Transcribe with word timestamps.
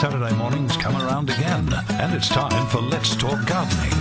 Saturday 0.00 0.36
mornings 0.36 0.76
come 0.76 0.94
around 0.94 1.30
again, 1.30 1.72
and 1.88 2.14
it's 2.14 2.28
time 2.28 2.66
for 2.66 2.82
Let's 2.82 3.16
Talk 3.16 3.46
Gardening. 3.46 3.92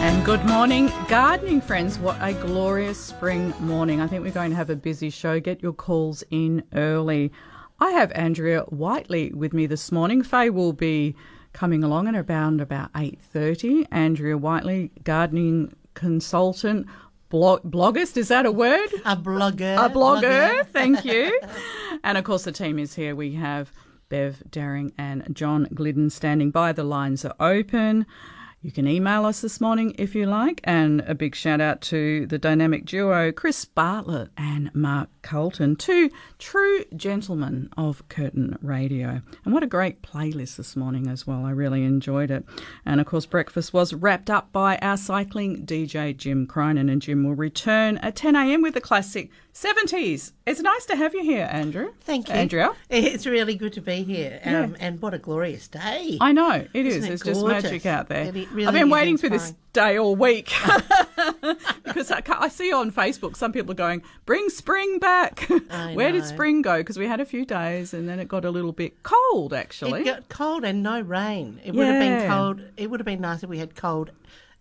And 0.00 0.24
good 0.24 0.42
morning, 0.46 0.90
gardening 1.06 1.60
friends. 1.60 1.98
What 1.98 2.16
a 2.22 2.32
glorious 2.32 2.98
spring 2.98 3.52
morning. 3.60 4.00
I 4.00 4.06
think 4.06 4.24
we're 4.24 4.32
going 4.32 4.50
to 4.52 4.56
have 4.56 4.70
a 4.70 4.76
busy 4.76 5.10
show. 5.10 5.38
Get 5.38 5.62
your 5.62 5.74
calls 5.74 6.24
in 6.30 6.62
early. 6.72 7.30
I 7.78 7.90
have 7.90 8.10
Andrea 8.12 8.62
Whiteley 8.62 9.34
with 9.34 9.52
me 9.52 9.66
this 9.66 9.92
morning. 9.92 10.22
Faye 10.22 10.48
will 10.48 10.72
be 10.72 11.14
coming 11.52 11.84
along 11.84 12.08
at 12.08 12.16
around 12.16 12.62
about 12.62 12.90
8.30. 12.94 13.86
Andrea 13.90 14.38
Whiteley, 14.38 14.92
gardening 15.04 15.74
consultant, 15.96 16.86
blog, 17.28 17.62
bloggist, 17.64 18.16
is 18.16 18.28
that 18.28 18.46
a 18.46 18.52
word? 18.52 18.88
A 19.04 19.16
blogger. 19.16 19.84
A 19.84 19.90
blogger, 19.90 20.64
thank 20.72 21.04
you. 21.04 21.40
and 22.04 22.16
of 22.16 22.22
course, 22.22 22.44
the 22.44 22.52
team 22.52 22.78
is 22.78 22.94
here. 22.94 23.16
We 23.16 23.32
have 23.32 23.72
Bev 24.08 24.44
Daring 24.48 24.92
and 24.96 25.26
John 25.32 25.66
Glidden 25.74 26.10
standing 26.10 26.52
by. 26.52 26.72
The 26.72 26.84
lines 26.84 27.24
are 27.24 27.34
open. 27.40 28.06
You 28.62 28.70
can 28.72 28.86
email 28.86 29.24
us 29.24 29.40
this 29.40 29.60
morning 29.60 29.94
if 29.98 30.14
you 30.14 30.26
like. 30.26 30.60
And 30.64 31.00
a 31.02 31.14
big 31.14 31.34
shout 31.34 31.60
out 31.60 31.80
to 31.82 32.26
the 32.26 32.38
dynamic 32.38 32.84
duo, 32.84 33.32
Chris 33.32 33.64
Bartlett 33.64 34.30
and 34.36 34.72
Mark 34.74 35.08
Colton, 35.26 35.74
two 35.74 36.08
true 36.38 36.84
gentlemen 36.94 37.68
of 37.76 38.08
Curtin 38.08 38.56
Radio. 38.62 39.20
And 39.44 39.52
what 39.52 39.64
a 39.64 39.66
great 39.66 40.00
playlist 40.00 40.54
this 40.54 40.76
morning 40.76 41.08
as 41.08 41.26
well. 41.26 41.44
I 41.44 41.50
really 41.50 41.82
enjoyed 41.82 42.30
it. 42.30 42.44
And 42.84 43.00
of 43.00 43.08
course, 43.08 43.26
breakfast 43.26 43.72
was 43.72 43.92
wrapped 43.92 44.30
up 44.30 44.52
by 44.52 44.78
our 44.78 44.96
cycling 44.96 45.66
DJ, 45.66 46.16
Jim 46.16 46.46
Cronin. 46.46 46.88
And 46.88 47.02
Jim 47.02 47.24
will 47.24 47.34
return 47.34 47.98
at 47.98 48.14
10 48.14 48.36
a.m. 48.36 48.62
with 48.62 48.74
the 48.74 48.80
classic 48.80 49.30
70s. 49.52 50.32
It's 50.46 50.60
nice 50.60 50.86
to 50.86 50.96
have 50.96 51.12
you 51.12 51.24
here, 51.24 51.48
Andrew. 51.50 51.92
Thank 52.02 52.28
you. 52.28 52.34
Andrea. 52.34 52.72
It's 52.88 53.26
really 53.26 53.56
good 53.56 53.72
to 53.72 53.80
be 53.80 54.04
here. 54.04 54.40
Um, 54.44 54.52
Yeah. 54.52 54.68
And 54.78 55.02
what 55.02 55.12
a 55.12 55.18
glorious 55.18 55.66
day. 55.66 56.18
I 56.20 56.32
know, 56.32 56.66
it 56.72 56.86
is. 56.86 56.96
Isn't 56.96 57.10
it 57.10 57.14
It's 57.14 57.22
just 57.24 57.44
magic 57.44 57.86
out 57.86 58.08
there. 58.08 58.30
Really 58.30 58.66
I've 58.66 58.74
been 58.74 58.90
waiting 58.90 59.16
for 59.16 59.28
this 59.28 59.54
day 59.72 59.98
all 59.98 60.14
week 60.14 60.52
because 61.84 62.10
I, 62.10 62.22
I 62.26 62.48
see 62.48 62.72
on 62.72 62.92
Facebook 62.92 63.36
some 63.36 63.52
people 63.52 63.72
are 63.72 63.74
going, 63.74 64.02
bring 64.26 64.48
spring 64.50 64.98
back. 64.98 65.15
I 65.70 65.92
Where 65.94 66.12
did 66.12 66.24
spring 66.24 66.62
go? 66.62 66.78
Because 66.78 66.98
we 66.98 67.06
had 67.06 67.20
a 67.20 67.24
few 67.26 67.44
days 67.44 67.92
and 67.94 68.08
then 68.08 68.18
it 68.20 68.28
got 68.28 68.44
a 68.44 68.50
little 68.50 68.72
bit 68.72 69.02
cold, 69.02 69.52
actually. 69.54 70.02
It 70.02 70.04
got 70.04 70.28
cold 70.28 70.64
and 70.64 70.82
no 70.82 71.00
rain. 71.00 71.60
It 71.64 71.74
would 71.74 71.86
have 71.86 72.00
been 72.00 72.28
cold. 72.30 72.62
It 72.76 72.90
would 72.90 73.00
have 73.00 73.04
been 73.06 73.20
nice 73.20 73.42
if 73.42 73.48
we 73.48 73.58
had 73.58 73.74
cold 73.74 74.10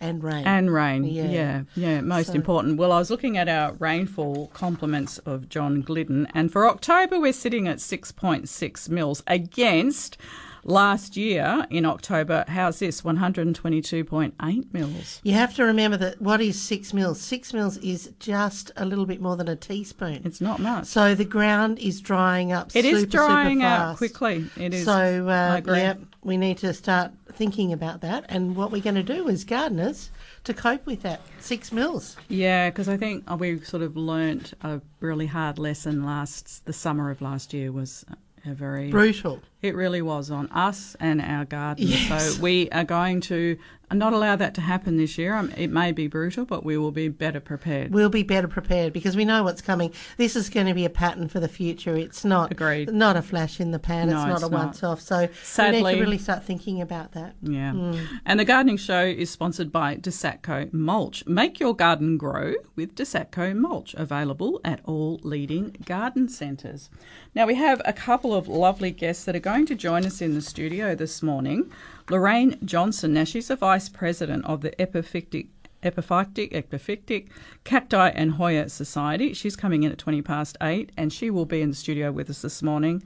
and 0.01 0.21
rain. 0.23 0.45
And 0.45 0.73
rain, 0.73 1.05
yeah, 1.05 1.23
Yeah. 1.29 1.61
yeah, 1.75 2.01
most 2.01 2.27
So- 2.27 2.33
important. 2.33 2.77
Well, 2.77 2.91
I 2.91 2.99
was 2.99 3.09
looking 3.09 3.37
at 3.37 3.47
our 3.47 3.73
rainfall 3.73 4.47
compliments 4.53 5.19
of 5.19 5.47
John 5.47 5.81
Glidden, 5.81 6.27
and 6.33 6.51
for 6.51 6.67
October 6.67 7.17
we're 7.19 7.31
sitting 7.31 7.65
at 7.67 7.77
6.6 7.79 8.89
mils 8.89 9.23
against 9.27 10.17
last 10.65 11.15
year 11.15 11.65
in 11.69 11.85
October. 11.85 12.43
How's 12.47 12.79
this? 12.79 13.01
122.8 13.03 14.73
mils. 14.73 15.21
you 15.23 15.33
have 15.33 15.55
to 15.55 15.63
remember 15.63 15.95
that 15.97 16.21
what 16.21 16.41
is 16.41 16.61
six 16.61 16.93
mils? 16.93 17.21
Six 17.21 17.53
mils 17.53 17.77
is 17.77 18.11
just 18.19 18.71
a 18.75 18.85
little 18.85 19.05
bit 19.05 19.21
more 19.21 19.37
than 19.37 19.47
a 19.47 19.55
teaspoon. 19.55 20.21
It's 20.25 20.41
not 20.41 20.59
much. 20.59 20.85
so 20.85 21.15
the 21.15 21.25
ground 21.25 21.79
is 21.79 22.01
drying 22.01 22.51
up. 22.51 22.75
It 22.75 22.83
is 22.83 23.01
super, 23.01 23.11
drying 23.11 23.59
super 23.59 23.67
out 23.67 23.97
quickly. 23.97 24.49
It 24.57 24.73
is. 24.73 24.85
So 24.85 24.91
I 25.27 25.53
uh, 25.53 25.57
agree. 25.57 25.77
yeah, 25.77 25.93
we 26.23 26.35
need 26.35 26.57
to 26.57 26.73
start 26.73 27.11
thinking 27.31 27.71
about 27.71 28.01
that 28.01 28.25
and 28.29 28.55
what 28.55 28.71
we're 28.71 28.81
going 28.81 28.95
to 28.95 29.03
do 29.03 29.29
as 29.29 29.43
gardeners 29.43 30.09
to 30.45 30.53
cope 30.53 30.85
with 30.85 31.01
that 31.03 31.21
six 31.39 31.71
mils. 31.71 32.17
Yeah, 32.27 32.69
because 32.69 32.89
I 32.89 32.97
think 32.97 33.23
uh, 33.27 33.37
we 33.37 33.59
sort 33.59 33.83
of 33.83 33.95
learnt 33.95 34.53
a 34.61 34.81
really 34.99 35.27
hard 35.27 35.59
lesson 35.59 36.03
last 36.03 36.65
the 36.65 36.73
summer 36.73 37.11
of 37.11 37.21
last 37.21 37.53
year 37.53 37.71
was 37.71 38.05
a 38.45 38.53
very 38.53 38.89
Brutal. 38.89 39.41
It 39.61 39.75
really 39.75 40.01
was 40.01 40.29
on 40.29 40.47
us 40.51 40.95
and 40.99 41.21
our 41.21 41.45
garden. 41.45 41.87
Yes. 41.87 42.35
So 42.35 42.41
we 42.41 42.69
are 42.69 42.83
going 42.83 43.21
to 43.21 43.57
not 43.91 44.13
allow 44.13 44.35
that 44.35 44.53
to 44.55 44.61
happen 44.61 44.97
this 44.97 45.17
year. 45.17 45.35
Um, 45.35 45.51
it 45.57 45.69
may 45.69 45.91
be 45.91 46.07
brutal, 46.07 46.45
but 46.45 46.63
we 46.63 46.77
will 46.77 46.91
be 46.91 47.07
better 47.07 47.39
prepared. 47.39 47.93
We'll 47.93 48.09
be 48.09 48.23
better 48.23 48.47
prepared 48.47 48.93
because 48.93 49.15
we 49.15 49.25
know 49.25 49.43
what's 49.43 49.61
coming. 49.61 49.93
This 50.17 50.35
is 50.35 50.49
going 50.49 50.67
to 50.67 50.73
be 50.73 50.85
a 50.85 50.89
pattern 50.89 51.27
for 51.27 51.39
the 51.39 51.47
future. 51.47 51.95
It's 51.95 52.25
not 52.25 52.51
Agreed. 52.51 52.93
not 52.93 53.15
a 53.15 53.21
flash 53.21 53.59
in 53.59 53.71
the 53.71 53.79
pan. 53.79 54.09
No, 54.09 54.17
it's 54.17 54.25
not 54.25 54.33
it's 54.35 54.43
a 54.43 54.49
not. 54.49 54.65
once 54.65 54.83
off. 54.83 55.01
So 55.01 55.29
we 55.57 55.71
need 55.71 55.93
to 55.95 55.99
really 55.99 56.17
start 56.17 56.43
thinking 56.43 56.81
about 56.81 57.11
that. 57.13 57.35
Yeah. 57.41 57.71
Hmm. 57.71 58.05
And 58.25 58.39
the 58.39 58.45
gardening 58.45 58.77
show 58.77 59.03
is 59.03 59.29
sponsored 59.29 59.71
by 59.71 59.95
Desatco 59.97 60.71
Mulch. 60.73 61.25
Make 61.27 61.59
your 61.59 61.75
garden 61.75 62.17
grow 62.17 62.55
with 62.75 62.95
Desatco 62.95 63.55
Mulch, 63.55 63.93
available 63.95 64.59
at 64.63 64.81
all 64.85 65.19
leading 65.23 65.75
garden 65.85 66.27
centres. 66.29 66.89
Now, 67.33 67.45
we 67.45 67.55
have 67.55 67.81
a 67.85 67.93
couple 67.93 68.33
of 68.33 68.47
lovely 68.47 68.91
guests 68.91 69.25
that 69.25 69.35
are 69.35 69.39
going 69.39 69.65
to 69.67 69.75
join 69.75 70.05
us 70.05 70.21
in 70.21 70.35
the 70.35 70.41
studio 70.41 70.95
this 70.95 71.21
morning. 71.21 71.71
Lorraine 72.09 72.57
Johnson, 72.63 73.13
now 73.13 73.23
she's 73.23 73.47
the 73.47 73.55
Vice 73.55 73.89
President 73.89 74.45
of 74.45 74.61
the 74.61 74.71
Epiphytic 74.71 75.47
Epiphytic, 75.85 76.51
Epiphytic 76.51 77.27
Cacti 77.63 78.09
and 78.15 78.31
Hoya 78.31 78.69
Society. 78.69 79.33
She's 79.33 79.55
coming 79.55 79.83
in 79.83 79.91
at 79.91 79.97
20 79.97 80.21
past 80.23 80.57
8 80.61 80.91
and 80.97 81.13
she 81.13 81.29
will 81.29 81.45
be 81.45 81.61
in 81.61 81.69
the 81.69 81.75
studio 81.75 82.11
with 82.11 82.29
us 82.29 82.41
this 82.41 82.63
morning. 82.63 83.03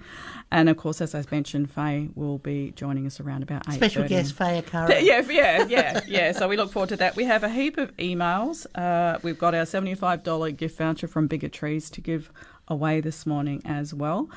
And 0.50 0.70
of 0.70 0.78
course, 0.78 1.02
as 1.02 1.14
I 1.14 1.24
mentioned, 1.30 1.70
Faye 1.70 2.10
will 2.16 2.38
be 2.38 2.72
joining 2.72 3.06
us 3.06 3.20
around 3.20 3.44
about 3.44 3.68
8 3.68 3.74
Special 3.76 4.08
guest 4.08 4.34
Faye 4.34 4.62
Arcaro. 4.62 4.90
yeah, 5.02 5.22
yeah, 5.30 5.66
yeah, 5.68 6.00
yeah. 6.08 6.32
So 6.32 6.48
we 6.48 6.56
look 6.56 6.72
forward 6.72 6.90
to 6.90 6.96
that. 6.98 7.16
We 7.16 7.26
have 7.26 7.44
a 7.44 7.50
heap 7.50 7.78
of 7.78 7.96
emails. 7.98 8.66
Uh, 8.74 9.20
we've 9.24 9.38
got 9.38 9.54
our 9.54 9.66
seventy-five 9.66 10.24
dollar 10.24 10.52
gift 10.52 10.78
voucher 10.78 11.08
from 11.08 11.28
Bigger 11.28 11.50
Trees 11.50 11.90
to 11.92 12.02
give 12.02 12.32
away 12.68 13.02
this 13.02 13.26
morning 13.26 13.62
as 13.66 13.94
well. 13.94 14.30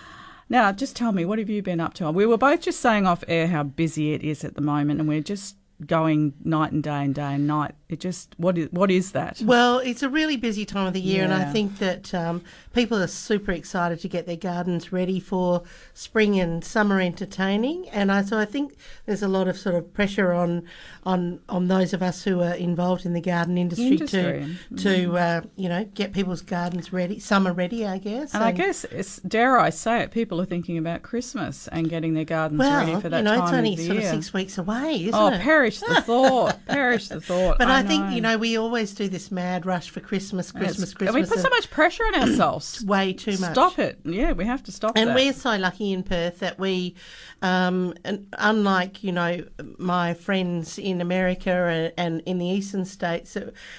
Now, 0.53 0.71
just 0.71 0.95
tell 0.95 1.13
me, 1.13 1.25
what 1.25 1.39
have 1.39 1.49
you 1.49 1.63
been 1.63 1.81
up 1.81 1.95
to? 1.95 2.11
We 2.11 2.27
were 2.27 2.37
both 2.37 2.61
just 2.61 2.81
saying 2.81 3.07
off 3.07 3.25
air 3.27 3.47
how 3.47 3.63
busy 3.63 4.13
it 4.13 4.23
is 4.23 4.45
at 4.45 4.55
the 4.55 4.61
moment, 4.61 5.01
and 5.01 5.09
we're 5.09 5.23
just 5.23 5.57
going 5.87 6.35
night 6.45 6.73
and 6.73 6.83
day 6.83 7.03
and 7.05 7.15
day 7.15 7.35
and 7.35 7.47
night. 7.47 7.75
It 7.89 8.01
just 8.01 8.35
what 8.37 8.59
is 8.59 8.69
what 8.71 8.91
is 8.91 9.13
that? 9.13 9.41
Well, 9.41 9.79
it's 9.79 10.03
a 10.03 10.11
really 10.11 10.37
busy 10.37 10.67
time 10.67 10.87
of 10.87 10.93
the 10.93 11.01
year, 11.01 11.25
and 11.25 11.33
I 11.33 11.51
think 11.51 11.79
that 11.79 12.13
um, 12.13 12.43
people 12.73 12.99
are 12.99 13.07
super 13.07 13.53
excited 13.53 14.01
to 14.01 14.09
get 14.09 14.27
their 14.27 14.37
gardens 14.37 14.93
ready 14.93 15.21
for 15.21 15.63
spring 15.95 16.39
and 16.39 16.65
summer 16.65 17.01
entertaining. 17.01 17.89
And 17.91 18.11
I, 18.11 18.23
so 18.23 18.39
I 18.39 18.45
think 18.45 18.75
there's 19.07 19.23
a 19.23 19.29
lot 19.29 19.49
of 19.49 19.57
sort 19.57 19.75
of 19.75 19.93
pressure 19.93 20.33
on 20.33 20.65
on 21.05 21.41
on 21.49 21.69
those 21.69 21.93
of 21.93 22.03
us 22.03 22.23
who 22.23 22.41
are 22.41 22.55
involved 22.55 23.05
in 23.05 23.13
the 23.13 23.21
garden 23.21 23.59
industry, 23.59 23.87
Industry. 23.93 24.57
to 24.77 24.83
to 24.83 25.17
uh, 25.17 25.41
you 25.57 25.69
know 25.69 25.85
get 25.95 26.13
people's 26.13 26.43
gardens 26.43 26.93
ready, 26.93 27.19
summer 27.19 27.53
ready, 27.53 27.87
I 27.87 27.99
guess. 27.99 28.35
And 28.35 28.43
I 28.43 28.53
guess, 28.53 28.85
it's, 28.85 29.17
dare 29.21 29.59
I 29.59 29.71
say 29.71 30.03
it, 30.03 30.11
people 30.11 30.41
are 30.41 30.45
thinking 30.45 30.79
about 30.79 31.03
Christmas 31.03 31.69
and 31.69 31.89
getting 31.89 32.15
their 32.15 32.25
gardens 32.25 32.59
well, 32.59 32.87
ready 32.87 33.01
for 33.01 33.09
that 33.09 33.19
you 33.19 33.25
know, 33.25 33.37
time 33.37 33.45
it's 33.45 33.53
only 33.53 33.73
of 33.73 33.79
the 33.79 33.87
sort 33.87 33.99
year. 33.99 34.09
of 34.09 34.15
six 34.15 34.35
weeks 34.35 34.59
away, 34.59 34.95
isn't 35.03 35.15
oh, 35.15 35.29
it? 35.29 35.35
Oh, 35.35 35.39
perish 35.39 35.81
the 35.81 36.01
thought! 36.07 36.67
perish 36.67 37.09
the 37.09 37.21
thought! 37.21 37.59
But 37.59 37.69
I, 37.69 37.83
think 37.83 38.13
you 38.13 38.21
know 38.21 38.39
we 38.39 38.57
always 38.57 38.95
do 38.95 39.09
this 39.09 39.31
mad 39.31 39.67
rush 39.67 39.91
for 39.91 40.01
Christmas, 40.01 40.53
Yes. 40.55 40.63
Christmas, 40.63 40.95
And 41.01 41.15
we 41.15 41.25
put 41.25 41.39
so 41.39 41.49
much 41.49 41.71
pressure 41.71 42.05
on 42.05 42.15
ourselves. 42.15 42.62
Way 42.85 43.13
too 43.13 43.37
much. 43.39 43.53
Stop 43.53 43.79
it. 43.79 43.99
Yeah, 44.05 44.33
we 44.33 44.45
have 44.45 44.63
to 44.65 44.73
stop 44.73 44.93
And 44.97 45.11
that. 45.11 45.15
we're 45.15 45.33
so 45.33 45.57
lucky 45.57 45.93
in 45.93 46.03
Perth 46.03 46.39
that 46.41 46.59
we, 46.59 46.95
um, 47.41 47.95
and 48.05 48.27
unlike 48.39 49.03
you 49.03 49.13
know 49.13 49.45
my 49.79 50.15
friends 50.15 50.79
in 50.79 51.01
America 51.01 51.51
and, 51.51 51.93
and 51.97 52.21
in 52.27 52.39
the 52.39 52.47
eastern 52.47 52.85
states, 52.85 53.37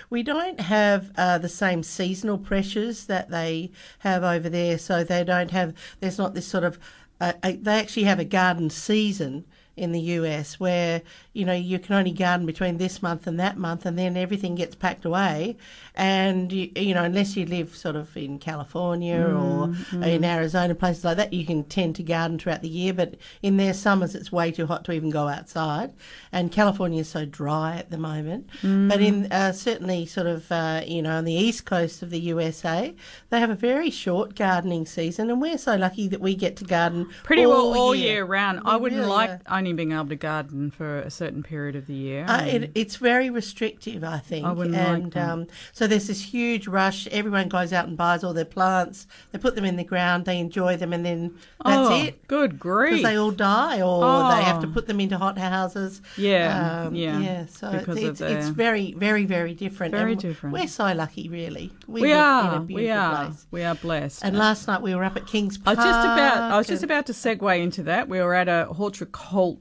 we 0.10 0.24
don't 0.24 0.60
have 0.60 1.12
uh, 1.18 1.38
the 1.38 1.50
same 1.50 1.84
seasonal 1.84 2.38
pressures 2.38 3.06
that 3.06 3.30
they 3.30 3.72
have 4.00 4.24
over 4.24 4.50
there. 4.50 4.78
So 4.78 5.04
they 5.04 5.24
don't 5.24 5.52
have. 5.52 5.74
There's 6.00 6.18
not 6.18 6.34
this 6.34 6.48
sort 6.48 6.64
of. 6.64 6.80
Uh, 7.22 7.34
uh, 7.44 7.54
they 7.62 7.80
actually 7.80 8.04
have 8.04 8.20
a 8.20 8.26
garden 8.26 8.70
season. 8.70 9.46
In 9.76 9.92
the 9.92 10.00
US 10.00 10.60
where 10.60 11.02
you 11.34 11.46
know 11.46 11.54
you 11.54 11.80
can 11.80 11.96
only 11.96 12.12
garden 12.12 12.46
between 12.46 12.78
this 12.78 13.02
month 13.02 13.26
and 13.28 13.40
that 13.40 13.58
month 13.58 13.86
and 13.86 13.98
then 13.98 14.18
everything 14.18 14.56
gets 14.56 14.76
packed 14.76 15.06
away. 15.06 15.58
And 15.96 16.52
you, 16.52 16.72
you 16.76 16.94
know 16.94 17.04
unless 17.04 17.36
you 17.36 17.46
live 17.46 17.76
sort 17.76 17.96
of 17.96 18.16
in 18.18 18.40
California 18.40 19.22
or 19.22 19.74
in 19.94 20.24
Arizona 20.24 20.76
places 20.76 21.04
like 21.06 21.18
that 21.18 21.34
you 21.34 21.46
can 21.46 21.64
tend 21.64 21.96
to 21.96 22.04
garden 22.04 22.38
throughout 22.40 22.62
the 22.62 22.70
year. 22.70 22.94
But 22.94 23.16
in 23.42 23.58
their 23.58 23.74
summers 23.74 24.16
it's 24.16 24.32
way 24.32 24.52
too 24.52 24.66
hot 24.66 24.84
to 24.86 24.92
even 24.92 25.10
go 25.10 25.28
outside. 25.28 25.94
And 26.32 26.52
California 26.52 27.02
is 27.02 27.10
so 27.10 27.26
dry 27.26 27.78
at 27.78 27.90
the 27.90 27.98
moment. 27.98 28.50
But 28.90 29.02
in 29.02 29.32
uh, 29.32 29.52
certainly 29.52 30.06
sort 30.06 30.28
of 30.28 30.52
uh, 30.52 30.82
you 30.86 31.02
know 31.02 31.12
on 31.18 31.26
the 31.26 31.34
east 31.34 31.66
coast 31.66 32.02
of 32.04 32.10
the 32.10 32.20
USA 32.20 32.94
they 33.30 33.40
have 33.40 33.50
a 33.50 33.56
very 33.56 33.90
short 33.90 34.36
gardening 34.36 34.86
season. 34.86 35.30
And 35.30 35.42
we're 35.42 35.58
so 35.58 35.76
lucky 35.76 36.08
that 36.08 36.20
we 36.20 36.36
get 36.36 36.58
to 36.58 36.64
garden 36.64 37.10
Pretty 37.24 37.46
well 37.46 37.74
all 37.74 37.94
all 37.94 37.96
year, 37.96 38.26
round. 38.26 38.62
I 38.66 38.76
wouldn't 38.76 39.02
really 39.02 39.12
like. 39.12 39.42
Only 39.64 39.74
being 39.74 39.94
able 39.94 40.08
to 40.08 40.16
garden 40.16 40.70
for 40.72 41.00
a 41.00 41.10
certain 41.10 41.42
period 41.42 41.76
of 41.76 41.88
the 41.88 41.94
year. 41.94 42.26
Uh, 42.28 42.44
it, 42.46 42.72
it's 42.76 42.98
very 42.98 43.30
restrictive, 43.30 44.04
I 44.04 44.18
think. 44.20 44.46
I 44.46 44.52
wouldn't 44.52 44.76
like 44.76 45.14
that. 45.14 45.30
um, 45.30 45.48
so 45.72 45.88
there's 45.88 46.08
this 46.08 46.22
huge 46.22 46.68
rush. 46.68 47.08
Everyone 47.08 47.48
goes 47.48 47.72
out 47.72 47.88
and 47.88 47.96
buys 47.96 48.24
all 48.24 48.34
their 48.34 48.44
plants. 48.44 49.08
They 49.32 49.40
put 49.40 49.56
them 49.56 49.64
in 49.64 49.78
the 49.78 49.84
ground. 49.86 50.26
They 50.26 50.38
enjoy 50.40 50.76
them, 50.76 50.92
and 50.92 51.06
then 51.06 51.36
that's 51.64 51.90
oh, 51.90 52.04
it. 52.04 52.28
Good 52.28 52.60
grief. 52.60 52.98
Because 52.98 53.04
they 53.04 53.18
all 53.18 53.32
die, 53.32 53.82
or 53.82 54.02
they 54.32 54.44
have 54.44 54.62
to 54.62 54.68
Oh. 54.68 54.72
put 54.72 54.88
them 54.88 55.00
into 55.00 55.18
hot 55.18 55.38
houses. 55.38 56.02
Yeah, 56.18 56.86
Um, 56.88 56.96
yeah, 56.96 57.20
yeah. 57.20 57.46
So 57.46 57.70
it's, 57.72 58.20
it's 58.20 58.48
the- 58.48 58.52
very, 58.52 58.94
very, 58.94 59.26
very 59.26 59.54
different. 59.54 59.94
Very 59.94 60.14
and 60.14 60.22
different. 60.22 60.54
We're 60.54 60.68
so 60.68 60.92
lucky, 60.94 61.30
really. 61.30 61.72
We, 61.88 62.02
we 62.02 62.12
are. 62.14 62.56
In 62.56 62.58
a 62.58 62.62
we 62.62 62.76
beautiful 62.76 62.98
are. 63.00 63.26
Place. 63.26 63.46
We 63.52 63.64
are 63.64 63.76
blessed. 63.76 64.26
And 64.26 64.38
last 64.38 64.68
night 64.68 64.82
we 64.82 64.94
were 64.94 65.04
up 65.06 65.16
at 65.16 65.26
Kings 65.28 65.58
Park. 65.58 65.78
I 65.78 65.82
was 65.82 65.86
just 65.86 66.06
about 66.06 66.52
I 66.52 66.58
was 66.58 66.68
just 66.68 66.84
about 66.84 67.06
to 67.06 67.14
segue 67.14 67.60
into 67.62 67.84
that. 67.84 68.10
We 68.10 68.20
were 68.22 68.34
at 68.34 68.48
a 68.50 68.66
Horticultural 68.74 69.53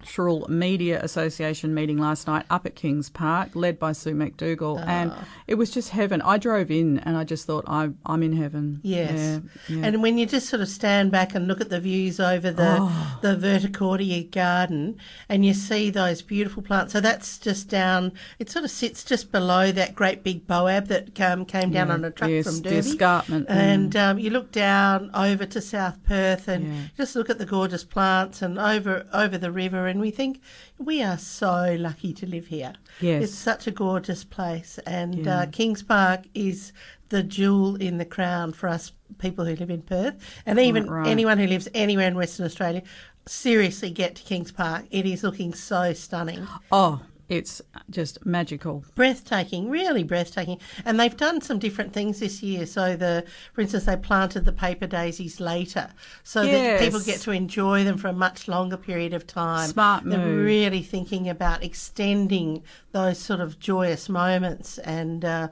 Media 0.49 1.01
Association 1.03 1.75
meeting 1.75 1.99
last 1.99 2.27
night 2.27 2.45
up 2.51 2.67
at 2.67 2.75
Kings 2.75 3.09
Park, 3.11 3.51
led 3.55 3.79
by 3.79 3.93
Sue 3.93 4.15
McDougall, 4.15 4.85
and 4.87 5.13
Ah. 5.13 5.25
it 5.47 5.55
was 5.57 5.71
just 5.71 5.91
heaven. 5.91 6.21
I 6.23 6.39
drove 6.39 6.71
in 6.71 6.99
and 7.01 7.17
I 7.17 7.25
just 7.25 7.47
thought 7.47 7.65
I 7.67 7.91
I'm 8.07 8.23
in 8.23 8.33
heaven. 8.35 8.81
Yes. 8.83 9.41
Yeah, 9.69 9.77
yeah. 9.77 9.87
And 9.87 10.03
when 10.03 10.19
you 10.19 10.27
just 10.27 10.49
sort 10.49 10.63
of 10.63 10.69
stand 10.69 11.11
back 11.11 11.35
and 11.35 11.47
look 11.49 11.61
at 11.61 11.71
the 11.71 11.81
views 11.81 12.19
over 12.21 12.51
the 12.51 12.77
Oh. 12.81 13.19
the 13.23 13.37
verticordia 13.37 14.31
garden 14.31 14.97
and 15.29 15.45
you 15.45 15.55
see 15.55 15.91
those 15.91 16.23
beautiful 16.23 16.63
plants. 16.63 16.93
So 16.93 17.01
that's 17.01 17.39
just 17.39 17.69
down 17.69 18.13
it 18.39 18.51
sort 18.51 18.65
of 18.65 18.71
sits 18.71 19.05
just 19.05 19.33
below 19.33 19.73
that 19.73 19.95
great 19.95 20.23
big 20.25 20.47
boab 20.47 20.89
that 20.89 21.21
um, 21.21 21.45
came 21.45 21.71
down 21.71 21.89
Yeah, 21.89 21.95
on 21.95 22.05
a 22.05 22.11
truck 22.11 22.31
the- 22.31 22.43
from 22.43 22.57
the 22.57 22.63
Derby. 22.63 22.77
escarpment, 22.77 23.49
mm. 23.49 23.53
And 23.55 23.97
um, 23.97 24.19
you 24.19 24.31
look 24.31 24.53
down 24.53 25.11
over 25.15 25.47
to 25.47 25.61
South 25.61 26.03
Perth 26.05 26.49
and 26.49 26.91
just 26.97 27.15
look 27.17 27.31
at 27.31 27.39
the 27.39 27.47
gorgeous 27.47 27.85
plants 27.85 28.43
and 28.43 28.59
over 28.59 29.07
over 29.13 29.39
the 29.39 29.51
river 29.51 29.82
and 29.87 30.01
we 30.01 30.11
think 30.11 30.41
we 30.79 31.03
are 31.03 31.19
so 31.19 31.77
lucky 31.79 32.13
to 32.15 32.27
live 32.27 32.47
here. 32.47 32.75
Yes. 33.01 33.25
It's 33.25 33.35
such 33.35 33.67
a 33.67 33.71
gorgeous 33.71 34.25
place 34.25 34.79
and 34.87 35.15
Yeah. 35.27 35.41
uh, 35.41 35.47
Kings 35.47 35.83
Park 35.83 36.23
is 36.35 36.73
the 37.09 37.23
jewel 37.23 37.77
in 37.77 37.99
the 37.99 38.05
crown 38.05 38.53
for 38.53 38.69
us 38.69 38.93
people 39.19 39.45
who 39.45 39.55
live 39.57 39.71
in 39.71 39.83
Perth, 39.83 40.15
and 40.47 40.59
even 40.59 40.89
right. 40.89 41.07
anyone 41.07 41.39
who 41.39 41.47
lives 41.47 41.69
anywhere 41.75 42.09
in 42.09 42.15
Western 42.15 42.47
Australia. 42.47 42.83
Seriously, 43.27 43.91
get 43.91 44.17
to 44.17 44.23
Kings 44.23 44.51
Park. 44.51 44.87
It 44.91 45.07
is 45.07 45.23
looking 45.23 45.55
so 45.55 45.93
stunning, 45.93 46.47
oh, 46.73 47.03
it's 47.33 47.63
just 47.89 48.25
magical. 48.27 48.85
breathtaking, 48.95 49.71
really 49.71 50.03
breathtaking. 50.03 50.59
And 50.85 51.01
they've 51.01 51.17
done 51.17 51.41
some 51.41 51.59
different 51.59 51.95
things 51.95 52.21
this 52.21 52.43
year. 52.43 52.67
So 52.67 52.95
the, 52.95 53.25
for 53.55 53.63
instance, 53.63 53.85
they 53.87 53.97
planted 53.97 54.45
the 54.45 54.53
paper 54.53 54.87
daisies 54.87 55.41
later, 55.41 55.89
so 56.25 56.45
that 56.45 56.81
people 56.81 57.01
get 57.01 57.21
to 57.21 57.31
enjoy 57.31 57.85
them 57.85 57.97
for 57.97 58.09
a 58.09 58.13
much 58.13 58.49
longer 58.49 58.77
period 58.77 59.15
of 59.15 59.27
time. 59.27 59.69
Smart 59.71 60.05
They're 60.05 60.19
move. 60.19 60.45
really 60.45 60.83
thinking 60.83 61.29
about 61.29 61.65
extending 61.65 62.63
those 62.93 63.19
sort 63.19 63.41
of 63.41 63.59
joyous 63.59 64.09
moments 64.09 64.79
and. 64.79 65.25
Uh, 65.25 65.49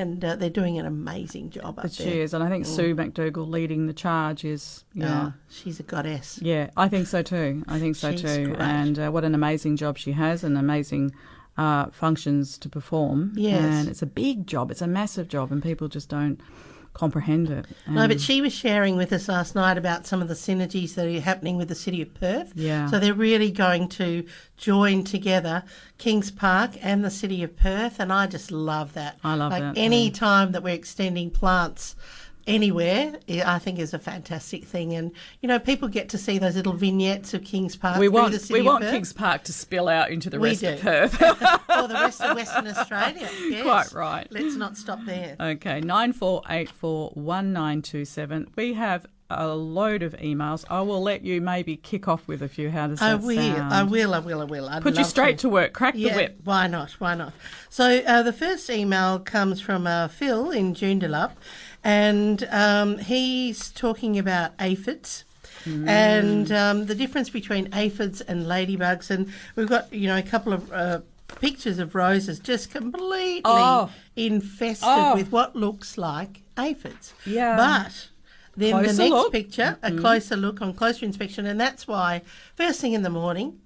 and 0.00 0.24
uh, 0.24 0.36
they're 0.36 0.50
doing 0.50 0.78
an 0.78 0.86
amazing 0.86 1.50
job 1.50 1.78
up 1.78 1.84
It 1.84 1.92
there. 1.92 2.06
she 2.06 2.20
is, 2.20 2.34
and 2.34 2.42
I 2.42 2.48
think 2.48 2.66
Sue 2.66 2.94
McDougall 2.94 3.48
leading 3.48 3.86
the 3.86 3.92
charge 3.92 4.44
is, 4.44 4.84
yeah, 4.94 5.30
Oh, 5.30 5.32
she's 5.50 5.78
a 5.80 5.82
goddess. 5.82 6.38
Yeah, 6.42 6.70
I 6.76 6.88
think 6.88 7.06
so 7.06 7.22
too. 7.22 7.62
I 7.68 7.78
think 7.78 7.96
so 7.96 8.10
She's 8.12 8.22
too. 8.22 8.46
great. 8.48 8.60
And 8.60 8.98
uh, 8.98 9.10
what 9.10 9.24
an 9.24 9.34
amazing 9.34 9.76
job 9.76 9.98
she 9.98 10.12
has, 10.12 10.44
and 10.44 10.56
amazing 10.58 11.12
uh, 11.56 11.86
functions 11.90 12.56
to 12.58 12.68
perform. 12.68 13.32
Yes. 13.36 13.62
and 13.62 13.88
it's 13.88 14.02
a 14.02 14.06
big 14.06 14.46
job. 14.46 14.70
It's 14.70 14.82
a 14.82 14.86
massive 14.86 15.28
job, 15.28 15.52
and 15.52 15.62
people 15.62 15.88
just 15.88 16.08
don't 16.08 16.40
comprehend 16.94 17.50
it. 17.50 17.66
No, 17.88 18.06
but 18.06 18.20
she 18.20 18.40
was 18.40 18.52
sharing 18.52 18.96
with 18.96 19.12
us 19.12 19.28
last 19.28 19.54
night 19.54 19.78
about 19.78 20.06
some 20.06 20.20
of 20.20 20.28
the 20.28 20.34
synergies 20.34 20.94
that 20.94 21.06
are 21.06 21.20
happening 21.20 21.56
with 21.56 21.68
the 21.68 21.74
city 21.74 22.02
of 22.02 22.12
Perth. 22.14 22.52
Yeah. 22.54 22.86
So 22.88 22.98
they're 22.98 23.14
really 23.14 23.50
going 23.50 23.88
to 23.90 24.26
join 24.56 25.04
together 25.04 25.64
Kings 25.98 26.30
Park 26.30 26.72
and 26.82 27.04
the 27.04 27.10
city 27.10 27.42
of 27.42 27.56
Perth, 27.56 27.98
and 27.98 28.12
I 28.12 28.26
just 28.26 28.50
love 28.50 28.92
that. 28.94 29.18
I 29.24 29.34
love 29.34 29.52
like 29.52 29.62
that, 29.62 29.78
Any 29.78 30.06
yeah. 30.06 30.12
time 30.12 30.52
that 30.52 30.62
we're 30.62 30.74
extending 30.74 31.30
plants 31.30 31.96
anywhere, 32.46 33.14
I 33.44 33.58
think 33.58 33.78
is 33.78 33.94
a 33.94 33.98
fantastic 33.98 34.64
thing. 34.64 34.92
And 34.94 35.12
you 35.40 35.48
know, 35.48 35.58
people 35.58 35.88
get 35.88 36.08
to 36.10 36.18
see 36.18 36.38
those 36.38 36.56
little 36.56 36.72
vignettes 36.72 37.34
of 37.34 37.44
Kings 37.44 37.76
Park. 37.76 37.98
we 37.98 38.08
want 38.08 38.32
the 38.32 38.38
city 38.38 38.54
we 38.54 38.62
want. 38.62 38.84
Kings 38.84 39.12
Park 39.12 39.44
to 39.44 39.52
spill 39.52 39.88
out 39.88 40.10
into 40.10 40.30
the 40.30 40.38
We 40.40 40.50
rest 40.50 40.60
do. 40.60 40.68
of 40.74 40.80
Perth. 40.80 41.22
or 41.22 41.88
the 41.88 41.94
rest 41.94 42.20
of 42.20 42.36
Western 42.36 42.66
Australia. 42.68 43.28
Yes. 43.48 43.62
Quite 43.62 43.92
right. 43.92 44.26
Let's 44.30 44.56
not 44.56 44.76
stop 44.76 45.00
there. 45.04 45.36
Okay, 45.40 45.80
nine 45.80 46.12
four 46.12 46.42
eight 46.48 46.70
four 46.70 47.10
one 47.14 47.52
nine 47.52 47.82
two 47.82 48.04
seven. 48.04 48.48
We 48.56 48.74
have 48.74 49.06
a 49.34 49.48
load 49.48 50.02
of 50.02 50.12
emails. 50.18 50.62
I 50.68 50.82
will 50.82 51.02
let 51.02 51.22
you 51.24 51.40
maybe 51.40 51.76
kick 51.76 52.06
off 52.06 52.28
with 52.28 52.42
a 52.42 52.48
few. 52.48 52.70
How 52.70 52.86
does 52.88 53.00
I 53.00 53.12
that 53.16 53.22
will, 53.22 53.36
sound? 53.36 53.72
I 53.72 53.82
will, 53.82 54.12
I 54.12 54.18
will, 54.18 54.42
I 54.42 54.44
will. 54.44 54.68
I'd 54.68 54.82
Put 54.82 54.98
you 54.98 55.04
straight 55.04 55.38
to 55.38 55.48
work. 55.48 55.72
Crack 55.72 55.94
Yeah, 55.96 56.12
the 56.12 56.16
whip. 56.20 56.40
why 56.44 56.66
not? 56.66 56.90
Why 56.92 57.14
not? 57.14 57.32
So 57.70 58.00
uh, 58.06 58.22
the 58.22 58.32
first 58.34 58.68
email 58.68 59.18
comes 59.20 59.58
from 59.62 59.86
uh, 59.86 60.08
Phil 60.08 60.50
in 60.50 60.74
Joondalup, 60.74 61.32
and 61.84 62.44
um, 62.50 62.98
he's 62.98 63.70
talking 63.70 64.18
about 64.18 64.52
aphids. 64.60 65.24
Hmm. 65.64 65.88
And 65.88 66.50
um, 66.52 66.86
the 66.86 66.94
difference 66.94 67.30
between 67.30 67.68
aphids 67.72 68.20
and 68.20 68.46
ladybugs, 68.46 69.10
and 69.10 69.32
we've 69.56 69.68
got 69.68 69.92
you 69.92 70.08
know 70.08 70.16
a 70.18 70.22
couple 70.22 70.52
of 70.52 70.72
uh, 70.72 71.00
pictures 71.40 71.78
of 71.78 71.94
roses 71.94 72.38
just 72.40 72.70
completely 72.70 73.40
Oh. 73.44 73.90
infested 74.16 74.88
Oh. 74.88 75.14
with 75.14 75.30
what 75.32 75.54
looks 75.56 75.96
like 75.96 76.42
aphids. 76.58 77.14
Yeah. 77.24 77.56
But 77.56 78.08
then 78.56 78.72
Closer 78.72 78.92
the 78.92 78.98
next 78.98 79.10
look. 79.12 79.32
picture, 79.32 79.78
Mm-hmm. 79.82 79.98
a 79.98 80.00
closer 80.00 80.36
look 80.36 80.60
on 80.60 80.74
closer 80.74 81.04
inspection, 81.06 81.46
and 81.46 81.60
that's 81.60 81.86
why 81.88 82.22
first 82.56 82.80
thing 82.80 82.92
in 82.92 83.02
the 83.02 83.10
morning, 83.10 83.60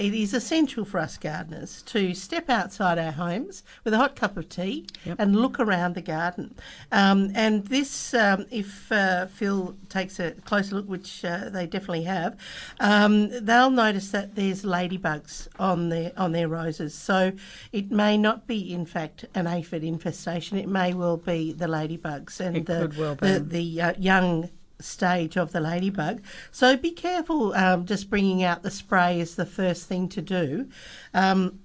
it 0.00 0.14
is 0.14 0.32
essential 0.32 0.84
for 0.86 0.98
us 0.98 1.18
gardeners 1.18 1.82
to 1.82 2.14
step 2.14 2.48
outside 2.48 2.98
our 2.98 3.12
homes 3.12 3.62
with 3.84 3.92
a 3.92 3.98
hot 3.98 4.16
cup 4.16 4.38
of 4.38 4.48
tea 4.48 4.86
Yep. 5.04 5.16
and 5.18 5.36
look 5.36 5.60
around 5.60 5.94
the 5.94 6.00
garden. 6.00 6.54
Um, 6.90 7.30
and 7.34 7.66
this, 7.66 8.14
um, 8.14 8.46
if 8.50 8.90
uh, 8.90 9.26
Phil 9.26 9.76
takes 9.90 10.18
a 10.18 10.32
closer 10.46 10.76
look, 10.76 10.88
which 10.88 11.22
uh, 11.24 11.50
they 11.50 11.66
definitely 11.66 12.04
have, 12.04 12.38
um, 12.80 13.28
they'll 13.44 13.70
notice 13.70 14.10
that 14.12 14.36
there's 14.36 14.62
ladybugs 14.62 15.48
on 15.58 15.90
their 15.90 16.12
on 16.16 16.32
their 16.32 16.48
roses. 16.48 16.94
So 16.94 17.32
it 17.72 17.90
may 17.90 18.16
not 18.16 18.46
be, 18.46 18.72
in 18.72 18.86
fact, 18.86 19.26
an 19.34 19.46
aphid 19.46 19.84
infestation. 19.84 20.56
It 20.56 20.68
may 20.68 20.94
well 20.94 21.18
be 21.18 21.52
the 21.52 21.66
ladybugs 21.66 22.40
and 22.40 22.56
It 22.56 22.66
the 22.66 22.92
well 22.98 23.16
the, 23.16 23.40
the 23.40 23.82
uh, 23.82 23.92
young 23.98 24.48
stage 24.82 25.36
of 25.36 25.52
the 25.52 25.60
ladybug. 25.60 26.22
So 26.50 26.76
be 26.76 26.90
careful. 26.90 27.54
Um, 27.54 27.86
just 27.86 28.10
bringing 28.10 28.42
out 28.42 28.62
the 28.62 28.70
spray 28.70 29.20
is 29.20 29.36
the 29.36 29.46
first 29.46 29.86
thing 29.86 30.08
to 30.10 30.22
do. 30.22 30.68
Um, 31.14 31.60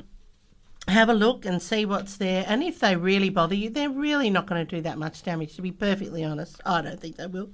have 0.88 1.10
a 1.10 1.14
look 1.14 1.46
and 1.46 1.62
see 1.62 1.86
what's 1.86 2.18
there. 2.18 2.46
And 2.48 2.62
if 2.62 2.80
they 2.80 2.96
really 2.96 3.30
bother 3.30 3.56
you, 3.56 3.70
they're 3.72 3.90
really 3.90 4.30
not 4.30 4.46
going 4.46 4.66
to 4.66 4.76
do 4.76 4.82
that 4.84 4.98
much 4.98 5.24
damage, 5.24 5.56
to 5.56 5.62
be 5.62 5.72
perfectly 5.72 6.24
honest. 6.24 6.62
I 6.66 6.82
don't 6.82 7.00
think 7.00 7.16
they 7.16 7.26
will. 7.26 7.50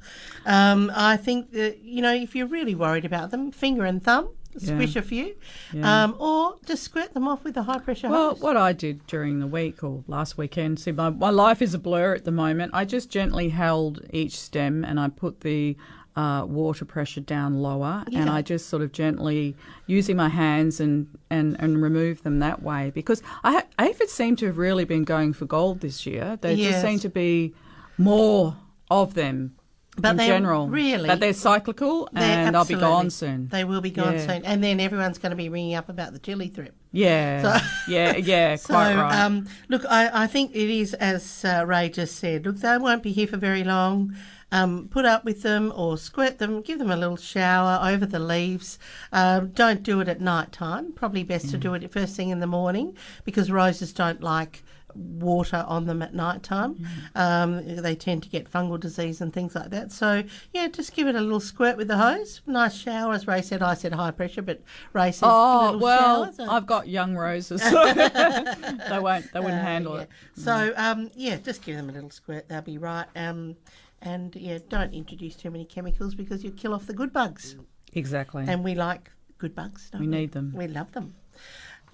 Um, 0.46 0.92
I 0.94 1.16
think 1.16 1.52
that, 1.54 1.80
you 1.80 2.02
know, 2.02 2.14
if 2.14 2.36
you're 2.36 2.48
really 2.48 2.76
worried 2.76 3.06
about 3.06 3.32
them, 3.32 3.52
finger 3.52 3.86
and 3.86 4.04
thumb, 4.04 4.32
squish 4.58 4.96
a 4.96 5.02
few, 5.02 5.36
Yeah. 5.74 6.04
um, 6.04 6.16
or 6.20 6.56
just 6.66 6.84
squirt 6.84 7.14
them 7.14 7.28
off 7.28 7.44
with 7.44 7.56
a 7.58 7.64
high 7.64 7.80
pressure 7.80 8.10
Well, 8.10 8.30
hose. 8.32 8.42
what 8.42 8.58
I 8.58 8.74
did 8.74 9.06
during 9.08 9.40
the 9.40 9.48
week 9.48 9.84
or 9.84 10.04
last 10.08 10.38
weekend, 10.38 10.80
see, 10.80 10.92
my, 10.92 11.10
my 11.10 11.30
life 11.30 11.62
is 11.62 11.74
a 11.74 11.80
blur 11.80 12.14
at 12.16 12.26
the 12.26 12.32
moment. 12.32 12.72
I 12.74 12.86
just 12.86 13.10
gently 13.10 13.50
held 13.50 14.02
each 14.12 14.40
stem 14.40 14.84
and 14.84 15.00
I 15.00 15.10
put 15.10 15.42
the 15.42 15.78
uh, 16.16 16.44
water 16.46 16.84
pressure 16.84 17.22
down 17.22 17.54
lower 17.62 18.04
and 18.14 18.30
I 18.30 18.42
just 18.42 18.68
sort 18.68 18.82
of 18.82 18.92
gently 18.92 19.56
using 19.88 20.18
my 20.18 20.28
hands 20.28 20.82
and, 20.82 21.08
and, 21.30 21.56
and 21.58 21.82
remove 21.82 22.24
them 22.24 22.40
that 22.40 22.62
way 22.62 22.92
because 22.94 23.24
I 23.46 23.54
ha- 23.54 23.68
aphids 23.80 24.12
seem 24.12 24.36
to 24.38 24.48
have 24.48 24.58
really 24.58 24.84
been 24.84 25.06
going 25.06 25.32
for 25.32 25.46
gold 25.46 25.80
this 25.80 26.06
year. 26.06 26.38
They 26.42 26.56
Yes. 26.56 26.72
just 26.72 26.86
seem 26.86 27.00
to 27.00 27.10
be 27.10 27.54
more 27.98 28.58
of 28.90 29.14
them 29.14 29.56
But 29.98 30.12
in 30.12 30.18
they're 30.18 30.28
general. 30.28 30.68
really- 30.70 31.08
But 31.08 31.20
they're 31.20 31.34
cyclical 31.34 32.08
and 32.14 32.56
I'll 32.56 32.64
be 32.66 32.76
gone 32.76 33.10
soon. 33.10 33.48
They 33.50 33.66
will 33.66 33.82
be 33.82 33.92
gone 33.92 34.14
Yeah. 34.14 34.26
soon. 34.28 34.46
And 34.46 34.64
then 34.64 34.80
everyone's 34.80 35.18
going 35.18 35.32
to 35.32 35.36
be 35.36 35.50
ringing 35.50 35.76
up 35.76 35.90
about 35.90 36.14
the 36.14 36.20
chili 36.20 36.48
thrip. 36.48 36.74
yeah, 36.94 37.42
So- 37.60 37.66
yeah, 37.92 38.16
yeah, 38.16 38.56
So, 38.56 38.74
right. 38.74 39.14
um, 39.22 39.48
look, 39.68 39.84
I, 39.90 40.24
I 40.24 40.28
think 40.28 40.56
it 40.56 40.70
is 40.70 40.94
as 40.94 41.44
uh, 41.44 41.66
Ray 41.68 41.90
just 41.90 42.16
said. 42.16 42.46
Look, 42.46 42.58
they 42.58 42.78
won't 42.78 43.04
be 43.04 43.12
here 43.12 43.28
for 43.28 43.38
very 43.38 43.64
long. 43.66 44.16
um, 44.54 44.90
put 44.90 45.06
up 45.06 45.24
with 45.24 45.44
them 45.44 45.72
or 45.76 45.98
squirt 45.98 46.38
them, 46.40 46.62
give 46.62 46.78
them 46.78 46.92
a 46.92 46.96
little 46.98 47.16
shower 47.16 47.80
over 47.90 48.06
the 48.06 48.20
leaves. 48.20 48.78
Um, 49.14 49.50
don't 49.52 49.82
do 49.82 50.02
it 50.02 50.10
at 50.10 50.20
night 50.20 50.52
time. 50.52 50.92
Probably 50.92 51.24
best 51.24 51.50
to 51.52 51.58
do 51.58 51.74
it 51.74 51.90
first 51.92 52.18
thing 52.18 52.30
in 52.32 52.40
the 52.42 52.48
morning 52.48 52.98
because 53.24 53.50
roses 53.50 53.94
don't 53.94 54.22
like 54.22 54.62
water 54.96 55.66
on 55.68 55.86
them 55.86 56.02
at 56.02 56.14
night 56.14 56.44
time. 56.44 56.88
Um, 57.16 57.76
they 57.78 57.96
tend 57.96 58.24
to 58.24 58.30
get 58.30 58.52
fungal 58.52 58.80
disease 58.80 59.22
and 59.22 59.34
things 59.34 59.56
like 59.56 59.70
that. 59.70 59.92
So, 59.92 60.24
yeah, 60.54 60.68
just 60.68 60.94
give 60.94 61.08
it 61.08 61.16
a 61.16 61.22
little 61.22 61.40
squirt 61.40 61.78
with 61.78 61.88
the 61.88 61.98
hose. 61.98 62.42
Nice 62.46 62.76
shower, 62.78 63.14
as 63.14 63.28
Ray 63.28 63.42
said. 63.42 63.62
I 63.62 63.74
said 63.74 63.94
high 63.94 64.12
pressure, 64.12 64.42
but 64.42 64.62
Ray 64.94 65.12
said 65.12 65.30
Oh 65.30 65.64
little 65.66 65.80
well, 65.80 66.34
I've 66.40 66.66
got 66.66 66.88
young 66.88 67.16
roses, 67.16 67.62
so 67.62 67.94
they 67.94 69.00
won't, 69.00 69.32
they 69.34 69.40
wouldn't 69.40 69.62
uh, 69.62 69.66
handle 69.66 69.96
yeah. 69.96 70.02
it. 70.02 70.10
So, 70.36 70.74
um, 70.76 71.12
yeah, 71.16 71.38
just 71.38 71.64
give 71.64 71.76
them 71.76 71.90
a 71.90 71.94
little 71.94 72.10
squirt. 72.10 72.48
They'll 72.50 72.62
be 72.62 72.78
right. 72.78 73.08
Um, 73.16 73.56
and 74.02 74.36
yeah, 74.36 74.60
don't 74.70 74.94
introduce 74.94 75.36
too 75.36 75.52
many 75.52 75.66
chemicals 75.66 76.16
because 76.16 76.44
you 76.44 76.52
kill 76.52 76.74
off 76.74 76.88
the 76.88 76.94
good 76.94 77.14
bugs. 77.14 77.56
Exactly. 77.94 78.46
And 78.48 78.64
we 78.64 78.76
like 78.76 79.12
good 79.38 79.56
bugs. 79.56 79.90
Don't 79.92 80.02
we 80.02 80.08
we, 80.08 80.16
need 80.16 80.32
them. 80.32 80.54
We 80.56 80.68
love 80.68 80.92
them. 80.94 81.16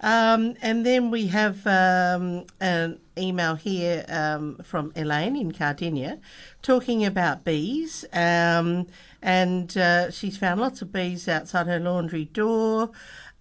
Um, 0.00 0.54
and 0.62 0.86
then 0.86 1.10
we 1.10 1.26
have 1.28 1.66
um, 1.66 2.46
an 2.60 3.00
email 3.16 3.56
here 3.56 4.04
um, 4.08 4.58
from 4.62 4.92
Elaine 4.94 5.36
in 5.36 5.52
Cardinia 5.52 6.20
talking 6.62 7.04
about 7.04 7.44
bees. 7.44 8.04
Um, 8.12 8.86
and 9.20 9.76
uh, 9.76 10.10
she's 10.10 10.36
found 10.36 10.60
lots 10.60 10.82
of 10.82 10.92
bees 10.92 11.28
outside 11.28 11.66
her 11.66 11.80
laundry 11.80 12.26
door. 12.26 12.90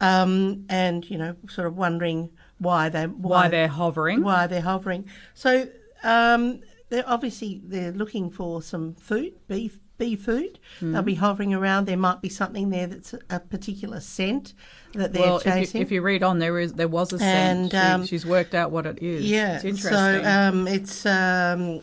Um, 0.02 0.66
and, 0.70 1.08
you 1.10 1.18
know, 1.18 1.36
sort 1.48 1.68
of 1.68 1.78
wondering 1.78 2.30
why 2.60 2.90
they 2.90 3.06
Why 3.06 3.48
they're 3.48 3.68
hovering? 3.68 4.24
why 4.24 4.48
they're 4.48 4.62
hovering. 4.62 5.06
So 5.34 5.68
um, 6.04 6.62
they're 6.90 7.08
obviously 7.08 7.62
they're 7.64 7.92
looking 7.92 8.32
for 8.32 8.62
some 8.62 8.96
food, 8.96 9.34
bee 9.48 9.72
bee 9.98 10.16
food. 10.16 10.60
Hmm. 10.80 10.94
They'll 10.94 11.02
be 11.02 11.16
hovering 11.16 11.54
around. 11.54 11.86
There 11.86 11.98
might 11.98 12.22
be 12.22 12.30
something 12.30 12.70
there 12.70 12.88
that's 12.88 13.14
a, 13.30 13.40
particular 13.40 14.00
scent 14.00 14.54
that 14.94 15.14
they're 15.14 15.22
well, 15.24 15.38
if 15.38 15.44
chasing. 15.44 15.80
you, 15.80 15.86
if 15.86 15.92
you 15.92 16.02
read 16.02 16.24
on, 16.24 16.40
there 16.40 16.60
is 16.60 16.74
there 16.74 16.88
was 16.88 17.14
a 17.14 17.20
scent. 17.20 17.60
And, 17.60 17.72
She- 17.72 17.78
um, 17.78 18.06
she's 18.06 18.26
worked 18.26 18.54
out 18.54 18.72
what 18.72 18.86
it 18.86 19.00
is. 19.02 19.26
yeah, 19.26 19.56
it's 19.56 19.66
interesting. 19.66 19.92
so 19.92 20.24
um, 20.26 20.68
it's 20.68 21.06
um, 21.06 21.82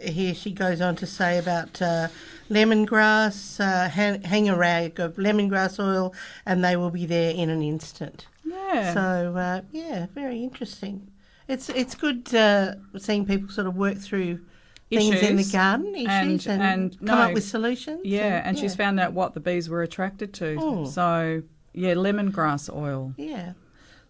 here 0.00 0.34
she 0.34 0.52
goes 0.52 0.80
on 0.80 0.96
to 0.96 1.06
say 1.06 1.38
about 1.38 1.80
uh, 1.82 2.08
lemongrass. 2.48 3.60
Uh, 3.60 3.88
hang, 3.88 4.22
hang 4.22 4.48
a 4.48 4.56
rag 4.56 4.98
of 5.00 5.16
lemongrass 5.16 5.78
oil, 5.78 6.14
and 6.46 6.64
they 6.64 6.76
will 6.76 6.90
be 6.90 7.06
there 7.06 7.32
in 7.34 7.50
an 7.50 7.62
instant. 7.62 8.26
yeah. 8.44 8.94
So 8.94 9.36
uh, 9.36 9.60
yeah, 9.72 10.06
very 10.14 10.42
interesting. 10.42 11.10
It's 11.48 11.68
it's 11.70 11.94
good 11.94 12.32
uh, 12.34 12.74
seeing 12.96 13.26
people 13.26 13.50
sort 13.50 13.66
of 13.66 13.76
work 13.76 13.98
through 13.98 14.40
things 14.90 15.22
in 15.22 15.36
the 15.36 15.44
garden 15.44 15.94
issues 15.94 16.46
and- 16.46 16.62
and, 16.62 16.62
and 16.62 16.98
come 16.98 17.06
no, 17.06 17.14
up 17.24 17.32
with 17.32 17.44
solutions. 17.44 18.00
yeah, 18.04 18.42
and 18.44 18.58
she's 18.58 18.74
found 18.74 18.98
out 19.00 19.12
what 19.12 19.34
the 19.34 19.40
bees 19.40 19.68
were 19.68 19.82
attracted 19.82 20.34
to. 20.34 20.56
Oh. 20.60 20.84
So 20.84 21.42
yeah, 21.72 21.94
lemongrass 21.94 22.72
oil. 22.74 23.14
yeah. 23.16 23.52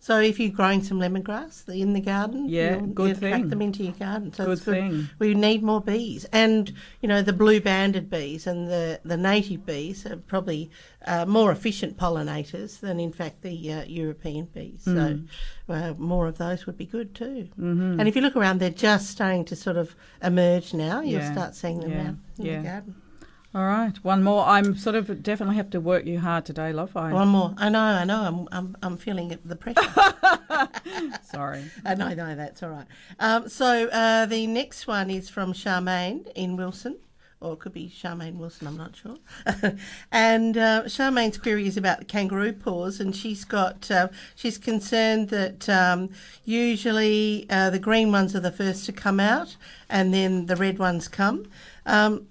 So 0.02 0.18
if 0.18 0.40
you're 0.40 0.50
growing 0.50 0.82
some 0.82 0.98
lemongrass 0.98 1.68
in 1.68 1.92
the 1.92 2.00
garden, 2.00 2.48
Yeah, 2.48 2.80
good 2.80 3.18
thing. 3.18 3.50
them 3.50 3.60
into 3.60 3.84
your 3.84 3.92
garden. 3.92 4.32
So 4.32 4.46
Good 4.46 4.64
good. 4.64 4.74
thing. 4.74 5.08
We 5.18 5.34
need 5.34 5.62
more 5.62 5.82
bees, 5.82 6.24
and 6.32 6.72
you 7.02 7.08
know 7.08 7.20
the 7.20 7.34
blue 7.34 7.60
banded 7.60 8.08
bees 8.08 8.46
and 8.46 8.66
the, 8.68 8.98
the 9.04 9.18
native 9.18 9.66
bees 9.66 10.06
are 10.06 10.16
probably 10.16 10.70
uh, 11.06 11.26
more 11.26 11.52
efficient 11.52 11.98
pollinators 11.98 12.80
than 12.80 12.98
in 12.98 13.12
fact 13.12 13.42
the 13.42 13.72
uh, 13.72 13.84
European 13.84 14.46
bees. 14.46 14.84
Mm. 14.86 15.28
So 15.68 15.74
uh, 15.74 15.92
more 15.98 16.26
of 16.26 16.38
those 16.38 16.64
would 16.64 16.78
be 16.78 16.86
good 16.86 17.14
too. 17.14 17.48
Mm-hmm. 17.60 18.00
And 18.00 18.08
if 18.08 18.16
you 18.16 18.22
look 18.22 18.36
around, 18.36 18.58
they're 18.58 18.70
just 18.70 19.10
starting 19.10 19.44
to 19.46 19.54
sort 19.54 19.76
of 19.76 19.94
emerge 20.22 20.72
now. 20.72 21.02
You'll 21.02 21.20
Yeah, 21.20 21.32
start 21.32 21.54
seeing 21.54 21.80
them 21.80 21.90
yeah, 21.90 22.02
now 22.04 22.16
in 22.38 22.46
yeah. 22.46 22.56
the 22.58 22.64
garden. 22.68 22.94
All 23.52 23.64
right, 23.64 23.96
one 24.04 24.22
more. 24.22 24.44
I'm 24.44 24.76
sort 24.76 24.94
of 24.94 25.24
definitely 25.24 25.56
have 25.56 25.70
to 25.70 25.80
work 25.80 26.06
you 26.06 26.20
hard 26.20 26.44
today, 26.44 26.72
love. 26.72 26.96
I 26.96 27.12
One 27.12 27.28
more. 27.28 27.52
I 27.56 27.68
know, 27.68 27.80
I 27.80 28.04
know. 28.04 28.22
I'm, 28.22 28.48
I'm, 28.52 28.76
I'm 28.80 28.96
feeling 28.96 29.32
it, 29.32 29.40
the 29.44 29.56
pressure. 29.56 29.80
sorry. 31.24 31.64
I 31.84 31.96
know, 31.96 32.14
no, 32.14 32.36
that's 32.36 32.62
all 32.62 32.70
right. 32.70 32.86
Um, 33.18 33.48
so 33.48 33.88
uh, 33.88 34.26
the 34.26 34.46
next 34.46 34.86
one 34.86 35.10
is 35.10 35.28
from 35.28 35.52
Charmaine 35.52 36.30
in 36.36 36.56
Wilson. 36.56 36.98
Or 37.40 37.54
it 37.54 37.60
could 37.60 37.72
be 37.72 37.88
Charmaine 37.88 38.36
Wilson, 38.36 38.66
I'm 38.66 38.76
not 38.76 38.94
sure. 38.94 39.16
and 40.12 40.56
uh, 40.58 40.82
Charmaine's 40.84 41.38
query 41.38 41.66
is 41.66 41.78
about 41.78 41.98
the 41.98 42.04
kangaroo 42.04 42.52
paws, 42.52 43.00
and 43.00 43.16
she's 43.16 43.44
got 43.44 43.90
uh, 43.90 44.08
she's 44.36 44.58
concerned 44.58 45.30
that 45.30 45.66
um, 45.66 46.10
usually 46.44 47.46
uh, 47.48 47.70
the 47.70 47.78
green 47.78 48.12
ones 48.12 48.36
are 48.36 48.40
the 48.40 48.52
first 48.52 48.84
to 48.86 48.92
come 48.92 49.18
out, 49.18 49.56
and 49.88 50.12
then 50.12 50.46
the 50.46 50.56
red 50.56 50.78
ones 50.78 51.08
come. 51.08 51.46
Um, 51.86 52.26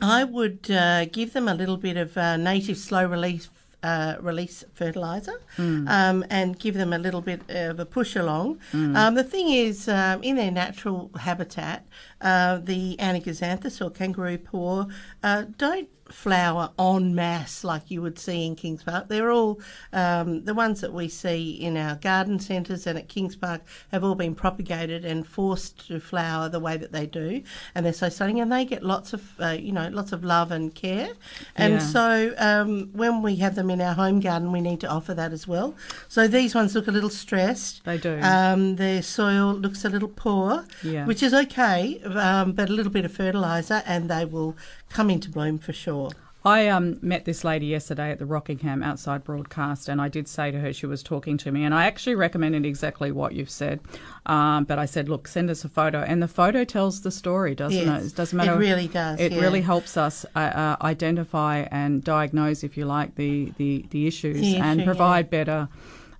I 0.00 0.24
would 0.24 0.70
uh, 0.70 1.06
give 1.06 1.32
them 1.32 1.48
a 1.48 1.54
little 1.54 1.76
bit 1.76 1.96
of 1.96 2.16
uh, 2.16 2.36
native 2.36 2.76
slow 2.76 3.06
release 3.06 3.48
uh, 3.82 4.16
release 4.20 4.64
fertilizer 4.74 5.40
um, 5.58 6.24
and 6.28 6.58
give 6.58 6.74
them 6.74 6.92
a 6.92 6.98
little 6.98 7.20
bit 7.20 7.40
of 7.48 7.78
a 7.78 7.86
push 7.86 8.16
along. 8.16 8.58
Um, 8.72 9.14
the 9.14 9.22
thing 9.22 9.48
is, 9.50 9.86
um, 9.88 10.22
in 10.24 10.36
their 10.36 10.50
natural 10.50 11.10
habitat, 11.20 11.86
uh, 12.20 12.58
the 12.58 12.96
Anigozanthos 12.98 13.80
or 13.84 13.90
kangaroo 13.90 14.38
paw 14.38 14.86
uh, 15.22 15.44
don't 15.56 15.88
flower 16.08 16.70
en 16.78 17.14
masse 17.14 17.64
like 17.64 17.90
you 17.90 18.00
would 18.02 18.18
see 18.18 18.46
in 18.46 18.54
Kings 18.54 18.82
Park. 18.82 19.08
They're 19.08 19.30
all 19.30 19.60
um, 19.92 20.44
the 20.44 20.54
ones 20.54 20.80
that 20.80 20.92
we 20.92 21.08
see 21.08 21.50
in 21.50 21.76
our 21.76 21.96
garden 21.96 22.38
centres 22.38 22.86
and 22.86 22.96
at 22.98 23.08
Kings 23.08 23.34
Park 23.36 23.62
have 23.92 24.04
all 24.04 24.14
been 24.14 24.34
propagated 24.34 25.04
and 25.04 25.26
forced 25.26 25.86
to 25.88 25.98
flower 26.00 26.48
the 26.48 26.60
way 26.60 26.76
that 26.76 26.92
they 26.92 27.06
do, 27.06 27.42
and 27.74 27.84
they're 27.84 27.92
so 27.92 28.08
stunning. 28.08 28.40
And 28.40 28.52
they 28.52 28.64
get 28.64 28.82
lots 28.82 29.12
of 29.12 29.40
uh, 29.40 29.48
you 29.58 29.72
know 29.72 29.88
lots 29.88 30.12
of 30.12 30.24
love 30.24 30.50
and 30.52 30.74
care, 30.74 31.08
and 31.56 31.74
Yeah. 31.74 31.78
so 31.78 32.34
um, 32.38 32.90
when 32.92 33.22
we 33.22 33.36
have 33.36 33.54
them 33.54 33.70
in 33.70 33.80
our 33.80 33.94
home 33.94 34.20
garden, 34.20 34.52
we 34.52 34.60
need 34.60 34.80
to 34.80 34.88
offer 34.88 35.14
that 35.14 35.32
as 35.32 35.46
well. 35.48 35.74
So 36.08 36.28
these 36.28 36.54
ones 36.54 36.74
look 36.74 36.86
a 36.88 36.92
little 36.92 37.10
stressed. 37.10 37.84
They 37.84 37.98
do. 37.98 38.18
Um, 38.22 38.76
their 38.76 39.02
soil 39.02 39.52
looks 39.54 39.84
a 39.84 39.88
little 39.88 40.08
poor, 40.08 40.64
Yeah. 40.82 41.04
which 41.06 41.22
is 41.22 41.34
okay, 41.34 42.00
um, 42.04 42.52
but 42.52 42.68
a 42.68 42.72
little 42.72 42.92
bit 42.92 43.04
of 43.04 43.12
fertiliser 43.12 43.82
and 43.86 44.08
they 44.08 44.24
will 44.24 44.56
come 44.90 45.10
into 45.10 45.30
bloom 45.30 45.58
for 45.58 45.72
sure. 45.72 46.10
I 46.44 46.68
um, 46.68 47.00
met 47.02 47.24
this 47.24 47.42
lady 47.42 47.66
yesterday 47.66 48.12
at 48.12 48.20
the 48.20 48.24
Rockingham 48.24 48.80
outside 48.80 49.24
broadcast, 49.24 49.88
and 49.88 50.00
I 50.00 50.06
did 50.08 50.28
say 50.28 50.52
to 50.52 50.60
her 50.60 50.72
she 50.72 50.86
was 50.86 51.02
talking 51.02 51.36
to 51.38 51.50
me, 51.50 51.64
and 51.64 51.74
I 51.74 51.86
actually 51.86 52.14
recommended 52.14 52.64
exactly 52.64 53.10
what 53.10 53.32
you've 53.32 53.50
said. 53.50 53.80
Um, 54.26 54.62
but 54.62 54.78
I 54.78 54.86
said, 54.86 55.08
look, 55.08 55.26
send 55.26 55.50
us 55.50 55.64
a 55.64 55.68
photo, 55.68 56.02
and 56.02 56.22
the 56.22 56.28
photo 56.28 56.62
tells 56.62 57.00
the 57.00 57.10
story, 57.10 57.56
doesn't 57.56 57.84
Yes, 57.84 58.04
it? 58.04 58.06
It 58.06 58.14
doesn't 58.14 58.38
it 58.40 58.48
really 58.52 58.86
does, 58.86 59.18
It 59.18 59.32
yeah. 59.32 59.40
really 59.40 59.60
helps 59.62 59.96
us 59.96 60.24
uh, 60.36 60.38
uh, 60.38 60.76
identify 60.82 61.66
and 61.72 62.04
diagnose, 62.04 62.62
if 62.62 62.76
you 62.76 62.84
like, 62.86 63.16
the 63.16 63.52
the, 63.56 63.84
the 63.90 64.06
issues 64.06 64.40
The 64.40 64.58
and 64.58 64.80
issue, 64.82 64.86
provide 64.86 65.30
better 65.30 65.68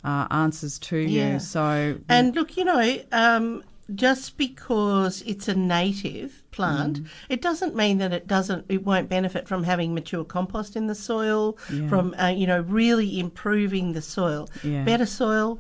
uh, 0.03 0.27
answers 0.33 0.81
to 0.81 0.97
Yeah. 0.97 1.35
you. 1.35 1.39
So 1.39 1.99
And 2.09 2.35
look, 2.35 2.57
you 2.57 2.65
know, 2.65 2.99
um, 3.13 3.63
just 3.95 4.37
because 4.37 5.23
it's 5.27 5.47
a 5.49 5.55
native 5.55 6.43
plant, 6.51 7.03
Mm. 7.03 7.07
it 7.29 7.41
doesn't 7.41 7.77
mean 7.77 7.99
that 7.99 8.13
it 8.13 8.27
doesn't, 8.27 8.65
it 8.69 8.85
won't 8.85 9.09
benefit 9.09 9.47
from 9.47 9.63
having 9.65 9.95
mature 9.95 10.25
compost 10.25 10.75
in 10.77 10.87
the 10.89 10.95
soil, 10.95 11.57
Yeah. 11.73 11.89
from 11.89 12.15
uh, 12.21 12.27
you 12.29 12.47
know 12.47 12.61
really 12.63 13.21
improving 13.21 13.93
the 13.93 14.03
soil. 14.03 14.49
Yeah. 14.65 14.85
Better 14.85 15.07
soil. 15.07 15.59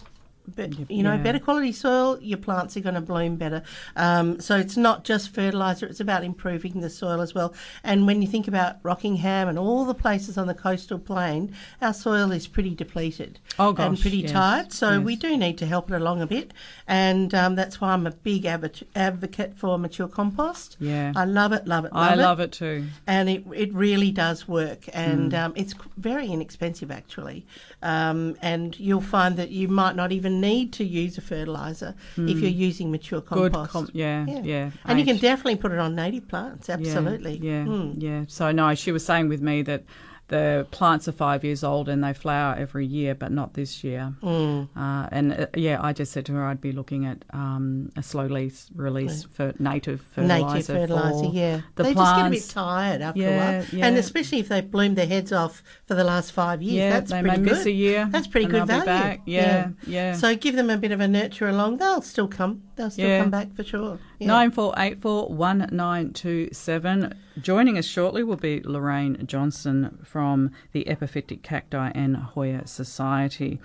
But, 0.54 0.90
you 0.90 1.02
know, 1.02 1.14
yeah. 1.14 1.22
better 1.22 1.38
quality 1.38 1.72
soil, 1.72 2.18
your 2.20 2.38
plants 2.38 2.76
are 2.76 2.80
going 2.80 2.94
to 2.94 3.00
bloom 3.00 3.36
better. 3.36 3.62
Um, 3.96 4.40
so 4.40 4.56
it's 4.56 4.76
not 4.76 5.04
just 5.04 5.34
fertiliser; 5.34 5.86
it's 5.86 6.00
about 6.00 6.22
improving 6.24 6.80
the 6.80 6.90
soil 6.90 7.20
as 7.20 7.34
well. 7.34 7.54
And 7.82 8.06
when 8.06 8.22
you 8.22 8.28
think 8.28 8.46
about 8.48 8.76
Rockingham 8.82 9.48
and 9.48 9.58
all 9.58 9.84
the 9.84 9.94
places 9.94 10.38
on 10.38 10.46
the 10.46 10.54
coastal 10.54 10.98
plain, 10.98 11.54
our 11.82 11.92
soil 11.94 12.30
is 12.32 12.46
pretty 12.46 12.74
depleted 12.74 13.38
Oh, 13.58 13.74
and 13.76 13.98
pretty 14.00 14.18
yes, 14.18 14.32
tight. 14.32 14.72
So 14.72 14.90
yes. 14.92 15.00
we 15.04 15.16
do 15.16 15.36
need 15.36 15.58
to 15.58 15.66
help 15.66 15.90
it 15.90 15.94
along 15.94 16.22
a 16.22 16.26
bit, 16.26 16.52
and 16.86 17.34
um, 17.34 17.54
that's 17.54 17.80
why 17.80 17.92
I'm 17.92 18.06
a 18.06 18.10
big 18.12 18.44
advo- 18.44 18.82
advocate 18.94 19.56
for 19.56 19.78
mature 19.78 20.08
compost. 20.08 20.76
Yeah. 20.80 21.12
I 21.16 21.24
love 21.24 21.52
it, 21.52 21.66
love 21.66 21.84
it, 21.84 21.92
love 21.92 22.10
I 22.10 22.12
it. 22.14 22.16
love 22.18 22.40
it 22.40 22.52
too. 22.52 22.86
And 23.06 23.28
it, 23.28 23.44
it 23.54 23.72
really 23.74 24.10
does 24.10 24.46
work, 24.46 24.88
and 24.92 25.32
Mm. 25.32 25.44
um, 25.46 25.52
it's 25.56 25.74
very 25.96 26.28
inexpensive 26.28 26.90
actually. 26.90 27.46
Um, 27.82 28.36
and 28.42 28.78
you'll 28.78 29.00
find 29.00 29.36
that 29.36 29.50
you 29.50 29.68
might 29.68 29.96
not 29.96 30.12
even 30.12 30.35
need 30.40 30.72
to 30.74 30.84
use 30.84 31.18
a 31.18 31.20
fertiliser 31.20 31.94
if 32.16 32.38
you're 32.38 32.50
using 32.68 32.90
mature 32.90 33.20
Mm. 33.20 33.26
Compost. 33.26 33.70
com- 33.70 33.88
yeah, 33.92 34.24
yeah. 34.42 34.70
And 34.84 34.98
you 34.98 35.04
can 35.04 35.16
definitely 35.18 35.56
put 35.56 35.72
it 35.72 35.78
on 35.78 35.94
native 35.94 36.28
plants, 36.28 36.68
absolutely. 36.70 37.38
Yeah, 37.42 37.64
Mm. 37.64 37.94
yeah. 37.98 38.24
So 38.28 38.52
no, 38.52 38.74
she 38.74 38.92
was 38.92 39.04
saying 39.04 39.28
with 39.28 39.40
me 39.40 39.62
that 39.62 39.82
the 40.28 40.66
plants 40.72 41.06
are 41.06 41.12
five 41.12 41.44
years 41.44 41.62
old 41.62 41.88
and 41.88 42.02
they 42.02 42.12
flower 42.12 42.56
every 42.58 42.84
year, 42.84 43.14
but 43.14 43.30
not 43.30 43.54
this 43.54 43.84
year. 43.84 44.12
Mm. 44.22 44.68
Uh, 44.76 45.08
and 45.12 45.32
uh, 45.32 45.46
yeah, 45.54 45.78
I 45.80 45.92
just 45.92 46.10
said 46.12 46.26
to 46.26 46.32
her 46.32 46.44
I'd 46.44 46.60
be 46.60 46.72
looking 46.72 47.06
at 47.06 47.24
um, 47.30 47.90
a 47.96 48.02
slow 48.02 48.24
release 48.24 48.68
release 48.74 49.24
for 49.24 49.54
native 49.58 50.00
fertilizer. 50.00 50.44
Native 50.54 50.66
fertiliser, 50.66 51.24
for 51.26 51.32
yeah. 51.32 51.60
The 51.76 51.82
they 51.84 51.94
plants. 51.94 52.10
just 52.10 52.16
get 52.16 52.26
a 52.26 52.30
bit 52.30 52.54
tired 52.54 53.02
after 53.02 53.20
Yeah, 53.20 53.28
a 53.28 53.38
while. 53.58 53.66
yeah. 53.72 53.86
And 53.86 53.96
especially 53.96 54.40
if 54.40 54.48
they've 54.48 54.68
bloomed 54.68 54.96
their 54.96 55.06
heads 55.06 55.32
off 55.32 55.62
for 55.86 55.94
the 55.94 56.04
last 56.04 56.32
five 56.32 56.60
years. 56.60 56.74
Yeah, 56.76 56.90
that's 56.90 57.10
they 57.10 57.20
pretty 57.22 57.38
may 57.38 57.44
good. 57.48 57.56
miss 57.56 57.66
a 57.66 57.70
year. 57.72 58.08
That's 58.10 58.26
pretty 58.26 58.46
good 58.46 58.66
value. 58.66 58.82
Be 58.82 58.86
back. 58.86 59.20
Yeah, 59.26 59.70
yeah. 59.86 60.14
So 60.14 60.34
give 60.34 60.56
them 60.56 60.70
a 60.70 60.76
bit 60.76 60.90
of 60.92 61.00
a 61.00 61.06
nurture 61.08 61.48
along. 61.48 61.76
They'll 61.78 62.02
still 62.02 62.28
come. 62.28 62.62
They'll 62.76 62.90
still 62.90 63.08
Yeah. 63.08 63.20
come 63.22 63.30
back 63.30 63.54
for 63.54 63.64
sure. 63.64 63.98
Yeah. 64.18 64.28
Nine 64.28 64.50
four 64.50 64.72
eight 64.76 65.00
four 65.00 65.28
one 65.28 65.68
nine 65.72 66.12
two 66.12 66.48
seven. 66.52 67.14
Joining 67.40 67.76
us 67.78 67.84
shortly 67.84 68.22
will 68.22 68.36
be 68.36 68.60
Lorraine 68.64 69.26
Johnson 69.26 69.98
from 70.04 70.50
the 70.72 70.84
Epiphytic 70.84 71.42
Cacti 71.42 71.90
and 71.94 72.16
Hoya 72.16 72.66
Society. 72.66 73.60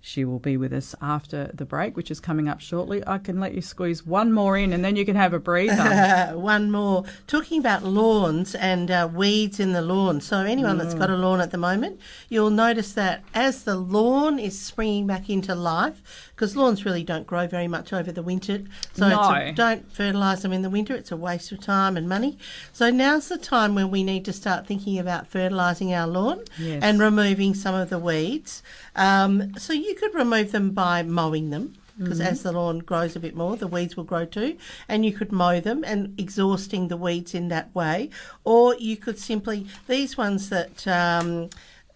She 0.00 0.24
will 0.24 0.38
be 0.38 0.56
with 0.56 0.72
us 0.72 0.94
after 1.02 1.50
the 1.52 1.64
break, 1.64 1.96
which 1.96 2.12
is 2.12 2.20
coming 2.20 2.48
up 2.48 2.60
shortly. 2.60 3.02
I 3.08 3.18
can 3.18 3.40
let 3.40 3.54
you 3.54 3.60
squeeze 3.60 4.06
one 4.06 4.32
more 4.32 4.56
in, 4.56 4.72
and 4.72 4.84
then 4.84 4.94
you 4.94 5.04
can 5.04 5.16
have 5.16 5.32
a 5.34 5.40
breather. 5.40 6.32
One 6.38 6.70
more. 6.70 7.02
Talking 7.26 7.58
about 7.58 7.82
lawns 7.82 8.54
and 8.54 8.88
uh, 8.88 9.08
weeds 9.12 9.58
in 9.58 9.72
the 9.72 9.82
lawn. 9.82 10.20
So, 10.20 10.38
anyone 10.38 10.78
that's 10.78 10.94
got 10.94 11.10
a 11.10 11.16
lawn 11.16 11.40
at 11.40 11.50
the 11.50 11.58
moment, 11.58 11.98
you'll 12.28 12.50
notice 12.50 12.92
that 12.92 13.24
as 13.34 13.64
the 13.64 13.74
lawn 13.74 14.38
is 14.38 14.56
springing 14.60 15.08
back 15.08 15.28
into 15.28 15.56
life, 15.56 16.25
because 16.36 16.54
lawns 16.54 16.84
really 16.84 17.02
don't 17.02 17.26
grow 17.26 17.46
very 17.46 17.66
much 17.66 17.94
over 17.94 18.12
the 18.12 18.22
winter. 18.22 18.60
So, 18.92 19.08
it's 19.08 19.50
a- 19.50 19.52
don't 19.54 19.90
fertilise 19.90 20.42
them 20.42 20.52
in 20.52 20.60
the 20.60 20.68
winter. 20.68 20.94
It's 20.94 21.10
a 21.10 21.16
waste 21.16 21.50
of 21.50 21.60
time 21.60 21.96
and 21.96 22.06
money. 22.06 22.36
So, 22.74 22.90
now's 22.90 23.28
the 23.28 23.38
time 23.38 23.74
when 23.74 23.90
we 23.90 24.02
need 24.04 24.24
to 24.26 24.34
start 24.34 24.66
thinking 24.66 24.98
about 24.98 25.26
fertilising 25.26 25.94
our 25.94 26.06
lawn 26.06 26.40
Yes. 26.58 26.82
and 26.82 27.00
removing 27.00 27.54
some 27.54 27.74
of 27.74 27.88
the 27.88 27.98
weeds. 27.98 28.62
Um, 28.94 29.54
so, 29.58 29.72
you 29.72 29.94
could 29.94 30.14
remove 30.14 30.52
them 30.52 30.70
by 30.72 31.02
mowing 31.02 31.48
them 31.50 31.72
because 31.98 32.18
Mm-hmm. 32.18 32.28
as 32.28 32.42
the 32.42 32.52
lawn 32.52 32.80
grows 32.80 33.16
a 33.16 33.20
bit 33.20 33.34
more, 33.34 33.56
the 33.56 33.66
weeds 33.66 33.96
will 33.96 34.04
grow 34.04 34.26
too, 34.26 34.58
and 34.86 35.06
you 35.06 35.12
could 35.14 35.32
mow 35.32 35.60
them 35.60 35.82
and 35.86 36.12
exhausting 36.20 36.88
the 36.88 36.96
weeds 36.98 37.34
in 37.34 37.48
that 37.48 37.74
way, 37.74 38.10
or 38.44 38.74
you 38.76 38.98
could 38.98 39.18
simply 39.18 39.66
these 39.88 40.18
ones 40.18 40.50
that. 40.50 40.86
Um, 40.86 41.48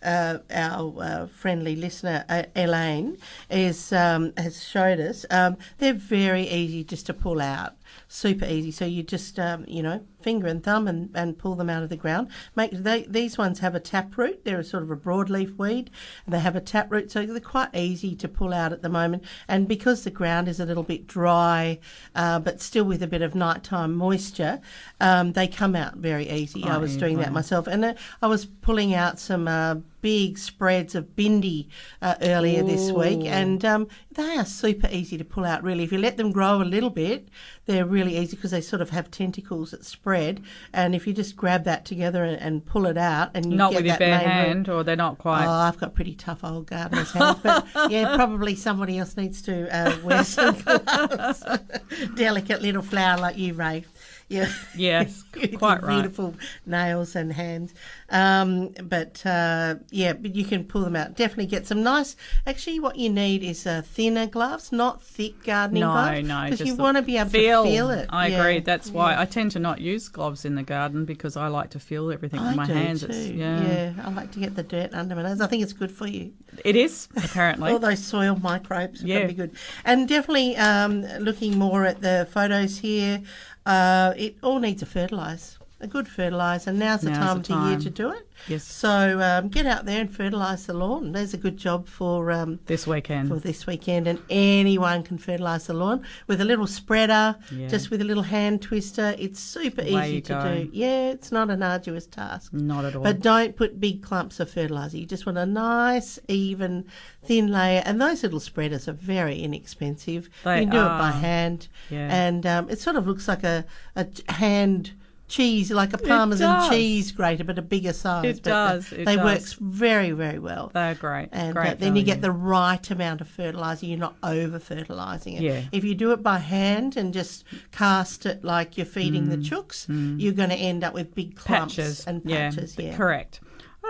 uh, 0.03 0.39
our 0.51 0.95
uh, 1.03 1.27
friendly 1.27 1.77
listener 1.77 2.25
uh, 2.29 2.45
Elaine 2.57 3.17
is 3.51 3.93
um, 3.93 4.33
has 4.37 4.65
showed 4.67 5.01
us. 5.01 5.27
Um, 5.31 5.57
they're 5.79 5.93
very 5.93 6.49
easy 6.49 6.85
just 6.85 7.07
to 7.07 7.15
pull 7.15 7.41
out, 7.41 7.75
super 8.09 8.45
easy. 8.47 8.71
So 8.71 8.85
you 8.85 9.03
just 9.03 9.39
um, 9.39 9.65
you 9.69 9.83
know 9.83 10.05
finger 10.23 10.47
and 10.49 10.63
thumb 10.63 10.87
and, 10.87 11.11
and 11.15 11.39
pull 11.39 11.55
them 11.55 11.71
out 11.71 11.83
of 11.83 11.89
the 11.89 11.97
ground. 11.97 12.29
Make 12.55 12.73
they, 12.73 13.05
these 13.05 13.39
ones 13.39 13.61
have 13.61 13.75
a 13.75 13.81
taproot. 13.81 14.45
They're 14.45 14.61
a 14.61 14.65
sort 14.65 14.83
of 14.83 14.91
a 14.91 14.97
broadleaf 14.97 15.57
weed, 15.57 15.91
and 16.25 16.35
they 16.35 16.41
have 16.41 16.57
a 16.57 16.61
taproot, 16.61 17.11
so 17.11 17.25
they're 17.25 17.41
quite 17.41 17.75
easy 17.75 18.15
to 18.17 18.29
pull 18.29 18.53
out 18.53 18.73
at 18.73 18.83
the 18.83 18.89
moment. 18.89 19.25
And 19.49 19.67
because 19.69 20.05
the 20.05 20.11
ground 20.11 20.49
is 20.49 20.61
a 20.61 20.67
little 20.67 20.83
bit 20.83 21.07
dry, 21.07 21.79
uh, 22.15 22.39
but 22.41 22.61
still 22.61 22.85
with 22.85 23.03
a 23.03 23.07
bit 23.07 23.23
of 23.23 23.35
nighttime 23.35 23.95
moisture, 23.95 24.61
um, 25.01 25.33
they 25.33 25.47
come 25.49 25.75
out 25.77 25.97
very 25.97 26.29
easy. 26.29 26.65
I 26.65 26.77
Oh, 26.77 26.81
was 26.81 26.97
doing 26.97 27.19
that 27.19 27.33
myself, 27.33 27.67
and 27.67 27.85
uh, 27.85 27.95
I 28.23 28.27
was 28.27 28.47
pulling 28.47 28.95
out 28.95 29.19
some. 29.19 29.47
Uh, 29.49 29.77
Big 30.01 30.39
spreads 30.39 30.95
of 30.95 31.15
bindi 31.17 31.69
uh, 32.01 32.15
earlier 32.23 32.63
this 32.63 32.91
week, 32.91 33.21
and 33.27 33.65
um, 33.65 33.87
they 34.13 34.37
are 34.37 34.45
super 34.45 34.89
easy 34.91 35.19
to 35.19 35.25
pull 35.25 35.45
out. 35.45 35.63
Really, 35.63 35.85
if 35.85 35.93
you 35.93 35.99
let 35.99 36.17
them 36.17 36.33
grow 36.33 36.63
a 36.63 36.65
little 36.65 36.91
bit, 36.91 37.29
they're 37.67 37.85
really 37.85 38.17
easy 38.17 38.37
because 38.37 38.51
they 38.51 38.61
sort 38.61 38.81
of 38.83 38.91
have 38.91 39.11
tentacles 39.11 39.73
that 39.73 39.85
spread. 39.85 40.43
And 40.73 40.95
if 40.95 41.07
you 41.07 41.13
just 41.13 41.37
grab 41.37 41.65
that 41.65 41.85
together 41.85 42.25
and, 42.25 42.41
and 42.41 42.65
pull 42.65 42.87
it 42.87 42.97
out, 42.97 43.31
and 43.35 43.51
you 43.51 43.57
not 43.57 43.73
get 43.73 43.77
with 43.77 43.87
your 43.87 43.93
that 43.93 43.99
bare 43.99 44.19
main 44.19 44.27
root- 44.27 44.47
hand, 44.47 44.69
or 44.69 44.83
they're 44.85 44.97
not 44.97 45.19
quite. 45.19 45.45
Oh, 45.47 45.51
I've 45.51 45.79
got 45.79 45.95
pretty 45.95 46.15
tough 46.15 46.43
old 46.45 46.67
gardener's 46.67 47.13
hands, 47.13 47.39
but 47.43 47.67
yeah, 47.91 48.17
probably 48.17 48.55
somebody 48.55 48.99
else 48.99 49.17
needs 49.17 49.43
to 49.43 49.69
uh, 49.75 49.97
wear 50.03 50.25
some 50.25 50.55
gloves. 50.65 51.45
Delicate 52.15 52.63
little 52.63 52.83
flower 52.83 53.19
like 53.19 53.37
you, 53.37 53.55
Ray. 53.55 53.85
Yeah. 54.31 54.49
yes, 54.77 55.25
quite 55.59 55.83
right. 55.83 56.01
Beautiful 56.03 56.35
nails 56.65 57.17
and 57.17 57.33
hands. 57.33 57.75
Um, 58.09 58.69
but 58.85 59.25
uh, 59.27 59.75
yeah, 59.91 60.13
but 60.15 60.35
you 60.37 60.45
can 60.45 60.65
pull 60.65 60.83
them 60.83 60.95
out. 60.97 61.17
Definitely 61.17 61.47
get 61.47 61.67
some 61.67 61.83
nice. 61.83 62.15
Actually, 62.47 62.81
what 62.81 62.97
you 62.97 63.11
need 63.11 63.43
is 63.43 63.67
uh, 63.67 63.83
thinner 63.85 64.27
gloves, 64.27 64.71
not 64.73 65.03
thick 65.03 65.43
gardening 65.45 65.81
No, 65.83 65.91
gloves. 65.91 66.23
no, 66.29 66.45
no. 66.45 66.51
because 66.51 66.67
you 66.67 66.77
want 66.77 66.97
to 66.97 67.03
be 67.03 67.17
able 67.19 67.31
feel. 67.31 67.65
to 67.65 67.71
feel 67.71 67.91
it. 67.91 68.07
I 68.11 68.29
Yeah, 68.29 68.41
agree. 68.41 68.61
That's 68.61 68.91
why. 68.91 69.21
I 69.21 69.25
tend 69.25 69.51
to 69.53 69.59
not 69.59 69.81
use 69.81 70.09
gloves 70.09 70.45
in 70.45 70.55
the 70.55 70.63
garden 70.63 71.05
because 71.05 71.37
I 71.37 71.49
like 71.49 71.71
to 71.71 71.81
feel 71.81 72.11
everything 72.13 72.39
I 72.41 72.49
with 72.49 72.57
my 72.57 72.67
hands. 72.67 73.03
yeah. 73.03 73.63
yeah. 73.67 73.93
I 74.05 74.11
like 74.13 74.31
to 74.33 74.39
get 74.39 74.55
the 74.55 74.63
dirt 74.63 74.95
under 74.95 75.15
my 75.17 75.23
nose. 75.23 75.41
I 75.41 75.49
think 75.49 75.63
it's 75.65 75.73
good 75.73 75.91
for 75.91 76.07
you. 76.07 76.33
it 76.65 76.77
is 76.77 77.09
apparently. 77.17 77.73
All 77.73 77.79
those 77.81 78.03
soil 78.05 78.37
microbes 78.41 79.03
are 79.03 79.07
Yeah. 79.07 79.17
going 79.17 79.29
to 79.29 79.35
be 79.35 79.37
good. 79.37 79.57
And 79.85 80.09
definitely 80.09 80.57
um, 80.57 81.03
looking 81.19 81.59
more 81.59 81.85
at 81.85 82.01
the 82.01 82.29
photos 82.33 82.79
here, 82.79 83.23
uh, 83.67 84.15
it 84.17 84.37
all 84.43 84.59
needs 84.61 84.83
a 84.83 84.87
fertilise, 84.87 85.59
a 85.81 85.87
good 85.87 86.09
fertilise. 86.09 86.67
And 86.67 86.79
now's 86.79 87.03
the 87.03 87.11
Now's 87.11 87.19
time 87.19 87.43
the 87.43 87.55
of 87.55 87.61
the 87.61 87.69
year 87.69 87.73
time. 87.75 87.81
to 87.81 87.91
do 87.91 88.11
it. 88.11 88.29
Yes, 88.49 88.65
So 88.65 89.21
um, 89.21 89.49
get 89.49 89.67
out 89.67 89.85
there 89.85 90.01
and 90.01 90.15
fertilise 90.15 90.67
the 90.67 90.73
lawn. 90.75 91.13
There's 91.13 91.35
a 91.35 91.37
good 91.39 91.57
job 91.57 91.87
for 91.89 92.31
um, 92.31 92.59
this 92.67 92.87
weekend. 92.87 93.29
for 93.29 93.37
this 93.39 93.67
weekend, 93.67 94.07
and 94.07 94.19
anyone 94.31 95.03
can 95.03 95.19
fertilise 95.19 95.67
the 95.67 95.75
lawn 95.75 96.03
with 96.27 96.41
a 96.41 96.45
little 96.45 96.67
spreader, 96.67 97.37
Yeah. 97.53 97.69
just 97.69 97.91
with 97.91 98.01
a 98.01 98.05
little 98.05 98.23
hand 98.25 98.63
twister. 98.63 99.15
It's 99.19 99.41
super 99.41 99.83
Away 99.83 100.09
easy 100.09 100.21
to 100.23 100.33
go. 100.33 100.55
do. 100.65 100.71
Yeah, 100.73 101.11
it's 101.11 101.31
not 101.33 101.51
an 101.51 101.63
arduous 101.63 102.07
task. 102.07 102.53
Not 102.53 102.85
at 102.85 102.97
all. 102.97 103.03
But 103.03 103.21
don't 103.21 103.57
put 103.57 103.81
big 103.81 104.03
clumps 104.03 104.41
of 104.41 104.51
fertiliser. 104.51 104.97
You 104.99 105.07
just 105.07 105.27
want 105.27 105.39
a 105.39 105.47
nice, 105.47 106.19
even, 106.29 106.87
thin 107.25 107.49
layer. 107.51 107.83
And 107.85 108.01
those 108.01 108.23
little 108.23 108.41
spreaders 108.41 108.89
are 108.89 108.93
very 108.93 109.41
inexpensive. 109.41 110.29
They 110.45 110.61
you 110.61 110.67
can 110.67 110.71
do 110.75 110.79
it 110.81 110.99
by 110.99 111.11
hand. 111.11 111.69
Yeah. 111.91 112.09
And 112.11 112.47
um, 112.47 112.71
it 112.71 112.79
sort 112.81 112.97
of 112.97 113.07
looks 113.07 113.29
like 113.29 113.45
a, 113.45 113.65
a 113.97 114.07
hand 114.33 114.93
cheese, 115.31 115.71
like 115.71 115.95
a 115.95 115.99
parmesan 115.99 116.71
cheese 116.71 117.13
grater, 117.13 117.45
but 117.45 117.59
a 117.59 117.63
bigger 117.63 117.93
size. 117.95 118.25
It 118.27 118.43
But, 118.43 118.51
does, 118.51 118.93
it 118.93 119.05
they 119.07 119.17
does. 119.17 119.25
works 119.25 119.53
very, 119.55 120.11
very 120.11 120.39
well. 120.39 120.71
They're 120.75 120.95
great. 120.95 121.29
And 121.33 121.55
great 121.55 121.69
uh, 121.71 121.75
then 121.77 121.97
you 121.97 122.03
get 122.03 122.21
the 122.21 122.33
right 122.33 122.91
amount 122.91 123.21
of 123.23 123.29
fertiliser. 123.29 123.87
You're 123.87 123.99
not 123.99 124.17
over 124.23 124.59
fertilising 124.59 125.35
it. 125.35 125.43
Yeah. 125.43 125.63
If 125.73 125.85
you 125.85 125.95
do 125.95 126.13
it 126.13 126.23
by 126.23 126.39
hand 126.39 126.97
and 126.99 127.15
just 127.15 127.45
cast 127.73 128.27
it 128.27 128.45
like 128.45 128.77
you're 128.77 128.85
feeding 128.85 129.31
the 129.31 129.37
chooks, 129.39 129.87
you're 130.21 130.35
going 130.35 130.51
to 130.51 130.57
end 130.57 130.85
up 130.85 130.93
with 130.93 131.15
big 131.15 131.37
clumps 131.37 131.75
Mm. 131.75 131.77
patches 131.77 132.05
and 132.07 132.25
patches. 132.25 132.77
Yeah. 132.79 132.97
correct. 132.97 133.41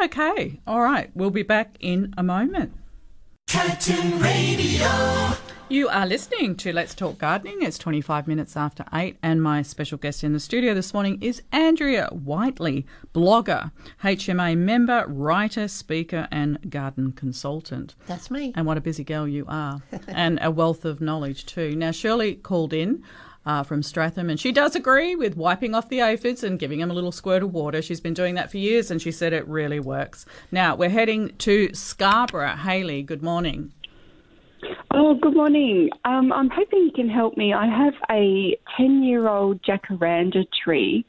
Okay, 0.04 0.60
all 0.66 0.80
right. 0.82 1.10
We'll 1.14 1.30
be 1.30 1.42
back 1.42 1.76
in 1.80 2.14
a 2.16 2.22
moment. 2.22 2.72
You 5.70 5.88
are 5.88 6.04
listening 6.04 6.56
to 6.56 6.72
Let's 6.72 6.96
Talk 6.96 7.18
Gardening. 7.18 7.62
It's 7.62 7.78
25 7.78 8.26
minutes 8.26 8.56
after 8.56 8.84
8, 8.92 9.18
and 9.22 9.40
my 9.40 9.62
special 9.62 9.98
guest 9.98 10.24
in 10.24 10.32
the 10.32 10.40
studio 10.40 10.74
this 10.74 10.92
morning 10.92 11.22
is 11.22 11.42
Andrea 11.52 12.08
Whiteley, 12.08 12.86
blogger, 13.14 13.70
HMA 14.02 14.58
member, 14.58 15.04
writer, 15.06 15.68
speaker, 15.68 16.26
and 16.32 16.68
garden 16.68 17.12
consultant. 17.12 17.94
That's 18.08 18.32
me. 18.32 18.52
And 18.56 18.66
what 18.66 18.78
a 18.78 18.80
busy 18.80 19.04
girl 19.04 19.28
you 19.28 19.44
are, 19.46 19.80
and 20.08 20.40
a 20.42 20.50
wealth 20.50 20.84
of 20.84 21.00
knowledge 21.00 21.46
too. 21.46 21.76
Now, 21.76 21.92
Shirley 21.92 22.34
called 22.34 22.72
in 22.72 23.04
uh, 23.46 23.62
from 23.62 23.82
Stratham, 23.82 24.28
and 24.28 24.40
she 24.40 24.50
does 24.50 24.74
agree 24.74 25.14
with 25.14 25.36
wiping 25.36 25.76
off 25.76 25.88
the 25.88 26.00
aphids 26.00 26.42
and 26.42 26.58
giving 26.58 26.80
them 26.80 26.90
a 26.90 26.94
little 26.94 27.12
squirt 27.12 27.44
of 27.44 27.54
water. 27.54 27.80
She's 27.80 28.00
been 28.00 28.12
doing 28.12 28.34
that 28.34 28.50
for 28.50 28.58
years, 28.58 28.90
and 28.90 29.00
she 29.00 29.12
said 29.12 29.32
it 29.32 29.46
really 29.46 29.78
works. 29.78 30.26
Now, 30.50 30.74
we're 30.74 30.90
heading 30.90 31.36
to 31.38 31.72
Scarborough. 31.74 32.56
Haley, 32.56 33.04
good 33.04 33.22
morning. 33.22 33.72
Oh, 35.02 35.14
good 35.14 35.34
morning. 35.34 35.88
Um, 36.04 36.30
I'm 36.30 36.50
hoping 36.50 36.80
you 36.80 36.92
can 36.94 37.08
help 37.08 37.34
me. 37.34 37.54
I 37.54 37.64
have 37.64 37.94
a 38.10 38.54
10 38.76 39.02
year 39.02 39.28
old 39.30 39.62
jacaranda 39.62 40.44
tree, 40.62 41.06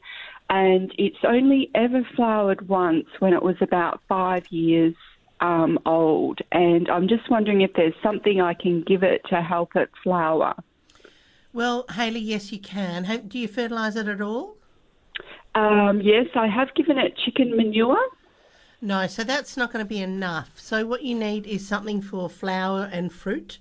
and 0.48 0.90
it's 0.96 1.18
only 1.28 1.70
ever 1.74 2.00
flowered 2.16 2.70
once 2.70 3.04
when 3.18 3.34
it 3.34 3.42
was 3.42 3.56
about 3.60 4.00
five 4.08 4.46
years 4.48 4.94
um, 5.42 5.78
old. 5.84 6.40
And 6.52 6.88
I'm 6.88 7.06
just 7.06 7.28
wondering 7.28 7.60
if 7.60 7.74
there's 7.74 7.92
something 8.02 8.40
I 8.40 8.54
can 8.54 8.80
give 8.80 9.02
it 9.02 9.20
to 9.28 9.42
help 9.42 9.76
it 9.76 9.90
flower. 10.02 10.54
Well, 11.52 11.84
Haley, 11.90 12.20
yes, 12.20 12.50
you 12.50 12.60
can. 12.60 13.26
Do 13.28 13.38
you 13.38 13.46
fertilise 13.46 13.94
it 13.94 14.08
at 14.08 14.22
all? 14.22 14.56
Um, 15.54 16.00
yes, 16.00 16.28
I 16.34 16.46
have 16.46 16.74
given 16.74 16.96
it 16.96 17.14
chicken 17.26 17.54
manure. 17.58 18.02
No, 18.80 19.06
so 19.06 19.22
that's 19.22 19.58
not 19.58 19.70
going 19.70 19.84
to 19.84 19.88
be 19.88 20.00
enough. 20.00 20.52
So 20.54 20.86
what 20.86 21.02
you 21.02 21.14
need 21.14 21.46
is 21.46 21.68
something 21.68 22.00
for 22.00 22.30
flower 22.30 22.88
and 22.90 23.12
fruit. 23.12 23.58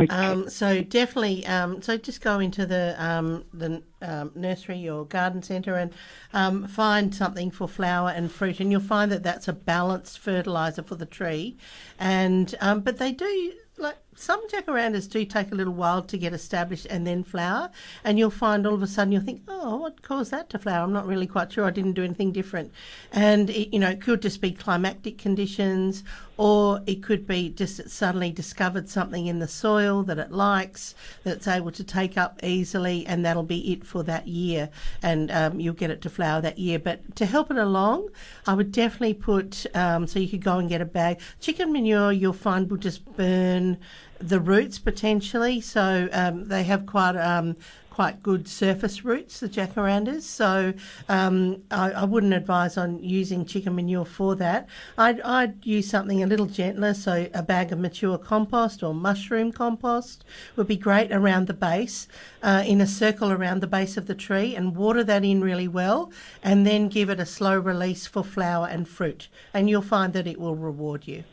Okay. 0.00 0.14
Um, 0.14 0.48
so 0.48 0.82
definitely, 0.82 1.46
um, 1.46 1.82
so 1.82 1.96
just 1.96 2.22
go 2.22 2.38
into 2.38 2.64
the 2.64 2.94
um, 2.98 3.44
the 3.52 3.82
um, 4.00 4.32
nursery 4.34 4.88
or 4.88 5.04
garden 5.04 5.42
centre 5.42 5.74
and 5.74 5.92
um, 6.32 6.66
find 6.66 7.14
something 7.14 7.50
for 7.50 7.68
flower 7.68 8.10
and 8.10 8.32
fruit, 8.32 8.60
and 8.60 8.70
you'll 8.72 8.80
find 8.80 9.12
that 9.12 9.22
that's 9.22 9.46
a 9.46 9.52
balanced 9.52 10.18
fertiliser 10.18 10.82
for 10.82 10.94
the 10.94 11.06
tree. 11.06 11.56
And 11.98 12.54
um, 12.60 12.80
but 12.80 12.98
they 12.98 13.12
do 13.12 13.52
like 13.76 13.98
some 14.14 14.46
jacarandas 14.48 15.08
do 15.08 15.24
take 15.24 15.50
a 15.52 15.54
little 15.54 15.72
while 15.72 16.02
to 16.02 16.18
get 16.18 16.32
established 16.32 16.86
and 16.86 17.06
then 17.06 17.24
flower, 17.24 17.70
and 18.04 18.18
you'll 18.18 18.30
find 18.30 18.66
all 18.66 18.74
of 18.74 18.82
a 18.82 18.86
sudden 18.86 19.12
you'll 19.12 19.22
think, 19.22 19.42
oh, 19.48 19.76
what 19.76 20.02
caused 20.02 20.30
that 20.30 20.50
to 20.50 20.58
flower? 20.58 20.84
I'm 20.84 20.92
not 20.92 21.06
really 21.06 21.26
quite 21.26 21.52
sure. 21.52 21.64
I 21.64 21.70
didn't 21.70 21.94
do 21.94 22.04
anything 22.04 22.32
different, 22.32 22.72
and 23.12 23.48
it, 23.50 23.72
you 23.72 23.78
know 23.78 23.88
it 23.88 24.00
could 24.00 24.20
just 24.22 24.40
be 24.40 24.52
climatic 24.52 25.18
conditions, 25.18 26.04
or 26.36 26.82
it 26.86 27.02
could 27.02 27.26
be 27.26 27.50
just 27.50 27.80
it 27.80 27.90
suddenly 27.90 28.30
discovered 28.30 28.88
something 28.88 29.26
in 29.26 29.38
the 29.38 29.48
soil 29.48 30.02
that 30.02 30.18
it 30.18 30.32
likes 30.32 30.94
that 31.24 31.36
it's 31.36 31.48
able 31.48 31.70
to 31.70 31.84
take 31.84 32.18
up 32.18 32.40
easily, 32.42 33.06
and 33.06 33.24
that'll 33.24 33.42
be 33.42 33.72
it 33.72 33.86
for 33.86 34.02
that 34.02 34.26
year, 34.26 34.68
and 35.02 35.30
um, 35.30 35.60
you'll 35.60 35.74
get 35.74 35.90
it 35.90 36.02
to 36.02 36.10
flower 36.10 36.40
that 36.40 36.58
year. 36.58 36.78
But 36.78 37.16
to 37.16 37.26
help 37.26 37.50
it 37.50 37.56
along, 37.56 38.08
I 38.46 38.54
would 38.54 38.72
definitely 38.72 39.14
put 39.14 39.66
um, 39.74 40.06
so 40.06 40.18
you 40.18 40.28
could 40.28 40.42
go 40.42 40.58
and 40.58 40.68
get 40.68 40.80
a 40.80 40.84
bag 40.84 41.20
chicken 41.40 41.72
manure. 41.72 42.12
You'll 42.12 42.32
find 42.32 42.70
will 42.70 42.76
just 42.76 43.04
burn 43.16 43.78
the 44.20 44.40
roots 44.40 44.78
potentially. 44.78 45.60
So 45.60 46.08
um, 46.12 46.48
they 46.48 46.62
have 46.64 46.86
quite 46.86 47.16
um, 47.16 47.56
quite 47.90 48.22
good 48.22 48.48
surface 48.48 49.04
roots, 49.04 49.40
the 49.40 49.48
jacarandas. 49.48 50.22
So 50.22 50.72
um, 51.08 51.62
I, 51.70 51.90
I, 51.90 52.04
wouldn't 52.04 52.32
advise 52.32 52.78
on 52.78 53.02
using 53.02 53.44
chicken 53.44 53.74
manure 53.74 54.06
for 54.06 54.34
that. 54.36 54.68
I'd, 54.96 55.20
I'd, 55.20 55.66
use 55.66 55.90
something 55.90 56.22
a 56.22 56.26
little 56.26 56.46
gentler. 56.46 56.94
So 56.94 57.28
a 57.34 57.42
bag 57.42 57.72
of 57.72 57.78
mature 57.78 58.16
compost 58.16 58.82
or 58.82 58.94
mushroom 58.94 59.52
compost 59.52 60.24
would 60.56 60.68
be 60.68 60.76
great 60.76 61.12
around 61.12 61.46
the 61.46 61.52
base, 61.52 62.08
uh, 62.42 62.62
in 62.64 62.80
a 62.80 62.86
circle 62.86 63.32
around 63.32 63.60
the 63.60 63.66
base 63.66 63.98
of 63.98 64.06
the 64.06 64.14
tree, 64.14 64.54
and 64.56 64.76
water 64.76 65.04
that 65.04 65.24
in 65.24 65.42
really 65.42 65.68
well, 65.68 66.10
and 66.42 66.66
then 66.66 66.88
give 66.88 67.10
it 67.10 67.20
a 67.20 67.26
slow 67.26 67.58
release 67.58 68.06
for 68.06 68.24
flower 68.24 68.66
and 68.66 68.88
fruit, 68.88 69.28
and 69.52 69.68
you'll 69.68 69.82
find 69.82 70.14
that 70.14 70.26
it 70.26 70.40
will 70.40 70.56
reward 70.56 71.06
you. 71.06 71.24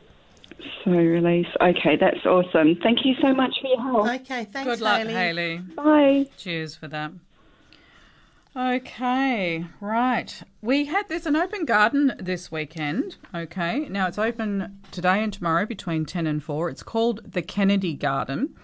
So 0.84 0.92
release. 0.92 1.48
Okay, 1.62 1.98
that's 2.00 2.26
awesome. 2.26 2.76
Thank 2.82 3.00
you 3.06 3.16
so 3.22 3.34
much 3.34 3.54
for 3.62 3.68
your 3.68 3.82
help. 3.82 4.08
Okay, 4.22 4.46
thanks, 4.46 4.64
Good 4.64 4.82
luck, 4.82 5.02
Hayley. 5.02 5.14
Hayley. 5.14 5.58
Bye. 5.76 6.30
Cheers 6.38 6.76
for 6.76 6.88
that. 6.88 7.12
Okay, 8.56 9.66
right. 9.80 10.42
We 10.62 10.86
had 10.86 11.10
there's 11.10 11.28
an 11.28 11.36
open 11.36 11.66
garden 11.66 12.14
this 12.20 12.52
weekend. 12.52 13.18
Okay, 13.36 13.88
now 13.88 14.08
it's 14.08 14.18
open 14.18 14.80
today 14.92 15.22
and 15.22 15.32
tomorrow 15.32 15.66
between 15.68 16.06
10 16.06 16.26
and 16.26 16.44
4. 16.44 16.70
It's 16.70 16.82
called 16.82 17.34
the 17.34 17.44
Kennedy 17.44 17.94
Garden. 17.94 18.56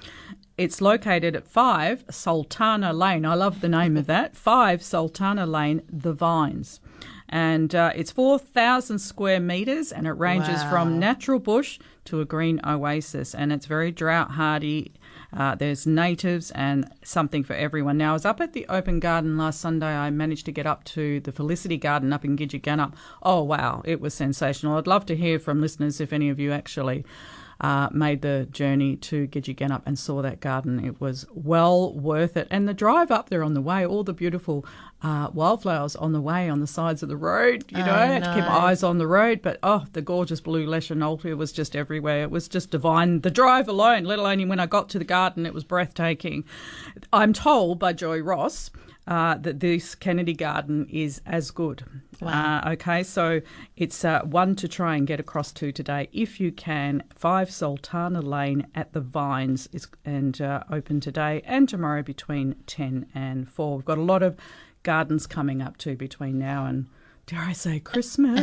It's 0.57 0.81
located 0.81 1.35
at 1.35 1.47
5 1.47 2.05
Sultana 2.09 2.91
Lane. 2.91 3.25
I 3.25 3.35
love 3.35 3.61
the 3.61 3.69
name 3.69 3.95
of 3.95 4.07
that. 4.07 4.35
5 4.35 4.81
Sultana 4.81 5.45
Lane, 5.45 5.83
The 5.87 6.13
Vines 6.13 6.79
and 7.33 7.73
uh, 7.73 7.91
it's 7.95 8.11
4,000 8.11 8.99
square 8.99 9.39
metres 9.39 9.91
and 9.91 10.05
it 10.05 10.11
ranges 10.11 10.59
Wow. 10.63 10.69
from 10.69 10.99
natural 10.99 11.39
bush 11.39 11.79
to 12.05 12.21
a 12.21 12.25
green 12.25 12.61
oasis 12.63 13.33
and 13.33 13.51
it's 13.51 13.65
very 13.65 13.91
drought 13.91 14.31
hardy. 14.31 14.93
Uh, 15.35 15.55
there's 15.55 15.87
natives 15.87 16.51
and 16.51 16.85
something 17.03 17.43
for 17.43 17.55
everyone. 17.55 17.97
Now, 17.97 18.11
I 18.11 18.13
was 18.13 18.23
up 18.25 18.39
at 18.39 18.53
the 18.53 18.67
open 18.69 18.99
garden 18.99 19.35
last 19.35 19.59
Sunday. 19.59 19.87
I 19.87 20.11
managed 20.11 20.45
to 20.45 20.51
get 20.51 20.67
up 20.67 20.83
to 20.83 21.21
the 21.21 21.31
Felicity 21.31 21.77
Garden 21.77 22.13
up 22.13 22.23
in 22.23 22.37
Gidgegannup. 22.37 22.93
Oh, 23.23 23.41
wow, 23.41 23.81
it 23.83 23.99
was 23.99 24.13
sensational. 24.13 24.77
I'd 24.77 24.85
love 24.85 25.07
to 25.07 25.15
hear 25.15 25.39
from 25.39 25.59
listeners 25.59 25.99
if 25.99 26.13
any 26.13 26.29
of 26.29 26.39
you 26.39 26.51
actually 26.51 27.03
uh, 27.63 27.87
made 27.93 28.21
the 28.21 28.45
journey 28.51 28.97
to 28.97 29.25
Gidgegannup 29.29 29.83
and 29.85 29.97
saw 29.97 30.21
that 30.21 30.41
garden. 30.41 30.83
It 30.83 30.99
was 30.99 31.25
well 31.33 31.93
worth 31.93 32.35
it. 32.35 32.47
And 32.51 32.67
the 32.67 32.73
drive 32.73 33.09
up 33.09 33.29
there 33.29 33.41
on 33.41 33.53
the 33.53 33.61
way, 33.61 33.85
all 33.85 34.03
the 34.03 34.11
beautiful 34.13 34.65
uh, 35.01 35.29
wildflowers 35.33 35.95
on 35.95 36.11
the 36.11 36.19
way 36.19 36.49
on 36.49 36.59
the 36.59 36.67
sides 36.67 37.03
of 37.03 37.09
the 37.09 37.15
road. 37.15 37.63
You 37.69 37.77
know, 37.77 37.91
Oh, 37.91 37.95
I 37.95 38.05
had 38.05 38.23
to 38.25 38.33
keep 38.33 38.43
my 38.43 38.57
eyes 38.65 38.83
on 38.83 38.97
the 38.97 39.07
road. 39.07 39.41
But 39.41 39.59
oh, 39.63 39.85
the 39.93 40.01
gorgeous 40.01 40.41
blue 40.41 40.67
leschenaultia 40.67 41.37
was 41.37 41.53
just 41.53 41.73
everywhere. 41.73 42.23
It 42.23 42.31
was 42.31 42.49
just 42.49 42.69
divine. 42.69 43.21
The 43.21 43.31
drive 43.31 43.69
alone, 43.69 44.03
let 44.03 44.19
alone 44.19 44.45
when 44.49 44.59
I 44.59 44.65
got 44.65 44.89
to 44.89 44.99
the 44.99 45.05
garden, 45.05 45.45
it 45.45 45.53
was 45.53 45.63
breathtaking. 45.63 46.43
I'm 47.13 47.31
told 47.31 47.79
by 47.79 47.93
Joy 47.93 48.21
Ross. 48.21 48.71
Uh, 49.05 49.35
that 49.35 49.59
this 49.59 49.95
Kennedy 49.95 50.33
Garden 50.33 50.87
is 50.89 51.19
as 51.25 51.51
good. 51.51 51.83
Uh, 52.21 52.61
okay, 52.67 53.03
so 53.03 53.41
it's 53.75 54.05
uh, 54.05 54.21
one 54.21 54.55
to 54.55 54.65
try 54.69 54.95
and 54.95 55.05
get 55.05 55.19
across 55.19 55.51
to 55.51 55.73
today 55.73 56.07
if 56.13 56.39
you 56.39 56.53
can. 56.53 57.03
Five 57.13 57.51
Sultana 57.51 58.21
Lane 58.21 58.65
at 58.73 58.93
the 58.93 59.01
Vines 59.01 59.67
is 59.73 59.87
and 60.05 60.39
uh, 60.39 60.63
open 60.71 61.01
today 61.01 61.41
and 61.43 61.67
tomorrow 61.67 62.01
between 62.01 62.55
ten 62.65 63.07
and 63.13 63.49
four. 63.49 63.75
We've 63.75 63.85
got 63.85 63.97
a 63.97 64.01
lot 64.01 64.23
of 64.23 64.37
gardens 64.83 65.27
coming 65.27 65.61
up 65.61 65.75
too 65.75 65.97
between 65.97 66.39
now 66.39 66.65
and 66.65 66.87
dare 67.25 67.39
I 67.39 67.53
say 67.53 67.79
Christmas. 67.79 68.39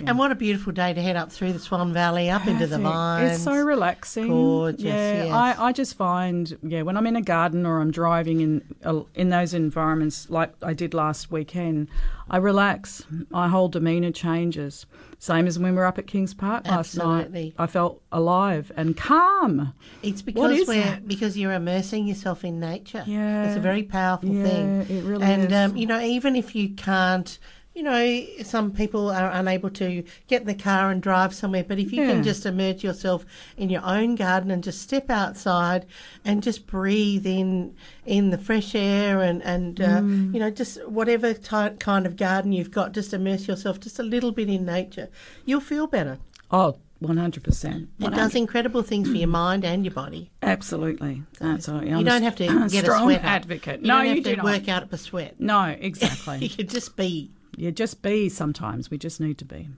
And 0.06 0.18
what 0.18 0.30
a 0.30 0.34
beautiful 0.34 0.72
day 0.72 0.92
to 0.94 1.02
head 1.02 1.16
up 1.16 1.32
through 1.32 1.52
the 1.52 1.58
Swan 1.58 1.92
Valley, 1.92 2.30
up 2.30 2.46
into 2.46 2.66
the 2.66 2.76
Perfect. 2.76 2.82
vines. 2.94 3.32
It's 3.34 3.42
so 3.44 3.56
relaxing. 3.60 4.28
Gorgeous, 4.28 4.82
Yeah, 4.82 5.24
yes. 5.24 5.32
I, 5.32 5.66
I 5.66 5.72
just 5.72 5.96
find 5.96 6.56
yeah 6.62 6.82
when 6.82 6.96
I'm 6.96 7.06
in 7.06 7.16
a 7.16 7.22
garden 7.22 7.66
or 7.66 7.80
I'm 7.80 7.90
driving 7.90 8.40
in 8.40 8.62
uh, 8.84 9.02
in 9.14 9.30
those 9.30 9.52
environments 9.54 10.30
like 10.30 10.52
I 10.62 10.72
did 10.74 10.94
last 10.94 11.30
weekend, 11.30 11.88
I 12.30 12.36
relax. 12.36 13.04
My 13.30 13.48
whole 13.48 13.68
demeanour 13.68 14.12
changes. 14.12 14.86
Same 15.18 15.46
as 15.46 15.58
when 15.58 15.72
we 15.72 15.76
were 15.76 15.84
up 15.84 15.98
at 15.98 16.06
Kings 16.06 16.32
Park 16.32 16.66
last 16.66 16.96
Absolutely. 16.96 17.42
night. 17.46 17.54
I 17.58 17.66
felt 17.66 18.00
alive 18.10 18.72
and 18.76 18.96
calm. 18.96 19.74
It's 20.02 20.22
because 20.22 20.66
we're 20.66 20.82
that? 20.82 21.06
because 21.06 21.36
you're 21.36 21.52
immersing 21.52 22.06
yourself 22.06 22.42
in 22.44 22.58
nature. 22.58 23.04
Yeah. 23.06 23.46
it's 23.48 23.56
a 23.56 23.60
very 23.60 23.82
powerful 23.82 24.30
Yeah, 24.30 24.44
thing. 24.44 24.80
it 24.98 25.04
really 25.04 25.24
and 25.26 25.44
is. 25.44 25.52
um, 25.52 25.76
you 25.76 25.86
know, 25.86 26.00
even 26.00 26.36
if 26.36 26.54
you 26.54 26.70
can't. 26.70 27.38
You 27.80 27.84
know, 27.84 28.26
some 28.42 28.72
people 28.72 29.08
are 29.10 29.30
unable 29.30 29.70
to 29.70 30.04
get 30.28 30.42
in 30.42 30.46
the 30.46 30.54
car 30.54 30.90
and 30.90 31.00
drive 31.02 31.34
somewhere, 31.34 31.64
but 31.64 31.78
if 31.78 31.94
you 31.94 32.02
Yeah. 32.02 32.08
can 32.12 32.22
just 32.22 32.44
immerse 32.44 32.82
yourself 32.82 33.24
in 33.56 33.70
your 33.70 33.80
own 33.82 34.16
garden 34.16 34.50
and 34.50 34.62
just 34.62 34.82
step 34.82 35.08
outside 35.08 35.86
and 36.22 36.42
just 36.42 36.66
breathe 36.66 37.24
in 37.26 37.74
in 38.04 38.28
the 38.28 38.36
fresh 38.36 38.74
air 38.74 39.22
and 39.22 39.42
and 39.44 39.80
uh, 39.80 40.00
Mm. 40.02 40.34
you 40.34 40.40
know 40.40 40.50
just 40.50 40.86
whatever 40.86 41.32
ty- 41.32 41.70
kind 41.78 42.04
of 42.04 42.16
garden 42.18 42.52
you've 42.52 42.70
got, 42.70 42.92
just 42.92 43.14
immerse 43.14 43.48
yourself 43.48 43.80
just 43.80 43.98
a 43.98 44.02
little 44.02 44.30
bit 44.30 44.50
in 44.50 44.66
nature, 44.66 45.08
you'll 45.46 45.60
feel 45.62 45.86
better. 45.86 46.18
Oh, 46.50 46.76
100%. 47.02 47.88
It 47.98 48.10
does 48.10 48.34
incredible 48.34 48.82
things 48.82 49.08
for 49.08 49.16
your 49.16 49.28
mind 49.28 49.64
and 49.64 49.86
your 49.86 49.94
body. 49.94 50.30
Absolutely. 50.42 51.22
Absolutely. 51.40 51.88
You 51.88 51.96
I'm 51.96 52.04
don't 52.04 52.24
have 52.24 52.36
to 52.36 52.44
get 52.70 52.86
a 52.86 52.98
sweat 53.00 53.24
advocate. 53.24 53.80
You 53.80 53.86
no, 53.86 53.96
don't 53.96 54.06
have 54.08 54.16
you 54.18 54.22
to 54.24 54.30
do 54.32 54.36
not. 54.36 54.44
work 54.44 54.68
out 54.68 54.92
a 54.92 54.98
sweat. 54.98 55.36
No, 55.40 55.64
exactly. 55.64 56.36
You 56.42 56.50
can 56.50 56.68
just 56.68 56.94
be. 56.94 57.30
Yeah, 57.56 57.70
just 57.70 58.02
be 58.02 58.28
sometimes. 58.28 58.90
We 58.90 58.98
just 58.98 59.20
need 59.20 59.38
to 59.38 59.44
be. 59.44 59.68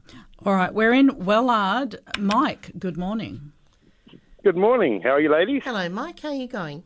All 0.44 0.54
right, 0.54 0.72
we're 0.72 0.92
in 0.92 1.11
Wellard. 1.11 1.96
Mike, 2.18 2.72
good 2.78 2.96
morning. 2.96 3.52
Good 4.44 4.56
morning. 4.56 5.00
How 5.02 5.11
are 5.11 5.20
you, 5.20 5.30
ladies? 5.30 5.62
Hello, 5.64 5.88
Mike. 5.88 6.20
How 6.20 6.28
are 6.28 6.35
you 6.35 6.48
going? 6.48 6.82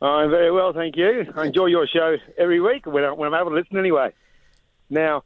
I'm 0.00 0.30
very 0.30 0.50
well, 0.50 0.72
thank 0.72 0.96
you. 0.96 1.24
I 1.36 1.46
enjoy 1.46 1.66
your 1.66 1.86
show 1.86 2.16
every 2.36 2.60
week 2.60 2.86
when, 2.86 3.04
I, 3.04 3.12
when 3.12 3.32
I'm 3.32 3.40
able 3.40 3.50
to 3.50 3.56
listen 3.56 3.78
anyway. 3.78 4.12
Now, 4.90 5.22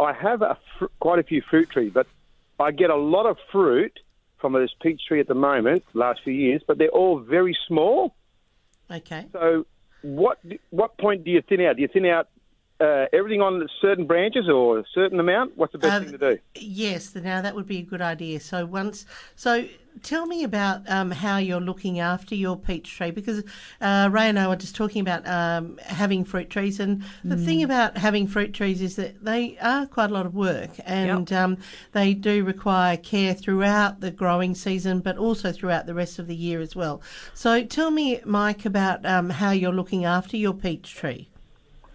I 0.00 0.12
have 0.12 0.42
a 0.42 0.58
fr- 0.78 0.86
quite 1.00 1.20
a 1.20 1.22
few 1.22 1.42
fruit 1.48 1.70
trees, 1.70 1.92
but 1.94 2.06
I 2.58 2.72
get 2.72 2.90
a 2.90 2.96
lot 2.96 3.26
of 3.26 3.36
fruit 3.52 3.98
from 4.40 4.52
this 4.52 4.74
peach 4.82 5.00
tree 5.06 5.20
at 5.20 5.28
the 5.28 5.34
moment, 5.34 5.84
last 5.94 6.20
few 6.24 6.34
years, 6.34 6.62
but 6.66 6.76
they're 6.76 6.88
all 6.88 7.18
very 7.18 7.56
small. 7.66 8.14
Okay. 8.90 9.26
So, 9.32 9.64
what 10.02 10.38
what 10.70 10.98
point 10.98 11.24
do 11.24 11.30
you 11.30 11.40
thin 11.40 11.62
out? 11.62 11.76
Do 11.76 11.82
you 11.82 11.88
thin 11.88 12.04
out 12.04 12.28
uh, 12.84 13.06
everything 13.12 13.40
on 13.40 13.66
certain 13.80 14.06
branches 14.06 14.48
or 14.48 14.78
a 14.78 14.84
certain 14.94 15.18
amount? 15.18 15.56
What's 15.56 15.72
the 15.72 15.78
best 15.78 15.94
Uh, 15.94 16.00
thing 16.00 16.18
to 16.18 16.18
do? 16.18 16.38
Yes, 16.56 17.14
now 17.14 17.40
that 17.40 17.54
would 17.54 17.66
be 17.66 17.78
a 17.78 17.82
good 17.82 18.02
idea. 18.02 18.40
So 18.40 18.66
once, 18.66 19.06
so 19.36 19.64
tell 20.02 20.26
me 20.26 20.44
about 20.44 20.88
um, 20.90 21.10
how 21.10 21.38
you're 21.38 21.60
looking 21.60 22.00
after 22.00 22.34
your 22.34 22.56
peach 22.56 22.96
tree 22.96 23.10
because 23.10 23.44
uh, 23.80 24.08
Ray 24.12 24.28
and 24.28 24.38
I 24.38 24.48
were 24.48 24.56
just 24.56 24.74
talking 24.74 25.00
about 25.00 25.26
um, 25.26 25.78
having 25.84 26.24
fruit 26.24 26.50
trees, 26.50 26.80
and 26.80 27.02
the 27.24 27.36
thing 27.36 27.62
about 27.62 27.96
having 27.96 28.26
fruit 28.26 28.52
trees 28.52 28.82
is 28.82 28.96
that 28.96 29.24
they 29.24 29.56
are 29.58 29.86
quite 29.86 30.10
a 30.10 30.14
lot 30.14 30.26
of 30.26 30.34
work, 30.34 30.70
and 30.84 31.32
um, 31.32 31.56
they 31.92 32.12
do 32.14 32.44
require 32.44 32.96
care 32.96 33.34
throughout 33.34 34.00
the 34.00 34.10
growing 34.10 34.54
season, 34.54 35.00
but 35.00 35.16
also 35.16 35.52
throughout 35.52 35.86
the 35.86 35.94
rest 35.94 36.18
of 36.18 36.26
the 36.26 36.36
year 36.36 36.60
as 36.60 36.76
well. 36.76 37.00
So 37.32 37.64
tell 37.64 37.90
me, 37.90 38.20
Mike, 38.24 38.64
about 38.66 39.06
um, 39.06 39.30
how 39.30 39.52
you're 39.52 39.72
looking 39.72 40.04
after 40.04 40.36
your 40.36 40.54
peach 40.54 40.94
tree. 40.94 41.28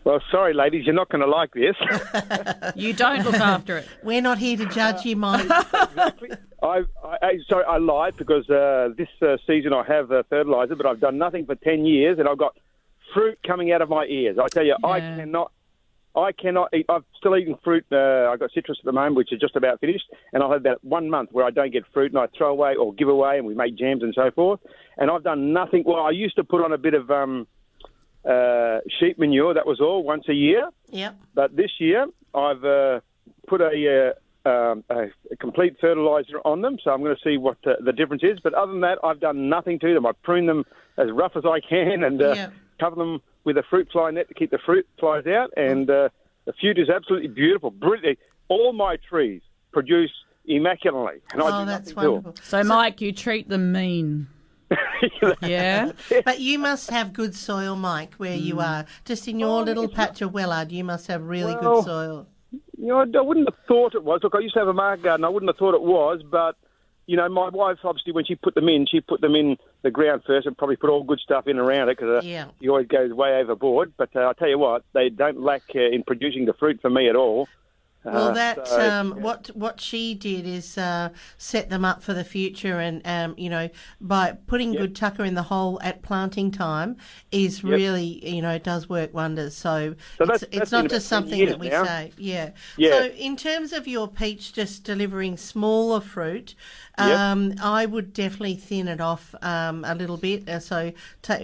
Well, 0.03 0.21
sorry, 0.31 0.53
ladies, 0.53 0.85
you're 0.85 0.95
not 0.95 1.09
going 1.09 1.21
to 1.21 1.27
like 1.27 1.53
this. 1.53 1.75
You 2.75 2.93
don't 2.93 3.23
look 3.25 3.35
after 3.35 3.77
it. 3.79 3.87
We're 4.03 4.21
not 4.21 4.37
here 4.37 4.57
to 4.57 4.65
judge 4.67 5.05
you, 5.05 5.15
Mike. 5.15 5.47
I, 5.49 6.15
I, 6.61 6.83
I 7.03 7.39
sorry, 7.49 7.65
I 7.65 7.77
lied 7.77 8.15
because 8.17 8.49
uh, 8.49 8.89
this 8.97 9.09
uh, 9.21 9.37
season 9.47 9.73
I 9.73 9.83
have 9.83 10.11
uh, 10.11 10.23
fertilizer, 10.29 10.75
but 10.75 10.85
I've 10.85 10.99
done 10.99 11.17
nothing 11.17 11.45
for 11.45 11.55
ten 11.55 11.85
years, 11.85 12.19
and 12.19 12.27
I've 12.27 12.37
got 12.37 12.55
fruit 13.13 13.39
coming 13.45 13.71
out 13.71 13.81
of 13.81 13.89
my 13.89 14.05
ears. 14.05 14.37
I 14.41 14.47
tell 14.47 14.65
you, 14.65 14.75
I 14.83 14.99
cannot, 14.99 15.51
I 16.15 16.31
cannot 16.31 16.73
eat. 16.73 16.85
I've 16.89 17.03
still 17.17 17.35
eating 17.35 17.57
fruit. 17.63 17.85
Uh, 17.91 18.29
I've 18.31 18.39
got 18.39 18.51
citrus 18.53 18.77
at 18.79 18.85
the 18.85 18.91
moment, 18.91 19.15
which 19.15 19.33
is 19.33 19.39
just 19.39 19.55
about 19.55 19.79
finished, 19.79 20.05
and 20.31 20.43
I'll 20.43 20.51
have 20.51 20.61
about 20.61 20.83
one 20.83 21.09
month 21.09 21.29
where 21.31 21.45
I 21.45 21.51
don't 21.51 21.71
get 21.71 21.83
fruit, 21.93 22.11
and 22.11 22.19
I 22.19 22.27
throw 22.37 22.49
away 22.51 22.75
or 22.75 22.93
give 22.93 23.09
away, 23.09 23.37
and 23.37 23.47
we 23.47 23.55
make 23.55 23.75
jams 23.77 24.03
and 24.03 24.13
so 24.13 24.31
forth. 24.31 24.59
And 24.97 25.09
I've 25.09 25.23
done 25.23 25.53
nothing. 25.53 25.83
Well, 25.85 26.01
I 26.03 26.11
used 26.11 26.35
to 26.35 26.43
put 26.43 26.63
on 26.63 26.71
a 26.71 26.77
bit 26.77 26.93
of 26.93 27.09
um, 27.09 27.47
uh, 28.25 28.79
sheep 28.99 29.17
manure. 29.19 29.53
That 29.53 29.65
was 29.65 29.79
all 29.79 30.03
once 30.03 30.25
a 30.29 30.33
year. 30.33 30.69
yep. 30.89 31.15
But 31.33 31.55
this 31.55 31.71
year, 31.79 32.05
I've 32.33 32.63
uh, 32.63 32.99
put 33.47 33.61
a, 33.61 34.13
uh, 34.45 34.49
um, 34.49 34.83
a, 34.89 35.07
a 35.31 35.35
complete 35.39 35.77
fertilizer 35.79 36.39
on 36.45 36.61
them, 36.61 36.77
so 36.83 36.91
I'm 36.91 37.01
going 37.01 37.15
to 37.15 37.21
see 37.23 37.37
what 37.37 37.57
uh, 37.65 37.73
the 37.83 37.93
difference 37.93 38.23
is. 38.23 38.39
But 38.43 38.53
other 38.53 38.71
than 38.71 38.81
that, 38.81 38.99
I've 39.03 39.19
done 39.19 39.49
nothing 39.49 39.79
to 39.79 39.93
them. 39.93 40.05
I 40.05 40.11
prune 40.23 40.45
them 40.47 40.65
as 40.97 41.09
rough 41.11 41.33
as 41.35 41.43
I 41.45 41.59
can 41.61 42.03
and 42.03 42.21
uh, 42.21 42.33
Yeah. 42.33 42.49
cover 42.79 42.95
them 42.95 43.21
with 43.45 43.57
a 43.57 43.63
fruit 43.69 43.87
fly 43.91 44.11
net 44.11 44.27
to 44.27 44.33
keep 44.33 44.51
the 44.51 44.59
fruit 44.65 44.85
flies 44.99 45.25
out. 45.27 45.51
And 45.55 45.89
uh, 45.89 46.09
the 46.45 46.53
fruit 46.59 46.77
is 46.77 46.89
absolutely 46.89 47.29
beautiful, 47.29 47.71
brilliant. 47.71 48.19
All 48.49 48.73
my 48.73 48.97
trees 48.97 49.41
produce 49.71 50.11
immaculately, 50.45 51.21
and 51.31 51.41
I 51.41 51.45
Oh, 51.45 51.59
do 51.61 51.65
that's 51.65 51.89
nothing 51.89 52.03
to 52.03 52.11
wonderful. 52.11 52.35
So, 52.43 52.63
Mike, 52.63 53.01
you 53.01 53.11
treat 53.13 53.47
them 53.49 53.71
mean. 53.71 54.27
Yeah? 55.41 55.91
But 56.25 56.39
you 56.39 56.59
must 56.59 56.89
have 56.91 57.13
good 57.13 57.35
soil, 57.35 57.75
Mike, 57.75 58.13
where 58.15 58.37
Mm. 58.37 58.41
you 58.43 58.59
are. 58.59 58.85
Just 59.05 59.27
in 59.27 59.39
your 59.39 59.63
little 59.63 59.87
patch 59.87 60.21
of 60.21 60.31
Wellard, 60.31 60.71
you 60.71 60.83
must 60.83 61.07
have 61.07 61.23
really 61.23 61.55
Well, 61.55 61.81
good 61.81 61.85
soil. 61.85 62.27
You 62.77 62.87
know, 62.87 62.99
I 63.01 63.21
wouldn't 63.21 63.47
have 63.47 63.57
thought 63.67 63.95
it 63.95 64.03
was. 64.03 64.21
Look, 64.23 64.33
I 64.35 64.39
used 64.39 64.53
to 64.53 64.59
have 64.59 64.67
a 64.67 64.73
market 64.73 65.03
garden. 65.03 65.25
I 65.25 65.29
wouldn't 65.29 65.49
have 65.49 65.57
thought 65.57 65.75
it 65.75 65.81
was, 65.81 66.21
but 66.23 66.55
you 67.05 67.17
know, 67.17 67.27
my 67.27 67.49
wife 67.49 67.79
obviously 67.83 68.13
when 68.13 68.23
she 68.25 68.35
put 68.35 68.53
them 68.53 68.69
in, 68.69 68.85
she 68.85 69.01
put 69.01 69.19
them 69.19 69.33
in 69.35 69.57
the 69.81 69.89
ground 69.89 70.21
first 70.27 70.45
and 70.45 70.55
probably 70.55 70.75
put 70.75 70.91
all 70.91 71.03
good 71.03 71.19
stuff 71.19 71.47
in 71.47 71.57
around 71.57 71.89
it 71.89 71.97
because 71.97 72.23
uh, 72.23 72.27
Yeah. 72.27 72.45
he 72.59 72.69
always 72.69 72.87
goes 72.87 73.11
way 73.11 73.33
overboard. 73.41 73.93
But 73.97 74.15
uh, 74.15 74.27
I 74.29 74.33
tell 74.33 74.47
you 74.49 74.59
what, 74.59 74.83
they 74.93 75.09
don't 75.09 75.41
lack 75.41 75.63
uh, 75.75 75.79
in 75.79 76.03
producing 76.03 76.45
the 76.45 76.53
fruit 76.53 76.79
for 76.81 76.89
me 76.91 77.09
at 77.09 77.15
all. 77.15 77.47
Well, 78.05 78.29
Uh, 78.29 78.33
that 78.33 78.65
so, 78.67 78.89
um, 78.89 79.21
what 79.21 79.47
what 79.55 79.81
she 79.81 80.15
did 80.15 80.47
is 80.47 80.77
uh, 80.77 81.09
set 81.37 81.69
them 81.69 81.83
up 81.83 82.01
for 82.01 82.13
the 82.13 82.23
future, 82.23 82.79
and 82.79 83.01
um, 83.05 83.35
you 83.37 83.49
know, 83.49 83.69
by 83.99 84.37
putting 84.47 84.71
good 84.71 84.95
tucker 84.95 85.25
in 85.25 85.33
the 85.33 85.43
hole 85.43 85.79
at 85.83 86.01
planting 86.01 86.49
time 86.49 86.95
is 87.31 87.61
really, 87.63 88.25
you 88.25 88.41
know, 88.41 88.51
it 88.51 88.63
does 88.63 88.87
work 88.87 89.13
wonders. 89.13 89.53
So, 89.55 89.95
So 90.17 90.23
it's, 90.23 90.41
that's- 90.41 90.43
it's 90.51 90.71
not 90.71 90.89
just 90.89 91.07
something 91.07 91.45
that 91.45 91.59
we 91.59 91.67
now. 91.69 91.83
say, 91.83 92.13
yeah. 92.17 92.51
Yeah. 92.77 92.91
So, 92.91 93.05
in 93.07 93.35
terms 93.35 93.73
of 93.73 93.85
your 93.85 94.07
peach 94.07 94.53
just 94.53 94.85
delivering 94.85 95.35
smaller 95.35 95.99
fruit, 95.99 96.55
Yep. 96.99 97.17
um, 97.17 97.53
I 97.61 97.85
would 97.85 98.13
definitely 98.13 98.55
thin 98.55 98.87
it 98.87 98.99
off 99.01 99.33
um, 99.41 99.85
a 99.85 99.95
little 99.95 100.17
bit. 100.17 100.49
Uh, 100.49 100.59
so, 100.59 100.91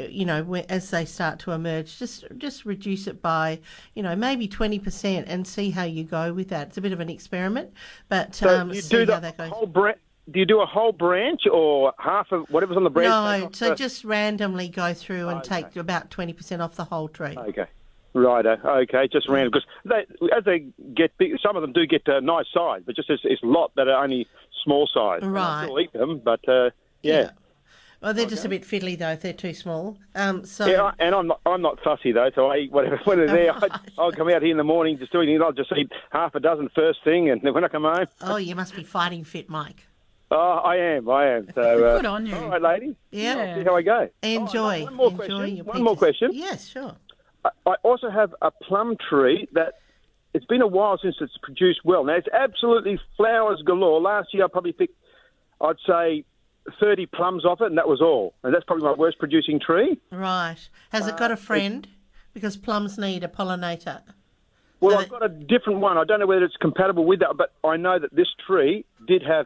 you 0.09 0.25
know, 0.25 0.55
as 0.69 0.89
they 0.91 1.05
start 1.05 1.39
to 1.39 1.51
emerge, 1.51 1.97
just 1.97 2.25
just 2.37 2.65
reduce 2.65 3.07
it 3.07 3.21
by, 3.21 3.59
you 3.93 4.03
know, 4.03 4.15
maybe 4.15 4.47
twenty 4.47 4.79
percent, 4.79 5.27
and 5.27 5.47
see 5.47 5.71
how 5.71 5.83
you 5.83 6.03
go 6.03 6.33
with 6.33 6.49
that. 6.49 6.67
It's 6.67 6.77
a 6.77 6.81
bit 6.81 6.91
of 6.93 6.99
an 6.99 7.09
experiment, 7.09 7.71
but 8.09 8.35
so 8.35 8.49
um, 8.59 8.71
you 8.71 8.81
see 8.81 8.89
do 9.05 9.11
how 9.11 9.19
the 9.19 9.21
that 9.21 9.37
goes. 9.37 9.49
whole 9.49 9.67
branch. 9.67 9.97
Do 10.31 10.39
you 10.39 10.45
do 10.47 10.59
a 10.59 10.65
whole 10.65 10.91
branch 10.91 11.41
or 11.51 11.93
half 11.99 12.31
of 12.31 12.45
whatever's 12.49 12.77
on 12.77 12.83
the 12.83 12.89
branch? 12.89 13.09
No, 13.43 13.49
so 13.53 13.69
the- 13.69 13.75
just 13.75 14.03
randomly 14.03 14.67
go 14.69 14.93
through 14.93 15.29
and 15.29 15.39
Okay. 15.39 15.61
take 15.61 15.75
about 15.75 16.09
twenty 16.09 16.33
percent 16.33 16.61
off 16.61 16.75
the 16.75 16.85
whole 16.85 17.07
tree. 17.07 17.35
Okay. 17.37 17.65
Righto. 18.17 18.57
Okay, 18.65 19.09
just 19.11 19.27
random 19.27 19.51
because 19.51 19.67
they, 19.83 20.27
as 20.35 20.45
they 20.45 20.67
get 20.95 21.17
big, 21.17 21.33
some 21.43 21.57
of 21.57 21.61
them 21.61 21.73
do 21.73 21.85
get 21.85 22.07
uh, 22.07 22.21
nice 22.21 22.45
size, 22.53 22.81
but 22.85 22.95
just 22.95 23.09
it's, 23.09 23.21
it's 23.25 23.43
a 23.43 23.45
lot 23.45 23.73
that 23.75 23.89
are 23.89 24.01
only 24.01 24.25
small 24.65 24.89
size. 24.93 25.19
And 25.21 25.37
I 25.37 25.41
Right. 25.61 25.63
still 25.65 25.79
eat 25.79 25.93
them, 25.93 26.19
but 26.23 26.47
uh, 26.49 26.71
yeah. 27.01 27.29
Well, 28.01 28.13
they're 28.13 28.25
just 28.27 28.45
a 28.45 28.49
bit 28.49 28.63
fiddly 28.63 28.97
though 28.99 29.11
if 29.11 29.21
they're 29.21 29.33
too 29.33 29.53
small. 29.53 29.97
Um, 30.13 30.45
so 30.45 30.65
Yeah, 30.67 30.91
and 30.99 31.15
I'm 31.15 31.27
not, 31.27 31.39
I'm 31.45 31.61
not 31.61 31.79
fussy 31.81 32.11
though, 32.11 32.29
so 32.35 32.47
I 32.47 32.57
eat 32.57 32.71
whatever 32.71 32.97
when 33.05 33.17
they're 33.17 33.27
there. 33.27 33.53
I, 33.53 33.79
I'll 33.97 34.11
come 34.11 34.27
out 34.29 34.41
here 34.41 34.51
in 34.51 34.57
the 34.57 34.63
morning 34.63 34.97
just 34.99 35.11
doing 35.13 35.29
it. 35.29 35.41
I'll 35.41 35.53
just 35.53 35.71
eat 35.75 35.91
half 36.11 36.35
a 36.35 36.39
dozen 36.39 36.69
first 36.75 36.99
thing, 37.03 37.29
and 37.29 37.41
then 37.41 37.53
when 37.53 37.63
I 37.63 37.67
come 37.69 37.83
home, 37.83 38.05
oh, 38.21 38.35
you 38.35 38.55
must 38.55 38.75
be 38.75 38.83
fighting 38.83 39.23
fit, 39.23 39.49
Mike. 39.49 39.87
oh, 40.29 40.37
I 40.63 40.75
am, 40.75 41.09
I 41.09 41.27
am. 41.29 41.47
So 41.55 41.61
uh, 41.85 41.95
Good 41.97 42.05
on 42.05 42.25
you. 42.27 42.35
All 42.35 42.49
right, 42.49 42.61
ladies. 42.61 42.95
Yeah. 43.11 43.35
Yeah. 43.37 43.55
See 43.59 43.63
how 43.63 43.75
I 43.75 43.81
go. 43.81 44.09
Enjoy. 44.21 44.81
Oh, 44.81 44.85
one 44.85 44.93
more 44.95 45.07
Enjoy 45.11 45.15
question. 45.25 45.55
your 45.55 45.65
One 45.65 45.81
more 45.83 45.95
question. 45.95 46.29
Yes, 46.33 46.67
sure. 46.67 46.95
I, 47.43 47.49
I 47.65 47.75
also 47.83 48.09
have 48.09 48.35
a 48.41 48.51
plum 48.51 48.97
tree 49.09 49.47
that 49.53 49.75
it's 50.35 50.45
been 50.45 50.61
a 50.61 50.67
while 50.67 50.97
since 51.01 51.15
it's 51.21 51.37
produced 51.41 51.79
well. 51.85 52.03
Now 52.03 52.13
it's 52.15 52.27
absolutely 52.33 52.99
flowers 53.15 53.61
galore. 53.65 54.01
Last 54.01 54.33
year 54.33 54.43
I 54.43 54.47
probably 54.49 54.73
picked, 54.73 54.97
I'd 55.61 55.77
say, 55.87 56.25
thirty 56.79 57.05
plums 57.05 57.45
off 57.45 57.61
it, 57.61 57.67
and 57.67 57.77
that 57.77 57.87
was 57.87 58.01
all. 58.01 58.33
And 58.43 58.53
that's 58.53 58.65
probably 58.65 58.83
my 58.83 58.93
worst 58.93 59.17
producing 59.17 59.59
tree. 59.59 59.97
Right. 60.11 60.57
Has 60.89 61.07
it 61.07 61.15
got 61.17 61.31
a 61.31 61.35
uh, 61.35 61.37
friend? 61.37 61.87
Because 62.33 62.57
plums 62.57 62.97
need 62.97 63.23
a 63.23 63.29
pollinator. 63.29 64.01
Well, 64.81 64.91
So 64.91 64.97
I've 64.97 65.09
that- 65.09 65.19
got 65.19 65.23
a 65.25 65.29
different 65.29 65.79
one. 65.79 65.97
I 65.97 66.03
don't 66.03 66.19
know 66.19 66.27
whether 66.27 66.43
it's 66.43 66.57
compatible 66.57 67.05
with 67.05 67.21
that, 67.21 67.37
but 67.37 67.53
I 67.63 67.77
know 67.77 67.97
that 67.97 68.13
this 68.13 68.27
tree 68.45 68.83
did 69.07 69.23
have 69.23 69.45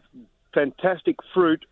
fantastic 0.56 1.17
fruit 1.36 1.65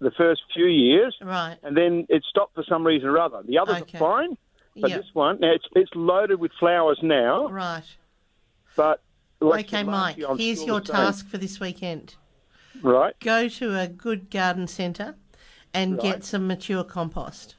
the 0.00 0.10
first 0.10 0.42
few 0.54 0.66
years, 0.66 1.16
Right. 1.22 1.56
and 1.62 1.74
then 1.74 2.06
it 2.10 2.22
stopped 2.28 2.54
for 2.54 2.64
some 2.68 2.86
reason 2.86 3.08
or 3.08 3.18
other. 3.18 3.40
The 3.42 3.58
others 3.58 3.80
Okay. 3.82 3.96
are 3.96 4.00
fine, 4.00 4.36
but 4.76 4.90
Yep. 4.90 5.00
this 5.00 5.14
one 5.14 5.40
now 5.40 5.52
it's 5.52 5.64
it's 5.74 5.90
loaded 5.94 6.38
with 6.38 6.52
flowers 6.60 7.00
now, 7.02 7.48
Right. 7.48 7.82
But. 8.78 9.02
Okay, 9.42 9.82
Mike. 9.82 10.16
Here's 10.36 10.64
your 10.64 10.80
task 10.80 11.28
for 11.28 11.36
this 11.38 11.60
weekend. 11.60 12.14
Right. 12.82 13.14
Go 13.20 13.48
to 13.48 13.78
a 13.78 13.86
good 13.86 14.30
garden 14.30 14.66
centre 14.66 15.16
and 15.74 15.92
Right. 15.94 16.02
get 16.02 16.24
some 16.24 16.46
mature 16.46 16.82
compost. 16.84 17.54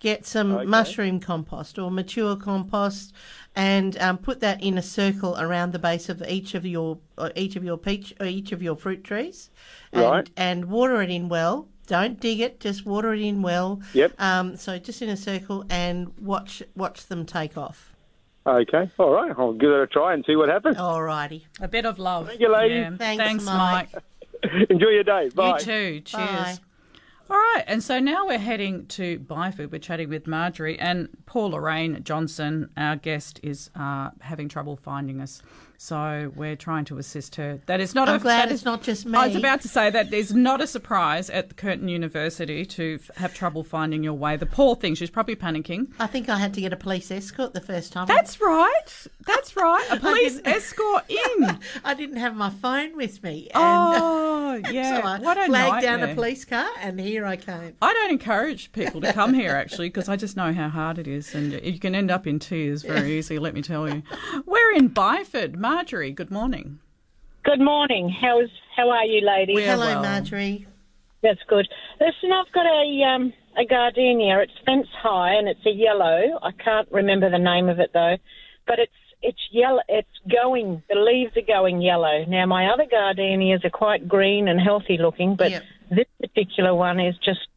Get 0.00 0.26
some 0.26 0.52
Okay. 0.54 0.66
mushroom 0.66 1.20
compost 1.20 1.78
or 1.78 1.90
mature 1.90 2.36
compost, 2.36 3.14
and 3.56 3.96
um, 4.02 4.18
put 4.18 4.40
that 4.40 4.62
in 4.62 4.76
a 4.76 4.82
circle 4.82 5.34
around 5.38 5.72
the 5.72 5.78
base 5.78 6.08
of 6.10 6.22
each 6.28 6.54
of 6.54 6.66
your 6.66 6.98
uh, 7.16 7.30
each 7.36 7.56
of 7.56 7.64
your 7.64 7.78
peach 7.78 8.12
or 8.20 8.26
each 8.26 8.52
of 8.52 8.62
your 8.62 8.76
fruit 8.76 9.02
trees, 9.04 9.48
and, 9.92 10.02
Right. 10.02 10.30
and 10.36 10.66
water 10.66 11.00
it 11.00 11.10
in 11.10 11.28
well. 11.30 11.68
Don't 11.86 12.20
dig 12.20 12.40
it; 12.40 12.60
just 12.60 12.84
water 12.84 13.14
it 13.14 13.20
in 13.22 13.40
well. 13.40 13.80
Yep. 13.94 14.12
Um, 14.18 14.56
so 14.56 14.78
just 14.78 15.00
in 15.00 15.08
a 15.08 15.16
circle 15.16 15.64
and 15.70 16.12
watch 16.18 16.62
watch 16.76 17.06
them 17.06 17.24
take 17.24 17.56
off. 17.56 17.93
Okay, 18.46 18.90
all 18.98 19.10
right. 19.10 19.32
I'll 19.38 19.54
give 19.54 19.70
it 19.70 19.80
a 19.80 19.86
try 19.86 20.12
and 20.12 20.24
see 20.26 20.36
what 20.36 20.48
happens. 20.50 20.76
All 20.76 21.02
righty. 21.02 21.46
A 21.60 21.68
bit 21.68 21.86
of 21.86 21.98
love. 21.98 22.28
Thank 22.28 22.40
you, 22.40 22.52
ladies. 22.52 22.86
Yeah. 22.90 22.96
Thanks, 23.16 23.44
Mike. 23.44 23.88
Mike. 23.94 24.02
Enjoy 24.70 24.88
your 24.88 25.04
day. 25.04 25.30
Bye. 25.34 25.58
You 25.58 25.64
too. 25.64 26.00
Cheers. 26.00 26.28
Bye. 26.28 26.58
All 27.30 27.38
right, 27.38 27.64
and 27.66 27.82
so 27.82 27.98
now 28.00 28.26
we're 28.26 28.38
heading 28.38 28.84
to 28.88 29.18
Byford. 29.18 29.70
We're 29.72 29.78
chatting 29.78 30.10
with 30.10 30.26
Marjorie 30.26 30.78
and 30.78 31.08
Paul 31.24 31.50
Lorraine 31.52 32.04
Johnson. 32.04 32.68
Our 32.76 32.96
guest 32.96 33.40
is 33.42 33.70
uh, 33.74 34.10
having 34.20 34.50
trouble 34.50 34.76
finding 34.76 35.22
us, 35.22 35.40
so 35.84 36.32
we're 36.34 36.56
trying 36.56 36.86
to 36.86 36.96
assist 36.96 37.36
her. 37.36 37.60
That 37.66 37.78
is 37.80 37.94
not. 37.94 38.08
I'm 38.08 38.16
a, 38.16 38.18
glad 38.18 38.48
that 38.48 38.52
it's 38.52 38.62
is- 38.62 38.64
not 38.64 38.82
just 38.82 39.04
me. 39.04 39.18
I 39.18 39.26
was 39.26 39.36
about 39.36 39.60
to 39.60 39.68
say 39.68 39.90
that 39.90 40.12
is 40.14 40.32
not 40.32 40.62
a 40.62 40.66
surprise 40.66 41.28
at 41.28 41.56
Curtin 41.56 41.88
University 41.88 42.64
to 42.64 42.98
f- 43.02 43.16
have 43.18 43.34
trouble 43.34 43.62
finding 43.62 44.02
your 44.02 44.14
way. 44.14 44.36
The 44.36 44.46
poor 44.46 44.76
thing, 44.76 44.94
she's 44.94 45.10
probably 45.10 45.36
panicking. 45.36 45.88
I 46.00 46.06
think 46.06 46.30
I 46.30 46.38
had 46.38 46.54
to 46.54 46.60
get 46.62 46.72
a 46.72 46.76
police 46.76 47.10
escort 47.10 47.52
the 47.52 47.60
first 47.60 47.92
time. 47.92 48.06
That's 48.06 48.40
right. 48.40 49.06
That's 49.26 49.56
right. 49.56 49.86
A 49.90 49.96
police 50.00 50.40
escort 50.46 51.04
in. 51.10 51.58
I 51.84 51.92
didn't 51.94 52.16
have 52.16 52.34
my 52.34 52.48
phone 52.50 52.96
with 52.96 53.22
me. 53.22 53.48
And 53.54 53.62
Oh, 53.62 54.60
yeah. 54.70 55.00
so 55.02 55.06
I 55.06 55.18
what 55.20 55.36
a 55.36 55.46
flagged 55.46 55.82
down 55.82 56.02
a 56.02 56.14
police 56.14 56.44
car 56.46 56.68
and 56.80 56.98
here 56.98 57.26
I 57.26 57.36
came. 57.36 57.74
I 57.82 57.92
don't 57.92 58.10
encourage 58.10 58.72
people 58.72 59.00
to 59.02 59.12
come 59.12 59.34
here 59.34 59.50
actually 59.50 59.88
because 59.88 60.08
I 60.08 60.16
just 60.16 60.36
know 60.36 60.52
how 60.54 60.68
hard 60.68 60.98
it 60.98 61.06
is 61.08 61.34
and 61.34 61.52
you 61.62 61.78
can 61.78 61.94
end 61.94 62.10
up 62.10 62.26
in 62.26 62.38
tears 62.38 62.82
very 62.82 63.18
easily, 63.18 63.38
let 63.38 63.52
me 63.54 63.60
tell 63.62 63.88
you. 63.88 64.02
We're 64.46 64.72
in 64.74 64.90
Byford. 64.90 65.56
Marjorie, 65.74 66.12
good 66.12 66.30
morning. 66.30 66.78
Good 67.42 67.58
morning. 67.58 68.08
How's 68.08 68.48
how 68.76 68.90
are 68.90 69.04
you, 69.06 69.26
ladies? 69.26 69.56
We're 69.56 69.72
Hello, 69.72 69.86
well. 69.86 70.02
Marjorie. 70.02 70.68
That's 71.20 71.40
good. 71.48 71.66
Listen, 72.00 72.30
I've 72.30 72.52
got 72.52 72.64
a 72.64 73.02
um, 73.12 73.32
a 73.58 73.64
gardenia. 73.66 74.38
It's 74.38 74.52
fence 74.64 74.86
high 75.02 75.34
and 75.34 75.48
it's 75.48 75.66
a 75.66 75.70
yellow. 75.70 76.38
I 76.40 76.52
can't 76.52 76.86
remember 76.92 77.28
the 77.28 77.40
name 77.40 77.68
of 77.68 77.80
it 77.80 77.90
though, 77.92 78.16
but 78.68 78.78
it's 78.78 78.92
it's 79.20 79.40
yellow. 79.50 79.80
It's 79.88 80.08
going. 80.30 80.80
The 80.88 80.94
leaves 80.94 81.36
are 81.36 81.42
going 81.46 81.82
yellow. 81.82 82.24
Now 82.28 82.46
my 82.46 82.68
other 82.72 82.86
gardenias 82.88 83.64
are 83.64 83.70
quite 83.70 84.06
green 84.06 84.46
and 84.46 84.60
healthy 84.60 84.96
looking, 84.96 85.34
but 85.34 85.50
Yep. 85.50 85.62
this 85.90 86.06
particular 86.20 86.72
one 86.72 87.00
is 87.00 87.16
just 87.24 87.48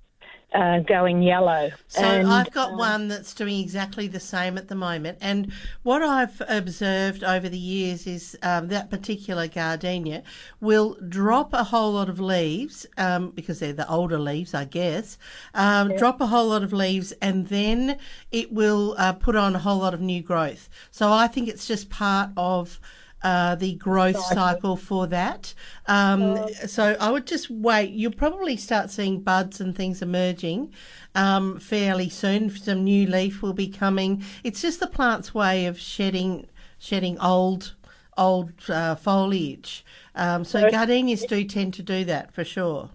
uh, 0.53 0.79
going 0.79 1.21
yellow. 1.21 1.71
So 1.87 2.01
and, 2.01 2.27
I've 2.27 2.51
got 2.51 2.73
uh, 2.73 2.77
one 2.77 3.07
that's 3.09 3.33
doing 3.33 3.59
exactly 3.59 4.07
the 4.07 4.19
same 4.19 4.57
at 4.57 4.69
the 4.69 4.75
moment. 4.75 5.17
And 5.21 5.51
what 5.83 6.01
I've 6.01 6.41
observed 6.47 7.23
over 7.23 7.49
the 7.49 7.57
years 7.57 8.07
is 8.07 8.37
um, 8.41 8.69
that 8.69 8.89
particular 8.89 9.47
gardenia 9.47 10.23
will 10.61 10.97
drop 11.07 11.53
a 11.53 11.65
whole 11.65 11.93
lot 11.93 12.09
of 12.09 12.19
leaves 12.19 12.85
um, 12.97 13.31
because 13.31 13.59
they're 13.59 13.73
the 13.73 13.89
older 13.89 14.19
leaves, 14.19 14.53
I 14.53 14.65
guess. 14.65 15.17
Um, 15.53 15.95
Drop 15.97 16.21
a 16.21 16.27
whole 16.27 16.47
lot 16.47 16.63
of 16.63 16.71
leaves, 16.71 17.11
and 17.21 17.47
then 17.47 17.97
it 18.31 18.51
will 18.51 18.95
uh, 18.97 19.13
put 19.13 19.35
on 19.35 19.55
a 19.55 19.59
whole 19.59 19.79
lot 19.79 19.93
of 19.93 20.01
new 20.01 20.21
growth. 20.21 20.69
So 20.91 21.11
I 21.11 21.27
think 21.27 21.47
it's 21.49 21.67
just 21.67 21.89
part 21.89 22.29
of. 22.37 22.79
Uh, 23.23 23.55
the 23.55 23.73
growth 23.73 24.19
cycle 24.25 24.75
for 24.75 25.07
that. 25.07 25.53
Um, 25.87 26.47
so 26.67 26.95
I 26.99 27.09
would 27.09 27.25
just 27.25 27.49
wait. 27.49 27.89
You'll 27.89 28.11
probably 28.11 28.55
start 28.57 28.91
seeing 28.91 29.21
buds 29.21 29.59
and 29.59 29.75
things 29.75 30.03
emerging 30.03 30.71
um, 31.15 31.59
fairly 31.59 32.09
soon. 32.09 32.51
Some 32.51 32.83
new 32.83 33.07
leaf 33.07 33.41
will 33.41 33.53
be 33.53 33.69
coming. 33.69 34.23
It's 34.43 34.61
just 34.61 34.79
the 34.79 34.87
plant's 34.87 35.33
way 35.33 35.65
of 35.65 35.79
shedding 35.79 36.47
shedding 36.77 37.19
old 37.19 37.73
old 38.17 38.51
uh, 38.69 38.95
foliage. 38.95 39.85
Um, 40.15 40.43
so 40.43 40.69
gardenias 40.69 41.23
do 41.25 41.43
tend 41.43 41.73
to 41.75 41.83
do 41.83 42.05
that 42.05 42.33
for 42.33 42.43
sure. 42.43 42.89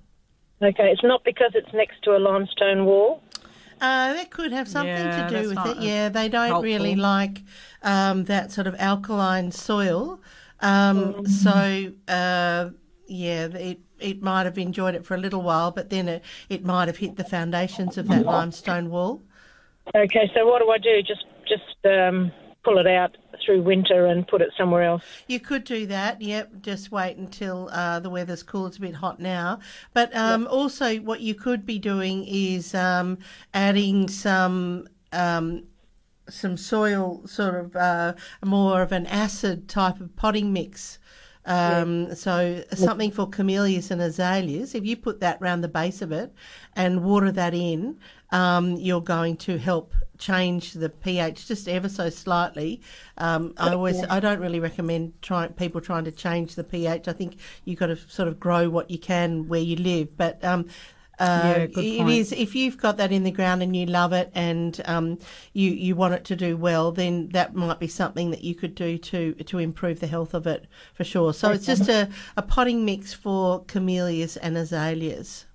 Okay, 0.63 0.91
it's 0.91 1.03
not 1.03 1.25
because 1.25 1.53
it's 1.55 1.73
next 1.73 2.03
to 2.05 2.17
a 2.17 2.19
limestone 2.19 2.85
wall. 2.85 3.23
Uh, 3.83 4.13
that 4.13 4.31
could 4.31 4.53
have 4.53 4.69
something 4.69 4.95
Yeah, 4.95 5.27
to 5.29 5.43
do 5.43 5.49
with 5.49 5.67
it. 5.67 5.77
Yeah, 5.79 6.09
they 6.09 6.29
don't 6.29 6.63
really 6.63 6.95
like 6.95 7.43
um, 7.83 8.25
that 8.25 8.53
sort 8.53 8.69
of 8.69 8.77
alkaline 8.79 9.51
soil. 9.51 10.21
Um, 10.61 11.27
so 11.27 11.93
uh, 12.07 12.71
yeah, 13.09 13.47
it 13.47 13.81
it 13.99 14.23
might 14.23 14.45
have 14.45 14.57
enjoyed 14.57 14.95
it 14.95 15.05
for 15.05 15.17
a 15.17 15.19
little 15.19 15.43
while, 15.43 15.73
but 15.73 15.91
then 15.91 16.07
it, 16.09 16.23
it 16.49 16.65
might 16.65 16.87
have 16.87 16.99
hit 16.99 17.17
the 17.17 17.25
foundations 17.25 17.99
of 17.99 18.09
that 18.09 18.25
limestone 18.25 18.89
wall. 18.89 19.21
Okay, 19.95 20.31
so 20.35 20.47
what 20.47 20.61
do 20.63 20.71
I 20.71 20.79
do? 20.79 21.03
Just 21.03 21.25
just 21.49 21.85
um, 21.85 22.31
pull 22.65 22.79
it 22.79 22.87
out 22.87 23.17
through 23.45 23.63
winter 23.63 24.07
and 24.07 24.27
put 24.29 24.41
it 24.41 24.51
somewhere 24.57 24.83
else. 24.85 25.03
You 25.27 25.41
could 25.41 25.65
do 25.65 25.87
that. 25.87 26.23
Yep. 26.23 26.63
Just 26.63 26.93
wait 26.93 27.17
until 27.17 27.69
uh, 27.73 27.99
the 28.01 28.09
weather's 28.11 28.43
cool. 28.43 28.67
It's 28.67 28.77
a 28.77 28.81
bit 28.81 28.95
hot 28.95 29.19
now. 29.19 29.59
But 29.95 30.15
um, 30.17 30.47
also, 30.47 30.97
what 30.99 31.21
you 31.21 31.35
could 31.35 31.67
be 31.67 31.79
doing 31.79 32.25
is 32.27 32.75
um, 32.75 33.19
adding 33.53 34.09
some. 34.09 34.89
Um, 35.13 35.65
some 36.29 36.57
soil, 36.57 37.21
sort 37.27 37.57
of 37.57 37.77
uh, 37.77 38.15
more 38.45 38.81
of 38.81 38.93
an 38.93 39.07
acid 39.07 39.69
type 39.69 40.01
of 40.01 40.15
potting 40.15 40.53
mix 40.53 41.01
Um, 41.45 42.15
So 42.15 42.63
something 42.73 43.11
for 43.11 43.29
camellias 43.29 43.91
and 43.91 44.01
azaleas. 44.01 44.75
If 44.75 44.85
you 44.85 44.97
put 44.97 45.21
that 45.21 45.41
round 45.41 45.65
the 45.65 45.69
base 45.69 46.01
of 46.01 46.13
it 46.13 46.33
and 46.77 47.03
water 47.03 47.33
that 47.33 47.55
in, 47.55 47.99
um, 48.33 48.77
you're 48.77 49.01
going 49.01 49.37
to 49.37 49.59
help 49.59 49.95
change 50.19 50.73
the 50.75 50.89
pH 50.89 51.47
just 51.49 51.69
ever 51.69 51.89
so 51.89 52.09
slightly. 52.09 52.81
Um, 53.19 53.55
I 53.57 53.75
always, 53.75 54.03
I 54.05 54.21
don't 54.21 54.41
really 54.41 54.61
recommend 54.61 55.21
try, 55.23 55.49
people 55.49 55.81
trying 55.81 56.05
to 56.05 56.13
change 56.13 56.55
the 56.55 56.65
pH. 56.65 57.09
I 57.09 57.13
think 57.13 57.37
you've 57.65 57.79
got 57.79 57.87
to 57.87 57.97
sort 57.97 58.29
of 58.29 58.41
grow 58.41 58.71
what 58.71 58.91
you 58.91 58.99
can 58.99 59.49
where 59.49 59.61
you 59.61 59.77
live. 59.77 60.17
But 60.17 60.43
um, 60.45 60.69
uh, 61.19 61.69
Yeah, 61.75 61.83
it 61.83 62.09
is 62.09 62.33
if 62.33 62.55
you've 62.55 62.79
got 62.79 62.97
that 62.97 63.13
in 63.13 63.23
the 63.23 63.31
ground 63.31 63.63
and 63.63 63.77
you 63.77 63.87
love 63.87 64.13
it 64.13 64.31
and 64.35 64.81
um, 64.87 65.19
you 65.53 65.71
you 65.71 65.95
want 65.95 66.15
it 66.15 66.25
to 66.27 66.37
do 66.37 66.57
well, 66.57 66.91
then 66.93 67.29
that 67.31 67.55
might 67.55 67.79
be 67.79 67.87
something 67.89 68.31
that 68.31 68.43
you 68.43 68.55
could 68.55 68.75
do 68.75 68.99
to 68.99 69.35
to 69.35 69.59
improve 69.59 70.01
the 70.01 70.07
health 70.07 70.35
of 70.35 70.47
it 70.47 70.67
for 70.95 71.05
sure. 71.05 71.35
So 71.35 71.53
it's 71.53 71.67
just 71.67 71.89
a, 71.89 72.09
a 72.37 72.43
potting 72.43 72.85
mix 72.85 73.13
for 73.13 73.65
camellias 73.67 74.37
and 74.37 74.57
azaleas. 74.57 75.47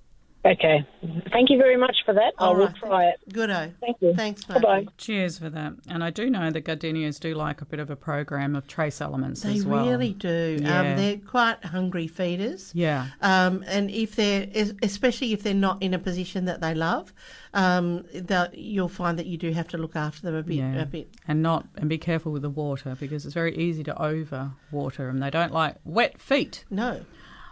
Okay. 0.47 0.85
Thank 1.31 1.49
you 1.49 1.57
very 1.57 1.75
much 1.75 1.97
for 2.05 2.13
that. 2.13 2.31
I 2.37 2.45
All 2.45 2.55
will 2.55 2.67
right. 2.67 2.75
try 2.77 3.05
it. 3.09 3.19
Goodo. 3.31 3.73
Thank 3.81 3.97
you. 3.99 4.13
Thanks, 4.13 4.45
Bye-bye. 4.45 4.85
Cheers 4.97 5.37
for 5.39 5.49
that. 5.49 5.73
And 5.89 6.03
I 6.03 6.09
do 6.09 6.29
know 6.29 6.49
that 6.51 6.61
gardenias 6.61 7.19
do 7.19 7.33
like 7.33 7.61
a 7.61 7.65
bit 7.65 7.79
of 7.81 7.89
a 7.89 7.97
program 7.97 8.55
of 8.55 8.65
trace 8.65 9.01
elements 9.01 9.41
They 9.41 9.55
as 9.55 9.65
well. 9.65 9.85
really 9.85 10.13
do. 10.13 10.57
Yeah. 10.61 10.79
Um, 10.79 10.95
they're 10.97 11.17
quite 11.17 11.65
hungry 11.65 12.07
feeders. 12.07 12.71
Yeah. 12.73 13.07
Um, 13.21 13.65
and 13.67 13.91
if 13.91 14.15
they're, 14.15 14.47
especially 14.81 15.33
if 15.33 15.43
they're 15.43 15.53
not 15.53 15.81
in 15.83 15.93
a 15.93 15.99
position 15.99 16.45
that 16.45 16.61
they 16.61 16.73
love, 16.73 17.13
um, 17.53 18.05
that 18.13 18.57
you'll 18.57 18.87
find 18.87 19.19
that 19.19 19.25
you 19.25 19.37
do 19.37 19.51
have 19.51 19.67
to 19.69 19.77
look 19.77 19.95
after 19.97 20.21
them 20.21 20.35
a 20.35 20.43
bit. 20.43 20.55
Yeah. 20.57 20.81
A 20.81 20.85
bit. 20.85 21.09
And 21.27 21.41
not 21.41 21.67
and 21.75 21.89
be 21.89 21.97
careful 21.97 22.31
with 22.31 22.43
the 22.43 22.49
water 22.49 22.95
because 22.97 23.25
it's 23.25 23.33
very 23.33 23.55
easy 23.57 23.83
to 23.83 24.01
over 24.01 24.51
water 24.71 25.07
them. 25.07 25.19
They 25.19 25.29
don't 25.29 25.51
like 25.51 25.75
wet 25.83 26.21
feet. 26.21 26.63
No. 26.69 27.01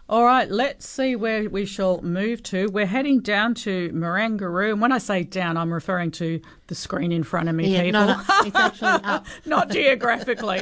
All 0.08 0.24
right, 0.24 0.50
let's 0.52 0.88
see 0.88 1.16
where 1.16 1.50
we 1.50 1.66
shall 1.66 2.00
move 2.04 2.44
to. 2.44 2.68
We're 2.68 2.86
heading 2.86 3.22
down 3.22 3.56
to 3.56 3.90
Marangaroo. 3.90 4.74
And 4.74 4.80
when 4.82 4.92
I 4.92 5.00
say 5.00 5.24
down, 5.24 5.58
I'm 5.58 5.74
referring 5.74 6.12
to 6.12 6.40
the 6.68 6.76
screen 6.76 7.12
in 7.12 7.24
front 7.24 7.50
of 7.50 7.56
me, 7.56 7.74
Yeah, 7.74 7.84
people. 7.86 8.06
no, 8.06 8.14
no, 8.16 8.24
it's 8.46 8.56
actually 8.56 8.88
up. 9.04 9.26
Not 9.48 9.70
geographically. 9.72 10.62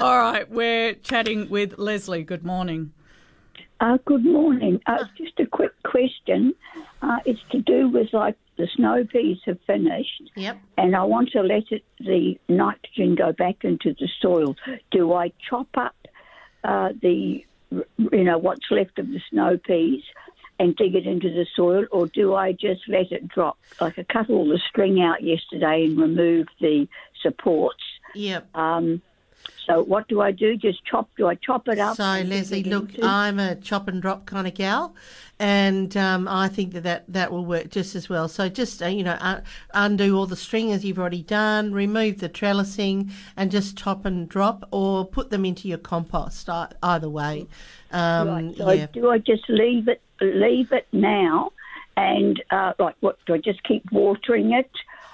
All 0.00 0.18
right, 0.18 0.50
we're 0.50 0.94
chatting 0.94 1.48
with 1.48 1.78
Leslie. 1.78 2.24
Good 2.24 2.44
morning. 2.44 2.92
Uh, 3.78 3.98
good 4.06 4.24
morning. 4.24 4.80
Uh, 4.86 5.04
just 5.16 5.38
a 5.38 5.46
quick 5.46 5.72
question. 5.84 6.52
Uh, 7.00 7.18
it's 7.24 7.40
to 7.52 7.60
do 7.60 7.88
with 7.88 8.12
like 8.12 8.36
the 8.56 8.66
snow 8.74 9.04
peas 9.04 9.38
have 9.46 9.58
finished, 9.68 10.20
Yep. 10.34 10.58
and 10.76 10.96
I 10.96 11.04
want 11.04 11.30
to 11.30 11.42
let 11.42 11.70
it, 11.70 11.84
the 12.00 12.38
nitrogen 12.48 13.14
go 13.14 13.32
back 13.32 13.62
into 13.64 13.94
the 13.98 14.08
soil. 14.20 14.56
Do 14.90 15.12
I 15.14 15.32
chop 15.48 15.68
up 15.76 15.94
uh, 16.64 16.90
the, 17.00 17.46
you 17.70 18.24
know, 18.24 18.38
what's 18.38 18.70
left 18.70 18.98
of 18.98 19.08
the 19.08 19.20
snow 19.30 19.58
peas 19.58 20.02
and 20.58 20.76
dig 20.76 20.94
it 20.94 21.06
into 21.06 21.30
the 21.30 21.46
soil, 21.56 21.86
or 21.90 22.06
do 22.06 22.34
I 22.34 22.52
just 22.52 22.82
let 22.88 23.12
it 23.12 23.28
drop? 23.28 23.58
Like 23.80 23.98
I 23.98 24.02
cut 24.02 24.28
all 24.28 24.46
the 24.46 24.60
string 24.68 25.00
out 25.00 25.22
yesterday 25.22 25.86
and 25.86 25.98
removed 25.98 26.50
the 26.60 26.86
supports. 27.22 27.82
Yep. 28.14 28.54
Um, 28.54 29.00
so 29.66 29.82
what 29.82 30.08
do 30.08 30.20
I 30.20 30.30
do? 30.32 30.56
Just 30.56 30.84
chop? 30.84 31.08
Do 31.16 31.26
I 31.28 31.34
chop 31.36 31.68
it 31.68 31.78
up? 31.78 31.96
So, 31.96 32.02
Leslie, 32.02 32.62
look, 32.64 32.94
into- 32.94 33.06
I'm 33.06 33.38
a 33.38 33.56
chop 33.56 33.88
and 33.88 34.00
drop 34.02 34.26
kind 34.26 34.46
of 34.46 34.54
gal, 34.54 34.94
and 35.38 35.96
um, 35.96 36.26
I 36.28 36.48
think 36.48 36.72
that, 36.72 36.82
that 36.84 37.04
that 37.08 37.32
will 37.32 37.44
work 37.44 37.70
just 37.70 37.94
as 37.94 38.08
well. 38.08 38.28
So, 38.28 38.48
just 38.48 38.82
uh, 38.82 38.86
you 38.86 39.02
know, 39.04 39.16
uh, 39.20 39.40
undo 39.74 40.16
all 40.16 40.26
the 40.26 40.36
string 40.36 40.72
as 40.72 40.84
you've 40.84 40.98
already 40.98 41.22
done, 41.22 41.72
remove 41.72 42.18
the 42.18 42.28
trellising, 42.28 43.10
and 43.36 43.50
just 43.50 43.76
chop 43.76 44.04
and 44.04 44.28
drop, 44.28 44.68
or 44.70 45.04
put 45.04 45.30
them 45.30 45.44
into 45.44 45.68
your 45.68 45.78
compost. 45.78 46.48
ei- 46.48 46.66
Either 46.82 47.08
way, 47.08 47.46
um, 47.92 48.28
Right. 48.28 48.56
So 48.56 48.70
yeah. 48.70 48.86
do 48.92 49.10
I 49.10 49.18
just 49.18 49.48
leave 49.48 49.88
it 49.88 50.00
leave 50.20 50.72
it 50.72 50.86
now, 50.92 51.52
and 51.96 52.42
uh, 52.50 52.72
like 52.78 52.96
what 53.00 53.18
do 53.26 53.34
I 53.34 53.38
just 53.38 53.62
keep 53.64 53.90
watering 53.92 54.52
it? 54.52 54.70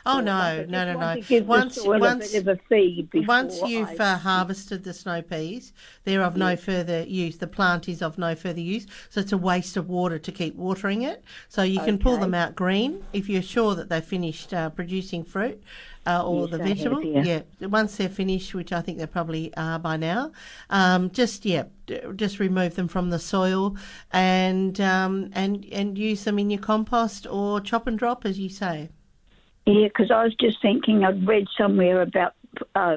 Oh 0.07 0.21
no, 0.21 0.65
no, 0.69 0.85
no, 0.85 0.93
no! 0.93 0.99
want 0.99 1.23
to 1.23 1.29
give 1.29 1.47
Once, 1.49 1.85
once, 1.85 2.33
a 2.35 2.41
bit 2.41 2.49
of 2.49 2.49
a 2.49 2.63
feed 2.69 3.09
once 3.27 3.61
you've 3.63 4.01
uh, 4.01 4.17
harvested 4.19 4.85
the 4.85 4.95
snow 4.95 5.21
peas, 5.21 5.73
they're 6.05 6.23
of 6.23 6.37
no 6.37 6.55
further 6.57 7.03
use. 7.03 7.39
The 7.39 7.47
plant 7.47 7.89
is 7.89 8.03
of 8.03 8.17
no 8.17 8.35
further 8.35 8.61
use, 8.61 8.87
so 9.11 9.21
it's 9.21 9.33
a 9.33 9.39
waste 9.39 9.77
of 9.77 9.89
water 9.89 10.19
to 10.19 10.33
keep 10.33 10.55
watering 10.55 11.03
it. 11.03 11.25
So 11.49 11.63
you 11.63 11.81
can 11.81 11.99
pull 11.99 12.19
them 12.19 12.35
out 12.35 12.55
green 12.55 13.05
if 13.13 13.29
you're 13.29 13.43
sure 13.43 13.75
that 13.75 13.89
they've 13.89 14.05
finished 14.05 14.55
uh, 14.55 14.71
producing 14.71 15.25
fruit 15.25 15.63
uh, 16.07 16.23
or 16.25 16.43
Yes, 16.43 16.51
the 16.51 16.59
vegetable. 16.59 17.03
yeah. 17.03 17.23
yeah, 17.59 17.67
once 17.67 17.97
they're 17.97 18.09
finished, 18.09 18.55
which 18.55 18.73
I 18.73 18.81
think 18.81 18.99
they 18.99 19.07
probably 19.07 19.53
are 19.57 19.79
by 19.79 19.97
now, 19.97 20.33
um, 20.71 21.11
just 21.11 21.45
yeah, 21.45 21.65
d- 21.87 22.01
just 22.15 22.39
remove 22.39 22.77
them 22.77 22.89
from 22.89 23.11
the 23.11 23.19
soil 23.19 23.77
and 24.13 24.81
um, 24.81 25.31
and 25.33 25.67
and 25.73 25.99
use 25.99 26.25
them 26.25 26.39
in 26.39 26.51
your 26.51 26.61
compost 26.61 27.27
or 27.29 27.61
chop 27.61 27.87
and 27.87 27.99
drop, 27.99 28.25
as 28.25 28.39
you 28.39 28.49
say. 28.49 28.91
Yeah, 29.67 29.89
because 29.89 30.11
I 30.11 30.25
was 30.25 30.35
just 30.35 30.61
thinking 30.63 31.05
I'd 31.05 31.27
read 31.27 31.47
somewhere 31.59 32.01
about 32.03 32.35
uh, 32.75 32.97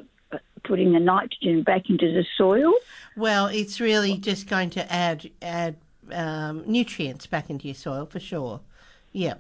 putting 0.64 0.94
the 0.94 1.00
nitrogen 1.00 1.64
back 1.64 1.90
into 1.90 2.12
the 2.14 2.26
soil. 2.38 2.74
Well, 3.18 3.48
it's 3.48 3.80
really 3.80 4.18
just 4.18 4.48
going 4.48 4.70
to 4.72 4.92
add 4.92 5.30
add 5.42 5.76
um, 6.12 6.64
nutrients 6.66 7.26
back 7.28 7.50
into 7.50 7.68
your 7.68 7.76
soil 7.76 8.06
for 8.06 8.20
sure. 8.20 8.62
Yeah, 9.12 9.36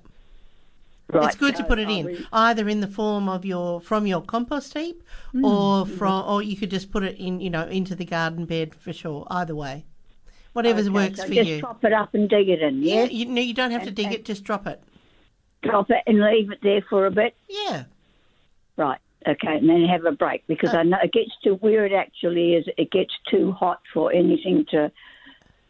Right. 1.11 1.25
it's 1.27 1.35
good 1.35 1.55
to 1.55 1.63
put 1.63 1.79
it 1.79 1.89
in 1.89 2.05
re- 2.05 2.25
either 2.31 2.67
in 2.69 2.81
the 2.81 2.87
form 2.87 3.27
of 3.29 3.43
your 3.45 3.79
from 3.81 4.05
your 4.07 4.21
compost 4.21 4.75
heap, 4.77 5.01
Mm. 5.33 5.43
or 5.43 5.85
from 5.85 6.23
or 6.27 6.41
you 6.41 6.55
could 6.57 6.71
just 6.71 6.91
put 6.91 7.03
it 7.03 7.17
in 7.17 7.39
you 7.39 7.49
know 7.49 7.65
into 7.67 7.95
the 7.95 8.05
garden 8.05 8.45
bed 8.45 8.73
for 8.75 8.91
sure. 8.93 9.25
Either 9.29 9.55
way, 9.55 9.85
whatever 10.53 10.79
okay, 10.81 10.89
works 10.89 11.19
so 11.19 11.27
for 11.27 11.33
just 11.33 11.49
you. 11.49 11.61
chop 11.61 11.83
it 11.85 11.93
up 11.93 12.13
and 12.15 12.27
dig 12.29 12.49
it 12.49 12.61
in. 12.61 12.81
Yeah, 12.83 13.03
Yeah. 13.03 13.09
you 13.09 13.25
no, 13.25 13.41
you 13.41 13.53
don't 13.53 13.71
have 13.71 13.83
to 13.83 13.91
dig 13.91 14.07
and- 14.07 14.15
it. 14.15 14.25
Just 14.25 14.43
drop 14.43 14.65
it. 14.67 14.81
Drop 15.61 15.89
it 15.89 16.03
and 16.07 16.21
leave 16.21 16.51
it 16.51 16.59
there 16.63 16.81
for 16.89 17.05
a 17.05 17.11
bit. 17.11 17.35
Yeah, 17.49 17.83
Right. 18.77 18.99
Okay, 19.27 19.57
and 19.57 19.67
then 19.67 19.83
have 19.83 20.05
a 20.05 20.13
break 20.13 20.47
because 20.47 20.73
Uh, 20.73 20.77
I 20.77 20.83
know 20.83 20.97
it 21.03 21.11
gets 21.11 21.31
to 21.43 21.55
where 21.55 21.85
it 21.85 21.91
actually 21.91 22.53
is. 22.53 22.65
It 22.77 22.89
gets 22.89 23.13
too 23.29 23.51
hot 23.51 23.81
for 23.93 24.13
anything 24.13 24.65
to. 24.71 24.89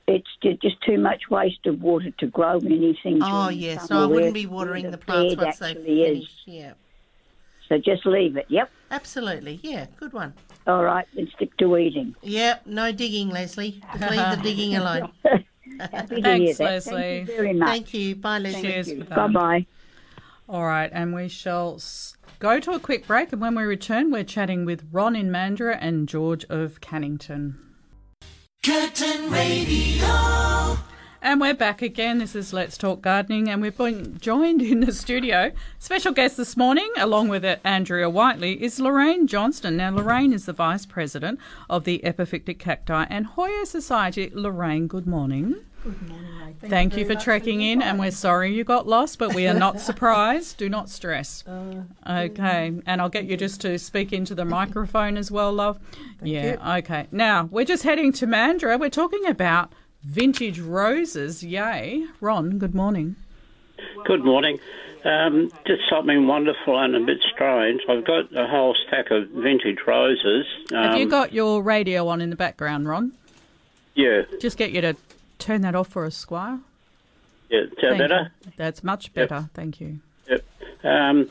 It's 0.07 0.27
just 0.61 0.79
too 0.81 0.99
much 0.99 1.29
waste 1.31 1.65
of 1.65 1.81
water 1.81 2.11
to 2.19 2.27
grow 2.27 2.59
anything. 2.59 3.19
Oh 3.23 3.45
during 3.45 3.59
yes, 3.59 3.87
summer 3.87 4.01
no, 4.01 4.03
I 4.03 4.07
wouldn't 4.13 4.33
be 4.35 4.45
watering 4.45 4.91
the 4.91 4.97
plants 4.99 5.35
once 5.35 5.57
they've 5.57 5.77
actually 5.77 6.03
is. 6.03 6.29
Yeah, 6.45 6.73
So 7.67 7.79
just 7.79 8.05
leave 8.05 8.37
it. 8.37 8.45
Yep. 8.49 8.69
absolutely. 8.91 9.59
Yeah, 9.63 9.87
good 9.97 10.13
one. 10.13 10.33
All 10.67 10.83
right. 10.83 11.07
Then 11.15 11.27
stick 11.35 11.55
to 11.57 11.77
eating. 11.77 12.15
Yep, 12.21 12.67
no 12.67 12.91
digging, 12.91 13.29
Leslie. 13.29 13.81
Just 13.97 14.11
leave 14.11 14.29
the 14.29 14.39
digging 14.43 14.75
alone. 14.81 15.11
Happy 15.79 16.15
to 16.17 16.21
Thanks, 16.21 16.45
hear 16.45 16.53
that. 16.53 16.63
Leslie. 16.65 16.91
Thank 16.93 17.29
you 17.29 17.35
very 17.35 17.53
much. 17.53 17.69
Thank 17.69 17.93
you. 17.95 18.15
Bye, 18.15 18.37
Leslie. 18.39 18.61
Cheers. 18.61 18.93
Bye 19.09 19.27
bye. 19.27 19.65
All 20.49 20.65
right, 20.65 20.89
and 20.91 21.13
we 21.13 21.27
shall 21.27 21.79
go 22.39 22.59
to 22.59 22.71
a 22.71 22.79
quick 22.79 23.05
break. 23.05 23.31
And 23.31 23.39
when 23.39 23.53
we 23.53 23.61
return, 23.61 24.09
we're 24.09 24.23
chatting 24.23 24.65
with 24.65 24.83
Ron 24.91 25.15
in 25.15 25.29
Mandurah 25.29 25.77
and 25.79 26.09
George 26.09 26.43
of 26.45 26.81
Cannington. 26.81 27.53
Curtin 28.63 29.29
Radio. 29.29 30.79
And 31.21 31.39
we're 31.39 31.53
back 31.53 31.83
again. 31.83 32.17
This 32.17 32.33
is 32.33 32.51
Let's 32.51 32.79
Talk 32.79 33.03
Gardening, 33.03 33.47
and 33.47 33.61
we've 33.61 33.77
been 33.77 34.17
joined 34.17 34.63
in 34.63 34.79
the 34.79 34.91
studio. 34.91 35.51
Special 35.77 36.13
guest 36.13 36.35
this 36.37 36.57
morning, 36.57 36.89
along 36.97 37.27
with 37.27 37.45
uh, 37.45 37.57
Andrea 37.63 38.09
Whiteley, 38.09 38.63
is 38.63 38.79
Lorraine 38.79 39.27
Johnston. 39.27 39.77
Now, 39.77 39.91
Lorraine 39.91 40.33
is 40.33 40.47
the 40.47 40.53
Vice 40.53 40.87
President 40.87 41.37
of 41.69 41.83
the 41.83 42.01
Epiphytic 42.03 42.57
Cacti 42.57 43.05
and 43.07 43.27
Hoya 43.27 43.67
Society. 43.67 44.31
Lorraine, 44.33 44.87
good 44.87 45.05
morning. 45.05 45.57
Good 45.83 46.09
morning, 46.09 46.38
Thank, 46.61 46.97
you 46.97 47.05
for 47.05 47.15
trekking 47.15 47.61
in, 47.61 47.81
and 47.81 47.99
we're 47.99 48.11
sorry 48.11 48.53
you 48.53 48.63
got 48.63 48.87
lost, 48.87 49.19
but 49.19 49.33
we 49.33 49.47
are 49.47 49.53
not 49.53 49.79
surprised. 49.89 50.57
Do 50.57 50.69
not 50.69 50.89
stress. 50.89 51.43
okay, 51.47 52.73
and 52.85 53.01
I'll 53.01 53.09
get 53.09 53.25
you 53.25 53.37
just 53.37 53.61
to 53.61 53.77
speak 53.79 54.13
into 54.13 54.35
the 54.35 54.45
microphone 54.45 55.17
as 55.17 55.31
well, 55.31 55.51
love. 55.53 55.79
yeah, 56.21 56.77
okay. 56.79 57.07
Now, 57.11 57.47
we're 57.51 57.65
just 57.65 57.83
heading 57.83 58.11
to 58.13 58.27
Mandurah. 58.27 58.79
We're 58.79 58.89
talking 58.89 59.25
about 59.25 59.73
vintage 60.03 60.59
roses. 60.59 61.43
Yay. 61.43 62.05
Ron, 62.21 62.57
good 62.57 62.73
morning. 62.75 63.15
Good 64.05 64.23
morning. 64.23 64.59
Um, 65.05 65.49
just 65.65 65.83
something 65.89 66.27
wonderful 66.27 66.77
and 66.77 66.95
a 66.95 66.99
bit 66.99 67.19
strange. 67.33 67.81
I've 67.87 68.05
got 68.05 68.35
a 68.35 68.47
whole 68.47 68.75
stack 68.87 69.11
of 69.11 69.29
vintage 69.29 69.79
roses. 69.87 70.45
Um, 70.73 70.83
Have 70.83 70.97
you 70.97 71.07
got 71.07 71.31
your 71.31 71.63
radio 71.63 72.07
on 72.09 72.19
in 72.19 72.29
the 72.29 72.35
background, 72.35 72.87
Ron? 72.87 73.13
Yeah, 73.95 74.21
Just 74.39 74.57
get 74.57 74.71
you 74.71 74.81
to 74.81 74.95
turn 75.39 75.61
that 75.61 75.75
off 75.75 75.87
for 75.87 76.05
us, 76.05 76.15
Squire. 76.15 76.59
yeah. 77.49 77.61
Is 77.61 77.69
that 77.81 77.97
better? 77.97 78.31
you. 78.45 78.51
That's 78.57 78.83
much 78.83 79.13
better. 79.13 79.49
Thank 79.53 79.81
you. 79.81 79.99
Yep. 80.29 80.43
Um, 80.83 81.29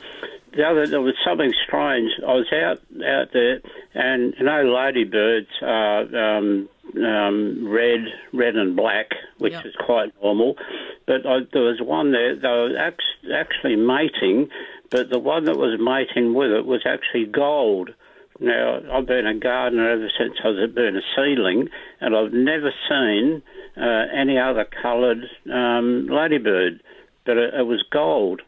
the 0.53 0.63
other, 0.63 0.87
there 0.87 1.01
was 1.01 1.13
something 1.23 1.53
strange. 1.65 2.11
I 2.27 2.33
was 2.33 2.47
out 2.51 2.79
out 3.05 3.31
there, 3.33 3.61
and 3.93 4.33
you 4.37 4.45
know, 4.45 4.63
ladybirds 4.63 5.47
are 5.61 6.01
um, 6.37 6.67
um, 6.97 7.67
red, 7.67 8.05
red 8.33 8.55
and 8.55 8.75
black, 8.75 9.11
which 9.37 9.53
Yep. 9.53 9.65
is 9.67 9.75
quite 9.85 10.11
normal. 10.21 10.57
But 11.05 11.25
I, 11.25 11.39
there 11.53 11.61
was 11.63 11.79
one 11.81 12.11
there. 12.11 12.35
They 12.35 12.47
were 12.47 12.75
act- 12.77 13.01
actually 13.33 13.75
mating, 13.75 14.49
but 14.89 15.09
the 15.09 15.19
one 15.19 15.45
that 15.45 15.57
was 15.57 15.79
mating 15.79 16.33
with 16.33 16.51
it 16.51 16.65
was 16.65 16.81
actually 16.85 17.25
gold, 17.27 17.91
Now, 18.39 18.79
I've 18.91 19.05
been 19.05 19.27
a 19.27 19.33
gardener 19.33 19.89
ever 19.89 20.09
since 20.17 20.33
I 20.43 20.47
was 20.47 20.71
been 20.71 20.95
a 20.95 21.01
seedling, 21.15 21.69
and 21.99 22.15
I've 22.15 22.31
never 22.31 22.71
seen 22.87 23.41
uh, 23.75 24.05
any 24.13 24.37
other 24.37 24.65
coloured 24.81 25.25
um, 25.51 26.07
ladybird, 26.07 26.81
but 27.25 27.37
it, 27.37 27.53
it 27.53 27.63
was 27.63 27.83
gold. 27.91 28.41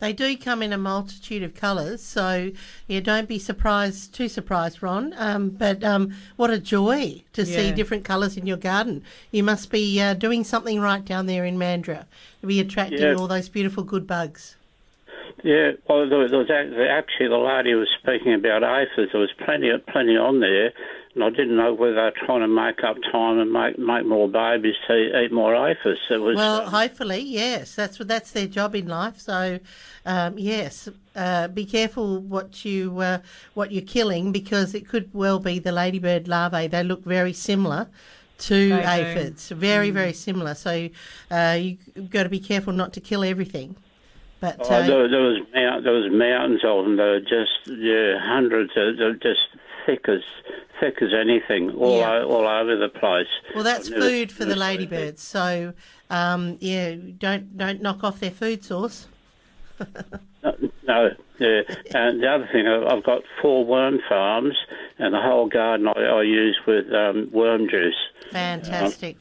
They 0.00 0.12
do 0.12 0.36
come 0.36 0.62
in 0.62 0.72
a 0.72 0.78
multitude 0.78 1.42
of 1.42 1.54
colours, 1.54 2.02
so 2.02 2.52
yeah, 2.86 3.00
don't 3.00 3.28
be 3.28 3.38
surprised, 3.38 4.14
too 4.14 4.28
surprised, 4.28 4.80
Ron. 4.80 5.12
Um, 5.16 5.50
but 5.50 5.82
um, 5.82 6.14
what 6.36 6.50
a 6.50 6.58
joy 6.58 7.24
to 7.32 7.44
see 7.44 7.72
different 7.72 8.04
colours 8.04 8.36
in 8.36 8.46
your 8.46 8.56
garden. 8.56 9.02
You 9.32 9.42
must 9.42 9.70
be 9.72 10.00
uh, 10.00 10.14
doing 10.14 10.44
something 10.44 10.80
right 10.80 11.04
down 11.04 11.26
there 11.26 11.44
in 11.44 11.58
Mandurah 11.58 12.04
to 12.42 12.46
be 12.46 12.60
attracting 12.60 13.00
Yeah. 13.00 13.14
all 13.14 13.26
those 13.26 13.48
beautiful 13.48 13.82
good 13.82 14.06
bugs. 14.06 14.54
Yeah, 15.44 15.72
well, 15.88 16.08
there 16.08 16.18
was, 16.18 16.30
there 16.30 16.40
was 16.40 16.50
act- 16.50 16.74
actually 16.74 17.28
the 17.28 17.36
lady 17.38 17.74
was 17.74 17.88
speaking 18.02 18.34
about 18.34 18.62
aphids. 18.64 19.12
There 19.12 19.20
was 19.20 19.30
plenty, 19.44 19.70
plenty 19.90 20.16
on 20.16 20.40
there, 20.40 20.72
and 21.14 21.22
I 21.22 21.30
didn't 21.30 21.56
know 21.56 21.72
whether 21.74 21.94
they 21.94 22.00
were 22.02 22.14
trying 22.26 22.40
to 22.40 22.48
make 22.48 22.82
up 22.82 22.96
time 23.12 23.38
and 23.38 23.52
make 23.52 23.78
make 23.78 24.04
more 24.04 24.28
babies 24.28 24.74
to 24.88 25.22
eat 25.22 25.30
more 25.32 25.54
aphids. 25.54 26.00
It 26.10 26.20
was 26.20 26.36
Well, 26.36 26.62
uh, 26.62 26.70
hopefully, 26.70 27.20
yes. 27.20 27.74
That's 27.76 27.98
what 27.98 28.08
that's 28.08 28.32
their 28.32 28.48
job 28.48 28.74
in 28.74 28.88
life. 28.88 29.20
So, 29.20 29.60
um, 30.04 30.38
yes, 30.38 30.88
uh, 31.14 31.46
be 31.48 31.64
careful 31.64 32.18
what 32.20 32.64
you 32.64 32.98
uh, 32.98 33.18
what 33.54 33.70
you're 33.70 33.82
killing 33.82 34.32
because 34.32 34.74
it 34.74 34.88
could 34.88 35.08
well 35.12 35.38
be 35.38 35.60
the 35.60 35.72
ladybird 35.72 36.26
larvae. 36.26 36.66
They 36.66 36.82
look 36.82 37.04
very 37.04 37.32
similar 37.32 37.86
to 38.38 38.68
They 38.70 38.76
do. 38.76 38.86
aphids, 38.86 39.50
very 39.50 39.90
Mm. 39.90 39.94
very 39.94 40.12
similar. 40.12 40.54
So, 40.54 40.88
uh, 41.30 41.58
you've 41.60 42.10
got 42.10 42.24
to 42.24 42.28
be 42.28 42.40
careful 42.40 42.72
not 42.72 42.92
to 42.94 43.00
kill 43.00 43.22
everything. 43.24 43.76
But 44.40 44.56
Oh, 44.60 44.64
uh, 44.64 44.86
there, 44.86 45.08
there 45.08 45.20
was 45.20 45.38
mount, 45.54 45.84
there 45.84 45.92
was 45.92 46.12
mountains 46.12 46.60
of 46.64 46.84
them. 46.84 46.96
They 46.96 47.02
were 47.02 47.20
just 47.20 47.66
yeah, 47.66 48.18
hundreds. 48.20 48.70
Of, 48.76 48.96
they 48.98 49.04
were 49.04 49.14
just 49.14 49.40
thick 49.84 50.08
as 50.08 50.20
thick 50.80 51.02
as 51.02 51.12
anything, 51.12 51.70
all 51.72 51.98
Yeah. 51.98 52.20
o- 52.22 52.28
all 52.28 52.46
over 52.46 52.76
the 52.76 52.88
place. 52.88 53.26
well, 53.54 53.64
that's 53.64 53.90
never- 53.90 54.02
food 54.02 54.30
for 54.30 54.44
the 54.44 54.54
ladybirds. 54.54 55.22
So, 55.22 55.72
um, 56.08 56.56
yeah, 56.60 56.94
don't 57.18 57.56
don't 57.58 57.82
knock 57.82 58.04
off 58.04 58.20
their 58.20 58.30
food 58.30 58.64
source. 58.64 59.06
No, 60.86 61.10
yeah. 61.38 61.60
And 61.94 62.22
the 62.22 62.28
other 62.30 62.48
thing, 62.50 62.66
I- 62.66 62.86
I've 62.86 63.02
got 63.04 63.22
four 63.42 63.64
worm 63.66 63.98
farms, 64.08 64.54
and 64.98 65.12
the 65.12 65.20
whole 65.20 65.48
garden 65.48 65.88
I, 65.88 66.00
I 66.00 66.22
use 66.22 66.58
with 66.66 66.90
um, 66.94 67.28
worm 67.32 67.68
juice. 67.68 67.94
Fantastic. 68.30 69.16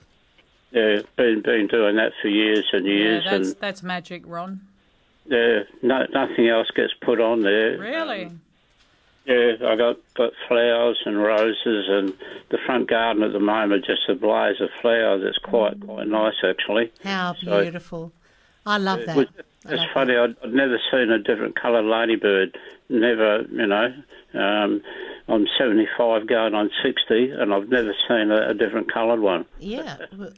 Yeah, 0.71 0.99
been 1.17 1.41
been 1.41 1.67
doing 1.67 1.95
that 1.97 2.13
for 2.21 2.29
years 2.29 2.65
and 2.71 2.85
Yeah, 2.85 2.93
years, 2.93 3.23
that's 3.25 3.47
and 3.49 3.57
that's 3.59 3.83
magic, 3.83 4.23
Ron. 4.25 4.61
Yeah, 5.29 5.59
no, 5.81 6.05
nothing 6.13 6.47
else 6.47 6.67
gets 6.75 6.93
put 7.01 7.19
on 7.19 7.43
there. 7.43 7.77
Really? 7.77 8.25
Um, 8.25 8.41
yeah, 9.25 9.53
I 9.67 9.75
got 9.75 9.97
got 10.15 10.31
flowers 10.47 10.99
and 11.05 11.21
roses, 11.21 11.85
and 11.89 12.13
the 12.49 12.57
front 12.65 12.89
garden 12.89 13.23
at 13.23 13.33
the 13.33 13.39
moment 13.39 13.85
just 13.85 14.07
a 14.07 14.15
blaze 14.15 14.61
of 14.61 14.69
flowers. 14.81 15.21
It's 15.25 15.37
quite 15.37 15.79
mm. 15.79 15.85
quite 15.85 16.07
nice 16.07 16.35
actually. 16.43 16.91
How 17.03 17.35
So- 17.43 17.61
beautiful! 17.61 18.11
I 18.65 18.77
love 18.77 18.99
It 18.99 19.05
that. 19.07 19.17
was- 19.17 19.27
It's 19.69 19.81
love 19.81 19.89
funny. 19.93 20.15
I'd, 20.15 20.35
I'd 20.43 20.53
never 20.53 20.79
seen 20.91 21.11
a 21.11 21.19
different 21.19 21.59
coloured 21.59 21.85
ladybird. 21.85 22.57
Never, 22.89 23.41
you 23.51 23.67
know. 23.67 23.93
Um, 24.33 24.81
I'm 25.29 25.45
75, 25.57 26.25
going 26.25 26.53
on 26.53 26.69
60, 26.81 27.31
and 27.31 27.53
I've 27.53 27.67
never 27.67 27.93
seen 28.07 28.31
a, 28.31 28.49
a 28.49 28.53
different 28.53 28.91
coloured 28.91 29.19
one. 29.19 29.45
Yeah, 29.59 29.97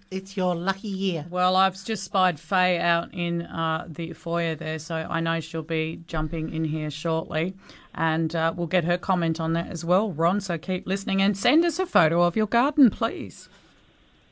it's 0.09 0.35
your 0.35 0.55
lucky 0.55 0.87
year. 0.87 1.25
Well, 1.29 1.55
I've 1.55 1.83
just 1.83 2.03
spied 2.03 2.39
Faye 2.39 2.79
out 2.79 3.13
in 3.13 3.43
uh, 3.43 3.85
the 3.87 4.13
foyer 4.13 4.55
there, 4.55 4.79
so 4.79 4.95
I 4.95 5.19
know 5.19 5.39
she'll 5.41 5.61
be 5.61 6.01
jumping 6.07 6.51
in 6.51 6.65
here 6.65 6.89
shortly. 6.89 7.53
And 7.93 8.35
uh, 8.35 8.53
we'll 8.55 8.67
get 8.67 8.83
her 8.85 8.97
comment 8.97 9.39
on 9.39 9.53
that 9.53 9.67
as 9.67 9.85
well, 9.85 10.11
Ron. 10.11 10.41
So 10.41 10.57
keep 10.57 10.87
listening 10.87 11.21
and 11.21 11.37
send 11.37 11.65
us 11.65 11.77
a 11.79 11.85
photo 11.85 12.23
of 12.23 12.35
your 12.35 12.47
garden, 12.47 12.89
please. 12.89 13.49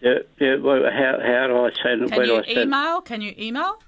Yeah, 0.01 0.19
yeah. 0.39 0.55
Well, 0.55 0.83
how 0.83 1.19
how 1.21 1.47
do 1.47 1.57
I 1.57 1.69
send 1.83 2.03
it? 2.03 2.09
Can 2.09 2.17
Where 2.17 2.25
do 2.25 2.31
you 2.33 2.39
I 2.39 2.45
send? 2.45 2.57
email? 2.59 3.01
Can 3.01 3.21
you 3.21 3.33
email? 3.37 3.79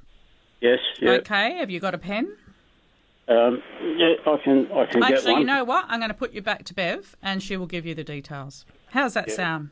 Yes. 0.60 0.80
Yeah. 1.00 1.12
Okay. 1.12 1.58
Have 1.58 1.70
you 1.70 1.80
got 1.80 1.94
a 1.94 2.00
pen? 2.00 2.36
Um, 3.30 3.62
yeah. 3.98 4.14
I 4.26 4.38
can. 4.44 4.72
I 4.72 4.86
can 4.86 5.02
get 5.02 5.12
Actually, 5.14 5.34
one. 5.34 5.42
you 5.42 5.48
know 5.48 5.64
what? 5.64 5.86
I'm 5.88 6.00
going 6.00 6.10
to 6.10 6.16
put 6.18 6.34
you 6.34 6.42
back 6.42 6.64
to 6.66 6.74
Bev, 6.74 7.16
and 7.22 7.42
she 7.44 7.58
will 7.58 7.68
give 7.68 7.86
you 7.86 7.94
the 7.94 8.04
details. 8.04 8.66
How's 8.92 9.14
that 9.14 9.28
Yeah. 9.30 9.36
sound? 9.36 9.70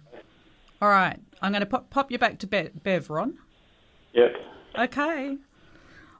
All 0.81 0.89
right. 0.89 1.19
I'm 1.41 1.51
going 1.51 1.61
to 1.61 1.65
pop, 1.65 1.89
pop 1.89 2.11
you 2.11 2.19
back 2.19 2.37
to 2.39 2.47
Be- 2.47 2.69
Bev, 2.83 3.09
Ron. 3.09 3.37
Yeah. 4.13 4.27
Okay. 4.77 5.37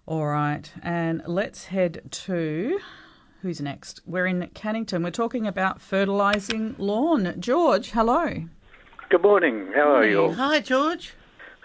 All 0.07 0.25
right. 0.25 0.71
And 0.81 1.21
let's 1.27 1.65
head 1.65 2.01
to 2.09 2.79
who's 3.43 3.61
next? 3.61 4.01
We're 4.07 4.25
in 4.25 4.39
Cannington. 4.55 5.03
We're 5.03 5.11
talking 5.11 5.45
about 5.45 5.79
fertilising 5.79 6.75
lawn. 6.79 7.35
George, 7.39 7.91
hello. 7.91 8.45
Good 9.09 9.21
morning. 9.21 9.71
How 9.75 9.95
are 9.97 10.07
you? 10.07 10.21
all? 10.23 10.33
Hi, 10.33 10.59
George. 10.59 11.13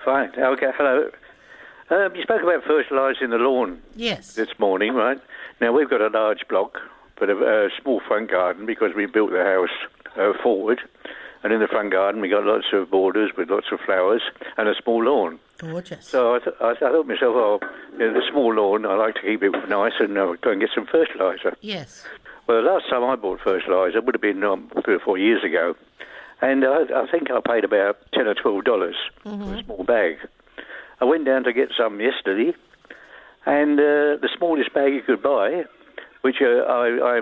Fine. 0.04 0.32
Okay. 0.38 0.70
Hello. 0.76 1.08
Um, 1.90 2.14
you 2.14 2.22
spoke 2.22 2.42
about 2.42 2.62
fertilising 2.64 3.30
the 3.30 3.36
lawn 3.38 3.80
Yes. 3.96 4.34
this 4.34 4.48
morning, 4.58 4.92
right? 4.94 5.18
Now 5.62 5.72
we've 5.72 5.88
got 5.88 6.00
a 6.00 6.08
large 6.08 6.40
block, 6.48 6.78
but 7.20 7.30
a, 7.30 7.36
a 7.36 7.68
small 7.80 8.00
front 8.06 8.28
garden 8.32 8.66
because 8.66 8.90
we 8.96 9.06
built 9.06 9.30
the 9.30 9.44
house 9.44 9.70
uh, 10.16 10.32
forward, 10.42 10.80
and 11.44 11.52
in 11.52 11.60
the 11.60 11.68
front 11.68 11.92
garden 11.92 12.20
we 12.20 12.28
got 12.28 12.42
lots 12.44 12.66
of 12.72 12.90
borders 12.90 13.30
with 13.38 13.48
lots 13.48 13.66
of 13.70 13.78
flowers 13.86 14.22
and 14.58 14.68
a 14.68 14.74
small 14.82 15.04
lawn. 15.04 15.38
Gorgeous. 15.58 16.04
So 16.04 16.34
I, 16.34 16.38
th- 16.40 16.56
I, 16.60 16.72
th- 16.72 16.82
I 16.82 16.90
thought 16.90 17.02
to 17.04 17.08
myself, 17.08 17.34
oh, 17.36 17.60
you 17.92 17.98
know, 18.00 18.12
the 18.12 18.22
small 18.28 18.52
lawn, 18.52 18.84
I 18.84 18.94
like 18.96 19.14
to 19.14 19.20
keep 19.22 19.44
it 19.44 19.52
nice 19.68 19.92
and 20.00 20.18
uh, 20.18 20.34
go 20.42 20.50
and 20.50 20.60
get 20.60 20.70
some 20.74 20.84
fertiliser. 20.86 21.56
Yes. 21.60 22.04
Well, 22.48 22.60
the 22.60 22.68
last 22.68 22.90
time 22.90 23.04
I 23.04 23.14
bought 23.14 23.38
fertiliser 23.40 24.00
would 24.00 24.16
have 24.16 24.20
been 24.20 24.42
um, 24.42 24.68
three 24.84 24.94
or 24.96 24.98
four 24.98 25.16
years 25.16 25.44
ago, 25.44 25.76
and 26.40 26.64
I, 26.64 26.82
I 26.92 27.06
think 27.08 27.30
I 27.30 27.38
paid 27.40 27.62
about 27.62 27.98
ten 28.12 28.26
or 28.26 28.34
twelve 28.34 28.64
dollars 28.64 28.96
for 29.22 29.30
a 29.54 29.62
small 29.62 29.84
bag. 29.84 30.16
I 31.00 31.04
went 31.04 31.24
down 31.24 31.44
to 31.44 31.52
get 31.52 31.68
some 31.78 32.00
yesterday, 32.00 32.52
and 33.46 33.78
uh, 33.78 34.20
the 34.20 34.28
smallest 34.36 34.72
bag 34.74 34.92
you 34.92 35.02
could 35.02 35.22
buy, 35.22 35.64
which 36.22 36.36
uh, 36.40 36.62
I, 36.70 37.18
I 37.18 37.20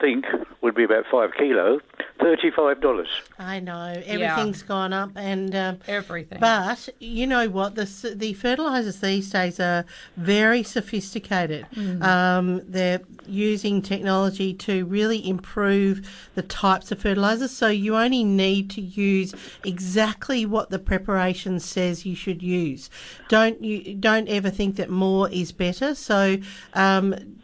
think 0.00 0.26
would 0.60 0.74
be 0.74 0.84
about 0.84 1.04
five 1.10 1.30
kilo, 1.36 1.80
thirty-five 2.20 2.80
dollars. 2.80 3.08
I 3.38 3.60
know 3.60 4.02
everything's 4.04 4.62
gone 4.62 4.92
up, 4.92 5.10
and 5.16 5.54
um, 5.54 5.78
everything. 5.86 6.38
But 6.40 6.88
you 6.98 7.26
know 7.26 7.48
what? 7.48 7.74
The 7.74 8.14
the 8.14 8.32
fertilizers 8.34 9.00
these 9.00 9.30
days 9.30 9.60
are 9.60 9.84
very 10.16 10.62
sophisticated. 10.62 11.66
Mm. 11.74 12.02
Um, 12.02 12.62
they're 12.66 13.00
using 13.26 13.82
technology 13.82 14.54
to 14.54 14.84
really 14.86 15.26
improve 15.28 16.08
the 16.34 16.42
types 16.42 16.92
of 16.92 17.00
fertilizers. 17.00 17.50
So 17.50 17.68
you 17.68 17.96
only 17.96 18.24
need 18.24 18.70
to 18.70 18.80
use 18.80 19.34
exactly 19.64 20.46
what 20.46 20.70
the 20.70 20.78
preparation 20.78 21.60
says 21.60 22.04
you 22.04 22.14
should 22.14 22.42
use. 22.42 22.90
Don't 23.28 23.62
you 23.62 23.94
don't 23.94 24.28
ever 24.28 24.50
think 24.50 24.76
that 24.76 24.90
more 24.90 25.30
is 25.30 25.52
better. 25.52 25.94
So. 25.94 26.38
Um, 26.74 27.36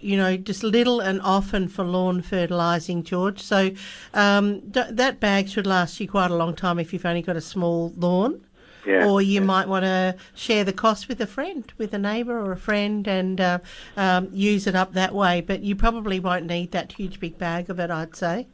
you 0.00 0.16
know, 0.16 0.36
just 0.36 0.62
little 0.62 1.00
and 1.00 1.20
often 1.22 1.68
for 1.68 1.84
lawn 1.84 2.22
fertilising, 2.22 3.02
George. 3.02 3.40
So 3.40 3.70
um, 4.14 4.60
d- 4.60 4.82
that 4.90 5.20
bag 5.20 5.48
should 5.48 5.66
last 5.66 6.00
you 6.00 6.08
quite 6.08 6.30
a 6.30 6.36
long 6.36 6.54
time 6.54 6.78
if 6.78 6.92
you've 6.92 7.06
only 7.06 7.22
got 7.22 7.36
a 7.36 7.40
small 7.40 7.92
lawn. 7.96 8.44
Yeah, 8.86 9.06
Or 9.06 9.20
you 9.20 9.42
might 9.42 9.68
want 9.68 9.84
to 9.84 10.16
share 10.34 10.64
the 10.64 10.72
cost 10.72 11.06
with 11.06 11.20
a 11.20 11.26
friend, 11.26 11.70
with 11.76 11.92
a 11.92 11.98
neighbour 11.98 12.38
or 12.40 12.50
a 12.52 12.56
friend, 12.56 13.06
and 13.06 13.38
uh, 13.38 13.58
um, 13.98 14.30
use 14.32 14.66
it 14.66 14.74
up 14.74 14.94
that 14.94 15.14
way. 15.14 15.42
But 15.42 15.60
you 15.60 15.76
probably 15.76 16.18
won't 16.18 16.46
need 16.46 16.70
that 16.72 16.92
huge 16.92 17.20
big 17.20 17.36
bag 17.36 17.68
of 17.68 17.78
it, 17.78 17.90
I'd 17.90 18.16
say. 18.16 18.46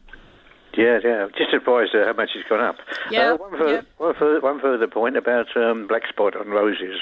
Yeah, 0.77 0.99
yeah. 1.05 1.29
Just 1.39 1.53
surprised 1.53 1.95
at 1.95 2.07
how 2.09 2.13
much 2.13 2.31
it's 2.35 2.47
gone 2.49 2.61
up. 2.61 2.77
Yeah, 3.09 3.35
Uh, 3.35 3.37
one, 3.37 3.57
further, 3.57 3.87
one, 3.99 4.15
further, 4.15 4.41
one 4.41 4.61
further 4.61 4.89
point 4.89 5.17
about 5.17 5.57
um, 5.57 5.87
black 5.87 6.09
spot 6.09 6.35
on 6.35 6.49
roses. 6.49 6.99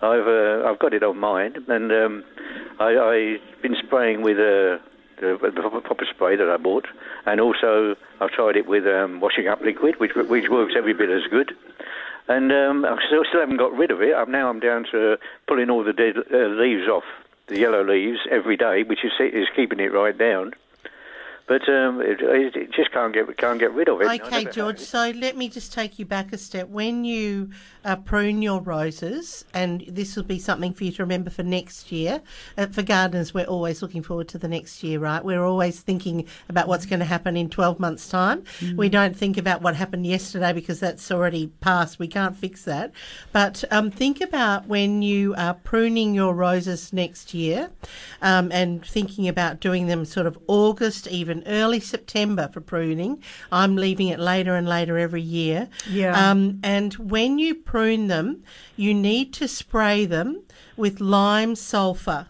I've 0.00 0.26
uh, 0.26 0.68
I've 0.68 0.78
got 0.78 0.94
it 0.94 1.02
on 1.02 1.18
mine, 1.18 1.54
and 1.66 1.90
um, 1.90 2.24
I, 2.78 2.96
I've 2.96 3.62
been 3.62 3.76
spraying 3.84 4.22
with 4.22 4.36
uh, 4.38 4.78
the, 5.20 5.82
copper 5.86 6.06
spray 6.08 6.36
that 6.36 6.48
I 6.48 6.56
bought, 6.56 6.86
and 7.26 7.40
also 7.40 7.96
I've 8.20 8.30
tried 8.30 8.56
it 8.56 8.66
with 8.66 8.86
um, 8.86 9.20
washing 9.20 9.48
up 9.48 9.60
liquid, 9.60 9.98
which 9.98 10.14
which 10.14 10.48
works 10.48 10.74
every 10.76 10.94
bit 10.94 11.10
as 11.10 11.22
good. 11.30 11.52
And 12.28 12.52
um, 12.52 12.84
I 12.84 12.98
still, 13.06 13.24
still 13.26 13.40
haven't 13.40 13.56
got 13.56 13.72
rid 13.72 13.90
of 13.90 14.02
it. 14.02 14.14
I'm 14.14 14.30
now 14.30 14.50
I'm 14.50 14.60
down 14.60 14.84
to 14.92 15.16
pulling 15.46 15.70
all 15.70 15.82
the 15.82 15.94
dead 15.94 16.14
uh, 16.32 16.36
leaves 16.46 16.86
off, 16.86 17.04
the 17.46 17.58
yellow 17.58 17.82
leaves 17.82 18.20
every 18.30 18.56
day, 18.56 18.82
which 18.84 19.04
is 19.04 19.12
is 19.18 19.48
keeping 19.56 19.80
it 19.80 19.92
right 19.92 20.16
down. 20.16 20.52
But 21.48 21.66
um, 21.68 22.02
it, 22.02 22.20
it 22.20 22.54
it 22.54 22.72
just 22.72 22.92
can't 22.92 23.14
get 23.14 23.34
can't 23.38 23.58
get 23.58 23.72
rid 23.72 23.88
of 23.88 24.02
it. 24.02 24.20
Okay, 24.20 24.44
never- 24.44 24.50
George. 24.50 24.78
So 24.80 25.12
let 25.16 25.36
me 25.36 25.48
just 25.48 25.72
take 25.72 25.98
you 25.98 26.04
back 26.04 26.32
a 26.32 26.38
step. 26.38 26.68
When 26.68 27.04
you 27.04 27.50
uh, 27.84 27.96
prune 27.96 28.42
your 28.42 28.60
roses, 28.60 29.46
and 29.54 29.82
this 29.88 30.14
will 30.14 30.24
be 30.24 30.38
something 30.38 30.74
for 30.74 30.84
you 30.84 30.92
to 30.92 31.02
remember 31.02 31.30
for 31.30 31.42
next 31.42 31.90
year. 31.90 32.20
Uh, 32.58 32.66
for 32.66 32.82
gardeners, 32.82 33.32
we're 33.32 33.46
always 33.46 33.80
looking 33.80 34.02
forward 34.02 34.28
to 34.28 34.36
the 34.36 34.48
next 34.48 34.82
year, 34.82 34.98
right? 34.98 35.24
We're 35.24 35.44
always 35.44 35.80
thinking 35.80 36.26
about 36.50 36.68
what's 36.68 36.84
going 36.84 37.00
to 37.00 37.06
happen 37.06 37.34
in 37.34 37.48
12 37.48 37.80
months' 37.80 38.08
time. 38.08 38.44
We 38.76 38.90
don't 38.90 39.16
think 39.16 39.38
about 39.38 39.62
what 39.62 39.74
happened 39.74 40.06
yesterday 40.06 40.52
because 40.52 40.80
that's 40.80 41.10
already 41.10 41.46
past. 41.60 41.98
We 41.98 42.08
can't 42.08 42.36
fix 42.36 42.64
that. 42.64 42.92
But 43.32 43.64
um, 43.70 43.90
think 43.90 44.20
about 44.20 44.66
when 44.66 45.00
you 45.00 45.34
are 45.36 45.54
pruning 45.54 46.14
your 46.14 46.34
roses 46.34 46.92
next 46.92 47.32
year 47.32 47.70
um, 48.20 48.52
and 48.52 48.84
thinking 48.84 49.28
about 49.28 49.60
doing 49.60 49.86
them 49.86 50.04
sort 50.04 50.26
of 50.26 50.38
August, 50.46 51.06
even 51.08 51.37
in 51.42 51.52
early 51.52 51.80
September 51.80 52.48
for 52.52 52.60
pruning. 52.60 53.22
I'm 53.50 53.76
leaving 53.76 54.08
it 54.08 54.18
later 54.18 54.54
and 54.54 54.68
later 54.68 54.98
every 54.98 55.22
year. 55.22 55.68
Yeah. 55.88 56.30
Um, 56.30 56.60
and 56.62 56.94
when 56.94 57.38
you 57.38 57.54
prune 57.54 58.08
them, 58.08 58.42
you 58.76 58.94
need 58.94 59.32
to 59.34 59.48
spray 59.48 60.04
them 60.04 60.42
with 60.76 61.00
lime 61.00 61.54
sulfur 61.54 62.26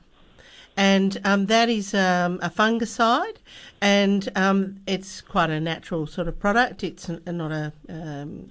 and 0.78 1.20
um, 1.24 1.46
that 1.46 1.68
is 1.68 1.92
um, 1.92 2.38
a 2.40 2.48
fungicide, 2.48 3.38
and 3.80 4.28
um, 4.36 4.76
it's 4.86 5.20
quite 5.20 5.50
a 5.50 5.58
natural 5.58 6.06
sort 6.06 6.28
of 6.28 6.38
product. 6.38 6.84
It's 6.84 7.08
not 7.08 7.50
a 7.50 7.72
um, 7.88 8.48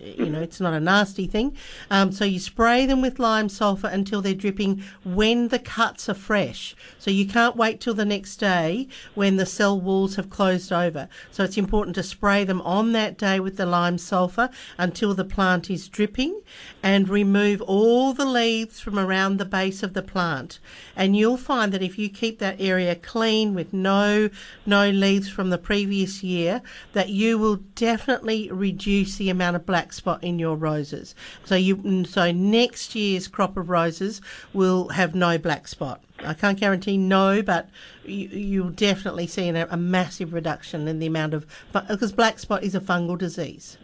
you 0.00 0.26
know, 0.26 0.40
it's 0.40 0.60
not 0.60 0.74
a 0.74 0.80
nasty 0.80 1.26
thing. 1.26 1.56
Um, 1.90 2.12
so 2.12 2.24
you 2.24 2.38
spray 2.38 2.86
them 2.86 3.00
with 3.00 3.18
lime 3.18 3.48
sulfur 3.48 3.88
until 3.88 4.22
they're 4.22 4.34
dripping 4.34 4.82
when 5.04 5.48
the 5.48 5.58
cuts 5.58 6.08
are 6.08 6.14
fresh. 6.14 6.74
So 6.98 7.10
you 7.10 7.26
can't 7.26 7.56
wait 7.56 7.80
till 7.80 7.94
the 7.94 8.04
next 8.04 8.36
day 8.36 8.88
when 9.14 9.36
the 9.36 9.46
cell 9.46 9.80
walls 9.80 10.16
have 10.16 10.30
closed 10.30 10.72
over. 10.72 11.08
So 11.30 11.44
it's 11.44 11.58
important 11.58 11.94
to 11.96 12.02
spray 12.02 12.44
them 12.44 12.60
on 12.62 12.92
that 12.92 13.18
day 13.18 13.40
with 13.40 13.56
the 13.56 13.66
lime 13.66 13.98
sulfur 13.98 14.50
until 14.78 15.14
the 15.14 15.24
plant 15.24 15.70
is 15.70 15.88
dripping 15.88 16.40
and 16.82 17.08
remove 17.08 17.60
all 17.62 18.12
the 18.12 18.24
leaves 18.24 18.80
from 18.80 18.98
around 18.98 19.38
the 19.38 19.44
base 19.44 19.82
of 19.82 19.94
the 19.94 20.02
plant. 20.02 20.58
And 20.96 21.16
you'll 21.16 21.36
find 21.36 21.72
that 21.72 21.82
if 21.82 21.98
you 21.98 22.08
keep 22.08 22.38
that 22.38 22.60
area 22.60 22.94
clean 22.94 23.54
with 23.54 23.72
no 23.72 24.30
no 24.66 24.90
leaves 24.90 25.28
from 25.28 25.50
the 25.50 25.58
previous 25.58 26.22
year, 26.22 26.62
that 26.92 27.08
you 27.08 27.38
will 27.38 27.56
definitely 27.74 28.50
reduce 28.50 29.16
the 29.16 29.30
amount 29.30 29.56
of 29.56 29.66
black 29.70 29.92
spot 29.92 30.24
in 30.24 30.40
your 30.40 30.56
roses. 30.56 31.14
So 31.44 31.54
you 31.54 32.04
so 32.04 32.32
next 32.32 32.96
year's 32.96 33.28
crop 33.28 33.56
of 33.56 33.70
roses 33.70 34.20
will 34.52 34.88
have 34.88 35.14
no 35.14 35.38
black 35.38 35.68
spot. 35.68 36.02
I 36.24 36.34
can't 36.34 36.58
guarantee 36.58 36.98
no, 36.98 37.40
but 37.40 37.68
you, 38.04 38.26
you'll 38.28 38.70
definitely 38.70 39.28
see 39.28 39.46
an, 39.46 39.54
a 39.54 39.76
massive 39.76 40.32
reduction 40.32 40.88
in 40.88 40.98
the 40.98 41.06
amount 41.06 41.34
of 41.34 41.46
because 41.88 42.10
black 42.10 42.40
spot 42.40 42.64
is 42.64 42.74
a 42.74 42.80
fungal 42.80 43.16
disease. 43.16 43.78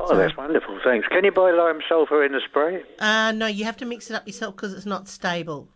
Oh, 0.00 0.16
that's 0.16 0.36
wonderful. 0.36 0.80
Thanks. 0.82 1.06
Can 1.06 1.24
you 1.24 1.30
buy 1.30 1.52
lime 1.52 1.80
sulphur 1.88 2.24
in 2.24 2.32
the 2.32 2.40
spray? 2.48 2.82
Uh, 2.98 3.30
no, 3.30 3.46
you 3.46 3.64
have 3.64 3.76
to 3.76 3.84
mix 3.84 4.10
it 4.10 4.14
up 4.14 4.26
yourself 4.26 4.56
because 4.56 4.74
it's 4.74 4.86
not 4.86 5.06
stable. 5.06 5.68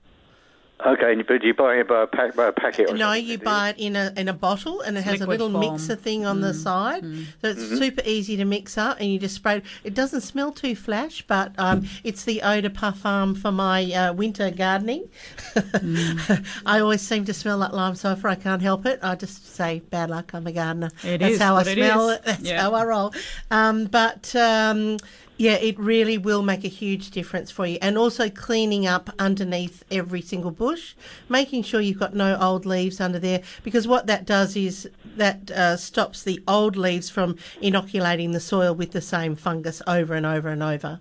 Okay, 0.85 1.23
but 1.23 1.45
you 1.45 1.55
buy 1.55 1.77
it 1.77 1.87
by 1.89 2.03
a, 2.03 2.07
pack, 2.07 2.35
by 2.35 2.47
a 2.49 2.53
packet 2.53 2.91
or 2.91 2.95
No, 2.95 3.07
something, 3.07 3.25
you 3.27 3.39
buy 3.39 3.69
it 3.71 3.77
in 3.79 3.95
a 3.95 4.13
in 4.17 4.29
a 4.29 4.33
bottle, 4.33 4.81
and 4.81 4.99
it 4.99 5.05
has 5.05 5.21
a 5.21 5.27
little 5.27 5.51
form. 5.51 5.61
mixer 5.75 5.95
thing 5.95 6.27
on 6.27 6.41
the 6.41 6.53
side, 6.53 7.05
so 7.41 7.49
it's 7.49 7.63
Mm-hmm. 7.63 7.77
super 7.77 8.03
easy 8.05 8.37
to 8.37 8.45
mix 8.45 8.77
up, 8.77 8.99
and 9.01 9.09
you 9.13 9.19
just 9.19 9.37
spray. 9.37 9.59
it. 9.59 9.65
It 9.85 9.95
doesn't 9.95 10.23
smell 10.23 10.51
too 10.51 10.75
flash, 10.75 11.23
but 11.27 11.53
um, 11.59 11.87
it's 12.03 12.25
the 12.25 12.43
eau 12.43 12.61
de 12.61 12.71
parfum 12.71 13.37
for 13.39 13.53
my 13.53 13.85
uh, 13.93 14.13
winter 14.13 14.51
gardening. 14.51 15.09
I 16.67 16.81
always 16.81 17.01
seem 17.03 17.25
to 17.27 17.35
smell 17.35 17.59
like 17.59 17.73
lime 17.73 17.95
sulphur. 17.95 18.29
I 18.29 18.35
can't 18.35 18.63
help 18.63 18.87
it. 18.87 18.99
I 19.03 19.15
just 19.15 19.55
say 19.55 19.81
bad 19.91 20.11
luck. 20.11 20.33
I'm 20.35 20.47
a 20.47 20.53
gardener. 20.53 20.91
It 21.05 21.19
That's 21.19 21.35
is 21.35 21.41
how 21.41 21.57
I 21.57 21.63
smell 21.63 22.09
is. 22.11 22.17
it. 22.19 22.25
That's 22.25 22.43
Yeah. 22.43 22.63
how 22.63 22.75
I 22.75 22.85
roll. 22.85 23.15
Um, 23.51 23.85
but. 23.85 24.35
Um, 24.35 24.99
yeah, 25.43 25.55
it 25.55 25.77
really 25.77 26.19
will 26.19 26.43
make 26.45 26.63
a 26.63 26.69
huge 26.69 27.11
difference 27.11 27.51
for 27.51 27.67
you. 27.67 27.77
And 27.83 27.99
also 27.99 28.31
cleaning 28.31 28.87
up 28.87 29.11
underneath 29.19 29.83
every 29.91 30.23
single 30.23 30.53
bush, 30.53 30.95
making 31.29 31.65
sure 31.65 31.81
you've 31.81 31.99
got 31.99 32.15
no 32.15 32.39
old 32.41 32.65
leaves 32.65 33.01
under 33.01 33.19
there, 33.19 33.43
because 33.65 33.89
what 33.89 34.07
that 34.07 34.25
does 34.25 34.55
is 34.55 34.89
that 35.17 35.51
uh, 35.51 35.77
stops 35.77 36.23
the 36.23 36.41
old 36.47 36.77
leaves 36.77 37.11
from 37.11 37.37
inoculating 37.61 38.31
the 38.31 38.39
soil 38.39 38.73
with 38.73 38.93
the 38.93 39.01
same 39.01 39.35
fungus 39.35 39.83
over 39.89 40.15
and 40.15 40.25
over 40.25 40.49
and 40.49 40.63
over. 40.63 41.01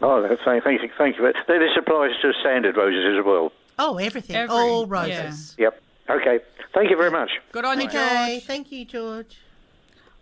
Oh, 0.00 0.26
thank, 0.46 0.64
thank 0.64 0.80
you. 0.82 0.88
Thank 0.96 1.18
you. 1.18 1.30
This 1.46 1.70
applies 1.76 2.12
to 2.22 2.32
standard 2.40 2.78
roses 2.78 3.18
as 3.18 3.22
well. 3.22 3.52
Oh, 3.78 3.98
everything, 3.98 4.34
Every- 4.34 4.54
all 4.56 4.88
yeah. 4.88 5.24
roses. 5.26 5.54
Yep. 5.58 5.78
Okay. 6.08 6.40
Thank 6.74 6.88
you 6.88 6.96
very 6.96 7.10
much. 7.10 7.30
Good 7.52 7.66
on 7.66 7.80
you, 7.82 7.86
Okay, 7.86 8.36
George. 8.36 8.46
thank 8.46 8.72
you, 8.72 8.86
George. 8.86 9.36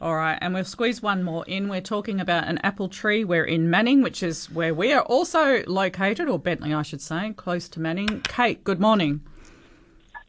All 0.01 0.17
right, 0.17 0.39
and 0.41 0.55
we'll 0.55 0.65
squeeze 0.65 1.03
one 1.03 1.23
more 1.23 1.45
in. 1.47 1.69
We're 1.69 1.83
talking 1.83 2.21
about 2.21 2.49
an 2.49 2.57
apple 2.63 2.89
tree. 2.89 3.23
We're 3.23 3.45
in 3.45 3.69
Manning, 3.69 4.01
which 4.01 4.23
is 4.23 4.51
where 4.51 4.73
we 4.73 4.95
are 4.95 5.03
also 5.03 5.63
located, 5.67 6.27
or 6.27 6.39
Bentley, 6.39 6.73
I 6.73 6.81
should 6.81 7.03
say, 7.03 7.35
close 7.37 7.69
to 7.69 7.81
Manning. 7.81 8.23
Kate, 8.23 8.65
good 8.65 8.81
morning. 8.81 9.21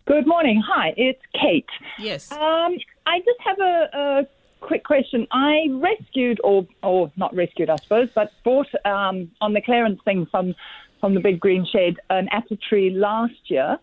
Good 0.06 0.28
morning. 0.28 0.62
Hi, 0.68 0.94
it's 0.98 1.22
Kate. 1.40 1.70
Yes. 1.98 2.34
Um, 2.34 2.78
I 3.06 3.20
just 3.20 3.40
have 3.46 3.60
a, 3.60 3.90
a 3.94 4.28
quick 4.60 4.84
question. 4.84 5.26
I 5.32 5.68
rescued, 5.70 6.42
or 6.44 6.68
or 6.84 7.10
not 7.16 7.34
rescued, 7.34 7.70
I 7.70 7.78
suppose, 7.78 8.10
but 8.14 8.30
bought 8.44 8.68
um, 8.84 9.32
on 9.40 9.54
the 9.54 9.62
clearance 9.62 10.02
thing 10.04 10.26
from 10.26 10.54
from 11.00 11.14
the 11.14 11.22
big 11.22 11.40
green 11.40 11.66
shed 11.66 11.96
an 12.10 12.28
apple 12.32 12.58
tree 12.58 12.90
last 12.90 13.50
year. 13.50 13.80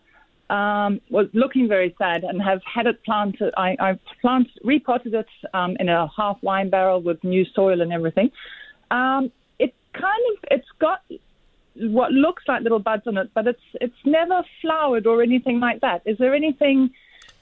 Um, 0.49 0.99
was 1.11 1.27
looking 1.33 1.67
very 1.67 1.93
sad 1.99 2.23
and 2.23 2.41
have 2.41 2.61
had 2.63 2.87
it 2.87 3.03
planted. 3.03 3.53
I, 3.55 3.75
I 3.79 3.99
planted, 4.19 4.51
repotted 4.63 5.13
it 5.13 5.27
um, 5.53 5.77
in 5.79 5.89
a 5.89 6.09
half 6.17 6.37
wine 6.41 6.71
barrel 6.71 7.01
with 7.01 7.23
new 7.23 7.45
soil 7.53 7.81
and 7.81 7.93
everything. 7.93 8.31
Um, 8.89 9.31
it 9.59 9.75
kind 9.93 10.23
of 10.33 10.43
it's 10.49 10.67
got 10.79 11.01
what 11.75 12.11
looks 12.11 12.43
like 12.47 12.63
little 12.63 12.79
buds 12.79 13.05
on 13.05 13.17
it, 13.17 13.29
but 13.35 13.45
it's 13.45 13.61
it's 13.75 13.95
never 14.05 14.43
flowered 14.61 15.05
or 15.05 15.21
anything 15.21 15.59
like 15.59 15.81
that. 15.81 16.01
Is 16.05 16.17
there 16.17 16.33
anything? 16.33 16.89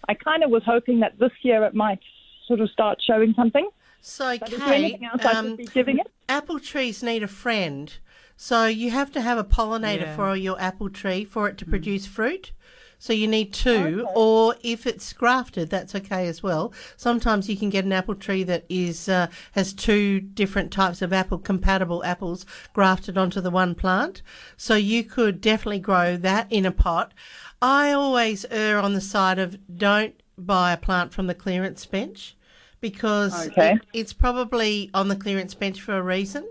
I 0.09 0.13
kind 0.13 0.43
of 0.43 0.49
was 0.49 0.63
hoping 0.65 0.99
that 0.99 1.17
this 1.17 1.31
year 1.43 1.63
it 1.63 1.73
might 1.73 1.99
sort 2.45 2.59
of 2.59 2.69
start 2.71 3.01
showing 3.05 3.33
something. 3.35 3.69
So, 4.01 4.37
But 4.37 4.51
is 4.51 4.59
there 4.59 4.67
Kate, 4.67 4.83
anything 4.83 5.05
else 5.05 5.25
I 5.25 5.31
um, 5.31 5.55
be 5.55 5.65
giving 5.65 5.99
it? 5.99 6.07
apple 6.29 6.59
trees 6.59 7.01
need 7.01 7.23
a 7.23 7.27
friend. 7.27 7.93
So 8.35 8.65
you 8.65 8.91
have 8.91 9.11
to 9.13 9.21
have 9.21 9.37
a 9.37 9.43
pollinator 9.43 10.01
Yeah. 10.01 10.15
for 10.15 10.35
your 10.35 10.59
apple 10.61 10.89
tree 10.89 11.25
for 11.25 11.47
it 11.49 11.57
to 11.59 11.65
produce 11.65 12.05
fruit. 12.05 12.51
So 12.99 13.13
you 13.13 13.27
need 13.27 13.53
two, 13.53 14.07
or 14.15 14.55
if 14.63 14.87
it's 14.87 15.13
grafted, 15.13 15.69
that's 15.69 15.93
okay 15.93 16.27
as 16.27 16.41
well. 16.41 16.73
Sometimes 16.95 17.47
you 17.47 17.55
can 17.55 17.69
get 17.69 17.85
an 17.85 17.93
apple 17.93 18.15
tree 18.15 18.43
that 18.43 18.65
is 18.69 19.07
uh, 19.07 19.27
has 19.51 19.73
two 19.73 20.19
different 20.19 20.71
types 20.71 21.01
of 21.01 21.13
apple 21.13 21.37
compatible 21.37 22.03
apples 22.03 22.45
grafted 22.73 23.17
onto 23.17 23.39
the 23.39 23.51
one 23.51 23.75
plant. 23.75 24.23
So 24.57 24.75
you 24.75 25.03
could 25.03 25.41
definitely 25.41 25.79
grow 25.79 26.17
that 26.17 26.51
in 26.51 26.65
a 26.65 26.71
pot. 26.71 27.13
I 27.61 27.91
always 27.91 28.45
err 28.49 28.79
on 28.79 28.93
the 28.93 29.01
side 29.01 29.37
of 29.37 29.57
don't 29.77 30.15
buy 30.37 30.73
a 30.73 30.77
plant 30.77 31.13
from 31.13 31.27
the 31.27 31.35
clearance 31.35 31.85
bench 31.85 32.35
because 32.81 33.47
Okay. 33.49 33.73
it, 33.73 33.81
it's 33.93 34.13
probably 34.13 34.89
on 34.93 35.07
the 35.07 35.15
clearance 35.15 35.53
bench 35.53 35.81
for 35.81 35.97
a 35.97 36.01
reason. 36.01 36.47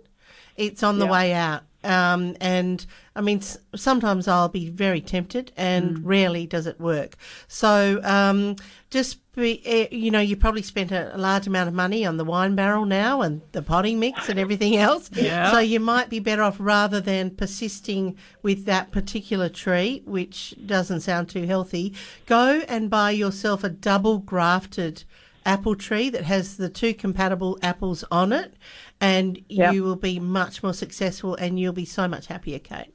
It's 0.57 0.82
on 0.82 0.99
the 0.99 1.07
Yeah. 1.07 1.12
way 1.12 1.32
out. 1.34 1.62
Um, 1.84 2.36
and 2.40 2.84
I 3.14 3.20
mean, 3.20 3.40
sometimes 3.74 4.28
I'll 4.28 4.48
be 4.48 4.70
very 4.70 5.00
tempted, 5.00 5.52
and 5.56 6.04
rarely 6.04 6.46
does 6.46 6.66
it 6.66 6.80
work. 6.80 7.16
So 7.48 8.00
um, 8.02 8.56
just 8.90 9.18
be, 9.36 9.62
eh, 9.66 9.88
you 9.90 10.10
know, 10.10 10.20
you 10.20 10.36
probably 10.36 10.62
spent 10.62 10.90
a, 10.90 11.14
a 11.14 11.18
large 11.18 11.46
amount 11.46 11.68
of 11.68 11.74
money 11.74 12.04
on 12.06 12.16
the 12.16 12.24
wine 12.24 12.54
barrel 12.54 12.86
now 12.86 13.20
and 13.20 13.42
the 13.52 13.62
potting 13.62 14.00
mix 14.00 14.28
and 14.28 14.38
everything 14.38 14.76
else. 14.76 15.10
Yeah. 15.16 15.50
So 15.50 15.58
you 15.58 15.80
might 15.80 16.08
be 16.08 16.20
better 16.20 16.42
off 16.42 16.56
rather 16.58 17.00
than 17.00 17.30
persisting 17.30 18.16
with 18.42 18.64
that 18.66 18.92
particular 18.92 19.48
tree, 19.48 20.02
which 20.04 20.54
doesn't 20.64 21.00
sound 21.00 21.28
too 21.28 21.46
healthy. 21.46 21.94
Go 22.26 22.62
and 22.68 22.90
buy 22.90 23.10
yourself 23.10 23.64
a 23.64 23.68
double 23.68 24.18
grafted 24.18 25.04
apple 25.47 25.74
tree 25.76 26.11
that 26.11 26.24
has 26.24 26.57
the 26.59 26.68
two 26.68 26.92
compatible 26.92 27.59
apples 27.62 28.05
on 28.11 28.32
it, 28.32 28.53
and 29.01 29.40
Yep. 29.49 29.72
you 29.74 29.84
will 29.84 29.97
be 29.97 30.18
much 30.20 30.62
more 30.62 30.74
successful 30.74 31.34
and 31.36 31.59
you'll 31.59 31.72
be 31.72 31.84
so 31.86 32.07
much 32.09 32.26
happier, 32.26 32.59
Kate. 32.59 32.92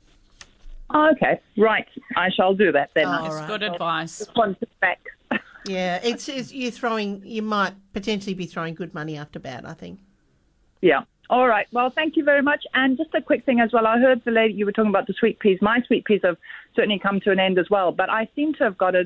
Oh, 0.94 1.10
okay, 1.14 1.40
right. 1.58 1.88
I 2.18 2.30
shall 2.30 2.54
do 2.54 2.72
that 2.74 2.92
then. 2.94 3.06
Oh, 3.08 3.26
It's 3.26 3.36
right. 3.36 3.48
good 3.48 3.64
advice. 3.64 4.20
Just 4.20 4.36
wanted 4.36 4.68
back. 4.82 5.00
Yeah, 5.68 6.00
it's, 6.04 6.28
it's 6.28 6.52
you're 6.52 6.72
throwing. 6.72 7.22
You 7.24 7.44
might 7.44 7.74
potentially 7.94 8.34
be 8.34 8.48
throwing 8.48 8.74
good 8.74 8.96
money 8.96 9.16
after 9.16 9.38
bad. 9.40 9.64
I 9.64 9.74
think. 9.74 10.00
Yeah. 10.82 11.02
All 11.30 11.48
right. 11.48 11.68
Well, 11.72 11.92
thank 11.92 12.18
you 12.18 12.24
very 12.24 12.42
much. 12.42 12.66
And 12.74 12.98
just 12.98 13.14
a 13.14 13.22
quick 13.22 13.46
thing 13.46 13.60
as 13.60 13.72
well. 13.72 13.86
I 13.86 14.00
heard 14.00 14.24
the 14.26 14.32
lady 14.32 14.56
you 14.56 14.66
were 14.66 14.72
talking 14.72 14.90
about 14.90 15.06
the 15.06 15.14
sweet 15.14 15.38
peas. 15.40 15.60
My 15.62 15.80
sweet 15.86 16.04
peas 16.06 16.22
have 16.24 16.38
certainly 16.76 16.98
come 16.98 17.20
to 17.22 17.32
an 17.32 17.40
end 17.40 17.60
as 17.60 17.70
well, 17.70 17.92
but 17.92 18.10
I 18.10 18.28
seem 18.36 18.56
to 18.56 18.64
have 18.64 18.76
got 18.76 18.96
a, 18.96 19.04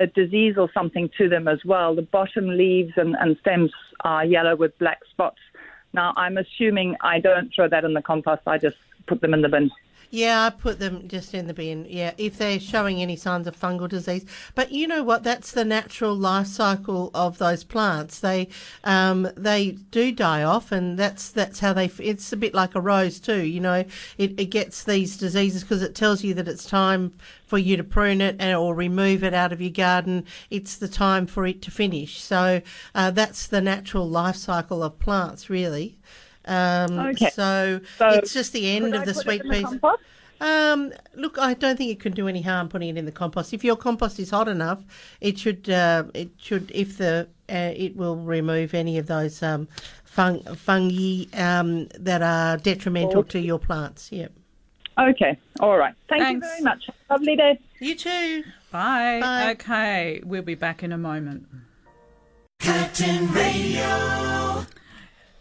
a 0.00 0.06
disease 0.06 0.56
or 0.58 0.70
something 0.72 1.08
to 1.18 1.28
them 1.28 1.48
as 1.48 1.64
well. 1.64 1.94
The 1.94 2.02
bottom 2.02 2.48
leaves 2.48 2.92
and, 2.96 3.16
and 3.20 3.36
stems 3.40 3.70
are 4.02 4.24
yellow 4.24 4.56
with 4.56 4.76
black 4.78 5.00
spots. 5.10 5.38
Now, 5.92 6.12
I'm 6.16 6.36
assuming 6.36 6.96
I 7.00 7.20
don't 7.20 7.52
throw 7.54 7.68
that 7.68 7.84
in 7.84 7.94
the 7.94 8.02
compost. 8.02 8.42
I 8.46 8.58
just 8.58 8.76
put 9.06 9.20
them 9.20 9.34
in 9.34 9.42
the 9.42 9.48
bin. 9.48 9.70
Yeah, 10.10 10.44
I 10.44 10.50
put 10.50 10.78
them 10.78 11.08
just 11.08 11.34
in 11.34 11.46
the 11.46 11.54
bin. 11.54 11.86
Yeah, 11.88 12.12
if 12.18 12.38
they're 12.38 12.60
showing 12.60 13.00
any 13.00 13.16
signs 13.16 13.46
of 13.46 13.58
fungal 13.58 13.88
disease. 13.88 14.24
But 14.54 14.72
you 14.72 14.86
know 14.86 15.02
what? 15.02 15.22
That's 15.22 15.52
the 15.52 15.64
natural 15.64 16.14
life 16.14 16.46
cycle 16.46 17.10
of 17.14 17.38
those 17.38 17.64
plants. 17.64 18.20
They 18.20 18.48
um, 18.84 19.28
they 19.36 19.72
do 19.90 20.12
die 20.12 20.42
off, 20.42 20.72
and 20.72 20.98
that's 20.98 21.30
that's 21.30 21.60
how 21.60 21.72
they. 21.72 21.86
It's 21.98 22.32
a 22.32 22.36
bit 22.36 22.54
like 22.54 22.74
a 22.74 22.80
rose 22.80 23.18
too. 23.20 23.42
You 23.42 23.60
know, 23.60 23.84
it, 24.18 24.38
it 24.38 24.46
gets 24.46 24.84
these 24.84 25.16
diseases 25.16 25.62
because 25.62 25.82
it 25.82 25.94
tells 25.94 26.22
you 26.22 26.34
that 26.34 26.48
it's 26.48 26.64
time 26.64 27.12
for 27.46 27.58
you 27.58 27.76
to 27.76 27.84
prune 27.84 28.20
it 28.20 28.36
and, 28.38 28.56
or 28.56 28.74
remove 28.74 29.22
it 29.22 29.34
out 29.34 29.52
of 29.52 29.60
your 29.60 29.70
garden. 29.70 30.24
It's 30.50 30.76
the 30.76 30.88
time 30.88 31.26
for 31.26 31.46
it 31.46 31.62
to 31.62 31.70
finish. 31.70 32.20
So 32.20 32.62
uh, 32.94 33.10
that's 33.10 33.46
the 33.46 33.60
natural 33.60 34.08
life 34.08 34.36
cycle 34.36 34.82
of 34.82 34.98
plants, 34.98 35.50
really. 35.50 35.98
Um, 36.46 36.98
Okay. 36.98 37.30
So, 37.30 37.80
So 37.98 38.08
it's 38.10 38.32
just 38.32 38.52
the 38.52 38.76
end 38.76 38.94
of 38.94 39.02
I 39.02 39.04
the 39.04 39.14
put 39.14 39.22
sweet 39.22 39.44
in 39.44 39.50
peas. 39.50 39.80
Um, 40.40 40.92
look, 41.14 41.38
I 41.38 41.54
don't 41.54 41.76
think 41.76 41.90
it 41.90 42.00
could 42.00 42.14
do 42.14 42.28
any 42.28 42.42
harm 42.42 42.68
putting 42.68 42.88
it 42.90 42.96
in 42.98 43.04
the 43.04 43.12
compost. 43.12 43.54
If 43.54 43.64
your 43.64 43.76
compost 43.76 44.18
is 44.18 44.30
hot 44.30 44.48
enough, 44.48 44.82
it 45.20 45.38
should. 45.38 45.70
Uh, 45.70 46.04
it 46.12 46.30
should. 46.38 46.70
If 46.74 46.98
the 46.98 47.28
uh, 47.48 47.72
it 47.74 47.96
will 47.96 48.16
remove 48.16 48.74
any 48.74 48.98
of 48.98 49.06
those 49.06 49.42
um, 49.42 49.68
fung, 50.04 50.42
fungi 50.56 51.26
um, 51.34 51.88
that 51.98 52.20
are 52.22 52.56
detrimental 52.58 53.24
to 53.24 53.40
your 53.40 53.58
plants. 53.58 54.10
Yep. 54.12 54.32
Okay. 54.98 55.38
All 55.60 55.76
right. 55.76 55.94
Thank 56.08 56.22
Thanks. 56.22 56.44
you 56.44 56.50
very 56.50 56.62
much. 56.62 56.90
Lovely 57.10 57.36
day. 57.36 57.58
You 57.80 57.94
too. 57.94 58.44
Bye. 58.70 59.20
Bye. 59.20 59.50
Okay, 59.52 60.20
we'll 60.24 60.42
be 60.42 60.54
back 60.54 60.82
in 60.82 60.92
a 60.92 60.98
moment. 60.98 61.46
Curtin 62.60 63.32
Radio. 63.32 64.66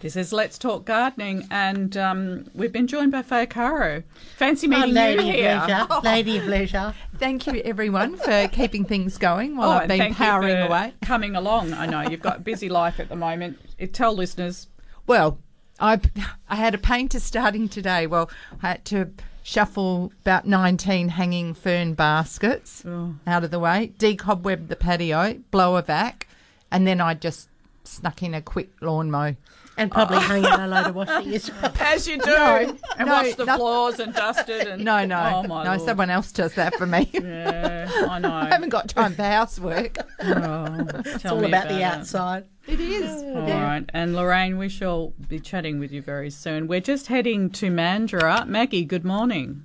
This 0.03 0.17
is 0.17 0.33
Let's 0.33 0.57
Talk 0.57 0.83
Gardening, 0.83 1.47
and 1.49 1.95
um, 1.95 2.45
we've 2.53 2.73
been 2.73 2.87
joined 2.87 3.13
by 3.13 3.21
Faye 3.21 3.45
Arcaro. 3.47 4.03
Fancy 4.35 4.67
meeting 4.67 4.83
Oh, 4.83 4.87
meeting 4.87 4.95
lady 4.95 5.23
you 5.23 5.29
of 5.29 5.65
here. 5.65 5.85
leisure. 5.87 6.01
Lady 6.03 6.37
of 6.39 6.45
leisure. 6.45 6.93
Thank 7.17 7.47
you, 7.47 7.61
everyone, 7.63 8.17
for 8.17 8.49
keeping 8.49 8.83
things 8.83 9.17
going 9.17 9.55
while 9.55 9.69
Oh, 9.69 9.73
I've 9.75 9.87
been 9.87 9.99
thank 9.99 10.19
you 10.19 10.25
powering 10.25 10.57
for 10.57 10.67
away. 10.67 10.93
Coming 11.03 11.37
along. 11.37 11.71
I 11.73 11.85
know 11.85 12.01
you've 12.01 12.21
got 12.21 12.35
a 12.37 12.41
busy 12.41 12.67
life 12.67 12.99
at 12.99 13.07
the 13.07 13.15
moment. 13.15 13.57
Eh, 13.79 13.87
Tell 13.93 14.13
listeners. 14.13 14.67
Well, 15.07 15.39
I 15.79 16.01
I 16.49 16.57
had 16.57 16.75
a 16.75 16.77
painter 16.79 17.21
starting 17.21 17.69
today. 17.69 18.05
Well, 18.05 18.29
I 18.61 18.67
had 18.71 18.85
to 18.85 19.09
shuffle 19.41 20.11
about 20.23 20.45
19 20.45 21.07
hanging 21.09 21.53
fern 21.53 21.93
baskets 21.93 22.83
Oh. 22.85 23.15
out 23.25 23.45
of 23.45 23.51
the 23.51 23.59
way, 23.59 23.93
decobweb 23.99 24.67
the 24.67 24.75
patio, 24.75 25.35
blow 25.49 25.77
a 25.77 25.81
vac, 25.81 26.27
and 26.69 26.85
then 26.85 26.99
I 26.99 27.13
just 27.13 27.47
snuck 27.85 28.21
in 28.21 28.33
a 28.33 28.41
quick 28.41 28.69
lawn 28.81 29.09
mow. 29.09 29.35
And 29.75 29.91
probably 29.91 30.17
hung 30.19 30.45
out 30.45 30.59
a 30.59 30.67
load 30.67 30.85
of 30.87 30.95
washing 30.95 31.33
as 31.33 31.49
well. 31.61 31.73
As 31.79 32.07
you 32.07 32.19
do. 32.19 32.29
No, 32.29 32.77
and 32.97 33.07
no, 33.07 33.13
wash 33.13 33.33
the 33.33 33.45
nothing. 33.45 33.59
floors 33.59 33.99
and 33.99 34.13
dusted. 34.13 34.67
And, 34.67 34.83
No, 34.85 35.03
no, 35.05 35.41
Oh, 35.43 35.47
my 35.47 35.63
no. 35.63 35.69
Lord. 35.71 35.81
Someone 35.81 36.09
else 36.11 36.31
does 36.31 36.53
that 36.55 36.75
for 36.75 36.85
me. 36.85 37.09
Yeah, 37.13 37.89
I 38.09 38.19
know. 38.19 38.31
I 38.33 38.49
haven't 38.49 38.69
got 38.69 38.87
time 38.89 39.15
for 39.15 39.23
housework. 39.23 39.97
Oh, 40.21 40.85
It's 41.05 41.25
all 41.25 41.39
me 41.39 41.47
about, 41.47 41.69
the 41.69 41.79
it. 41.79 41.83
outside. 41.83 42.45
It 42.67 42.79
is. 42.79 43.23
All 43.23 43.41
right. 43.47 43.83
And 43.93 44.15
Lorraine, 44.15 44.57
we 44.59 44.69
shall 44.69 45.13
be 45.27 45.39
chatting 45.39 45.79
with 45.79 45.91
you 45.91 46.01
very 46.03 46.29
soon. 46.29 46.67
We're 46.67 46.79
just 46.79 47.07
heading 47.07 47.49
to 47.51 47.71
Mandurah. 47.71 48.47
Maggie, 48.47 48.85
good 48.85 49.03
morning. 49.03 49.63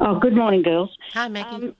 Oh, 0.00 0.18
good 0.18 0.34
morning, 0.36 0.62
girls. 0.62 0.94
Hi, 1.14 1.28
Maggie. 1.28 1.74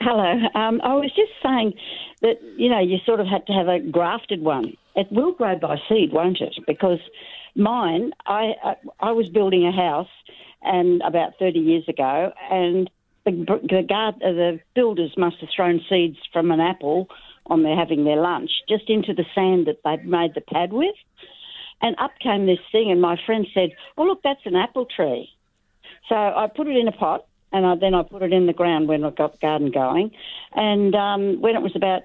Hello. 0.00 0.32
Um, 0.54 0.80
I 0.82 0.94
was 0.94 1.12
just 1.14 1.32
saying 1.42 1.74
that, 2.22 2.40
you 2.56 2.68
know, 2.68 2.80
you 2.80 2.98
sort 3.06 3.20
of 3.20 3.26
had 3.26 3.46
to 3.46 3.52
have 3.52 3.68
a 3.68 3.80
grafted 3.80 4.42
one. 4.42 4.76
It 4.94 5.08
will 5.10 5.32
grow 5.32 5.56
by 5.56 5.76
seed, 5.88 6.12
won't 6.12 6.40
it? 6.40 6.54
Because 6.66 6.98
mine, 7.54 8.12
I, 8.26 8.52
I, 9.00 9.12
was 9.12 9.28
building 9.28 9.66
a 9.66 9.72
house 9.72 10.08
and 10.62 11.00
about 11.02 11.32
30 11.38 11.58
years 11.58 11.84
ago, 11.88 12.32
and 12.50 12.90
the, 13.24 13.32
the, 13.62 13.82
guard, 13.88 14.16
uh, 14.16 14.32
the 14.32 14.60
builders 14.74 15.12
must 15.16 15.36
have 15.40 15.48
thrown 15.54 15.80
seeds 15.88 16.18
from 16.32 16.50
an 16.50 16.60
apple 16.60 17.08
on 17.46 17.62
there 17.62 17.76
having 17.76 18.04
their 18.04 18.20
lunch 18.20 18.50
just 18.68 18.88
into 18.88 19.14
the 19.14 19.24
sand 19.34 19.66
that 19.66 19.78
they'd 19.84 20.08
made 20.08 20.34
the 20.34 20.40
pad 20.40 20.72
with. 20.72 20.94
And 21.82 21.96
up 21.98 22.12
came 22.22 22.46
this 22.46 22.58
thing, 22.70 22.90
and 22.90 23.00
my 23.00 23.16
friend 23.24 23.46
said, 23.54 23.70
Oh, 23.96 24.04
look, 24.04 24.20
that's 24.22 24.44
an 24.44 24.56
apple 24.56 24.86
tree. 24.86 25.30
So 26.08 26.14
I 26.14 26.46
put 26.54 26.66
it 26.66 26.76
in 26.76 26.88
a 26.88 26.92
pot, 26.92 27.24
and 27.52 27.66
I, 27.66 27.74
then 27.74 27.94
I 27.94 28.02
put 28.02 28.22
it 28.22 28.32
in 28.32 28.46
the 28.46 28.52
ground 28.52 28.88
when 28.88 29.04
I 29.04 29.10
got 29.10 29.32
the 29.32 29.38
garden 29.38 29.70
going. 29.70 30.12
And 30.52 30.94
um, 30.94 31.40
when 31.40 31.56
it 31.56 31.62
was 31.62 31.74
about, 31.74 32.02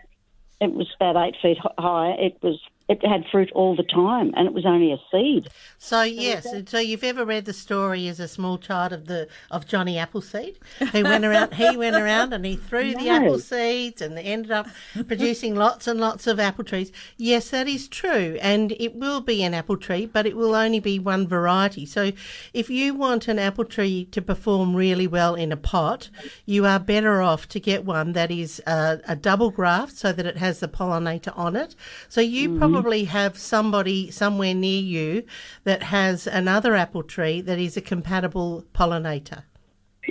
it 0.59 0.71
was 0.71 0.87
about 0.99 1.17
eight 1.27 1.35
feet 1.41 1.57
hi- 1.59 1.73
high. 1.77 2.11
It 2.11 2.37
was, 2.41 2.59
it 2.87 3.03
had 3.03 3.25
fruit 3.31 3.51
all 3.53 3.75
the 3.75 3.83
time, 3.83 4.31
and 4.35 4.47
it 4.47 4.53
was 4.53 4.65
only 4.65 4.91
a 4.91 4.99
seed. 5.11 5.49
So 5.79 6.03
yes, 6.03 6.47
so 6.67 6.77
you've 6.77 7.03
ever 7.03 7.25
read 7.25 7.45
the 7.45 7.53
story 7.53 8.07
as 8.07 8.19
a 8.19 8.27
small 8.27 8.59
child 8.59 8.93
of 8.93 9.07
the 9.07 9.27
of 9.49 9.67
Johnny 9.67 9.97
Appleseed? 9.97 10.59
He 10.91 11.01
went 11.01 11.25
around, 11.25 11.55
he 11.55 11.75
went 11.75 11.95
around, 11.95 12.33
and 12.33 12.45
he 12.45 12.55
threw 12.55 12.93
the 12.93 13.09
apple 13.09 13.39
seeds, 13.39 14.01
and 14.01 14.17
ended 14.19 14.51
up 14.51 14.67
producing 15.07 15.55
lots 15.55 15.87
and 15.87 15.99
lots 15.99 16.27
of 16.27 16.39
apple 16.39 16.63
trees. 16.63 16.91
Yes, 17.17 17.49
that 17.49 17.67
is 17.67 17.87
true, 17.87 18.37
and 18.39 18.73
it 18.73 18.95
will 18.95 19.21
be 19.21 19.41
an 19.43 19.55
apple 19.55 19.77
tree, 19.77 20.05
but 20.05 20.27
it 20.27 20.35
will 20.35 20.53
only 20.53 20.79
be 20.79 20.99
one 20.99 21.27
variety. 21.27 21.87
So, 21.87 22.11
if 22.53 22.69
you 22.69 22.93
want 22.93 23.27
an 23.27 23.39
apple 23.39 23.65
tree 23.65 24.05
to 24.11 24.21
perform 24.21 24.75
really 24.75 25.07
well 25.07 25.33
in 25.33 25.51
a 25.51 25.57
pot, 25.57 26.09
you 26.45 26.67
are 26.67 26.79
better 26.79 27.21
off 27.23 27.47
to 27.49 27.59
get 27.59 27.83
one 27.83 28.13
that 28.13 28.29
is 28.29 28.61
a, 28.67 28.99
a 29.07 29.15
double 29.15 29.49
graft, 29.49 29.97
so 29.97 30.11
that 30.11 30.27
it 30.27 30.37
has 30.37 30.59
the 30.59 30.67
pollinator 30.67 31.35
on 31.35 31.55
it. 31.55 31.75
So 32.09 32.21
you 32.21 32.49
mm-hmm. 32.49 32.74
Probably 32.75 33.03
have 33.05 33.37
somebody 33.37 34.11
somewhere 34.11 34.53
near 34.53 34.81
you 34.81 35.23
that 35.63 35.83
has 35.83 36.27
another 36.27 36.75
apple 36.75 37.03
tree 37.03 37.41
that 37.41 37.59
is 37.59 37.77
a 37.77 37.81
compatible 37.81 38.65
pollinator. 38.73 39.43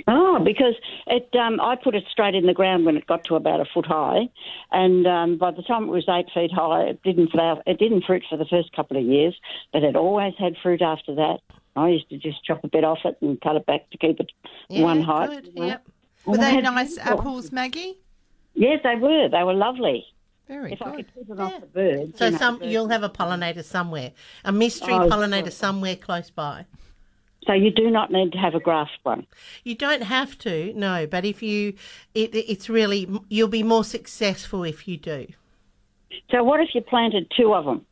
Oh, 0.07 0.39
because 0.43 0.75
it, 1.07 1.29
um, 1.39 1.59
I 1.61 1.75
put 1.75 1.95
it 1.95 2.03
straight 2.11 2.35
in 2.35 2.45
the 2.45 2.53
ground 2.53 2.85
when 2.85 2.97
it 2.97 3.07
got 3.07 3.23
to 3.25 3.35
about 3.35 3.61
a 3.61 3.65
foot 3.73 3.85
high, 3.85 4.29
and 4.71 5.07
um, 5.07 5.37
by 5.37 5.51
the 5.51 5.63
time 5.63 5.83
it 5.83 5.91
was 5.91 6.05
eight 6.09 6.27
feet 6.33 6.51
high, 6.51 6.83
it 6.83 7.01
didn't 7.03 7.31
flower. 7.31 7.61
It 7.65 7.79
didn't 7.79 8.03
fruit 8.03 8.23
for 8.29 8.37
the 8.37 8.45
first 8.45 8.75
couple 8.75 8.97
of 8.97 9.03
years, 9.03 9.35
but 9.71 9.83
it 9.83 9.95
always 9.95 10.33
had 10.37 10.55
fruit 10.61 10.81
after 10.81 11.15
that. 11.15 11.39
I 11.77 11.89
used 11.89 12.09
to 12.09 12.17
just 12.17 12.43
chop 12.43 12.63
a 12.63 12.67
bit 12.67 12.83
off 12.83 12.99
it 13.05 13.17
and 13.21 13.39
cut 13.39 13.55
it 13.55 13.65
back 13.65 13.89
to 13.91 13.97
keep 13.97 14.19
it 14.19 14.31
one 14.69 15.01
height. 15.01 15.29
good, 15.29 15.51
yep. 15.55 15.87
Were 16.25 16.37
they 16.37 16.59
nice 16.61 16.97
apples, 16.97 17.51
Maggie? 17.51 17.99
Yes, 18.53 18.79
they 18.83 18.95
were. 18.95 19.29
They 19.29 19.43
were 19.43 19.53
lovely. 19.53 20.05
Very 20.47 20.73
if 20.73 20.81
I 20.81 20.85
good. 20.91 20.95
could 20.97 21.13
keep 21.15 21.29
it 21.29 21.39
off 21.39 21.59
the 21.59 21.65
birds. 21.67 22.17
So 22.19 22.25
you 22.25 22.31
know, 22.31 22.37
some 22.37 22.57
birds- 22.59 22.71
you'll 22.71 22.89
have 22.89 23.03
a 23.03 23.09
pollinator 23.09 23.63
somewhere, 23.63 24.11
a 24.43 24.51
mystery 24.51 24.93
Oh, 24.93 25.09
pollinator 25.09 25.43
sure. 25.45 25.51
somewhere 25.51 25.95
close 25.95 26.29
by. 26.29 26.65
So 27.47 27.53
you 27.53 27.69
do 27.71 27.91
not 27.91 28.11
need 28.11 28.31
to 28.31 28.37
have 28.39 28.55
a 28.55 28.59
grass 28.59 28.89
one. 29.03 29.27
You 29.63 29.75
don't 29.75 30.01
have 30.03 30.37
to, 30.39 30.73
no, 30.73 31.05
but 31.05 31.25
if 31.25 31.43
you, 31.43 31.73
it, 32.15 32.33
it's 32.33 32.69
really 32.69 33.07
you'll 33.29 33.47
be 33.47 33.61
more 33.63 33.83
successful 33.83 34.63
if 34.63 34.87
you 34.87 34.97
do. 34.97 35.27
So 36.31 36.43
what 36.43 36.59
if 36.59 36.69
you 36.73 36.81
planted 36.81 37.31
two 37.37 37.53
of 37.53 37.65
them? 37.65 37.85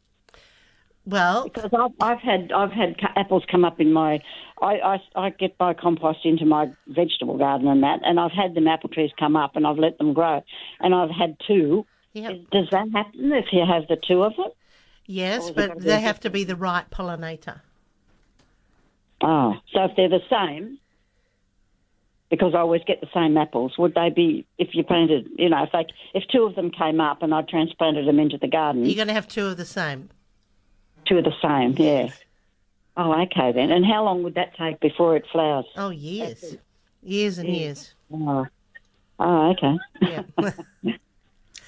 Well, 1.06 1.44
because 1.44 1.70
I've, 1.74 1.92
I've 2.00 2.20
had 2.20 2.52
I've 2.54 2.72
had 2.72 2.96
apples 3.18 3.44
come 3.52 3.66
up 3.66 3.82
in 3.82 3.92
my 3.92 4.22
I, 4.62 4.80
I 4.80 4.98
I 5.16 5.30
get 5.32 5.54
my 5.60 5.74
compost 5.74 6.20
into 6.24 6.46
my 6.46 6.72
vegetable 6.88 7.38
garden 7.38 7.68
and 7.68 7.84
that, 7.84 8.00
and 8.04 8.20
I've 8.20 8.32
had 8.32 8.56
them 8.56 8.68
apple 8.68 8.90
trees 8.90 9.12
come 9.20 9.36
up 9.36 9.56
and 9.56 9.68
I've 9.68 9.78
let 9.78 9.98
them 9.98 10.14
grow, 10.14 10.42
and 10.80 10.96
I've 10.96 11.12
had 11.12 11.36
two. 11.46 11.86
Yep. 12.14 12.50
Does 12.52 12.68
that 12.72 12.90
happen 12.94 13.32
if 13.34 13.46
you 13.52 13.66
have 13.66 13.88
the 13.88 13.98
two 14.08 14.24
of 14.24 14.36
them? 14.36 14.50
Yes, 15.06 15.42
Or 15.42 15.44
is 15.44 15.50
it 15.50 15.56
gotta 15.56 15.74
but 15.76 15.84
they 15.84 16.00
have 16.00 16.20
to 16.22 16.30
be 16.30 16.44
the 16.44 16.56
right 16.56 16.90
pollinator. 16.90 17.62
Oh, 19.22 19.56
so 19.74 19.86
if 19.86 19.96
they're 19.96 20.10
the 20.10 20.22
same, 20.30 20.78
because 22.30 22.54
I 22.54 22.60
always 22.60 22.82
get 22.86 23.02
the 23.02 23.10
same 23.14 23.38
apples, 23.38 23.78
would 23.78 23.96
they 23.96 24.10
be 24.10 24.46
if 24.58 24.70
you 24.74 24.84
planted? 24.84 25.30
You 25.38 25.50
know, 25.50 25.64
if 25.64 25.72
they 25.72 25.86
if 26.14 26.24
two 26.32 26.44
of 26.44 26.56
them 26.56 26.72
came 26.72 27.02
up 27.02 27.22
and 27.24 27.34
I 27.34 27.42
transplanted 27.42 28.08
them 28.08 28.20
into 28.20 28.38
the 28.38 28.48
garden, 28.48 28.86
You're 28.86 28.96
going 28.96 29.08
to 29.08 29.14
have 29.14 29.28
two 29.28 29.48
of 29.48 29.58
the 29.58 29.66
same. 29.66 30.10
two 31.06 31.18
of 31.18 31.26
the 31.26 31.34
same, 31.42 31.76
yeah. 31.78 32.10
Oh, 32.96 33.22
okay 33.24 33.52
then. 33.52 33.72
And 33.72 33.86
how 33.86 34.04
long 34.04 34.24
would 34.24 34.36
that 34.36 34.56
take 34.56 34.80
before 34.80 35.16
it 35.16 35.26
flowers? 35.32 35.66
Oh, 35.76 35.90
years, 35.90 36.58
years 37.02 37.40
and 37.40 37.50
years. 37.50 37.96
Oh, 38.12 38.46
oh 39.20 39.52
okay. 39.52 39.78
Yeah. 40.02 40.24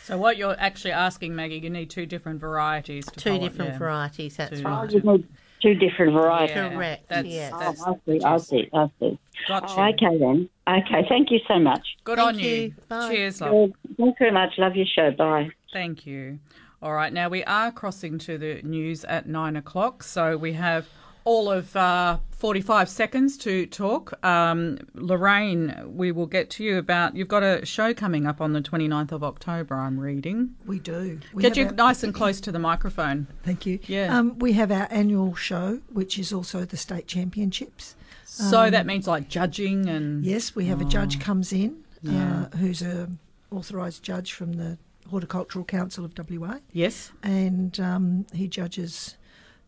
So 0.06 0.18
what 0.20 0.38
you're 0.38 0.56
actually 0.60 0.92
asking, 0.92 1.36
Maggie, 1.36 1.58
you 1.58 1.70
need 1.72 1.90
two 1.90 2.06
different 2.06 2.40
varieties. 2.40 3.08
To 3.08 3.20
Two 3.20 3.30
pollen- 3.32 3.42
different 3.42 3.72
yeah. 3.72 3.78
varieties. 3.80 4.38
That's 4.38 4.60
Two- 4.60 4.64
right. 4.66 4.88
Oh, 4.88 4.94
you 4.94 5.02
need 5.02 5.28
two 5.64 5.74
different 5.74 6.14
varieties. 6.14 6.56
Yeah, 6.56 6.70
Correct. 6.70 7.10
That's, 7.10 7.28
yes. 7.28 7.54
that's 7.58 7.82
Oh, 7.88 8.00
I 8.08 8.12
see, 8.12 8.22
I 8.24 8.38
see, 8.38 8.70
I 8.72 8.90
see. 9.00 9.20
Gotcha. 9.48 9.74
Oh, 9.76 9.84
okay 9.90 10.18
then. 10.20 10.50
Okay, 10.68 11.06
thank 11.10 11.32
you 11.32 11.40
so 11.48 11.58
much. 11.58 11.96
Good 12.04 12.18
Thank 12.20 12.28
on 12.28 12.40
you. 12.40 12.50
you. 12.50 12.74
Bye. 12.88 13.10
Cheers, 13.10 13.42
love. 13.42 13.52
Well, 13.52 13.70
Thanks 13.98 14.20
very 14.20 14.32
much. 14.32 14.54
Love 14.60 14.76
your 14.76 14.86
show. 14.86 15.10
Bye. 15.10 15.50
Thank 15.74 16.06
you. 16.06 16.38
All 16.84 16.94
right, 16.94 17.12
now 17.12 17.28
we 17.30 17.44
are 17.46 17.72
crossing 17.72 18.20
to 18.20 18.38
the 18.38 18.62
news 18.62 19.06
at 19.06 19.28
nine 19.28 19.56
o'clock, 19.56 20.04
so 20.04 20.38
we 20.38 20.54
have 20.54 20.88
all 21.26 21.50
of 21.52 21.76
uh, 21.76 22.20
45 22.32 22.88
seconds 22.88 23.36
to 23.40 23.66
talk. 23.66 24.24
Um, 24.24 24.78
Lorraine, 24.94 25.76
we 25.86 26.12
will 26.12 26.28
get 26.28 26.50
to 26.52 26.64
you 26.64 26.78
about. 26.78 27.16
You've 27.16 27.28
got 27.28 27.42
a 27.44 27.66
show 27.66 27.94
coming 27.94 28.28
up 28.28 28.40
on 28.40 28.54
the 28.54 28.62
29th 28.62 29.12
of 29.12 29.24
October, 29.24 29.76
I'm 29.76 30.00
reading. 30.00 30.56
We 30.66 30.80
do. 30.80 31.20
We 31.34 31.42
Get 31.42 31.58
you 31.58 31.66
our- 31.66 31.72
nice 31.74 32.04
and 32.04 32.14
close 32.14 32.40
to 32.42 32.52
the 32.52 32.60
microphone. 32.60 33.28
Thank 33.44 33.66
you. 33.66 33.80
Yeah. 33.88 34.16
Um, 34.18 34.38
we 34.40 34.54
have 34.54 34.72
our 34.72 34.88
annual 34.92 35.34
show, 35.36 35.82
which 35.92 36.18
is 36.20 36.32
also 36.32 36.64
the 36.64 36.78
state 36.78 37.08
championships. 37.08 37.96
So 38.26 38.62
Um, 38.66 38.72
that 38.72 38.86
means 38.86 39.08
like 39.08 39.28
judging 39.28 39.90
and. 39.90 40.24
Yes, 40.24 40.56
we 40.56 40.66
have 40.66 40.80
a 40.82 40.86
Oh. 40.86 40.90
judge 40.90 41.20
comes 41.20 41.52
in 41.52 41.78
Yeah. 42.04 42.48
uh, 42.54 42.58
who's 42.58 42.82
a 42.84 43.10
authorised 43.52 44.04
judge 44.04 44.32
from 44.34 44.54
the 44.54 44.78
Horticultural 45.10 45.66
Council 45.66 46.04
of 46.06 46.14
WA. 46.16 46.60
Yes. 46.72 47.12
and 47.24 47.80
um, 47.80 48.26
he 48.34 48.48
judges 48.48 49.16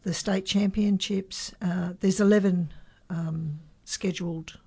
the 0.04 0.14
state 0.14 0.45
championships. 0.45 1.54
Uh, 1.62 1.93
there's 2.00 2.20
11 2.20 2.72
um, 3.10 3.60
scheduled 3.86 4.60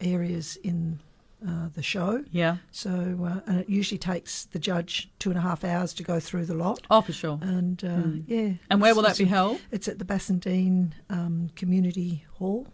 areas 0.00 0.56
in 0.62 1.00
uh, 1.46 1.68
the 1.74 1.82
show. 1.82 2.22
Yeah. 2.30 2.56
So, 2.70 2.90
uh, 2.90 3.40
and 3.50 3.60
it 3.60 3.68
usually 3.68 3.98
takes 3.98 4.44
the 4.44 4.58
judge 4.58 5.10
two 5.18 5.30
and 5.30 5.38
a 5.38 5.42
half 5.42 5.64
hours 5.64 5.94
to 5.94 6.02
go 6.02 6.20
through 6.20 6.44
the 6.46 6.54
lot. 6.54 6.80
Oh, 6.90 7.00
for 7.00 7.12
sure. 7.12 7.38
And 7.42 7.82
uh, 7.82 7.88
Mm. 7.88 8.24
yeah. 8.26 8.52
And 8.70 8.80
where 8.82 8.94
will 8.94 9.02
that 9.02 9.16
be 9.18 9.24
held? 9.24 9.60
It's 9.70 9.88
at 9.88 9.98
the 9.98 10.04
Bassendean 10.04 10.92
um, 11.08 11.50
Community 11.56 12.24
Hall. 12.34 12.66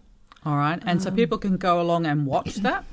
All 0.44 0.56
right. 0.56 0.80
And 0.84 1.00
so 1.02 1.10
Um, 1.10 1.16
people 1.16 1.38
can 1.38 1.56
go 1.56 1.80
along 1.80 2.06
and 2.06 2.26
watch 2.26 2.56
that? 2.56 2.84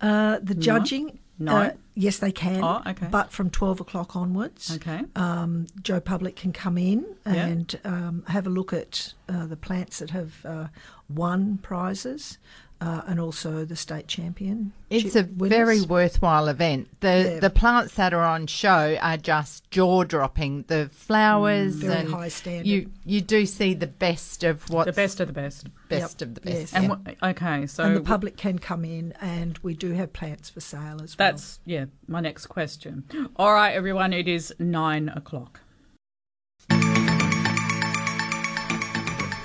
Uh, 0.00 0.38
the 0.42 0.54
judging, 0.54 1.18
No. 1.38 1.56
uh, 1.56 1.70
yes, 1.94 2.18
they 2.18 2.32
can. 2.32 2.62
Oh, 2.64 2.82
okay. 2.86 3.06
But 3.10 3.30
from 3.30 3.50
twelve 3.50 3.80
o'clock 3.80 4.16
onwards, 4.16 4.74
Okay. 4.76 5.02
um, 5.14 5.66
Joe 5.82 6.00
Public 6.00 6.34
can 6.36 6.52
come 6.52 6.76
in 6.78 7.06
Yeah. 7.26 7.46
and 7.46 7.80
um, 7.84 8.24
have 8.28 8.46
a 8.46 8.50
look 8.50 8.72
at 8.72 9.14
uh, 9.28 9.46
the 9.46 9.56
plants 9.56 9.98
that 10.00 10.10
have 10.10 10.44
uh, 10.44 10.66
won 11.08 11.58
prizes, 11.58 12.38
uh, 12.80 13.02
and 13.06 13.18
also 13.18 13.64
the 13.64 13.74
state 13.76 14.06
champion. 14.06 14.72
It's 14.90 15.16
a 15.16 15.22
very 15.24 15.80
worthwhile 15.80 16.48
event. 16.48 16.88
The 17.00 17.32
Yeah. 17.34 17.40
the 17.40 17.50
plants 17.50 17.94
that 17.96 18.14
are 18.14 18.22
on 18.24 18.46
show 18.46 18.96
are 19.02 19.16
just 19.16 19.68
jaw 19.70 20.04
dropping. 20.04 20.64
The 20.68 20.88
flowers 20.92 21.76
Mm, 21.76 21.80
very 21.80 22.00
and 22.00 22.10
high 22.10 22.28
standard. 22.28 22.66
You 22.66 22.90
you 23.04 23.20
do 23.20 23.44
see 23.46 23.74
the 23.74 23.86
best 23.88 24.44
of 24.44 24.68
what 24.70 24.86
The 24.86 24.92
best 24.92 25.18
of 25.20 25.26
the 25.26 25.32
best. 25.34 25.66
best 25.88 26.20
Yep. 26.20 26.28
of 26.28 26.34
the 26.36 26.40
best. 26.40 26.56
Yes. 26.56 26.72
And 26.74 26.84
yeah. 26.84 26.90
what, 26.90 27.16
okay, 27.36 27.66
so 27.66 27.84
and 27.84 27.96
the 27.96 28.00
public 28.00 28.36
can 28.36 28.58
come 28.58 28.84
in, 28.84 29.12
and 29.20 29.58
we 29.62 29.74
do 29.74 29.92
have 29.92 30.12
plants 30.12 30.48
for 30.48 30.60
sale 30.60 31.00
as 31.02 31.18
well. 31.18 31.30
That's 31.32 31.58
yeah, 31.64 31.86
my 32.06 32.20
next 32.20 32.46
question. 32.46 33.04
All 33.36 33.52
right, 33.52 33.72
everyone, 33.74 34.12
it 34.12 34.28
is 34.28 34.54
nine 34.58 35.08
o'clock. 35.08 35.60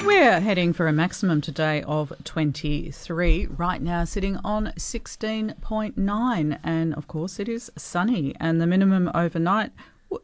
We're 0.05 0.41
heading 0.41 0.73
for 0.73 0.87
a 0.87 0.93
maximum 0.93 1.39
today 1.39 1.81
of 1.83 2.11
23. 2.25 3.47
Right 3.47 3.81
now, 3.81 4.03
sitting 4.03 4.37
on 4.43 4.73
16.9. 4.77 6.59
And 6.61 6.93
of 6.95 7.07
course, 7.07 7.39
it 7.39 7.47
is 7.47 7.71
sunny. 7.77 8.35
And 8.37 8.59
the 8.59 8.67
minimum 8.67 9.09
overnight 9.15 9.71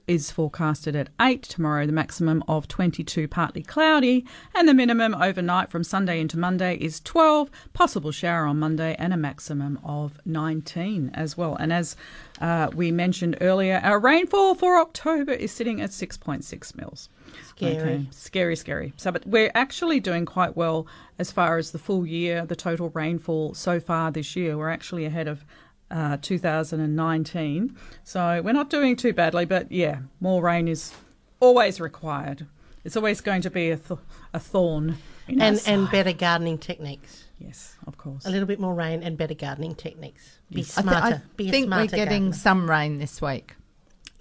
is 0.05 0.31
forecasted 0.31 0.95
at 0.95 1.09
8 1.19 1.43
tomorrow, 1.43 1.85
the 1.85 1.93
maximum 1.93 2.43
of 2.47 2.67
22, 2.67 3.27
partly 3.29 3.63
cloudy. 3.63 4.25
And 4.53 4.67
the 4.67 4.73
minimum 4.73 5.15
overnight 5.15 5.71
from 5.71 5.85
Sunday 5.85 6.19
into 6.19 6.37
Monday 6.37 6.75
is 6.75 6.99
12, 6.99 7.49
possible 7.73 8.11
shower 8.11 8.45
on 8.45 8.59
Monday, 8.59 8.95
and 8.99 9.13
a 9.13 9.17
maximum 9.17 9.79
of 9.83 10.19
19 10.25 11.11
as 11.13 11.37
well. 11.37 11.55
And 11.55 11.71
as 11.71 11.95
uh, 12.39 12.69
we 12.73 12.91
mentioned 12.91 13.37
earlier, 13.41 13.81
our 13.83 13.99
rainfall 13.99 14.55
for 14.55 14.77
October 14.77 15.33
is 15.33 15.51
sitting 15.51 15.81
at 15.81 15.89
6.6 15.89 16.75
mils. 16.77 17.09
Scary. 17.43 18.07
Scary, 18.11 18.55
scary. 18.55 18.93
So, 18.95 19.11
but 19.11 19.25
we're 19.25 19.51
actually 19.53 19.99
doing 19.99 20.25
quite 20.25 20.55
well 20.55 20.87
as 21.17 21.31
far 21.31 21.57
as 21.57 21.71
the 21.71 21.79
full 21.79 22.05
year, 22.05 22.45
the 22.45 22.55
total 22.55 22.89
rainfall 22.89 23.53
so 23.53 23.79
far 23.79 24.11
this 24.11 24.35
year. 24.35 24.57
We're 24.57 24.69
actually 24.69 25.05
ahead 25.05 25.27
of 25.27 25.43
uh, 25.91 26.17
2019. 26.21 27.75
So 28.03 28.41
we're 28.41 28.53
not 28.53 28.69
doing 28.69 28.95
too 28.95 29.13
badly, 29.13 29.45
but 29.45 29.71
yeah, 29.71 29.99
more 30.19 30.41
rain 30.41 30.67
is 30.67 30.93
always 31.39 31.81
required. 31.81 32.47
It's 32.85 32.95
always 32.95 33.21
going 33.21 33.41
to 33.41 33.49
be 33.49 33.71
a, 33.71 33.77
th- 33.77 33.99
a 34.33 34.39
thorn 34.39 34.97
and 35.27 35.61
and 35.67 35.91
better 35.91 36.13
gardening 36.13 36.57
techniques. 36.57 37.25
Yes, 37.39 37.75
of 37.87 37.97
course. 37.97 38.25
A 38.25 38.29
little 38.29 38.45
bit 38.47 38.59
more 38.59 38.73
rain 38.73 39.01
and 39.01 39.17
better 39.17 39.33
gardening 39.33 39.75
techniques. 39.75 40.39
Be 40.51 40.61
I, 40.61 40.63
th- 40.63 40.65
smarter. 40.73 41.15
I 41.15 41.21
be 41.37 41.47
a 41.47 41.51
think 41.51 41.71
we're 41.71 41.87
getting 41.87 42.23
gardener. 42.25 42.33
some 42.33 42.69
rain 42.69 42.97
this 42.99 43.21
week. 43.21 43.55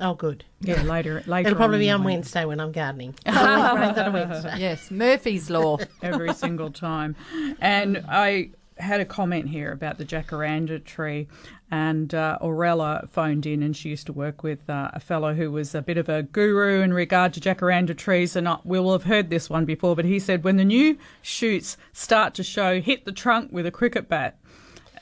Oh, 0.00 0.14
good. 0.14 0.44
Yeah, 0.60 0.82
later. 0.82 1.24
later 1.26 1.48
It'll 1.48 1.56
probably 1.56 1.90
on 1.90 2.00
be 2.00 2.02
on. 2.02 2.04
Wednesday 2.04 2.44
when 2.44 2.60
I'm 2.60 2.70
gardening. 2.70 3.16
Always 3.26 3.80
rains 3.80 3.98
a 3.98 4.10
Wednesday. 4.12 4.54
Yes, 4.58 4.90
Murphy's 4.92 5.50
Law. 5.50 5.78
every 6.02 6.32
single 6.34 6.70
time. 6.70 7.16
And 7.60 8.04
I 8.08 8.50
had 8.76 9.00
a 9.00 9.04
comment 9.04 9.48
here 9.48 9.72
about 9.72 9.98
the 9.98 10.04
jacaranda 10.04 10.84
tree. 10.84 11.26
And 11.70 12.14
uh, 12.14 12.38
Aurella 12.40 13.08
phoned 13.10 13.44
in, 13.44 13.62
and 13.62 13.76
she 13.76 13.90
used 13.90 14.06
to 14.06 14.12
work 14.12 14.42
with 14.42 14.68
uh, 14.70 14.90
a 14.94 15.00
fellow 15.00 15.34
who 15.34 15.50
was 15.50 15.74
a 15.74 15.82
bit 15.82 15.98
of 15.98 16.08
a 16.08 16.22
guru 16.22 16.80
in 16.80 16.94
regard 16.94 17.34
to 17.34 17.40
jacaranda 17.40 17.96
trees. 17.96 18.36
And 18.36 18.48
I, 18.48 18.58
we 18.64 18.80
will 18.80 18.92
have 18.92 19.04
heard 19.04 19.28
this 19.28 19.50
one 19.50 19.66
before, 19.66 19.94
but 19.94 20.06
he 20.06 20.18
said 20.18 20.44
when 20.44 20.56
the 20.56 20.64
new 20.64 20.96
shoots 21.20 21.76
start 21.92 22.32
to 22.34 22.42
show, 22.42 22.80
hit 22.80 23.04
the 23.04 23.12
trunk 23.12 23.52
with 23.52 23.66
a 23.66 23.70
cricket 23.70 24.08
bat. 24.08 24.36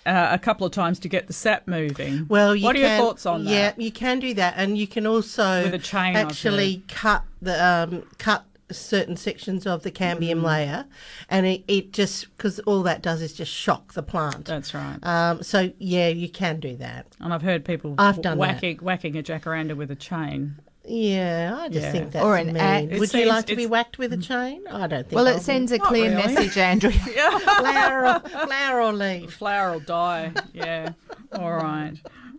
Uh, 0.05 0.29
a 0.31 0.39
couple 0.39 0.65
of 0.65 0.73
times 0.73 1.01
to 1.01 1.09
get 1.09 1.27
the 1.27 1.33
sap 1.33 1.67
moving. 1.67 2.27
Well, 2.29 2.57
what 2.61 2.77
are 2.77 2.79
can, 2.79 2.97
your 2.97 2.97
thoughts 2.97 3.27
on 3.27 3.45
that? 3.45 3.51
yeah, 3.51 3.73
you 3.77 3.91
can 3.91 4.21
do 4.21 4.35
that, 4.35 4.55
and 4.57 4.79
you 4.79 4.87
can 4.87 5.05
also 5.05 5.65
With 5.65 5.75
a 5.75 5.81
chain, 5.81 6.15
actually 6.15 6.85
cut 6.87 7.25
the 7.43 7.67
um, 7.67 8.05
cut 8.17 8.45
certain 8.71 9.17
sections 9.17 9.67
of 9.67 9.83
the 9.83 9.91
cambium 9.91 10.41
Mm. 10.41 10.45
layer, 10.45 10.85
and 11.29 11.47
it, 11.47 11.65
it 11.69 11.93
just 11.93 12.37
because 12.37 12.59
all 12.61 12.83
that 12.83 13.03
does 13.03 13.23
is 13.23 13.33
just 13.33 13.53
shock 13.53 13.93
the 13.95 14.03
plant. 14.03 14.47
That's 14.47 14.75
right. 14.75 14.99
Um, 15.03 15.43
so 15.43 15.73
yeah, 15.79 16.09
you 16.09 16.29
can 16.29 16.59
do 16.61 16.77
that. 16.77 17.07
And 17.21 17.33
I've 17.33 17.43
heard 17.43 17.65
people 17.65 17.95
I've 17.99 18.21
done 18.23 18.39
that. 18.39 18.55
whacking 18.55 18.79
whacking 18.79 19.17
a 19.17 19.23
jacaranda 19.23 19.77
with 19.77 19.91
a 19.91 19.97
chain. 19.97 20.57
Yeah, 20.89 21.57
I 21.59 21.69
just 21.69 21.87
Yeah. 21.87 21.93
think 21.93 22.13
that's 22.13 22.25
Or 22.25 22.37
an 22.37 22.47
mean. 22.49 22.57
axe. 22.59 22.85
Would 22.85 22.93
It's- 22.95 23.15
you 23.15 23.21
it's- 23.23 23.35
like 23.37 23.47
to 23.47 23.57
be 23.57 23.67
whacked 23.67 23.99
with 23.99 24.13
a 24.13 24.17
chain? 24.17 24.63
I 24.71 24.87
don't 24.87 25.03
think. 25.03 25.13
Well, 25.13 25.27
I 25.27 25.31
it 25.33 25.35
would. 25.35 25.43
sends 25.43 25.73
a 25.73 25.79
clear 25.81 26.11
really. 26.17 26.35
message, 26.35 26.57
Andrea. 26.73 26.93
flower, 27.41 28.07
or, 28.07 28.21
flower 28.47 28.81
or 28.83 28.93
leaf. 28.93 29.33
flower 29.33 29.73
will 29.73 29.81
die. 29.81 30.31
Yeah. 30.53 30.91
All 31.33 31.53
right. 31.53 31.95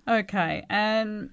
Okay. 0.07 0.65
And 0.69 1.31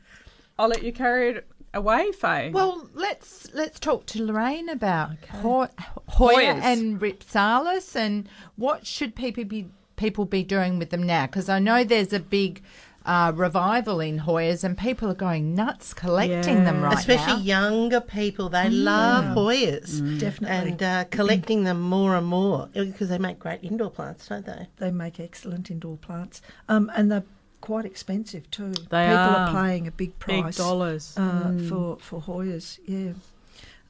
I'll 0.59 0.67
let 0.69 0.83
you 0.83 0.93
carry 0.93 1.31
it 1.31 1.47
away, 1.75 2.13
Faye. 2.13 2.51
Well, 2.53 2.89
let's 2.95 3.53
let's 3.55 3.79
talk 3.81 4.07
to 4.07 4.23
Lorraine 4.25 4.69
about 4.69 5.13
Ho- 5.43 5.69
Hoya 6.09 6.55
Hoyas. 6.55 6.63
and 6.63 7.01
Rhipsalis 7.01 7.95
and 7.97 8.29
what 8.57 8.87
should 8.87 9.15
people 9.15 9.45
be 9.45 9.69
people 9.97 10.25
be 10.25 10.43
doing 10.43 10.79
with 10.79 10.91
them 10.91 11.03
now? 11.03 11.27
Because 11.27 11.49
I 11.49 11.59
know 11.59 11.85
there's 11.85 12.13
a 12.13 12.21
big 12.21 12.63
uh, 13.07 13.31
revival 13.35 14.01
in 14.01 14.19
Hoyas 14.21 14.65
and 14.65 14.79
people 14.79 15.11
are 15.11 15.15
going 15.15 15.55
nuts 15.55 15.93
collecting 15.93 16.65
them 16.65 16.77
Yeah. 16.81 16.87
right 16.87 16.99
Especially 16.99 17.35
now. 17.35 17.39
younger 17.69 18.01
people, 18.01 18.49
they 18.49 18.71
love 18.71 19.25
Hoyas. 19.37 20.19
Definitely. 20.19 20.71
And 20.73 20.83
uh, 20.83 21.05
collecting 21.11 21.65
them 21.65 21.81
more 21.83 22.17
and 22.17 22.27
more 22.27 22.71
because 22.73 23.11
they 23.11 23.19
make 23.19 23.39
great 23.39 23.63
indoor 23.63 23.91
plants, 23.91 24.27
don't 24.29 24.47
they? 24.47 24.69
They 24.79 24.91
make 24.91 25.21
excellent 25.21 25.71
indoor 25.71 25.99
plants, 25.99 26.41
um, 26.69 26.91
and 26.97 27.13
they're 27.13 27.25
quite 27.71 27.87
expensive 27.93 28.45
too. 28.51 28.73
They 28.95 29.07
People 29.07 29.17
are. 29.17 29.49
are 29.49 29.53
paying 29.63 29.87
a 29.87 29.91
big 30.03 30.13
price. 30.19 30.37
Big 30.37 30.43
price, 30.45 30.57
dollars. 30.57 31.15
uh, 31.17 31.49
Mm. 31.49 31.69
for 31.69 31.97
for 32.09 32.21
Hoyas. 32.29 32.79
Yeah. 32.87 33.13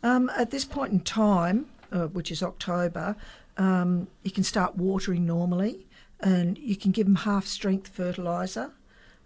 Um, 0.03 0.31
at 0.43 0.51
this 0.51 0.65
point 0.77 0.93
in 0.93 1.01
time, 1.01 1.59
uh, 1.91 2.07
which 2.17 2.31
is 2.31 2.43
October, 2.43 3.17
um, 3.57 4.07
you 4.23 4.31
can 4.31 4.45
start 4.45 4.77
watering 4.77 5.25
normally, 5.27 5.87
and 6.21 6.59
you 6.59 6.77
can 6.77 6.91
give 6.93 7.07
them 7.07 7.17
half 7.31 7.45
strength 7.47 7.89
fertilizer. 7.89 8.71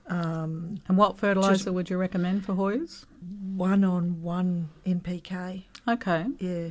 Um, 0.07 0.79
And 0.89 0.97
what 0.97 1.19
fertilizer 1.19 1.73
would 1.73 1.91
you 1.91 1.99
recommend 1.99 2.45
for 2.47 2.55
Hoyas? 2.55 3.05
one 3.69 3.83
on 3.85 4.23
one 4.23 4.69
NPK. 4.87 5.65
Okay. 5.87 6.27
Yeah. 6.39 6.69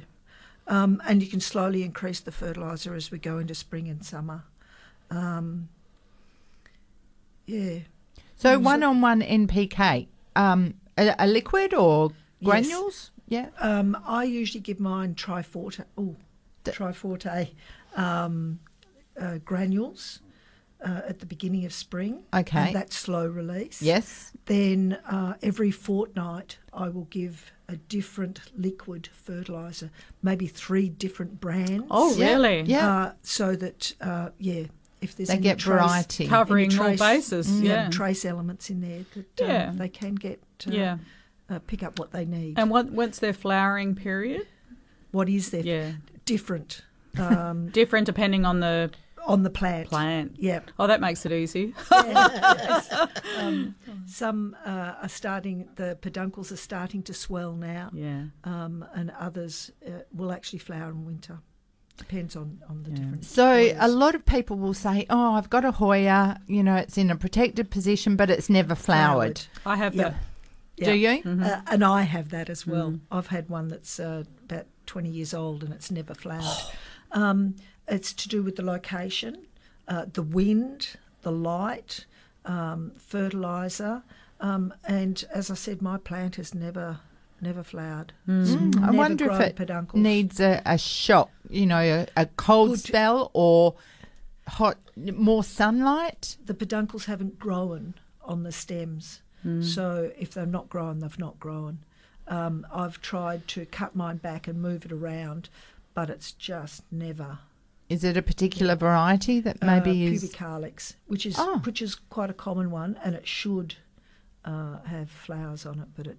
Um, 0.67 1.01
and 1.07 1.21
you 1.21 1.29
can 1.29 1.39
slowly 1.41 1.83
increase 1.83 2.19
the 2.21 2.31
fertiliser 2.31 2.95
as 2.95 3.11
we 3.11 3.19
go 3.19 3.37
into 3.39 3.53
spring 3.55 3.87
and 3.89 4.03
summer. 4.05 4.43
Um, 5.11 5.69
yeah. 7.47 7.79
So 8.35 8.59
one 8.59 8.83
on 8.83 9.01
one 9.01 9.21
NPK, 9.21 10.07
um, 10.35 10.75
a, 10.95 11.15
a 11.17 11.25
liquid 11.27 11.73
or 11.73 12.11
granules? 12.43 13.09
Yeah. 13.27 13.49
Um, 13.59 13.97
I 14.05 14.23
usually 14.25 14.61
give 14.61 14.79
mine 14.79 15.15
Triforte. 15.15 15.83
Oh, 15.97 16.15
Triforte 16.63 17.53
um, 17.95 18.59
uh, 19.19 19.39
granules 19.43 20.19
uh, 20.85 21.01
at 21.07 21.19
the 21.19 21.25
beginning 21.25 21.65
of 21.65 21.73
spring. 21.73 22.23
Okay. 22.33 22.67
And 22.67 22.75
that's 22.75 22.95
slow 22.95 23.25
release. 23.27 23.81
Yes. 23.81 24.31
Then 24.45 24.99
uh, 25.09 25.33
every 25.41 25.71
fortnight, 25.71 26.59
I 26.73 26.89
will 26.89 27.05
give 27.09 27.51
a 27.67 27.75
different 27.75 28.41
liquid 28.55 29.09
fertiliser, 29.11 29.89
maybe 30.21 30.47
three 30.47 30.89
different 30.89 31.39
brands. 31.41 31.85
Oh, 31.89 32.15
Yeah, 32.15 32.27
really? 32.33 32.61
yeah. 32.61 32.87
Uh, 32.97 33.11
so 33.23 33.55
that 33.55 33.93
uh, 33.99 34.29
yeah, 34.37 34.63
if 35.07 35.15
there's 35.15 35.29
They 35.29 35.35
any 35.35 35.43
get 35.43 35.57
trace, 35.59 35.79
variety. 35.79 36.23
any 36.25 36.29
Covering 36.29 36.71
all 36.79 36.85
trace- 36.95 36.99
bases, 36.99 37.47
mm, 37.47 37.63
yeah. 37.63 37.89
trace 37.89 38.25
elements 38.25 38.69
in 38.69 38.81
there 38.81 39.05
that 39.15 39.41
um, 39.43 39.49
Yeah. 39.49 39.71
they 39.75 39.89
can 39.89 40.15
get. 40.15 40.39
Uh, 40.67 40.71
Yeah. 40.71 40.97
Uh, 41.49 41.59
pick 41.65 41.81
up 41.81 41.97
what 41.97 42.11
they 42.11 42.25
need. 42.25 42.59
And 42.59 42.69
what 42.69 42.91
what's 42.91 43.19
their 43.19 43.33
flowering 43.33 43.95
period? 43.95 44.45
what 45.11 45.29
is 45.29 45.49
their 45.51 45.61
Yeah. 45.63 45.91
different 46.25 46.81
um, 47.17 47.69
Different 47.81 48.05
depending 48.05 48.45
on 48.45 48.59
the 48.59 48.91
on 49.25 49.43
the 49.43 49.49
plant? 49.49 49.87
plant. 49.89 50.35
Yeah. 50.37 50.59
Oh, 50.79 50.87
that 50.87 50.99
makes 51.01 51.25
it 51.25 51.31
easy. 51.31 51.73
um, 53.37 53.75
some 54.05 54.55
uh, 54.65 54.95
are 55.01 55.09
starting. 55.09 55.67
The 55.75 55.97
peduncles 56.01 56.51
are 56.51 56.57
starting 56.57 57.03
to 57.03 57.13
swell 57.13 57.53
now. 57.53 57.89
yeah. 57.93 58.23
um, 58.43 58.85
and 58.93 59.11
others 59.19 59.71
uh, 59.85 59.91
will 60.13 60.31
actually 60.31 60.59
flower 60.59 60.89
in 60.91 61.05
winter. 61.05 61.39
Depends 61.97 62.35
on, 62.35 62.61
on 62.69 62.83
the 62.83 62.91
different. 62.91 63.25
So 63.25 63.73
a 63.79 63.87
lot 63.87 64.13
of 64.15 64.25
people 64.25 64.57
will 64.57 64.73
say, 64.73 65.05
"Oh, 65.09 65.33
I've 65.33 65.49
got 65.49 65.65
a 65.65 65.71
Hoya. 65.71 66.39
You 66.47 66.63
know, 66.63 66.75
it's 66.75 66.97
in 66.97 67.09
a 67.09 67.15
protected 67.15 67.69
position, 67.71 68.15
but 68.15 68.29
it's 68.29 68.49
never 68.49 68.75
flowered." 68.75 69.41
I 69.65 69.75
have 69.77 69.95
Yeah. 69.95 70.09
that. 70.09 70.85
Do 70.85 70.93
you? 70.93 71.21
Uh, 71.25 71.61
and 71.71 71.83
I 71.83 72.03
have 72.03 72.29
that 72.29 72.49
as 72.51 72.67
well. 72.67 72.91
Mm. 72.91 72.99
I've 73.11 73.27
had 73.27 73.49
one 73.49 73.67
that's 73.67 73.99
uh, 73.99 74.25
about 74.43 74.67
20 74.85 75.09
years 75.09 75.33
old 75.33 75.63
and 75.63 75.73
it's 75.73 75.89
never 75.89 76.13
flowered. 76.13 76.55
um, 77.13 77.55
it's 77.87 78.13
to 78.13 78.29
do 78.29 78.43
with 78.43 78.57
the 78.57 78.63
location, 78.63 79.47
uh, 79.87 80.05
the 80.13 80.21
wind, 80.21 80.95
the 81.23 81.31
light, 81.31 82.05
um, 82.45 82.91
fertiliser. 82.97 84.03
Um, 84.39 84.71
and 84.87 85.25
as 85.33 85.49
I 85.49 85.55
said, 85.55 85.81
my 85.81 85.97
plant 85.97 86.35
has 86.35 86.53
never 86.53 86.99
never 87.41 87.63
flowered. 87.63 88.13
Mm. 88.27 88.77
I 88.77 88.79
Never 88.87 88.97
wonder 88.97 89.31
if 89.31 89.39
it 89.39 89.55
peduncles. 89.55 90.01
needs 90.01 90.39
a, 90.39 90.61
a 90.65 90.77
shock, 90.77 91.29
you 91.49 91.65
know, 91.65 91.79
a, 91.79 92.07
a 92.21 92.25
cold 92.25 92.79
spell 92.79 93.29
or 93.33 93.75
hot, 94.47 94.77
more 94.95 95.43
sunlight. 95.43 96.37
The 96.45 96.53
peduncles 96.53 97.05
haven't 97.05 97.39
grown 97.39 97.93
on 98.23 98.43
the 98.43 98.51
stems, 98.51 99.21
Mm. 99.45 99.63
so 99.63 100.11
if 100.17 100.33
they're 100.33 100.45
not 100.47 100.67
grown, 100.67 100.99
they've 100.99 101.19
not 101.19 101.39
grown. 101.39 101.79
Um, 102.27 102.65
I've 102.73 102.99
tried 103.01 103.47
to 103.49 103.65
cut 103.67 103.95
mine 103.95 104.17
back 104.17 104.47
and 104.47 104.59
move 104.61 104.83
it 104.83 104.91
around, 104.91 105.49
but 105.93 106.09
it's 106.09 106.31
just 106.31 106.83
never. 106.91 107.37
Is 107.87 108.03
it 108.03 108.17
a 108.17 108.21
particular 108.21 108.75
variety 108.75 109.39
that 109.41 109.61
maybe 109.61 110.07
uh, 110.07 110.11
is? 110.11 110.23
pubicalyx, 110.29 110.95
which 111.05 111.25
is 111.25 111.35
Oh. 111.37 111.59
which 111.63 111.81
is 111.81 111.95
quite 111.95 112.29
a 112.31 112.33
common 112.33 112.71
one, 112.71 112.97
and 113.03 113.13
it 113.15 113.27
should 113.27 113.75
uh, 114.43 114.79
have 114.85 115.09
flowers 115.11 115.65
on 115.65 115.79
it, 115.79 115.87
but 115.95 116.07
it 116.07 116.17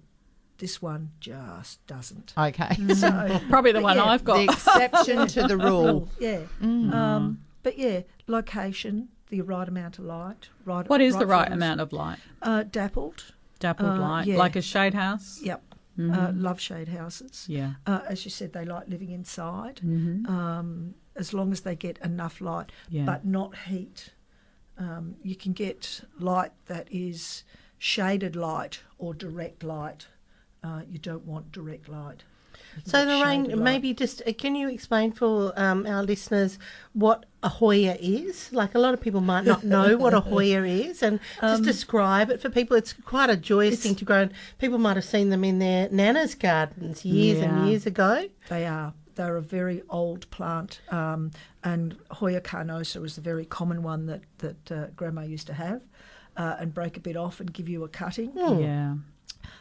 this 0.59 0.81
one 0.81 1.11
just 1.19 1.85
doesn't. 1.87 2.33
Okay. 2.37 2.75
So, 2.95 3.39
Probably 3.49 3.71
the 3.71 3.81
one 3.81 3.97
yeah. 3.97 4.03
I've 4.05 4.23
got. 4.23 4.37
The 4.37 4.43
exception 4.53 5.27
to 5.27 5.47
the 5.47 5.57
rule. 5.69 6.09
Yeah. 6.19 6.41
Mm. 6.61 6.93
Um, 6.93 7.39
but 7.63 7.77
yeah, 7.77 8.01
location, 8.27 9.09
the 9.29 9.41
right 9.41 9.67
amount 9.67 9.99
of 9.99 10.05
light. 10.05 10.49
Right. 10.65 10.87
What 10.87 11.01
is 11.01 11.17
the 11.17 11.25
right 11.25 11.47
flowers. 11.47 11.53
amount 11.57 11.81
of 11.81 11.91
light? 11.93 12.19
Uh, 12.41 12.63
dappled. 12.63 13.33
Dappled 13.59 13.89
Uh, 13.97 13.99
light, 13.99 14.27
yeah. 14.27 14.37
like 14.37 14.55
a 14.55 14.61
shade 14.61 14.93
house. 14.93 15.39
Yep. 15.43 15.63
Uh, 15.97 16.01
Mhm. 16.01 16.41
love 16.41 16.59
shade 16.61 16.87
houses. 16.87 17.45
Yeah. 17.49 17.73
Uh, 17.85 18.01
as 18.07 18.23
you 18.23 18.31
said, 18.31 18.53
they 18.53 18.63
like 18.63 18.87
living 18.87 19.11
inside. 19.11 19.81
Mhm. 19.83 20.29
Um, 20.29 20.95
as 21.15 21.33
long 21.33 21.51
as 21.51 21.61
they 21.61 21.75
get 21.75 21.97
enough 21.99 22.39
light, 22.39 22.71
Yeah. 22.89 23.03
but 23.05 23.25
not 23.25 23.57
heat. 23.67 24.11
Um, 24.77 25.15
you 25.23 25.35
can 25.35 25.51
get 25.51 26.01
light 26.17 26.53
that 26.67 26.87
is 26.89 27.43
shaded 27.77 28.35
light 28.37 28.81
or 28.97 29.13
direct 29.13 29.61
light. 29.63 30.07
Uh, 30.63 30.81
you 30.89 30.99
don't 30.99 31.25
want 31.25 31.51
direct 31.51 31.87
light. 31.89 32.23
So, 32.85 33.03
get 33.05 33.11
shaded 33.11 33.19
Lorraine, 33.47 33.63
maybe 33.63 33.93
just 33.93 34.21
uh, 34.27 34.33
can 34.33 34.55
you 34.55 34.69
explain 34.69 35.11
for 35.11 35.53
um, 35.55 35.85
our 35.87 36.03
listeners 36.03 36.59
what 36.93 37.25
a 37.41 37.49
Hoya 37.49 37.97
is? 37.99 38.51
Like 38.53 38.75
a 38.75 38.79
lot 38.79 38.93
of 38.93 39.01
people 39.01 39.21
might 39.21 39.45
not 39.45 39.63
know 39.63 39.97
what 39.97 40.13
a 40.13 40.19
Hoya 40.31 40.63
is, 40.63 41.01
and 41.01 41.19
just 41.41 41.59
Um, 41.59 41.63
describe 41.63 42.29
it 42.29 42.41
for 42.41 42.49
people. 42.49 42.77
It's 42.77 42.93
quite 42.93 43.29
a 43.29 43.35
joyous 43.37 43.81
thing 43.81 43.95
to 43.95 44.05
grow. 44.05 44.21
And 44.23 44.31
people 44.59 44.77
might 44.77 44.97
have 44.97 45.05
seen 45.05 45.29
them 45.29 45.43
in 45.43 45.59
their 45.59 45.89
nana's 45.89 46.35
gardens 46.35 47.03
years 47.05 47.39
Yeah. 47.39 47.45
and 47.59 47.69
years 47.69 47.85
ago. 47.85 48.27
They 48.49 48.65
are. 48.67 48.93
They're 49.15 49.37
a 49.37 49.41
very 49.41 49.81
old 49.89 50.29
plant, 50.29 50.79
um, 50.91 51.31
and 51.63 51.97
Hoya 52.11 52.39
carnosa 52.41 53.01
was 53.01 53.17
a 53.17 53.21
very 53.21 53.45
common 53.45 53.83
one 53.83 54.05
that 54.05 54.21
that 54.37 54.71
uh, 54.71 54.87
Grandma 54.95 55.21
used 55.23 55.47
to 55.47 55.53
have, 55.53 55.81
uh, 56.37 56.55
and 56.59 56.73
break 56.73 56.97
a 56.97 57.01
bit 57.01 57.17
off 57.17 57.39
and 57.39 57.51
give 57.51 57.67
you 57.67 57.83
a 57.83 57.89
cutting. 57.89 58.31
Yeah. 58.35 58.93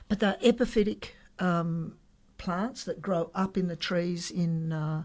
But 0.09 0.21
they're 0.21 0.39
epiphytic 0.43 1.11
um, 1.39 1.97
plants 2.39 2.85
that 2.85 3.03
grow 3.03 3.31
up 3.35 3.57
in 3.57 3.69
the 3.69 3.77
trees 3.77 4.31
in 4.31 4.73
uh, 4.73 5.05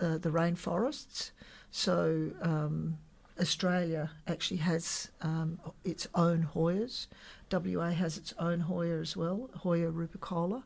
uh, 0.00 0.18
the 0.18 0.30
rainforests. 0.30 1.30
So 1.70 2.30
um, 2.40 2.98
Australia 3.40 4.10
actually 4.26 4.58
has 4.58 5.10
um, 5.22 5.58
its 5.82 6.06
own 6.14 6.48
Hoyas. 6.54 7.08
WA 7.50 7.90
has 7.90 8.16
its 8.16 8.32
own 8.38 8.60
Hoya 8.60 9.00
as 9.00 9.16
well, 9.16 9.50
Hoya 9.58 9.90
rupicola. 9.90 10.62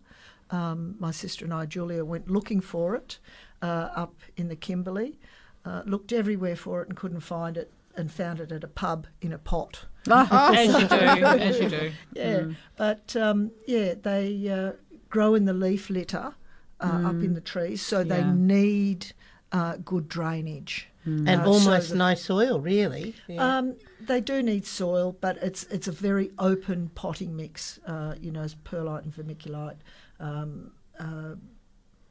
Um, 0.50 0.96
my 0.98 1.10
sister 1.10 1.44
and 1.44 1.52
I, 1.52 1.66
Julia, 1.66 2.04
went 2.04 2.30
looking 2.30 2.60
for 2.60 2.94
it 2.94 3.18
uh, 3.62 3.88
up 3.94 4.14
in 4.36 4.48
the 4.48 4.56
Kimberley. 4.56 5.18
Uh, 5.64 5.82
looked 5.84 6.12
everywhere 6.12 6.56
for 6.56 6.82
it 6.82 6.88
and 6.88 6.96
couldn't 6.96 7.20
find 7.20 7.56
it, 7.56 7.70
and 7.96 8.10
found 8.10 8.40
it 8.40 8.52
at 8.52 8.64
a 8.64 8.68
pub 8.68 9.06
in 9.20 9.32
a 9.32 9.38
pot. 9.38 9.86
Ah, 10.30 10.52
as 10.52 10.68
you 10.82 10.88
do, 10.88 10.94
as 11.48 11.60
you 11.60 11.68
do. 11.68 11.92
Yeah, 12.14 12.38
Mm. 12.40 12.56
but 12.76 13.16
um, 13.16 13.50
yeah, 13.66 13.94
they 14.02 14.48
uh, 14.48 14.72
grow 15.10 15.34
in 15.34 15.44
the 15.44 15.52
leaf 15.52 15.90
litter 15.90 16.34
uh, 16.80 16.84
up 16.84 17.14
in 17.22 17.30
Mm. 17.30 17.34
the 17.34 17.40
trees, 17.40 17.82
so 17.82 18.04
they 18.04 18.22
need 18.24 19.12
uh, 19.52 19.76
good 19.84 20.08
drainage 20.08 20.88
And 21.04 21.28
Uh, 21.28 21.44
so 21.44 21.50
almost 21.52 21.88
that- 21.90 21.96
no 21.96 22.14
soil, 22.14 22.60
really. 22.60 23.14
Yeah. 23.28 23.58
Um, 23.58 23.76
they 24.00 24.20
do 24.20 24.42
need 24.42 24.66
soil, 24.66 25.16
but 25.20 25.36
it's 25.38 25.64
it's 25.64 25.88
a 25.88 25.92
very 25.92 26.30
open 26.38 26.90
potting 26.94 27.34
mix. 27.34 27.80
Uh, 27.86 28.14
you 28.20 28.30
know, 28.30 28.42
it's 28.42 28.54
perlite 28.54 29.04
and 29.04 29.12
vermiculite, 29.14 29.78
um, 30.20 30.72
uh, 31.00 31.34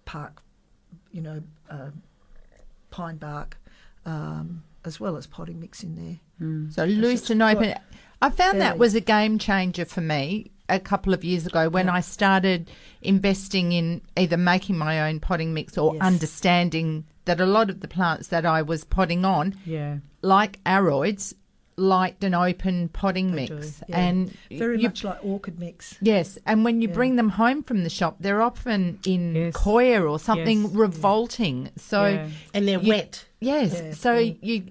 park, 0.06 0.42
you 1.12 1.22
know, 1.22 1.44
uh, 1.70 1.92
pine 2.90 3.18
bark, 3.18 3.58
um, 4.06 4.64
as 4.84 5.00
well 5.00 5.16
as 5.16 5.28
potting 5.28 5.60
mix 5.60 5.84
in 5.84 5.96
there. 5.96 6.20
Mm. 6.42 6.74
So 6.74 6.84
It's 6.84 6.94
loose 6.94 7.30
and 7.30 7.42
open. 7.42 7.58
quite 7.72 7.78
I 8.22 8.30
found 8.32 8.62
that 8.62 8.78
was 8.80 8.96
a 8.96 9.02
game 9.02 9.38
changer 9.38 9.86
for 9.86 10.02
me 10.02 10.52
a 10.70 10.80
couple 10.80 11.14
of 11.14 11.24
years 11.24 11.46
ago 11.46 11.70
when 11.70 11.88
I 11.88 12.02
started 12.02 12.70
investing 13.02 13.72
in 13.72 14.02
either 14.18 14.38
making 14.38 14.78
my 14.78 15.08
own 15.08 15.20
potting 15.20 15.54
mix 15.54 15.78
or 15.78 15.94
Yes. 15.94 16.04
understanding 16.04 17.06
that 17.26 17.40
a 17.40 17.46
lot 17.46 17.70
of 17.70 17.80
the 17.82 17.88
plants 17.88 18.28
that 18.30 18.46
I 18.46 18.62
was 18.64 18.84
potting 18.84 19.24
on, 19.24 19.56
Yeah. 19.66 19.98
like 20.22 20.60
aroids, 20.66 21.34
liked 21.80 22.24
an 22.24 22.34
open 22.34 22.90
potting 22.90 23.32
They 23.36 23.48
mix. 23.50 23.82
yeah. 23.88 24.00
And 24.00 24.36
very 24.52 24.78
you- 24.82 24.88
much 24.88 25.04
like 25.04 25.24
orchid 25.24 25.60
mix. 25.60 25.96
Yes, 26.02 26.40
and 26.46 26.66
when 26.66 26.82
you 26.82 26.88
Yeah. 26.88 26.94
bring 26.96 27.18
them 27.18 27.30
home 27.30 27.62
from 27.62 27.84
the 27.84 27.90
shop, 27.90 28.18
they're 28.20 28.42
often 28.42 28.98
in 29.06 29.36
Yes. 29.36 29.54
coir 29.56 30.08
or 30.08 30.18
something 30.18 30.64
Yes. 30.64 30.72
revolting. 30.74 31.70
So 31.78 32.28
and 32.54 32.68
they're 32.68 32.80
you- 32.82 32.90
wet. 32.90 33.26
Yes, 33.40 34.00
so 34.00 34.18
you 34.18 34.64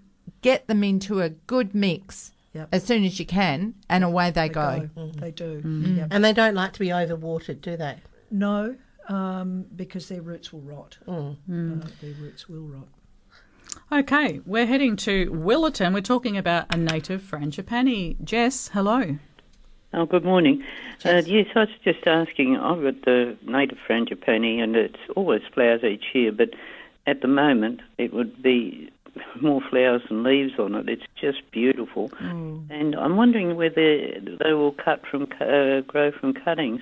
get 0.46 0.66
them 0.68 0.84
into 0.84 1.20
a 1.20 1.30
good 1.30 1.74
mix 1.74 2.32
Yep. 2.54 2.68
as 2.72 2.84
soon 2.84 3.04
as 3.04 3.18
you 3.20 3.26
can, 3.26 3.74
and 3.90 4.02
away 4.02 4.30
they, 4.30 4.48
They 4.48 4.54
go. 4.54 4.88
go. 4.96 5.10
They 5.20 5.30
do. 5.30 5.60
Mm. 5.62 5.96
Yep. 5.98 6.08
And 6.10 6.24
they 6.24 6.32
don't 6.32 6.54
like 6.54 6.72
to 6.74 6.78
be 6.80 6.88
overwatered, 6.88 7.60
do 7.60 7.76
they? 7.76 7.96
No, 8.30 8.76
um, 9.08 9.66
because 9.76 10.08
their 10.08 10.22
roots 10.22 10.52
will 10.54 10.62
rot. 10.62 10.96
Mm. 11.06 11.36
Uh, 11.84 11.88
their 12.00 12.14
roots 12.14 12.48
will 12.48 12.62
rot. 12.62 12.88
Okay, 13.92 14.40
we're 14.46 14.64
heading 14.66 14.96
to 14.96 15.30
Willetton. 15.30 15.92
We're 15.92 16.00
talking 16.00 16.38
about 16.38 16.72
a 16.74 16.78
native 16.78 17.20
frangipani. 17.22 18.16
Jess, 18.24 18.68
hello. 18.72 19.18
Oh, 19.92 20.06
good 20.06 20.24
morning. 20.24 20.64
Uh, 21.04 21.22
yes, 21.26 21.46
I 21.54 21.60
was 21.60 21.68
just 21.84 22.06
asking. 22.06 22.56
I've 22.56 22.82
got 22.82 23.02
the 23.04 23.36
native 23.46 23.78
frangipani, 23.86 24.60
and 24.62 24.74
it's 24.76 24.98
always 25.14 25.42
flowers 25.52 25.84
each 25.84 26.04
year, 26.14 26.32
but 26.32 26.50
at 27.06 27.20
the 27.20 27.28
moment 27.28 27.80
it 27.98 28.12
would 28.14 28.42
be 28.42 28.90
more 29.40 29.60
flowers 29.70 30.02
and 30.10 30.22
leaves 30.22 30.52
on 30.58 30.74
it. 30.74 30.88
It's 30.88 31.02
just 31.20 31.38
beautiful, 31.50 32.10
and 32.20 32.94
I'm 32.94 33.16
wondering 33.16 33.56
whether 33.56 34.20
they 34.42 34.52
will 34.52 34.72
cut 34.72 35.02
from 35.10 35.24
uh, 35.40 35.80
grow 35.80 36.12
from 36.12 36.34
cuttings. 36.34 36.80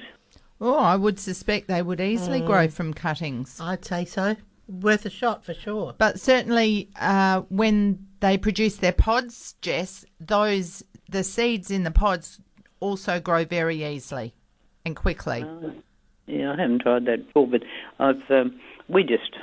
Oh, 0.61 0.79
I 0.79 0.97
would 0.97 1.19
suspect 1.19 1.69
they 1.69 1.83
would 1.83 2.01
easily 2.01 2.41
Mm. 2.41 2.47
grow 2.47 2.69
from 2.69 2.95
cuttings. 2.95 3.61
I'd 3.61 3.85
say 3.85 4.05
so. 4.05 4.37
Worth 4.69 5.05
a 5.05 5.11
shot 5.11 5.45
for 5.45 5.53
sure. 5.53 5.95
But 5.99 6.19
certainly, 6.21 6.89
uh, 6.99 7.43
when 7.49 8.07
they 8.21 8.39
produce 8.39 8.77
their 8.77 8.93
pods, 8.93 9.57
Jess, 9.61 10.05
those 10.21 10.83
the 11.09 11.23
seeds 11.23 11.71
in 11.71 11.83
the 11.85 11.91
pods 11.91 12.41
also 12.81 13.21
grow 13.21 13.45
very 13.45 13.85
easily 13.85 14.33
and 14.87 14.97
quickly. 14.97 15.45
Yeah, 16.27 16.53
I 16.53 16.57
haven't 16.61 16.81
tried 16.81 17.05
that 17.05 17.27
before, 17.27 17.47
but 17.47 17.63
I've 17.99 18.31
um, 18.31 18.59
we 18.89 19.03
just 19.03 19.37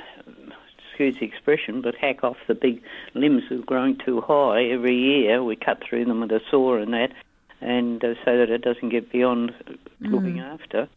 excuse 0.92 1.18
the 1.18 1.26
expression, 1.26 1.80
but 1.80 1.94
hack 1.94 2.22
off 2.22 2.36
the 2.46 2.54
big 2.54 2.82
limbs 3.14 3.44
that 3.48 3.60
are 3.60 3.62
growing 3.62 3.96
too 4.04 4.20
high 4.20 4.64
every 4.64 4.94
year. 4.94 5.42
We 5.42 5.56
cut 5.56 5.82
through 5.82 6.04
them 6.04 6.20
with 6.20 6.30
a 6.30 6.40
saw 6.50 6.76
and 6.76 6.92
that, 6.92 7.12
and 7.60 8.04
uh, 8.04 8.14
so 8.24 8.36
that 8.36 8.50
it 8.50 8.62
doesn't 8.62 8.90
get 8.90 9.10
beyond 9.10 9.52
looking 10.00 10.40
after. 10.40 10.88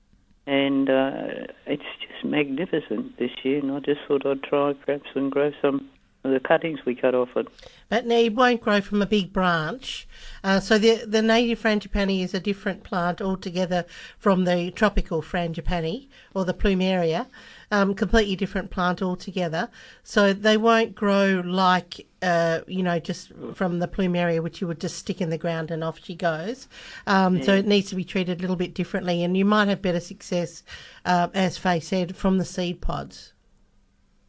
And 0.47 0.89
uh, 0.89 1.47
it's 1.65 1.83
just 2.01 2.25
magnificent 2.25 3.17
this 3.17 3.31
year, 3.43 3.59
and 3.59 3.71
I 3.71 3.79
just 3.79 4.01
thought 4.07 4.25
I'd 4.25 4.43
try 4.43 4.73
perhaps 4.73 5.09
and 5.15 5.31
grow 5.31 5.51
some 5.61 5.89
the 6.31 6.39
cuttings 6.39 6.85
we 6.85 6.95
cut 6.95 7.15
off 7.15 7.35
it. 7.35 7.47
But 7.89 8.05
now 8.05 8.15
it 8.15 8.33
won't 8.33 8.61
grow 8.61 8.81
from 8.81 9.01
a 9.01 9.05
big 9.05 9.31
branch. 9.31 10.07
Uh, 10.43 10.59
so 10.59 10.77
the 10.77 11.05
the 11.05 11.21
native 11.21 11.61
frangipani 11.61 12.23
is 12.23 12.33
a 12.33 12.39
different 12.39 12.83
plant 12.83 13.21
altogether 13.21 13.85
from 14.17 14.45
the 14.45 14.71
tropical 14.71 15.21
frangipani 15.21 16.07
or 16.33 16.45
the 16.45 16.53
plumeria. 16.53 17.27
Um, 17.71 17.95
completely 17.95 18.35
different 18.35 18.69
plant 18.69 19.01
altogether. 19.01 19.69
So 20.03 20.33
they 20.33 20.55
won't 20.55 20.95
grow 20.95 21.41
like 21.45 22.07
uh, 22.21 22.61
you 22.67 22.83
know 22.83 22.99
just 22.99 23.31
from 23.53 23.79
the 23.79 23.87
plumeria, 23.87 24.41
which 24.41 24.61
you 24.61 24.67
would 24.67 24.79
just 24.79 24.97
stick 24.97 25.21
in 25.21 25.29
the 25.29 25.37
ground 25.37 25.71
and 25.71 25.83
off 25.83 25.99
she 26.03 26.15
goes. 26.15 26.67
Um, 27.07 27.43
So 27.43 27.55
it 27.55 27.67
needs 27.67 27.89
to 27.89 27.95
be 27.95 28.03
treated 28.03 28.39
a 28.39 28.41
little 28.41 28.55
bit 28.55 28.73
differently, 28.73 29.23
and 29.23 29.37
you 29.37 29.45
might 29.45 29.67
have 29.67 29.81
better 29.81 29.99
success, 29.99 30.63
uh, 31.05 31.27
as 31.33 31.57
Faye 31.57 31.79
said, 31.79 32.15
from 32.15 32.37
the 32.37 32.45
seed 32.45 32.81
pods. 32.81 33.33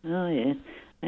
Oh 0.04 0.28
yeah, 0.28 0.54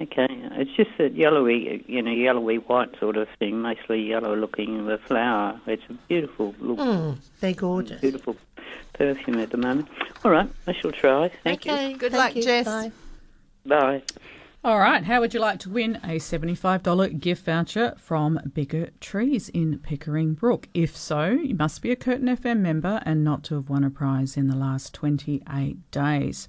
okay. 0.03 0.27
It's 0.31 0.71
just 0.77 0.91
that 0.99 1.15
yellowy, 1.15 1.85
you 1.87 2.03
know, 2.03 2.11
yellowy 2.11 2.57
white 2.59 2.99
sort 2.99 3.17
of 3.17 3.29
thing, 3.39 3.61
mostly 3.61 4.03
yellow 4.03 4.35
looking 4.37 4.87
the 4.87 4.99
flower. 4.99 5.61
It's 5.67 5.83
a 5.89 5.95
beautiful 6.09 6.55
look, 6.61 6.79
Mm, 6.79 7.19
they're 7.41 7.55
gorgeous. 7.55 8.01
beautiful 8.01 8.37
perfume 8.95 9.39
at 9.41 9.51
the 9.51 9.57
moment. 9.59 9.89
All 10.25 10.31
right, 10.31 10.49
I 10.67 10.73
shall 10.75 10.93
try. 10.93 11.31
Thank 11.45 11.67
okay, 11.67 11.91
you. 11.91 11.97
Good 11.99 12.13
thank 12.13 12.35
luck, 12.35 12.37
you. 12.37 12.43
Jess. 12.43 12.67
Bye. 12.67 12.93
Bye. 13.67 14.03
All 14.65 14.81
right, 14.81 15.05
how 15.05 15.21
would 15.21 15.33
you 15.33 15.39
like 15.41 15.61
to 15.61 15.71
win 15.71 15.97
a 16.03 16.19
$75 16.19 17.21
gift 17.21 17.45
voucher 17.45 17.95
from 17.97 18.41
Bigger 18.53 18.91
Trees 19.01 19.49
in 19.51 19.79
Pickering 19.79 20.35
Brook? 20.35 20.69
If 20.75 20.97
so, 20.97 21.27
you 21.27 21.55
must 21.55 21.81
be 21.81 21.93
a 21.93 21.97
Curtin 21.97 22.27
FM 22.27 22.59
member 22.59 23.01
and 23.07 23.23
not 23.23 23.45
to 23.45 23.55
have 23.55 23.69
won 23.71 23.85
a 23.85 23.91
prize 23.91 24.37
in 24.37 24.49
the 24.49 24.57
last 24.57 24.93
28 24.95 25.91
days. 25.93 26.49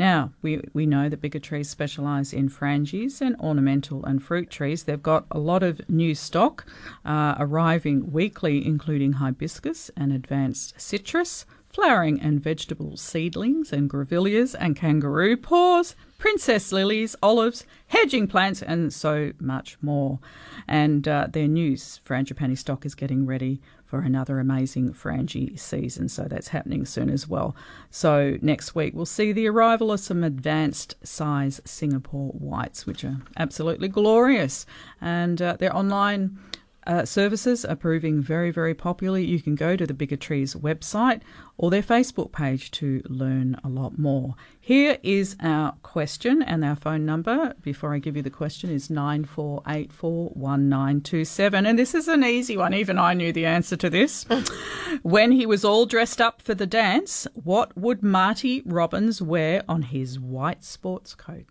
Now, 0.00 0.32
we, 0.40 0.62
we 0.72 0.86
know 0.86 1.10
that 1.10 1.20
Bigger 1.20 1.38
Trees 1.38 1.68
specialise 1.68 2.32
in 2.32 2.48
frangies 2.48 3.20
and 3.20 3.38
ornamental 3.38 4.02
and 4.02 4.22
fruit 4.22 4.48
trees. 4.48 4.84
They've 4.84 5.02
got 5.02 5.26
a 5.30 5.38
lot 5.38 5.62
of 5.62 5.86
new 5.90 6.14
stock 6.14 6.64
uh, 7.04 7.34
arriving 7.38 8.10
weekly, 8.10 8.66
including 8.66 9.12
hibiscus 9.12 9.90
and 9.98 10.10
advanced 10.10 10.80
citrus, 10.80 11.44
flowering 11.68 12.18
and 12.18 12.42
vegetable 12.42 12.96
seedlings 12.96 13.74
and 13.74 13.90
grevilleas 13.90 14.56
and 14.58 14.74
kangaroo 14.74 15.36
paws, 15.36 15.94
princess 16.16 16.72
lilies, 16.72 17.14
olives, 17.22 17.66
hedging 17.88 18.26
plants, 18.26 18.62
and 18.62 18.94
so 18.94 19.32
much 19.38 19.76
more. 19.82 20.18
And 20.66 21.06
uh, 21.06 21.26
their 21.30 21.46
new 21.46 21.74
frangipani 21.74 22.56
stock 22.56 22.86
is 22.86 22.94
getting 22.94 23.26
ready 23.26 23.60
for 23.90 24.02
another 24.02 24.38
amazing 24.38 24.92
frangie 24.94 25.58
season, 25.58 26.08
so 26.08 26.22
that's 26.22 26.48
happening 26.48 26.84
soon 26.84 27.10
as 27.10 27.26
well. 27.26 27.56
So 27.90 28.38
next 28.40 28.72
week 28.76 28.94
we'll 28.94 29.04
see 29.04 29.32
the 29.32 29.48
arrival 29.48 29.90
of 29.90 29.98
some 29.98 30.22
advanced 30.22 30.94
size 31.02 31.60
Singapore 31.64 32.30
whites, 32.30 32.86
which 32.86 33.02
are 33.04 33.16
absolutely 33.36 33.88
glorious, 33.88 34.64
and 35.00 35.42
uh, 35.42 35.56
they're 35.58 35.76
online 35.76 36.38
uh, 36.90 37.04
services 37.04 37.64
are 37.64 37.76
proving 37.76 38.20
very, 38.20 38.50
very 38.50 38.74
popular. 38.74 39.20
You 39.20 39.40
can 39.40 39.54
go 39.54 39.76
to 39.76 39.86
the 39.86 39.94
Bigger 39.94 40.16
Trees 40.16 40.56
website 40.56 41.20
or 41.56 41.70
their 41.70 41.84
Facebook 41.84 42.32
page 42.32 42.72
to 42.72 43.00
learn 43.08 43.56
a 43.62 43.68
lot 43.68 43.96
more. 43.96 44.34
Here 44.60 44.98
is 45.04 45.36
our 45.40 45.74
question 45.84 46.42
and 46.42 46.64
our 46.64 46.74
phone 46.74 47.06
number. 47.06 47.54
Before 47.62 47.94
I 47.94 48.00
give 48.00 48.16
you 48.16 48.22
the 48.22 48.28
question, 48.28 48.70
is 48.70 48.90
nine 48.90 49.24
four 49.24 49.62
eight 49.68 49.92
four 49.92 50.30
one 50.30 50.68
nine 50.68 51.00
two 51.00 51.24
seven, 51.24 51.64
and 51.64 51.78
this 51.78 51.94
is 51.94 52.08
an 52.08 52.24
easy 52.24 52.56
one. 52.56 52.74
Even 52.74 52.98
I 52.98 53.14
knew 53.14 53.32
the 53.32 53.46
answer 53.46 53.76
to 53.76 53.88
this. 53.88 54.24
when 55.02 55.30
he 55.30 55.46
was 55.46 55.64
all 55.64 55.86
dressed 55.86 56.20
up 56.20 56.42
for 56.42 56.54
the 56.56 56.66
dance, 56.66 57.28
what 57.34 57.76
would 57.78 58.02
Marty 58.02 58.62
Robbins 58.66 59.22
wear 59.22 59.62
on 59.68 59.82
his 59.82 60.18
white 60.18 60.64
sports 60.64 61.14
coat? 61.14 61.46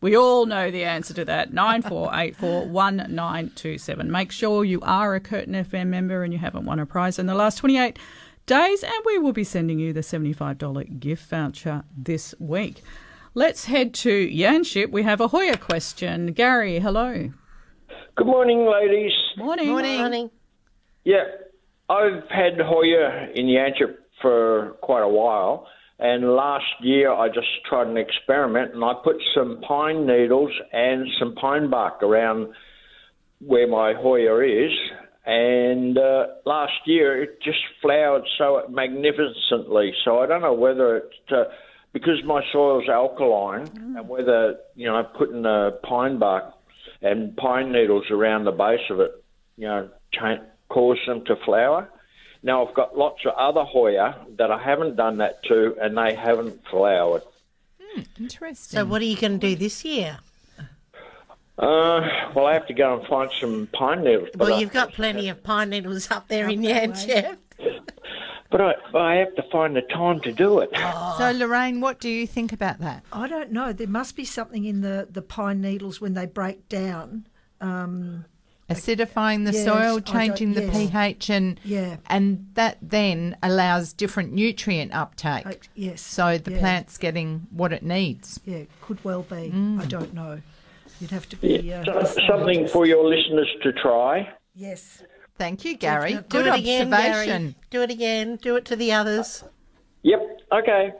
We 0.00 0.16
all 0.16 0.46
know 0.46 0.70
the 0.70 0.84
answer 0.84 1.12
to 1.14 1.24
that. 1.24 1.50
94841927. 1.50 4.06
Make 4.06 4.30
sure 4.30 4.64
you 4.64 4.80
are 4.82 5.16
a 5.16 5.20
Curtin 5.20 5.54
FM 5.54 5.88
member 5.88 6.22
and 6.22 6.32
you 6.32 6.38
haven't 6.38 6.66
won 6.66 6.78
a 6.78 6.86
prize 6.86 7.18
in 7.18 7.26
the 7.26 7.34
last 7.34 7.58
28 7.58 7.98
days, 8.46 8.82
and 8.82 8.94
we 9.04 9.18
will 9.18 9.32
be 9.32 9.44
sending 9.44 9.78
you 9.78 9.92
the 9.92 10.00
$75 10.00 11.00
gift 11.00 11.28
voucher 11.28 11.84
this 11.96 12.34
week. 12.38 12.82
Let's 13.34 13.66
head 13.66 13.94
to 13.94 14.28
Yanchep. 14.28 14.90
We 14.90 15.02
have 15.02 15.20
a 15.20 15.28
Hoya 15.28 15.56
question. 15.56 16.32
Gary, 16.32 16.78
hello. 16.78 17.30
Good 18.16 18.26
morning, 18.26 18.66
ladies. 18.66 19.12
Morning. 19.36 19.68
Morning. 19.68 20.30
Yeah, 21.04 21.24
I've 21.88 22.28
had 22.30 22.60
Hoya 22.60 23.28
in 23.34 23.46
Yanchep 23.46 23.96
for 24.20 24.76
quite 24.82 25.02
a 25.02 25.08
while, 25.08 25.66
and 25.98 26.34
last 26.34 26.64
year 26.80 27.12
I 27.12 27.28
just 27.28 27.48
tried 27.68 27.88
an 27.88 27.96
experiment 27.96 28.74
and 28.74 28.84
I 28.84 28.92
put 29.02 29.16
some 29.34 29.60
pine 29.66 30.06
needles 30.06 30.52
and 30.72 31.08
some 31.18 31.34
pine 31.34 31.70
bark 31.70 32.02
around 32.02 32.52
where 33.40 33.66
my 33.66 33.94
Hoya 33.94 34.38
is. 34.40 34.72
And 35.26 35.98
uh, 35.98 36.26
last 36.46 36.86
year 36.86 37.22
it 37.22 37.42
just 37.42 37.58
flowered 37.82 38.22
so 38.38 38.62
magnificently. 38.70 39.92
So 40.04 40.20
I 40.20 40.26
don't 40.26 40.40
know 40.40 40.54
whether 40.54 40.98
it's 40.98 41.32
uh, 41.32 41.44
because 41.92 42.22
my 42.24 42.42
soil's 42.52 42.88
alkaline 42.88 43.68
and 43.96 44.08
whether, 44.08 44.56
you 44.76 44.86
know, 44.86 45.02
putting 45.18 45.44
a 45.44 45.72
pine 45.82 46.18
bark 46.18 46.54
and 47.02 47.36
pine 47.36 47.72
needles 47.72 48.04
around 48.10 48.44
the 48.44 48.52
base 48.52 48.80
of 48.90 49.00
it, 49.00 49.10
you 49.56 49.66
know, 49.66 49.88
cha- 50.12 50.44
cause 50.68 50.98
them 51.06 51.24
to 51.26 51.34
flower. 51.44 51.90
Now 52.42 52.66
I've 52.66 52.74
got 52.74 52.96
lots 52.96 53.24
of 53.26 53.32
other 53.34 53.64
Hoya 53.64 54.16
that 54.36 54.50
I 54.50 54.58
haven't 54.58 54.96
done 54.96 55.18
that 55.18 55.42
to, 55.44 55.76
and 55.80 55.96
they 55.96 56.14
haven't 56.14 56.60
flowered. 56.70 57.22
Interesting. 58.18 58.76
So, 58.78 58.84
what 58.84 59.02
are 59.02 59.06
you 59.06 59.16
going 59.16 59.40
to 59.40 59.48
do 59.48 59.56
this 59.56 59.84
year? 59.84 60.18
Uh, 61.58 62.30
well, 62.34 62.46
I 62.46 62.52
have 62.52 62.68
to 62.68 62.74
go 62.74 62.96
and 62.96 63.06
find 63.08 63.30
some 63.40 63.68
pine 63.72 64.04
needles. 64.04 64.28
But 64.34 64.48
Well, 64.48 64.60
you've 64.60 64.72
got 64.72 64.92
plenty 64.92 65.28
of 65.28 65.42
pine 65.42 65.70
needles 65.70 66.08
up 66.10 66.28
there 66.28 66.48
in 66.48 66.62
Yanchep. 66.62 67.36
but 68.50 68.60
I, 68.60 68.74
but 68.92 69.02
I 69.02 69.16
have 69.16 69.34
to 69.34 69.42
find 69.50 69.74
the 69.74 69.82
time 69.82 70.20
to 70.20 70.32
do 70.32 70.60
it. 70.60 70.70
So, 71.18 71.32
Lorraine, 71.32 71.80
what 71.80 71.98
do 71.98 72.08
you 72.08 72.28
think 72.28 72.52
about 72.52 72.78
that? 72.78 73.02
I 73.12 73.26
don't 73.26 73.50
know. 73.50 73.72
There 73.72 73.88
must 73.88 74.14
be 74.14 74.24
something 74.24 74.64
in 74.64 74.82
the, 74.82 75.08
the 75.10 75.22
pine 75.22 75.60
needles 75.60 76.00
when 76.00 76.14
they 76.14 76.26
break 76.26 76.68
down. 76.68 77.26
Um, 77.60 78.24
Acidifying 78.68 79.46
the 79.46 79.52
Yes, 79.52 79.64
soil, 79.64 80.00
changing 80.00 80.52
the 80.52 80.64
yes. 80.66 80.76
pH, 80.90 81.30
and 81.30 81.58
Yeah. 81.64 81.96
and 82.08 82.46
that 82.54 82.76
then 82.82 83.36
allows 83.42 83.92
different 83.94 84.32
nutrient 84.32 84.92
uptake. 84.94 85.46
Uh, 85.46 85.52
yes, 85.74 86.02
So 86.02 86.36
the 86.36 86.52
yeah. 86.52 86.58
plant's 86.58 86.98
getting 86.98 87.46
what 87.50 87.72
it 87.72 87.82
needs. 87.82 88.40
yeah, 88.44 88.64
could 88.82 89.02
well 89.04 89.22
be. 89.22 89.50
Mm. 89.50 89.80
I 89.80 89.86
don't 89.86 90.12
know. 90.12 90.40
You'd 91.00 91.10
have 91.12 91.28
to 91.30 91.36
be. 91.36 91.72
Uh, 91.72 91.84
So- 91.84 92.22
something 92.28 92.68
for 92.68 92.84
your 92.86 93.04
listeners 93.08 93.48
to 93.62 93.72
try. 93.72 94.28
Yes. 94.54 95.02
Thank 95.38 95.64
you, 95.64 95.76
Gary. 95.76 96.14
Do 96.14 96.20
Good 96.28 96.46
it 96.48 96.58
again, 96.58 96.92
observation. 96.92 97.42
Gary. 97.42 97.54
Do 97.70 97.82
it 97.82 97.90
again. 97.90 98.36
Do 98.42 98.56
it 98.56 98.64
to 98.66 98.76
the 98.76 98.92
others. 98.92 99.44
Yep. 100.02 100.20
Okay. 100.52 100.92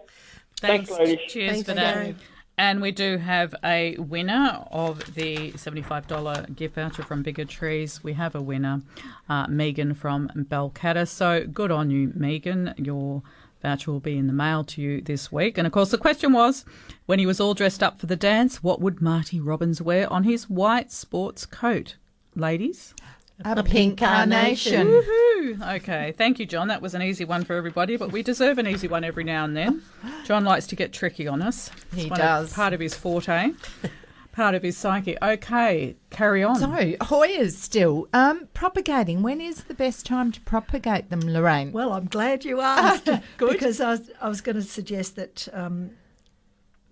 Thanks, 0.61 0.91
ladies. 0.91 1.19
Cheers 1.29 1.51
Thanks, 1.53 1.69
for 1.69 1.75
that. 1.75 1.95
Gary. 1.95 2.17
And 2.59 2.83
we 2.83 2.91
do 2.91 3.19
have 3.19 3.55
a 3.65 3.97
winner 3.99 4.65
of 4.73 5.15
the 5.15 5.53
$75 5.53 6.57
gift 6.57 6.75
voucher 6.75 7.05
from 7.05 7.23
Bigger 7.23 7.45
Trees. 7.45 8.03
We 8.03 8.15
have 8.15 8.35
a 8.35 8.43
winner, 8.43 8.83
uh, 9.29 9.47
Megan 9.47 9.95
from 9.95 10.29
Balcatta. 10.35 11.07
So 11.07 11.47
good 11.47 11.71
on 11.71 11.91
you, 11.91 12.11
Megan. 12.17 12.75
Your 12.77 13.23
voucher 13.63 13.93
will 13.93 14.01
be 14.01 14.19
in 14.19 14.27
the 14.27 14.33
mail 14.33 14.65
to 14.65 14.83
you 14.83 15.01
this 15.01 15.31
week. 15.31 15.57
And 15.57 15.69
of 15.69 15.73
course, 15.73 15.93
the 15.93 15.99
question 15.99 16.33
was 16.33 16.65
when 17.07 17.21
he 17.21 17.27
was 17.27 17.39
all 17.39 17.55
dressed 17.55 17.81
up 17.81 18.01
for 18.01 18.07
the 18.07 18.17
dance, 18.17 18.61
what 18.61 18.81
would 18.81 19.01
Marty 19.01 19.39
Robbins 19.39 19.81
wear 19.81 20.13
on 20.13 20.25
his 20.25 20.51
white 20.51 20.91
sports 20.91 21.47
coat? 21.47 21.95
Ladies? 22.35 22.93
A, 23.45 23.63
pink 23.63 23.99
carnation. 23.99 24.89
Woohoo! 24.89 25.77
Okay, 25.77 26.13
thank 26.19 26.39
you, 26.39 26.47
John. 26.47 26.69
That 26.69 26.83
was 26.83 26.95
an 26.95 27.03
easy 27.03 27.25
one 27.25 27.45
for 27.45 27.55
everybody, 27.55 27.97
but 27.97 28.11
we 28.13 28.23
deserve 28.23 28.59
an 28.59 28.67
easy 28.67 28.89
one 28.89 29.05
every 29.05 29.25
now 29.25 29.45
and 29.45 29.57
then. 29.57 29.83
John 30.25 30.45
likes 30.45 30.67
to 30.69 30.77
get 30.77 30.93
tricky 30.93 31.29
on 31.29 31.41
us. 31.43 31.71
It's 31.93 32.03
He 32.03 32.11
one 32.11 32.21
of- 32.21 32.27
does. 32.27 32.53
part 32.53 32.73
of 32.73 32.81
his 32.81 32.95
forte, 32.95 33.53
part 34.33 34.55
of 34.57 34.63
his 34.65 34.77
psyche. 34.77 35.17
Okay, 35.23 35.95
carry 36.11 36.43
on. 36.43 36.57
So 36.59 36.67
Hoyas 36.67 37.53
still 37.53 38.09
um, 38.13 38.49
propagating. 38.55 39.23
When 39.23 39.41
is 39.41 39.65
the 39.65 39.75
best 39.75 40.05
time 40.05 40.33
to 40.33 40.41
propagate 40.41 41.09
them, 41.11 41.21
Lorraine? 41.21 41.71
Well, 41.73 41.93
I'm 41.93 42.07
glad 42.07 42.45
you 42.45 42.61
asked 42.61 43.09
because 43.39 43.81
I 43.81 43.91
was, 43.93 44.11
I 44.21 44.29
was 44.29 44.41
going 44.41 44.57
to 44.57 44.63
suggest 44.63 45.15
that 45.17 45.47
um, 45.53 45.91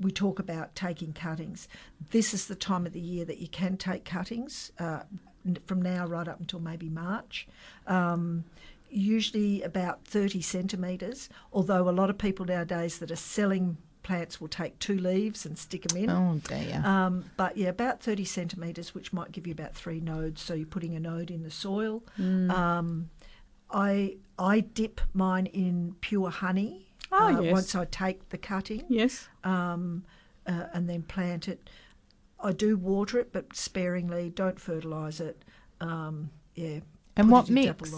we 0.01 0.13
talk 0.13 0.39
about 0.39 0.77
taking 0.77 1.13
cuttings. 1.13 1.67
This 2.11 2.33
is 2.33 2.47
the 2.47 2.55
time 2.55 2.87
of 2.87 2.93
the 2.93 3.01
year 3.01 3.25
that 3.25 3.39
you 3.39 3.49
can 3.49 3.77
take 3.77 4.05
cuttings 4.05 4.71
uh, 4.79 5.01
n- 5.11 5.19
from 5.67 5.83
now 5.83 6.07
right 6.07 6.29
up 6.29 6.41
until 6.41 6.61
maybe 6.61 6.89
March. 6.89 7.47
Um, 7.87 8.45
usually 8.89 9.63
about 9.63 10.05
30 10.05 10.41
centimetres, 10.41 11.29
although 11.53 11.89
a 11.89 11.91
lot 11.91 12.11
of 12.11 12.19
people 12.19 12.47
nowadays 12.47 12.99
that 12.99 13.11
are 13.11 13.17
selling 13.17 13.77
plants 14.03 14.41
will 14.41 14.49
take 14.49 14.79
two 14.79 14.97
leaves 14.97 15.45
and 15.45 15.59
stick 15.59 15.83
them 15.83 16.05
in. 16.05 16.11
Oh, 16.11 16.41
dear. 16.49 16.81
Um, 16.85 17.25
but 17.37 17.57
yeah, 17.57 17.69
about 17.69 18.01
30 18.01 18.25
centimetres, 18.25 18.95
which 18.95 19.13
might 19.13 19.33
give 19.33 19.47
you 19.47 19.53
about 19.53 19.75
three 19.75 20.01
nodes. 20.01 20.41
So 20.41 20.55
you're 20.55 20.67
putting 20.67 20.95
a 20.95 21.01
node 21.01 21.31
in 21.31 21.43
the 21.43 21.51
soil. 21.51 22.05
Mm. 22.19 22.51
Um, 22.51 23.11
I 23.71 24.17
I 24.39 24.61
dip 24.61 25.01
mine 25.13 25.47
in 25.47 25.97
pure 26.01 26.31
honey. 26.31 26.87
Oh, 27.11 27.37
uh, 27.37 27.41
yes. 27.41 27.53
Once 27.53 27.75
I 27.75 27.85
take 27.87 28.29
the 28.29 28.39
cutting. 28.39 28.85
Yes. 28.89 29.29
Um, 29.43 30.05
uh, 30.47 30.67
and 30.73 30.89
then 30.89 31.03
plant 31.03 31.49
it. 31.49 31.69
I 32.47 32.53
do 32.53 32.77
water 32.77 33.19
it, 33.19 33.33
but 33.33 33.55
sparingly. 33.57 34.31
Don't 34.31 34.61
fertilise 34.61 35.21
it. 35.21 35.43
Um, 35.81 36.31
yeah. 36.55 36.81
And 37.17 37.31
what 37.31 37.49
it 37.49 37.53
mix? 37.53 37.93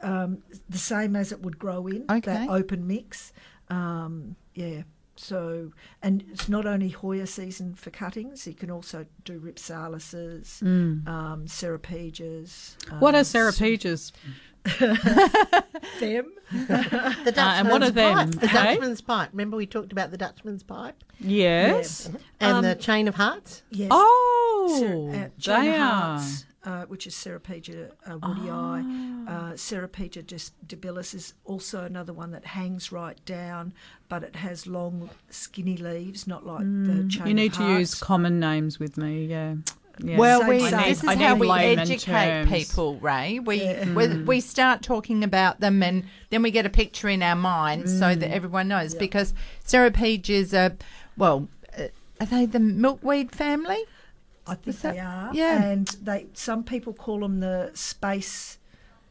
Um, 0.00 0.42
the 0.68 0.78
same 0.78 1.16
as 1.16 1.32
it 1.32 1.40
would 1.42 1.58
grow 1.58 1.86
in. 1.86 2.04
Okay. 2.10 2.32
That 2.32 2.48
open 2.50 2.86
mix. 2.86 3.32
Um, 3.68 4.36
yeah. 4.54 4.82
So, 5.16 5.70
and 6.02 6.24
it's 6.32 6.48
not 6.48 6.66
only 6.66 6.88
Hoya 6.88 7.26
season 7.26 7.74
for 7.74 7.90
cuttings. 7.90 8.46
You 8.46 8.54
can 8.54 8.70
also 8.70 9.06
do 9.24 9.38
rhipsalises, 9.40 10.60
Mm. 10.62 11.06
um, 11.06 11.46
ceropegas. 11.46 12.76
What 12.98 13.14
um, 13.14 13.20
are 13.20 13.24
ceropegas? 13.24 14.12
them. 16.00 16.32
Uh, 16.52 17.14
the 17.24 17.32
Dutchman's 17.32 17.58
and 17.58 17.68
what 17.68 17.82
are 17.82 17.90
them, 17.90 18.14
pipe. 18.30 18.40
The 18.40 18.46
hey? 18.48 18.74
Dutchman's 18.74 19.00
pipe. 19.00 19.30
Remember 19.32 19.56
we 19.56 19.66
talked 19.66 19.92
about 19.92 20.10
the 20.10 20.16
Dutchman's 20.18 20.62
pipe? 20.62 21.02
Yes. 21.20 22.10
And 22.40 22.58
Um, 22.58 22.62
the 22.64 22.74
chain 22.74 23.08
of 23.08 23.14
hearts? 23.16 23.62
Yes. 23.70 23.88
Oh, 23.90 24.76
Ser- 24.80 25.08
uh, 25.26 25.28
Chain 25.38 25.62
they 25.64 25.74
of 25.74 25.80
are. 25.80 25.88
Hearts, 26.18 26.44
uh, 26.64 26.84
which 26.86 27.06
is 27.06 27.14
Ceropegia 27.14 27.90
uh, 28.06 28.16
woodii. 28.18 28.50
Ah. 28.50 29.30
Uh, 29.30 29.52
Ceropegia 29.54 30.22
debilis 30.66 31.14
is 31.14 31.34
also 31.44 31.84
another 31.84 32.12
one 32.12 32.30
that 32.32 32.44
hangs 32.46 32.90
right 32.92 33.22
down, 33.26 33.72
but 34.08 34.22
it 34.22 34.36
has 34.36 34.66
long, 34.66 35.10
skinny 35.30 35.76
leaves, 35.76 36.26
not 36.26 36.46
like 36.46 36.60
the 36.60 36.64
Mm, 37.04 37.10
chain 37.10 37.26
you 37.26 37.30
of 37.32 37.36
need 37.36 37.52
to 37.54 37.68
use 37.78 37.94
common 37.94 38.38
names 38.40 38.78
with 38.78 38.96
me. 38.96 39.26
Yeah. 39.26 39.56
Yeah. 40.02 40.16
Well, 40.18 40.40
Same, 40.40 40.48
we, 40.48 40.58
this 40.70 41.02
is 41.04 41.10
how 41.14 41.34
we 41.36 41.50
educate 41.50 42.00
terms. 42.00 42.50
people, 42.50 42.96
Ray. 43.00 43.38
We, 43.38 43.62
Yeah. 43.62 43.92
we 43.94 44.04
Mm. 44.06 44.26
we 44.26 44.40
start 44.40 44.82
talking 44.82 45.22
about 45.24 45.60
them, 45.60 45.82
and 45.82 46.04
then 46.30 46.42
we 46.42 46.50
get 46.50 46.66
a 46.66 46.70
picture 46.70 47.08
in 47.08 47.22
our 47.22 47.36
mind 47.36 47.88
so 47.88 48.06
Mm. 48.14 48.20
that 48.20 48.30
everyone 48.32 48.68
knows. 48.68 48.94
Because 48.94 49.34
ceropegias 49.66 50.52
are, 50.54 50.76
well, 51.16 51.48
uh, 51.78 51.84
are 52.20 52.26
they 52.26 52.46
the 52.46 52.60
milkweed 52.60 53.32
family? 53.32 53.82
I 54.46 54.54
think 54.56 54.80
that- 54.80 54.94
they 54.94 55.00
are. 55.00 55.30
yeah. 55.32 55.62
And 55.64 55.86
they 56.02 56.26
some 56.34 56.64
people 56.64 56.92
call 56.92 57.20
them 57.20 57.40
the 57.40 57.70
space 57.74 58.58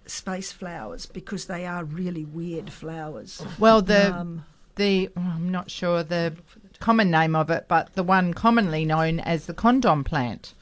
space 0.05 0.51
flowers 0.51 1.05
because 1.05 1.45
they 1.45 1.65
are 1.65 1.83
really 1.85 2.25
weird 2.25 2.71
flowers. 2.71 3.41
Well, 3.57 3.81
the 3.81 4.13
Um, 4.13 4.45
the 4.75 5.09
oh, 5.15 5.21
I'm 5.35 5.49
not 5.49 5.71
sure 5.71 6.03
the 6.03 6.33
common 6.79 7.09
name 7.09 7.35
of 7.35 7.49
it, 7.49 7.65
but 7.67 7.93
the 7.95 8.03
one 8.03 8.33
commonly 8.33 8.83
known 8.85 9.19
as 9.21 9.45
the 9.45 9.53
condom 9.53 10.03
plant. 10.03 10.53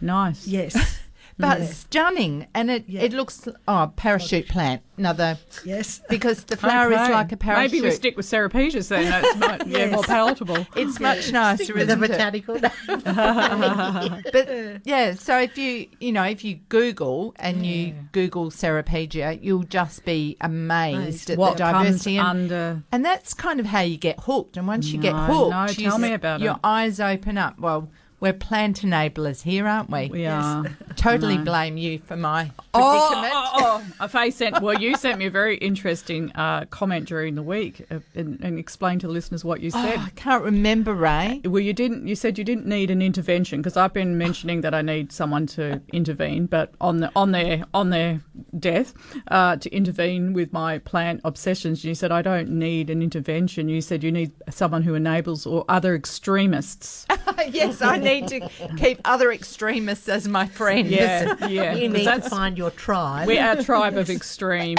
Nice. 0.00 0.46
Yes. 0.46 1.00
But 1.38 1.60
Yeah. 1.60 1.66
stunning, 1.66 2.46
and 2.54 2.70
it, 2.70 2.84
Yeah. 2.88 3.02
it 3.02 3.12
looks 3.12 3.46
oh 3.68 3.92
parachute 3.94 4.48
plant 4.48 4.80
another 4.96 5.36
yes. 5.66 6.00
because 6.08 6.44
the 6.44 6.56
flower 6.64 6.90
is 6.92 7.08
like 7.10 7.30
a 7.30 7.36
parachute. 7.36 7.72
Maybe 7.72 7.82
we 7.86 7.90
stick 7.90 8.16
with 8.16 8.24
Ceropegias 8.24 8.88
then. 8.88 9.04
That's 9.10 9.36
much, 9.48 9.66
yeah, 9.66 9.90
more 9.90 10.02
palatable. 10.02 10.66
It's 10.74 10.98
much 10.98 11.30
nicer, 11.32 11.74
With 11.74 11.90
a 11.90 11.92
isn't 11.92 12.04
it? 12.04 12.08
botanical 12.08 12.54
name. 12.54 14.22
But 14.32 14.80
yeah, 14.86 15.12
so 15.12 15.38
if 15.38 15.58
you 15.58 15.86
you 16.00 16.10
know 16.12 16.22
if 16.24 16.42
you 16.42 16.54
Google 16.70 17.34
and 17.38 17.66
you 17.66 17.94
Google 18.12 18.50
Ceropegia, 18.50 19.38
you'll 19.42 19.64
just 19.64 20.06
be 20.06 20.38
amazed 20.40 21.28
at 21.28 21.36
What 21.38 21.58
the 21.58 21.64
comes 21.64 21.86
diversity. 21.86 22.16
And, 22.16 22.26
under? 22.28 22.82
and 22.92 23.04
that's 23.04 23.34
kind 23.34 23.60
of 23.60 23.66
how 23.66 23.80
you 23.80 23.98
get 23.98 24.20
hooked. 24.20 24.56
And 24.56 24.66
once 24.66 24.88
you 24.88 24.98
get 24.98 25.14
hooked, 25.14 25.50
no, 25.50 25.66
you 25.66 25.90
tell 25.90 25.98
me 25.98 26.08
s- 26.12 26.14
about 26.16 26.40
your 26.40 26.54
it. 26.54 26.60
eyes 26.64 26.98
open 26.98 27.36
up. 27.36 27.58
Well, 27.58 27.90
we're 28.26 28.32
plant 28.32 28.82
enablers 28.82 29.42
here, 29.42 29.66
aren't 29.68 29.88
we? 29.90 30.08
We 30.08 30.26
are. 30.26 30.64
Totally 30.96 31.36
No. 31.38 31.44
blame 31.44 31.76
you 31.76 31.98
for 32.00 32.16
my 32.16 32.50
Oh, 32.74 33.08
predicament. 33.10 33.32
oh, 33.36 33.84
oh. 34.00 34.08
Faye 34.08 34.30
sent. 34.30 34.60
Well, 34.60 34.78
you 34.80 34.96
sent 34.96 35.18
me 35.18 35.26
a 35.26 35.30
very 35.30 35.56
interesting 35.58 36.32
uh, 36.32 36.64
comment 36.66 37.06
during 37.06 37.34
the 37.36 37.42
week 37.42 37.86
uh, 37.90 38.00
and, 38.14 38.40
and 38.42 38.58
explained 38.58 39.02
to 39.02 39.06
the 39.06 39.12
listeners 39.12 39.44
what 39.44 39.60
you 39.60 39.70
Oh, 39.74 39.82
said. 39.82 39.98
I 40.00 40.08
can't 40.16 40.42
remember, 40.42 40.92
Ray. 40.94 41.40
Well, 41.44 41.60
you 41.60 41.72
didn't. 41.72 42.06
You 42.06 42.16
said 42.16 42.36
you 42.38 42.44
didn't 42.44 42.66
need 42.66 42.90
an 42.90 43.00
intervention 43.00 43.60
because 43.60 43.76
I've 43.76 43.92
been 43.92 44.18
mentioning 44.18 44.62
that 44.62 44.74
I 44.74 44.82
need 44.82 45.12
someone 45.12 45.46
to 45.48 45.80
intervene, 45.92 46.46
but 46.46 46.72
on 46.80 46.98
the 46.98 47.12
on 47.14 47.30
their 47.32 47.64
on 47.72 47.90
their 47.90 48.20
death 48.58 48.92
uh, 49.28 49.56
to 49.56 49.70
intervene 49.70 50.32
with 50.32 50.52
my 50.52 50.78
plant 50.78 51.20
obsessions. 51.24 51.84
You 51.84 51.94
said 51.94 52.10
I 52.10 52.22
don't 52.22 52.50
need 52.50 52.90
an 52.90 53.02
intervention. 53.02 53.68
You 53.68 53.80
said 53.80 54.02
you 54.02 54.10
need 54.10 54.32
someone 54.50 54.82
who 54.82 54.94
enables 54.94 55.46
or 55.46 55.64
other 55.68 55.94
extremists. 55.94 57.06
yes, 57.48 57.80
I 57.82 57.98
need 57.98 58.15
to 58.22 58.48
keep 58.76 59.00
other 59.04 59.30
extremists 59.32 60.08
as 60.08 60.26
my 60.28 60.46
friends. 60.46 60.90
Yeah, 60.90 61.34
yeah. 61.48 61.74
You 61.74 61.88
'Cause 61.90 61.98
need 61.98 62.04
to 62.22 62.30
find 62.30 62.56
your 62.58 62.70
tribe. 62.70 63.26
We're 63.26 63.42
our 63.42 63.56
tribe 63.62 63.96
of 63.96 64.08
extreme 64.18 64.76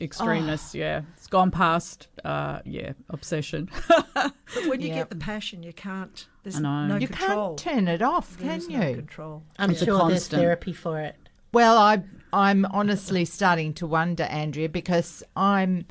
extremists. 0.00 0.74
Yeah, 0.74 1.02
it's 1.16 1.26
gone 1.26 1.50
past. 1.50 2.08
Uh, 2.24 2.60
yeah, 2.64 2.92
obsession. 3.08 3.68
But 4.52 4.66
when 4.66 4.80
you 4.80 4.88
Yep. 4.88 4.96
get 4.96 5.10
the 5.10 5.16
passion, 5.16 5.62
you 5.62 5.72
can't. 5.72 6.26
There's 6.42 6.56
I 6.56 6.60
know. 6.60 6.86
no 6.88 6.96
You 6.96 7.06
control. 7.06 7.54
can't 7.54 7.76
turn 7.76 7.88
it 7.88 8.02
off, 8.02 8.36
can 8.36 8.48
There's 8.48 8.68
you? 8.68 8.78
no 8.78 8.94
control. 8.94 9.42
I'm 9.60 9.70
It's 9.70 9.82
a 9.82 9.84
sure 9.84 10.08
there's 10.08 10.26
therapy 10.26 10.72
for 10.72 10.98
it. 11.00 11.14
Well, 11.52 11.78
I 11.78 12.02
I'm 12.32 12.64
honestly 12.66 13.24
starting 13.24 13.74
to 13.74 13.86
wonder, 13.86 14.24
Andrea, 14.24 14.68
because 14.68 15.22
I'm 15.36 15.86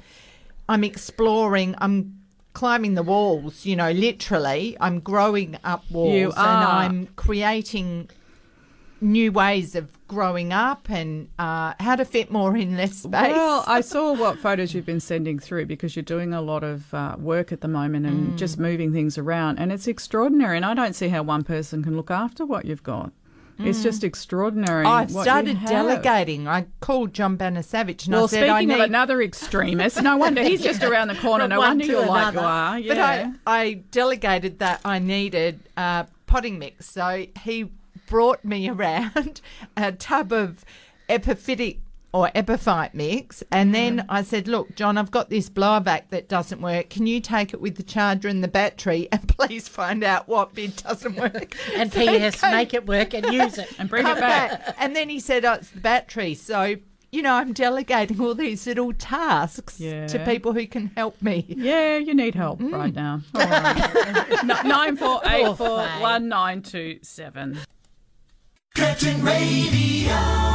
I'm 0.68 0.84
exploring. 0.84 1.74
I'm 1.80 2.19
climbing 2.54 2.96
the 2.96 3.04
walls. 3.04 3.66
You 3.66 3.76
know, 3.76 3.92
literally, 3.92 4.78
I'm 4.80 5.00
growing 5.00 5.58
up 5.64 5.84
walls, 5.92 6.34
and. 6.36 6.46
I'm 6.46 7.08
creating 7.16 8.10
new 9.02 9.32
ways 9.32 9.76
of 9.76 9.88
growing 10.08 10.52
up 10.52 10.90
and 10.90 11.30
uh, 11.40 11.74
how 11.80 11.96
to 11.96 12.04
fit 12.04 12.32
more 12.32 12.56
in 12.58 12.76
less 12.76 12.98
space. 12.98 13.32
Well, 13.32 13.64
I 13.68 13.82
saw 13.94 14.14
what 14.14 14.38
photos 14.40 14.74
you've 14.74 14.86
been 14.86 15.00
sending 15.00 15.40
through 15.40 15.68
because 15.68 15.96
you're 15.96 16.04
doing 16.04 16.34
a 16.34 16.42
lot 16.42 16.64
of 16.64 16.94
uh, 16.94 17.16
work 17.18 17.52
at 17.52 17.62
the 17.62 17.68
moment 17.68 18.06
and 18.06 18.38
just 18.38 18.60
moving 18.60 18.92
things 18.92 19.18
around, 19.18 19.60
and 19.60 19.72
it's 19.72 19.88
extraordinary. 19.88 20.58
And 20.58 20.66
I 20.66 20.74
don't 20.74 20.96
see 20.96 21.10
how 21.10 21.24
one 21.24 21.44
person 21.44 21.84
can 21.84 21.96
look 21.96 22.12
after 22.12 22.46
what 22.46 22.66
you've 22.66 22.84
got. 22.84 23.12
It's 23.60 23.84
just 23.84 24.04
extraordinary. 24.04 24.86
I've 24.86 25.12
started 25.12 25.60
delegating. 25.66 26.48
I 26.48 26.68
called 26.80 27.14
John 27.14 27.38
Banasavage 27.38 28.06
and 28.06 28.14
Well, 28.14 28.24
I 28.24 28.28
said, 28.28 28.50
I 28.50 28.60
speaking 28.60 28.70
need 28.70 28.76
of 28.76 28.90
another 28.90 29.22
extremist, 29.22 30.02
no 30.02 30.18
wonder 30.18 30.42
he's 30.44 30.62
just 30.62 30.84
around 30.84 31.10
the 31.10 31.16
corner. 31.16 31.44
From 31.44 31.50
No 31.50 31.60
wonder 31.60 31.86
you're 31.86 32.06
like 32.06 32.34
you 32.34 32.40
are. 32.40 32.80
Yeah. 32.80 32.94
But 32.94 33.00
I, 33.46 33.60
I 33.62 33.74
delegated 33.92 34.60
that 34.60 34.82
I 34.86 35.00
needed 35.00 35.60
uh, 35.76 36.06
potting 36.26 36.60
mix. 36.60 36.90
So 36.90 37.26
he 37.44 37.70
brought 38.08 38.44
me 38.46 38.70
around 38.72 39.42
a 39.76 39.92
tub 39.92 40.32
of 40.32 40.64
epiphytic 41.10 41.80
or 42.12 42.32
epiphyte 42.34 42.94
mix. 42.96 43.44
And 43.52 43.74
then 43.74 44.06
I 44.10 44.24
said, 44.24 44.48
Look, 44.48 44.76
John, 44.76 44.98
I've 44.98 45.12
got 45.12 45.30
this 45.30 45.50
blower 45.50 45.80
vac 45.80 46.10
that 46.10 46.28
doesn't 46.28 46.62
work. 46.62 46.90
Can 46.90 47.06
you 47.08 47.20
take 47.20 47.54
it 47.54 47.62
with 47.62 47.76
the 47.76 47.84
charger 47.84 48.28
and 48.28 48.44
the 48.44 48.48
battery 48.48 49.08
and 49.12 49.28
please 49.28 49.68
find 49.68 50.04
out 50.04 50.28
what 50.28 50.54
bit 50.56 50.78
doesn't 50.84 51.16
work? 51.16 51.56
And 51.76 51.92
So 51.94 52.00
P.S. 52.00 52.42
came- 52.42 52.52
make 52.52 52.74
it 52.74 52.88
work 52.88 53.14
and 53.14 53.26
use 53.28 53.58
it. 53.58 53.70
and 53.80 53.88
bring 53.90 54.08
it 54.08 54.18
back. 54.20 54.76
And 54.80 54.96
then 54.96 55.10
he 55.10 55.20
said, 55.20 55.46
Oh, 55.46 55.54
it's 55.54 55.70
the 55.70 55.80
battery. 55.80 56.34
So, 56.34 56.76
you 57.12 57.22
know, 57.22 57.34
I'm 57.34 57.54
delegating 57.54 58.20
all 58.22 58.34
these 58.36 58.66
little 58.68 58.92
tasks 58.94 59.80
Yeah. 59.80 60.08
to 60.08 60.20
people 60.26 60.54
who 60.54 60.66
can 60.68 60.88
help 60.98 61.22
me. 61.22 61.46
Yeah, 61.48 61.98
you 61.98 62.14
need 62.16 62.34
help 62.36 62.60
mm. 62.60 62.72
right 62.74 62.94
now. 62.94 63.22
All 63.36 63.42
right. 63.42 64.44
No- 64.44 64.62
Nine 64.64 64.98
four 64.98 65.22
eight 65.26 65.56
four 65.58 65.86
one 66.00 66.28
nine 66.28 66.62
two 66.64 67.00
seven. 67.04 67.60
Curtin 68.76 69.24
Radio. 69.24 70.49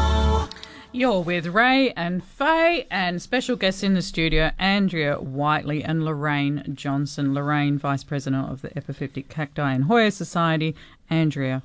You're 0.97 1.23
with 1.23 1.47
Ray 1.47 1.91
and 1.97 2.23
Faye, 2.23 2.87
and 2.89 3.21
special 3.21 3.57
guests 3.57 3.83
in 3.83 3.95
the 3.95 4.03
studio 4.03 4.53
Andrea 4.61 5.17
Whiteley 5.17 5.83
and 5.83 6.05
Lorraine 6.05 6.63
Johnson. 6.73 7.35
Lorraine, 7.35 7.79
Vice 7.81 8.05
President 8.05 8.49
of 8.49 8.63
the 8.63 8.69
Epiphytic 8.71 9.29
Cacti 9.29 9.75
and 9.75 9.85
Hoya 9.85 10.13
Society. 10.13 10.77
Andrea 11.11 11.63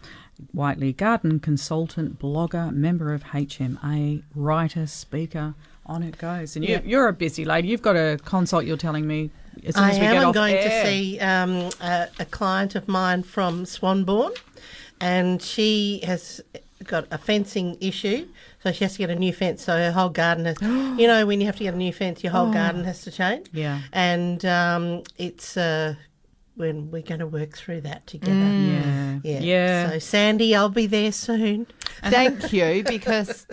Whiteley, 0.52 0.94
garden 0.94 1.40
consultant, 1.40 2.18
blogger, 2.18 2.74
member 2.74 3.14
of 3.14 3.24
HMA, 3.26 4.24
writer, 4.34 4.88
speaker. 4.88 5.54
On 5.86 6.02
it 6.02 6.18
goes. 6.18 6.56
And 6.56 6.66
you, 6.66 6.72
Yeah. 6.76 6.82
you're 6.84 7.08
a 7.08 7.14
busy 7.14 7.46
lady. 7.46 7.68
You've 7.68 7.82
got 7.84 7.96
a 7.96 8.18
consult 8.26 8.66
you're 8.66 8.78
telling 8.78 9.06
me 9.06 9.30
as 9.64 9.76
soon 9.76 9.84
I 9.84 9.90
as 9.92 10.00
we 10.00 10.06
am. 10.08 10.14
get 10.14 10.22
I'm 10.24 10.28
off 10.30 10.34
going 10.34 10.56
air. 10.56 10.84
to 10.84 10.88
see 10.90 11.20
um, 11.20 11.70
a, 11.82 12.08
a 12.20 12.26
client 12.26 12.74
of 12.76 12.88
mine 12.88 13.22
from 13.24 13.64
Swanbourne, 13.66 14.36
and 15.00 15.40
she 15.42 16.02
has 16.04 16.42
got 16.86 17.06
a 17.12 17.18
fencing 17.18 17.78
issue, 17.82 18.28
so 18.64 18.72
she 18.72 18.84
has 18.84 18.93
to 18.93 18.97
get 18.99 19.10
a 19.10 19.16
new 19.16 19.32
fence. 19.34 19.64
So 19.64 19.74
her 19.78 19.91
whole 19.91 20.10
garden 20.10 20.45
has, 20.45 20.57
you 20.62 21.07
know, 21.07 21.26
when 21.26 21.39
you 21.39 21.45
have 21.47 21.55
to 21.57 21.64
get 21.64 21.74
a 21.74 21.78
new 21.78 21.93
fence, 21.93 22.24
your 22.24 22.32
whole 22.34 22.49
Oh. 22.49 22.53
garden 22.53 22.84
has 22.84 23.01
to 23.03 23.12
change. 23.12 23.47
Yeah. 23.53 23.82
And 23.93 24.43
um, 24.45 25.03
it's 25.18 25.55
uh, 25.57 25.95
when 26.55 26.91
we're 26.91 27.01
going 27.01 27.20
to 27.20 27.28
work 27.28 27.55
through 27.57 27.82
that 27.82 28.05
together. 28.07 28.34
Yeah. 28.34 29.20
Yeah. 29.24 29.39
Yeah. 29.39 29.89
So 29.91 29.99
Sandy, 29.99 30.55
I'll 30.55 30.70
be 30.70 30.88
there 30.88 31.12
soon. 31.12 31.68
Thank 32.03 32.51
you, 32.57 32.84
because 32.84 33.47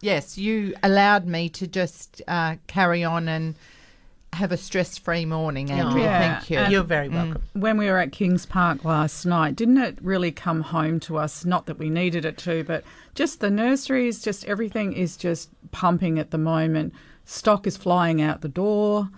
yes, 0.00 0.36
you 0.38 0.74
allowed 0.82 1.26
me 1.26 1.48
to 1.50 1.66
just 1.66 2.22
uh, 2.28 2.56
carry 2.66 3.04
on 3.04 3.28
and 3.28 3.54
have 4.38 4.52
a 4.52 4.56
stress-free 4.56 5.24
morning, 5.26 5.70
Andrea. 5.70 6.04
Yeah, 6.04 6.18
Thank 6.38 6.50
you. 6.50 6.58
and- 6.58 6.72
You're 6.72 6.82
very 6.84 7.08
welcome. 7.08 7.42
when 7.54 7.76
we 7.76 7.86
were 7.86 7.98
at 7.98 8.12
Kings 8.12 8.46
Park 8.46 8.84
last 8.84 9.24
night, 9.26 9.56
didn't 9.56 9.78
it 9.78 9.98
really 10.00 10.30
come 10.32 10.60
home 10.62 11.00
to 11.00 11.18
us? 11.18 11.44
Not 11.44 11.66
that 11.66 11.78
we 11.78 11.90
needed 11.90 12.24
it 12.24 12.38
to, 12.38 12.64
but 12.64 12.84
just 13.14 13.40
the 13.40 13.50
nurseries, 13.50 14.22
just 14.22 14.44
everything 14.46 14.92
is 14.92 15.16
just 15.16 15.50
pumping 15.72 16.18
at 16.18 16.30
the 16.30 16.38
moment. 16.38 16.92
Stock 17.24 17.66
is 17.66 17.76
flying 17.76 18.22
out 18.22 18.40
the 18.40 18.48
door. 18.48 19.08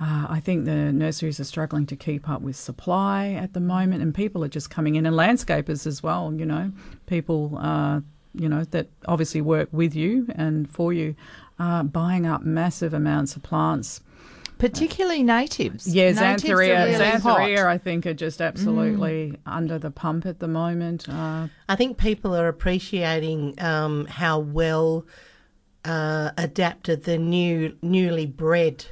Uh, 0.00 0.26
I 0.28 0.40
think 0.40 0.64
the 0.64 0.92
nurseries 0.92 1.38
are 1.38 1.44
struggling 1.44 1.86
to 1.86 1.94
keep 1.96 2.28
up 2.28 2.42
with 2.42 2.56
supply 2.56 3.28
at 3.30 3.52
the 3.52 3.60
moment, 3.60 4.02
and 4.02 4.12
people 4.12 4.42
are 4.44 4.48
just 4.48 4.68
coming 4.70 4.96
in, 4.96 5.06
and 5.06 5.14
landscapers 5.16 5.86
as 5.86 6.02
well. 6.02 6.34
You 6.34 6.46
know, 6.46 6.72
people, 7.06 7.56
uh, 7.60 8.00
you 8.34 8.48
know, 8.48 8.64
that 8.64 8.88
obviously 9.06 9.40
work 9.40 9.68
with 9.70 9.94
you 9.94 10.26
and 10.34 10.68
for 10.68 10.92
you, 10.92 11.14
uh, 11.60 11.84
buying 11.84 12.26
up 12.26 12.42
massive 12.42 12.92
amounts 12.92 13.36
of 13.36 13.44
plants. 13.44 14.00
Particularly 14.58 15.22
natives. 15.22 15.86
Yeah, 15.86 16.12
Natives 16.12 16.44
are 16.44 16.54
Xanthorrhoea. 16.56 16.84
really 16.86 16.94
Xanthorrhoea, 16.94 17.56
hot. 17.58 17.66
I 17.66 17.78
think, 17.78 18.06
are 18.06 18.14
just 18.14 18.40
absolutely 18.40 19.38
under 19.46 19.78
the 19.78 19.90
pump 19.90 20.26
at 20.26 20.38
the 20.38 20.48
moment. 20.48 21.08
Uh, 21.08 21.48
I 21.68 21.76
think 21.76 21.98
people 21.98 22.34
are 22.36 22.48
appreciating 22.48 23.60
um, 23.60 24.06
how 24.06 24.38
well 24.38 25.06
uh, 25.84 26.30
adapted 26.38 27.04
the 27.04 27.18
new 27.18 27.76
newly 27.82 28.26
bred. 28.26 28.86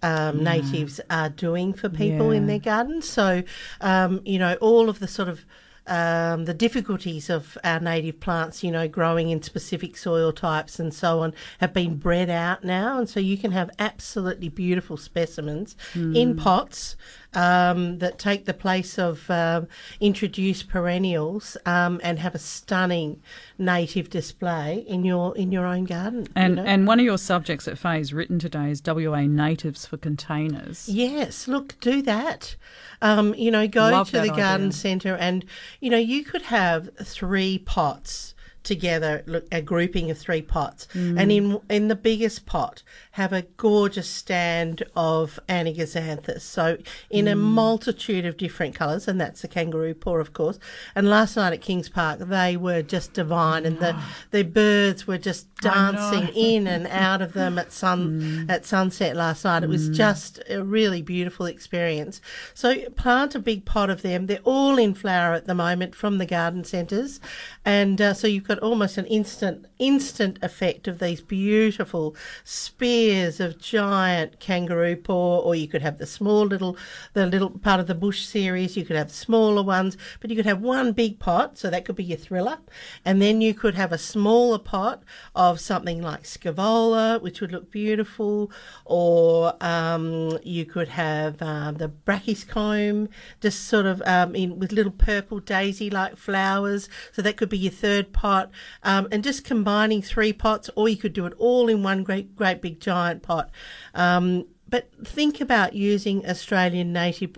Um, 0.00 0.38
Mm. 0.38 0.42
Natives 0.42 1.00
are 1.10 1.28
doing 1.28 1.72
for 1.72 1.88
people 1.88 2.30
in 2.30 2.46
their 2.46 2.60
gardens. 2.60 3.08
So, 3.08 3.42
um, 3.80 4.20
you 4.24 4.38
know, 4.38 4.54
all 4.60 4.88
of 4.88 5.00
the 5.00 5.08
sort 5.08 5.28
of 5.28 5.44
um, 5.88 6.44
the 6.44 6.54
difficulties 6.54 7.30
of 7.30 7.56
our 7.64 7.80
native 7.80 8.20
plants, 8.20 8.62
you 8.62 8.70
know, 8.70 8.86
growing 8.88 9.30
in 9.30 9.42
specific 9.42 9.96
soil 9.96 10.32
types 10.32 10.78
and 10.78 10.92
so 10.92 11.20
on, 11.20 11.34
have 11.58 11.72
been 11.72 11.96
bred 11.96 12.30
out 12.30 12.62
now, 12.64 12.98
and 12.98 13.08
so 13.08 13.20
you 13.20 13.36
can 13.38 13.52
have 13.52 13.70
absolutely 13.78 14.48
beautiful 14.48 14.96
specimens 14.96 15.76
in 15.94 16.34
Mm. 16.34 16.38
pots 16.38 16.96
um, 17.34 17.98
that 17.98 18.18
take 18.18 18.46
the 18.46 18.54
place 18.54 18.98
of 18.98 19.30
um, 19.30 19.68
introduced 20.00 20.68
perennials 20.68 21.56
um, 21.66 22.00
and 22.02 22.18
have 22.18 22.34
a 22.34 22.38
stunning 22.38 23.20
native 23.58 24.08
display 24.10 24.84
in 24.88 25.04
your 25.04 25.36
in 25.36 25.52
your 25.52 25.66
own 25.66 25.84
garden. 25.84 26.20
you 26.22 26.32
And 26.36 26.56
know? 26.56 26.64
and 26.64 26.86
one 26.86 26.98
of 26.98 27.04
your 27.04 27.18
subjects 27.18 27.68
at 27.68 27.78
Faye's 27.78 28.12
written 28.12 28.38
today 28.38 28.70
is 28.70 28.82
WA 28.84 29.22
natives 29.22 29.86
for 29.86 29.96
containers. 29.96 30.88
Yes, 30.88 31.46
look, 31.48 31.78
do 31.80 32.02
that. 32.02 32.56
Um, 33.02 33.34
you 33.34 33.50
know, 33.50 33.68
go 33.68 33.90
Love 33.90 34.10
to 34.10 34.20
the 34.20 34.28
garden 34.28 34.68
idea. 34.68 34.72
centre 34.72 35.16
and, 35.16 35.44
you 35.80 35.90
know, 35.90 35.98
you 35.98 36.24
could 36.24 36.42
have 36.42 36.90
three 37.02 37.58
pots 37.58 38.34
together, 38.64 39.22
look, 39.26 39.46
a 39.52 39.62
grouping 39.62 40.10
of 40.10 40.18
three 40.18 40.42
pots. 40.42 40.88
Mm. 40.92 41.20
And 41.20 41.32
in 41.32 41.60
in 41.70 41.88
the 41.88 41.94
biggest 41.94 42.44
pot, 42.44 42.82
have 43.18 43.32
a 43.32 43.42
gorgeous 43.56 44.08
stand 44.08 44.84
of 44.94 45.40
Anigozanthos. 45.48 46.42
So 46.42 46.78
in 47.10 47.26
a 47.26 47.34
Mm. 47.34 47.40
multitude 47.40 48.24
of 48.24 48.36
different 48.36 48.76
colours, 48.76 49.08
and 49.08 49.20
that's 49.20 49.42
the 49.42 49.48
kangaroo 49.48 49.92
paw, 49.94 50.18
of 50.18 50.32
course. 50.32 50.58
And 50.94 51.10
last 51.10 51.34
night 51.36 51.52
at 51.52 51.60
Kings 51.60 51.88
Park, 51.88 52.20
they 52.20 52.56
were 52.56 52.80
just 52.80 53.14
divine, 53.14 53.66
and 53.66 53.80
the, 53.80 53.96
the 54.30 54.44
birds 54.44 55.08
were 55.08 55.18
just 55.18 55.52
dancing 55.56 56.28
in 56.28 56.68
and 56.68 56.86
out 57.08 57.20
of 57.20 57.32
them 57.32 57.58
at 57.58 57.72
sun 57.72 58.46
at 58.48 58.64
sunset 58.64 59.16
last 59.16 59.44
night. 59.44 59.64
It 59.64 59.68
was 59.68 59.90
Mm. 59.90 59.94
just 59.94 60.40
a 60.48 60.62
really 60.62 61.02
beautiful 61.02 61.46
experience. 61.46 62.20
So 62.54 62.74
plant 62.90 63.34
a 63.34 63.40
big 63.40 63.64
pot 63.64 63.90
of 63.90 64.02
them. 64.02 64.26
They're 64.26 64.38
all 64.44 64.78
in 64.78 64.94
flower 64.94 65.34
at 65.34 65.46
the 65.46 65.54
moment 65.56 65.96
from 65.96 66.18
the 66.18 66.26
garden 66.26 66.62
centres, 66.62 67.20
and 67.64 68.00
uh, 68.00 68.14
so 68.14 68.28
you've 68.28 68.46
got 68.46 68.60
almost 68.60 68.96
an 68.96 69.06
instant 69.06 69.66
instant 69.78 70.38
effect 70.42 70.88
of 70.88 70.98
these 70.98 71.20
beautiful 71.20 72.16
spears 72.44 73.40
of 73.40 73.58
giant 73.58 74.40
kangaroo 74.40 74.96
paw, 74.96 75.40
or 75.40 75.54
you 75.54 75.68
could 75.68 75.82
have 75.82 75.98
the 75.98 76.06
small 76.06 76.44
little 76.44 76.76
the 77.14 77.26
little 77.26 77.50
part 77.50 77.80
of 77.80 77.86
the 77.86 77.94
bush 77.94 78.24
series. 78.24 78.76
You 78.76 78.84
could 78.84 78.96
have 78.96 79.10
smaller 79.10 79.62
ones, 79.62 79.96
but 80.20 80.30
you 80.30 80.36
could 80.36 80.46
have 80.46 80.60
one 80.60 80.92
big 80.92 81.18
pot, 81.18 81.58
so 81.58 81.70
that 81.70 81.84
could 81.84 81.96
be 81.96 82.04
your 82.04 82.18
thriller, 82.18 82.58
and 83.04 83.20
then 83.22 83.40
you 83.40 83.54
could 83.54 83.74
have 83.74 83.92
a 83.92 83.98
smaller 83.98 84.58
pot 84.58 85.02
of 85.34 85.60
something 85.60 86.02
like 86.02 86.24
scaevola, 86.24 87.20
which 87.22 87.40
would 87.40 87.52
look 87.52 87.70
beautiful, 87.70 88.50
or 88.84 89.54
um, 89.60 90.38
you 90.42 90.64
could 90.64 90.88
have 90.88 91.40
um, 91.42 91.76
the 91.76 91.88
brachyscome, 91.88 93.08
just 93.40 93.64
sort 93.64 93.86
of 93.86 94.02
um, 94.02 94.34
in 94.34 94.58
with 94.58 94.72
little 94.72 94.92
purple 94.92 95.40
daisy-like 95.40 96.16
flowers. 96.16 96.88
So 97.12 97.22
that 97.22 97.36
could 97.36 97.48
be 97.48 97.58
your 97.58 97.72
third 97.72 98.12
pot, 98.12 98.50
um, 98.82 99.08
and 99.12 99.22
just 99.22 99.44
combining 99.68 100.00
three 100.00 100.32
pots, 100.32 100.70
or 100.76 100.88
you 100.88 100.96
could 100.96 101.12
do 101.12 101.26
it 101.26 101.34
all 101.36 101.68
in 101.68 101.82
one 101.82 102.02
great, 102.02 102.34
great 102.34 102.62
big 102.62 102.80
giant 102.80 103.22
pot. 103.22 103.50
Um, 103.94 104.46
but 104.66 104.88
think 105.04 105.42
about 105.42 105.74
using 105.74 106.26
Australian 106.26 106.90
native, 106.94 107.36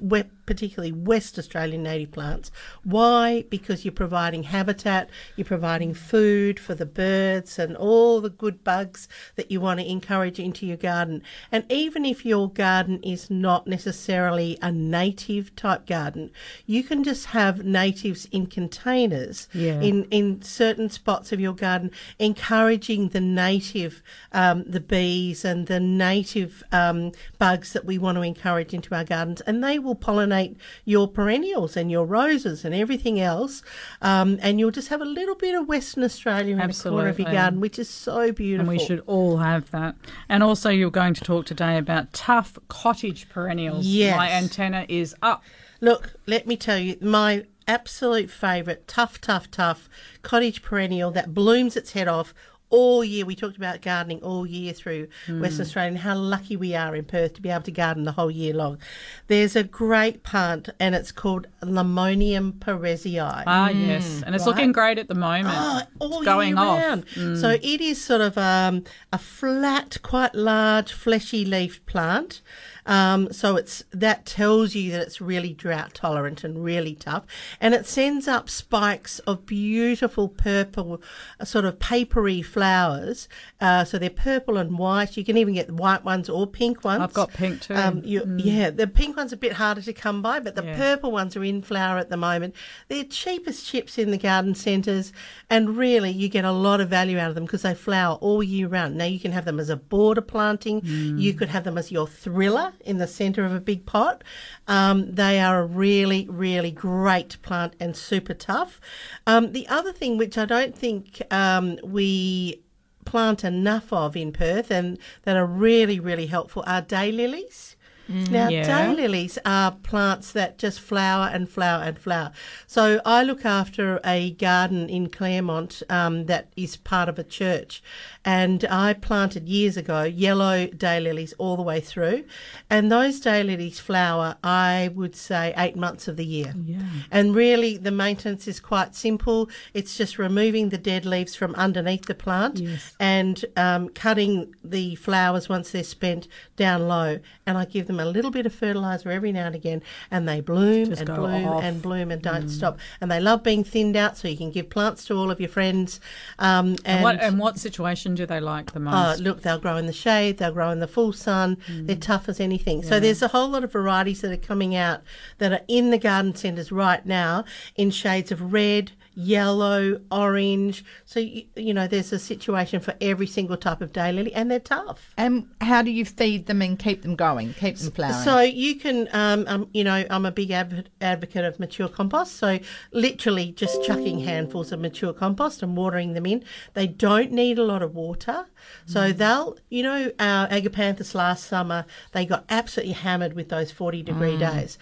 particularly 0.51 0.91
West 0.91 1.39
Australian 1.39 1.85
native 1.85 2.11
plants. 2.11 2.51
Why? 2.83 3.45
Because 3.51 3.85
you're 3.85 3.93
providing 3.93 4.43
habitat, 4.43 5.09
you're 5.37 5.45
providing 5.57 5.95
food 5.95 6.59
for 6.59 6.75
the 6.75 6.87
birds 6.87 7.57
and 7.57 7.77
all 7.77 8.21
the 8.21 8.31
good 8.31 8.65
bugs 8.65 9.07
that 9.37 9.49
you 9.53 9.61
want 9.61 9.79
to 9.79 9.89
encourage 9.89 10.41
into 10.41 10.67
your 10.67 10.77
garden. 10.77 11.23
And 11.53 11.63
even 11.71 12.05
if 12.05 12.27
your 12.27 12.51
garden 12.51 12.99
is 13.05 13.31
not 13.31 13.69
necessarily 13.69 14.59
a 14.61 14.73
native 14.73 15.55
type 15.55 15.87
garden, 15.87 16.33
you 16.67 16.83
can 16.83 17.05
just 17.05 17.27
have 17.27 17.65
natives 17.65 18.27
in 18.33 18.47
containers 18.47 19.47
Yeah. 19.53 19.81
in 19.81 19.97
in 20.11 20.43
certain 20.43 20.89
spots 20.91 21.31
of 21.31 21.39
your 21.39 21.55
garden, 21.55 21.93
encouraging 22.19 23.11
the 23.11 23.21
native, 23.21 24.03
um, 24.33 24.65
the 24.67 24.81
bees 24.81 25.45
and 25.45 25.67
the 25.69 25.79
native 25.79 26.65
um, 26.73 27.13
bugs 27.39 27.73
that 27.75 27.85
we 27.85 27.99
want 27.99 28.17
to 28.17 28.23
encourage 28.23 28.73
into 28.75 28.95
our 28.95 29.05
gardens, 29.05 29.41
and 29.43 29.63
they 29.63 29.79
will 29.79 29.95
pollinate 29.95 30.40
your 30.85 31.09
perennials 31.09 31.77
and 31.77 31.91
your 31.91 32.05
roses 32.05 32.65
and 32.65 32.75
everything 32.75 33.21
else, 33.21 33.63
um, 34.03 34.39
and 34.43 34.59
you'll 34.59 34.71
just 34.71 34.89
have 34.89 35.01
a 35.01 35.05
little 35.05 35.35
bit 35.35 35.55
of 35.55 35.69
Western 35.69 36.05
Australia 36.05 36.57
in 36.57 36.69
the 36.69 36.75
corner 36.75 37.09
of 37.09 37.19
your 37.19 37.33
garden, 37.33 37.61
which 37.61 37.79
is 37.79 37.89
so 37.89 38.33
beautiful. 38.33 38.71
And 38.71 38.79
we 38.79 38.85
should 38.85 39.03
all 39.07 39.39
have 39.39 39.71
that. 39.71 39.97
And 40.29 40.43
also, 40.43 40.71
you're 40.71 40.91
going 40.91 41.15
to 41.15 41.25
talk 41.25 41.47
today 41.47 41.79
about 41.79 42.13
tough 42.13 42.59
cottage 42.69 43.29
perennials. 43.29 43.87
Yes. 43.87 44.17
My 44.17 44.31
antenna 44.31 44.87
is 44.89 45.15
up. 45.23 45.43
Look, 45.81 46.15
let 46.27 46.47
me 46.47 46.57
tell 46.57 46.79
you, 46.79 46.97
my 47.01 47.47
absolute 47.67 48.31
favourite, 48.31 48.87
tough, 48.89 49.21
tough, 49.21 49.51
tough 49.51 49.89
cottage 50.23 50.61
perennial 50.63 51.11
that 51.13 51.33
blooms 51.33 51.77
its 51.77 51.93
head 51.93 52.09
off 52.09 52.35
all 52.71 53.05
year. 53.05 53.25
We 53.27 53.35
talked 53.37 53.57
about 53.57 53.83
gardening 53.83 54.21
all 54.23 54.47
year 54.47 54.73
through 54.73 55.09
Mm. 55.27 55.41
Western 55.41 55.67
Australia 55.67 55.89
and 55.89 55.99
how 55.99 56.17
lucky 56.17 56.57
we 56.57 56.75
are 56.75 56.95
in 56.97 57.05
Perth 57.05 57.35
to 57.35 57.43
be 57.43 57.51
able 57.51 57.63
to 57.65 57.71
garden 57.71 58.05
the 58.05 58.13
whole 58.13 58.31
year 58.31 58.55
long. 58.55 58.79
There's 59.27 59.55
a 59.57 59.63
great 59.65 60.23
plant 60.23 60.69
and 60.81 60.95
it's 60.95 61.13
called 61.13 61.47
Limonium 61.63 62.53
perezii. 62.61 63.21
Ah, 63.47 63.69
yes. 63.71 64.23
And 64.25 64.35
it's 64.35 64.47
Right? 64.47 64.55
looking 64.55 64.73
great 64.73 64.99
at 64.99 65.09
the 65.09 65.15
moment. 65.15 65.49
Oh, 65.59 65.83
all 65.99 66.17
it's 66.19 66.25
going 66.25 66.51
year 66.51 66.59
off. 66.59 66.79
round. 66.81 67.07
Mm. 67.09 67.41
So 67.41 67.51
it 67.51 67.81
is 67.81 68.03
sort 68.03 68.21
of 68.21 68.39
um, 68.39 68.85
a 69.13 69.19
flat, 69.19 69.99
quite 70.03 70.35
large, 70.35 70.93
fleshy 70.93 71.45
leaf 71.45 71.85
plant. 71.87 72.41
Um, 72.87 73.33
so 73.33 73.57
it's 73.57 73.85
that 73.91 74.27
tells 74.27 74.75
you 74.75 74.93
that 74.93 75.03
it's 75.03 75.21
really 75.21 75.53
drought 75.53 75.95
tolerant 75.95 76.45
and 76.45 76.63
really 76.65 76.95
tough, 76.95 77.25
and 77.61 77.75
it 77.75 77.87
sends 77.87 78.27
up 78.29 78.49
spikes 78.49 79.19
of 79.21 79.47
beautiful 79.47 80.29
purple, 80.29 81.03
uh, 81.39 81.45
sort 81.45 81.65
of 81.65 81.79
papery 81.79 82.43
flowers. 82.43 83.29
Uh, 83.61 83.85
so 83.85 83.99
they're 83.99 84.11
purple 84.11 84.57
and 84.57 84.79
white. 84.79 85.17
You 85.17 85.25
can 85.25 85.37
even 85.37 85.55
get 85.55 85.71
white 85.71 86.05
ones 86.05 86.29
or 86.29 86.47
pink 86.47 86.85
ones. 86.85 87.03
I've 87.03 87.13
got 87.13 87.33
pink 87.33 87.61
too. 87.63 87.75
Um, 87.75 88.03
you, 88.05 88.21
Mm. 88.21 88.41
Yeah, 88.45 88.71
the 88.71 88.87
pink 88.87 89.17
one's 89.17 89.33
are 89.33 89.37
a 89.37 89.39
bit 89.39 89.55
harder 89.55 89.81
to 89.83 89.93
come 89.93 90.23
by, 90.23 90.41
but 90.41 90.55
the 90.55 90.65
Yeah. 90.65 90.77
purple 90.77 91.11
ones 91.13 91.37
are 91.37 91.45
in 91.45 91.63
flower 91.63 91.99
at 91.99 92.11
the 92.11 92.17
moment. 92.17 92.55
They're 92.89 93.05
cheapest 93.05 93.67
chips 93.67 93.99
in 93.99 94.11
the 94.11 94.19
garden 94.19 94.55
centres, 94.55 95.13
and 95.49 95.77
really 95.77 96.11
you 96.11 96.29
get 96.29 96.45
a 96.45 96.53
lot 96.53 96.81
of 96.81 96.89
value 96.89 97.19
out 97.19 97.29
of 97.29 97.35
them 97.35 97.45
because 97.45 97.63
they 97.63 97.75
flower 97.75 98.17
all 98.17 98.43
year 98.43 98.69
round. 98.69 98.97
Now 98.97 99.05
you 99.07 99.19
can 99.21 99.33
have 99.33 99.45
them 99.45 99.59
as 99.61 99.69
a 99.71 99.77
border 99.77 100.21
planting, 100.21 100.81
Mm. 100.83 101.21
you 101.21 101.35
could 101.35 101.49
have 101.49 101.65
them 101.65 101.77
as 101.79 101.91
your 101.91 102.07
thriller 102.07 102.70
in 102.81 102.99
the 102.99 103.07
centre 103.07 103.45
of 103.45 103.55
a 103.55 103.61
big 103.61 103.87
pot. 103.87 104.23
Um, 104.69 105.13
they 105.15 105.41
are 105.41 105.61
a 105.61 105.67
really, 105.67 106.27
really 106.29 106.71
great 106.71 107.41
plant 107.43 107.75
and 107.81 107.97
super 107.97 108.35
tough. 108.35 108.81
Um, 109.27 109.53
the 109.53 109.67
other 109.69 109.93
thing, 109.93 110.19
which 110.19 110.37
I 110.39 110.45
don't 110.45 110.77
think 110.77 111.23
um, 111.31 111.79
we 111.85 112.61
plant 113.05 113.45
enough 113.45 113.93
of 113.93 114.17
in 114.17 114.33
Perth 114.33 114.71
and 114.71 114.99
that 115.23 115.37
are 115.37 115.47
really, 115.47 115.99
really 115.99 116.27
helpful 116.27 116.63
are 116.67 116.83
daylilies. 116.83 117.75
Now, 118.09 118.49
Yeah. 118.49 118.67
daylilies 118.67 119.39
are 119.45 119.71
plants 119.71 120.33
that 120.33 120.59
just 120.59 120.81
flower 120.81 121.31
and 121.33 121.49
flower 121.49 121.85
and 121.85 121.97
flower. 121.97 122.33
So 122.67 123.01
I 123.05 123.23
look 123.23 123.45
after 123.45 124.01
a 124.05 124.33
garden 124.33 124.89
in 124.89 125.11
Claremont 125.11 125.85
um, 125.89 126.27
that 126.27 126.53
is 126.57 126.77
part 126.77 127.09
of 127.09 127.21
a 127.21 127.23
church, 127.25 127.81
and 128.25 128.65
I 128.71 128.93
planted 128.93 129.49
years 129.49 129.77
ago 129.77 130.03
yellow 130.03 130.67
daylilies 130.67 131.33
all 131.39 131.57
the 131.57 131.63
way 131.63 131.81
through, 131.81 132.25
and 132.69 132.91
those 132.93 133.21
daylilies 133.21 133.79
flower. 133.81 134.37
I 134.45 134.91
would 134.95 135.17
say 135.17 135.55
eight 135.57 135.77
months 135.77 136.07
of 136.09 136.17
the 136.17 136.25
year. 136.25 136.53
Yeah. 136.65 136.79
And 137.11 137.35
really, 137.35 137.77
the 137.77 137.91
maintenance 137.91 138.47
is 138.47 138.61
quite 138.61 138.95
simple. 138.95 139.49
It's 139.75 139.97
just 139.97 140.19
removing 140.19 140.69
the 140.69 140.79
dead 140.79 141.05
leaves 141.07 141.35
from 141.35 141.55
underneath 141.55 142.07
the 142.07 142.15
plant 142.15 142.59
Yes. 142.59 142.95
and 143.01 143.45
um, 143.57 143.89
cutting 143.91 144.55
the 144.63 144.95
flowers 144.97 145.49
once 145.49 145.71
they're 145.71 145.83
spent 145.85 146.29
down 146.57 146.89
low. 146.89 147.19
And 147.47 147.57
I 147.59 147.65
give 147.65 147.87
them 147.87 148.01
a 148.01 148.05
little 148.05 148.31
bit 148.31 148.47
of 148.47 148.55
fertilizer 148.55 149.11
every 149.11 149.33
now 149.33 149.47
and 149.47 149.55
again, 149.55 149.83
and 150.11 150.29
they 150.29 150.41
bloom 150.41 150.87
Just 150.91 151.03
and 151.03 151.15
bloom 151.15 151.47
off. 151.47 151.63
and 151.63 151.81
bloom 151.83 152.11
and 152.11 152.21
don't 152.23 152.49
stop. 152.49 152.79
And 153.01 153.11
they 153.11 153.21
love 153.21 153.43
being 153.43 153.65
thinned 153.65 153.97
out, 153.97 154.17
so 154.19 154.29
you 154.29 154.37
can 154.37 154.51
give 154.51 154.69
plants 154.71 155.05
to 155.07 155.15
all 155.15 155.31
of 155.31 155.41
your 155.41 155.49
friends. 155.49 156.01
Um, 156.39 156.77
and 156.85 156.87
And 156.87 157.03
what, 157.03 157.23
and 157.23 157.39
what 157.39 157.59
situation 157.59 158.10
do 158.15 158.27
they 158.27 158.41
like 158.41 158.73
the 158.73 158.79
Oh, 158.79 158.83
most? 158.83 159.21
look, 159.21 159.43
they'll 159.43 159.59
grow 159.59 159.77
in 159.77 159.87
the 159.87 159.93
shade, 159.93 160.39
they'll 160.39 160.53
grow 160.53 160.71
in 160.71 160.81
the 160.81 160.87
full 160.87 161.13
sun, 161.13 161.57
hmm. 161.67 161.87
they're 161.87 161.97
tough 161.97 162.29
as 162.29 162.41
anything. 162.41 162.83
So 162.83 163.01
there's 163.01 163.23
a 163.23 163.29
whole 163.29 163.49
lot 163.49 163.65
of 163.65 163.73
varieties 163.73 164.21
that 164.23 164.33
are 164.33 164.37
coming 164.37 164.75
out 164.75 165.01
that 165.39 165.53
are 165.53 165.61
in 165.69 165.91
the 165.91 165.99
garden 165.99 166.35
centres 166.35 166.71
right 166.73 167.05
now 167.05 167.45
in 167.77 167.91
shades 167.91 168.31
of 168.33 168.53
red, 168.53 168.93
yellow, 169.15 170.01
orange. 170.11 170.85
So, 171.05 171.21
you, 171.21 171.45
you 171.57 171.75
know, 171.75 171.87
there's 171.87 172.13
a 172.13 172.19
situation 172.19 172.81
for 172.81 172.95
every 173.01 173.27
single 173.27 173.57
type 173.57 173.81
of 173.81 173.93
daylily 173.93 174.33
and 174.35 174.51
they're 174.51 174.61
tough. 174.61 175.13
And 175.17 175.49
how 175.61 175.83
do 175.83 175.91
you 175.91 176.05
feed 176.05 176.47
them 176.47 176.63
and 176.63 176.79
keep 176.79 177.03
them 177.03 177.17
going, 177.17 177.55
keep 177.55 177.77
them 177.77 177.91
flowering? 177.93 178.25
So 178.25 178.41
you 178.41 178.77
can, 178.77 179.09
um, 179.13 179.45
um, 179.49 179.69
you 179.73 179.85
know, 179.85 180.05
I'm 180.11 180.25
a 180.27 180.31
big 180.33 180.51
adv- 180.51 180.85
advocate 181.01 181.45
of 181.45 181.59
mature 181.61 181.89
compost. 181.89 182.37
So 182.37 182.59
literally 182.93 183.53
just 183.53 183.83
chucking 183.83 184.21
handfuls 184.21 184.73
of 184.73 184.81
mature 184.81 185.13
compost 185.13 185.63
and 185.63 185.77
watering 185.77 186.15
them 186.15 186.27
in. 186.27 186.45
They 186.75 186.87
don't 186.87 187.33
need 187.33 187.59
a 187.59 187.65
lot 187.65 187.83
of 187.83 187.95
water. 187.95 188.47
So 188.87 189.13
they'll, 189.13 189.57
you 189.69 189.83
know, 189.83 190.13
our 190.21 190.49
agapanthus 190.49 191.15
last 191.15 191.45
summer, 191.47 191.87
they 192.13 192.27
got 192.27 192.45
absolutely 192.49 192.93
hammered 192.95 193.35
with 193.35 193.49
those 193.49 193.71
40 193.73 194.03
degree 194.03 194.37
Mm. 194.37 194.39
days. 194.41 194.79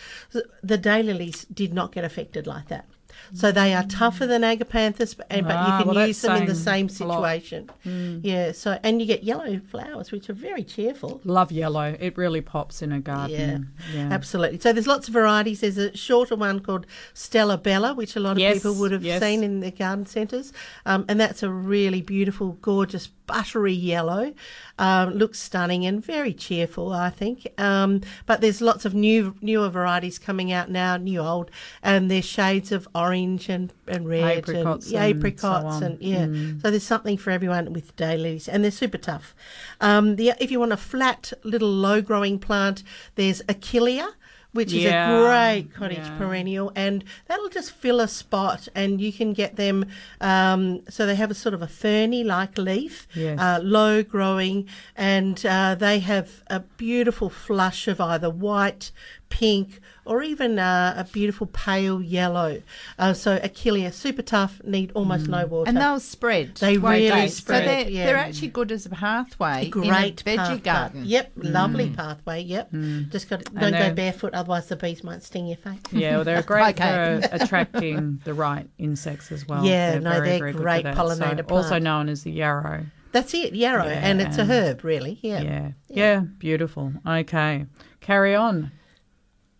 The 0.62 0.78
daylilies 0.78 1.46
did 1.52 1.72
not 1.72 1.92
get 1.92 2.05
affected 2.05 2.46
like 2.46 2.68
that. 2.68 2.86
So 3.34 3.52
they 3.52 3.74
are 3.74 3.84
tougher 3.84 4.26
than 4.26 4.42
agapanthus, 4.42 5.16
but, 5.16 5.26
and, 5.30 5.46
but 5.46 5.55
Ah, 5.56 5.78
you 5.78 5.84
can 5.84 5.94
well, 5.94 6.06
use 6.06 6.20
them 6.22 6.36
in 6.42 6.46
the 6.46 6.55
same 6.55 6.88
saying 6.88 7.10
a 7.10 7.12
lot. 7.12 7.16
situation. 7.18 7.70
Mm. 7.86 8.20
Yeah. 8.22 8.52
So 8.52 8.78
and 8.82 9.00
you 9.00 9.06
get 9.06 9.22
yellow 9.24 9.60
flowers, 9.70 10.10
which 10.12 10.30
are 10.30 10.34
very 10.34 10.64
cheerful. 10.64 11.20
Love 11.24 11.52
yellow. 11.52 11.96
It 12.00 12.16
really 12.16 12.40
pops 12.40 12.82
in 12.82 12.92
a 12.92 12.96
Yeah, 12.96 13.00
garden. 13.00 13.72
Yeah. 13.94 14.09
absolutely. 14.10 14.60
So 14.60 14.72
there's 14.72 14.86
lots 14.86 15.09
of 15.09 15.14
varieties. 15.14 15.60
There's 15.60 15.78
a 15.78 15.96
shorter 15.96 16.36
one 16.36 16.60
called 16.60 16.86
Stella 17.14 17.59
Bella, 17.59 17.94
which 17.94 18.16
a 18.16 18.20
lot 18.20 18.32
of 18.32 18.38
Yes, 18.38 18.56
people 18.59 18.74
would 18.76 18.92
have 18.92 19.05
yes. 19.05 19.20
seen 19.22 19.42
in 19.42 19.60
the 19.60 19.70
garden 19.70 20.06
centres, 20.06 20.52
um, 20.86 21.05
and 21.09 21.20
that's 21.20 21.42
a 21.42 21.50
really 21.50 22.00
beautiful, 22.02 22.52
gorgeous, 22.62 23.09
buttery 23.28 23.72
yellow. 23.72 24.34
Um, 24.80 25.14
looks 25.14 25.38
stunning 25.40 25.84
and 25.86 26.05
very 26.05 26.32
cheerful, 26.32 26.92
I 26.92 27.10
think. 27.10 27.46
Um, 27.59 28.00
but 28.26 28.40
there's 28.40 28.60
lots 28.60 28.84
of 28.84 28.94
new, 28.94 29.34
newer 29.40 29.68
varieties 29.68 30.18
coming 30.18 30.52
out 30.52 30.70
now, 30.70 30.96
new 30.96 31.20
old, 31.20 31.50
and 31.82 32.10
there's 32.10 32.24
shades 32.24 32.72
of 32.72 32.88
orange 32.94 33.48
and, 33.48 33.72
and 33.88 34.09
red, 34.09 34.38
Apricots 34.38 34.86
and, 34.86 34.92
yeah, 34.94 35.05
and 35.05 35.14
so 35.14 35.18
apricots, 35.18 35.76
on. 35.76 35.82
and 35.82 36.00
yeah. 36.00 36.26
Mm. 36.26 36.62
So 36.62 36.70
there's 36.70 36.82
something 36.84 37.16
for 37.16 37.30
everyone 37.30 37.72
with 37.72 37.94
daylilies, 37.96 38.48
and 38.48 38.64
they're 38.64 38.70
super 38.70 38.98
tough. 38.98 39.34
Um, 39.80 40.16
the, 40.16 40.32
if 40.40 40.50
you 40.50 40.59
want 40.60 40.72
a 40.72 40.76
flat 40.76 41.32
little 41.44 41.70
low 41.70 42.00
growing 42.00 42.38
plant, 42.38 42.82
there's 43.14 43.42
Achillea. 43.42 44.12
Which 44.52 44.72
is 44.72 44.86
a 44.86 45.20
great 45.20 45.74
cottage 45.74 45.98
yeah. 45.98 46.16
perennial, 46.18 46.72
and 46.74 47.04
that'll 47.26 47.50
just 47.50 47.70
fill 47.70 48.00
a 48.00 48.08
spot, 48.08 48.66
and 48.74 48.98
you 49.00 49.12
can 49.12 49.34
get 49.34 49.56
them. 49.56 49.84
Um, 50.22 50.82
so 50.88 51.04
they 51.06 51.16
have 51.16 51.30
a 51.30 51.34
sort 51.34 51.54
of 51.54 51.60
a 51.60 51.68
ferny 51.68 52.24
like 52.24 52.56
leaf, 52.56 53.06
Yes. 53.14 53.38
uh, 53.38 53.60
low 53.62 54.02
growing, 54.02 54.66
and 54.96 55.44
uh, 55.44 55.74
they 55.74 55.98
have 55.98 56.42
a 56.46 56.60
beautiful 56.60 57.28
flush 57.28 57.86
of 57.88 58.00
either 58.00 58.30
white, 58.30 58.90
pink, 59.28 59.80
or 60.05 60.22
even 60.22 60.59
uh, 60.59 60.94
a 60.96 61.05
beautiful 61.05 61.46
pale 61.46 62.00
yellow. 62.00 62.62
Uh, 62.98 63.12
so 63.12 63.38
Achillea, 63.38 63.92
super 63.92 64.22
tough, 64.22 64.60
need 64.64 64.90
almost 64.94 65.28
no 65.28 65.46
water. 65.46 65.68
and 65.68 65.76
they'll 65.76 66.00
spread. 66.00 66.55
They 66.56 66.78
really 66.78 67.09
they? 67.10 67.28
spread. 67.28 67.62
So 67.64 67.68
they're, 67.68 67.90
yeah. 67.90 68.06
they're 68.06 68.16
actually 68.16 68.48
good 68.48 68.72
as 68.72 68.86
a 68.86 68.90
pathway 68.90 69.66
A 69.66 69.68
great 69.68 69.86
in 69.86 69.90
a 69.92 70.12
veggie 70.12 70.36
pathway. 70.36 70.59
garden. 70.60 71.02
Yep, 71.05 71.32
lovely 71.36 71.88
Mm. 71.90 71.96
pathway. 71.96 72.42
Yep, 72.42 72.72
Mm. 72.72 73.10
just 73.12 73.28
got 73.28 73.46
And 73.48 73.60
don't 73.60 73.72
go 73.72 73.92
barefoot, 73.94 74.34
otherwise 74.34 74.66
the 74.66 74.76
bees 74.76 75.05
might 75.05 75.22
sting 75.22 75.46
your 75.46 75.56
face. 75.59 75.78
Yeah, 75.92 76.16
well, 76.16 76.24
they're 76.24 76.42
great 76.55 76.80
Okay. 76.80 77.20
for 77.28 77.34
attracting 77.34 78.20
the 78.24 78.34
right 78.34 78.66
insects 78.78 79.30
as 79.30 79.46
well. 79.46 79.64
Yeah, 79.64 79.98
no, 79.98 80.10
very, 80.12 80.28
they're 80.30 80.38
very 80.38 80.52
good 80.52 80.56
for 80.59 80.62
great 80.62 80.84
that. 80.84 80.96
pollinator 80.96 81.48
So, 81.48 81.55
Also 81.55 81.78
known 81.78 82.09
as 82.09 82.22
the 82.22 82.32
yarrow. 82.32 82.86
That's 83.12 83.32
it, 83.34 83.55
yarrow, 83.55 83.84
Yeah, 83.86 84.00
and 84.02 84.20
it's 84.20 84.36
a 84.36 84.44
herb, 84.44 84.84
really. 84.84 85.18
Yeah. 85.22 85.40
Yeah. 85.40 85.70
Yeah, 85.88 86.20
beautiful. 86.38 86.92
Okay, 87.06 87.64
carry 88.00 88.34
on. 88.34 88.70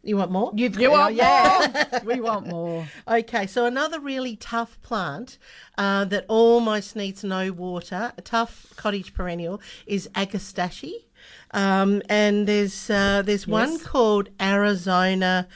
You 0.09 0.17
want 0.17 0.31
more? 0.31 0.51
You've 0.55 0.81
You 0.81 0.91
want 0.91 1.15
yeah. 1.15 1.87
more? 1.93 2.01
we 2.05 2.21
want 2.21 2.47
more. 2.47 2.89
Okay, 3.07 3.47
so 3.47 3.67
another 3.67 4.01
really 4.01 4.37
tough 4.37 4.81
plant 4.81 5.37
uh, 5.77 6.07
that 6.07 6.25
almost 6.29 6.97
needs 6.97 7.23
no 7.23 7.53
water, 7.53 8.13
a 8.17 8.23
tough 8.23 8.73
cottage 8.77 9.13
perennial, 9.13 9.61
is 9.87 10.09
Agastache. 10.15 11.05
Um, 11.51 12.01
and 12.09 12.47
there's 12.47 12.89
uh, 12.89 13.23
there's 13.23 13.47
one 13.47 13.79
called 13.79 14.31
Arizona 14.41 15.47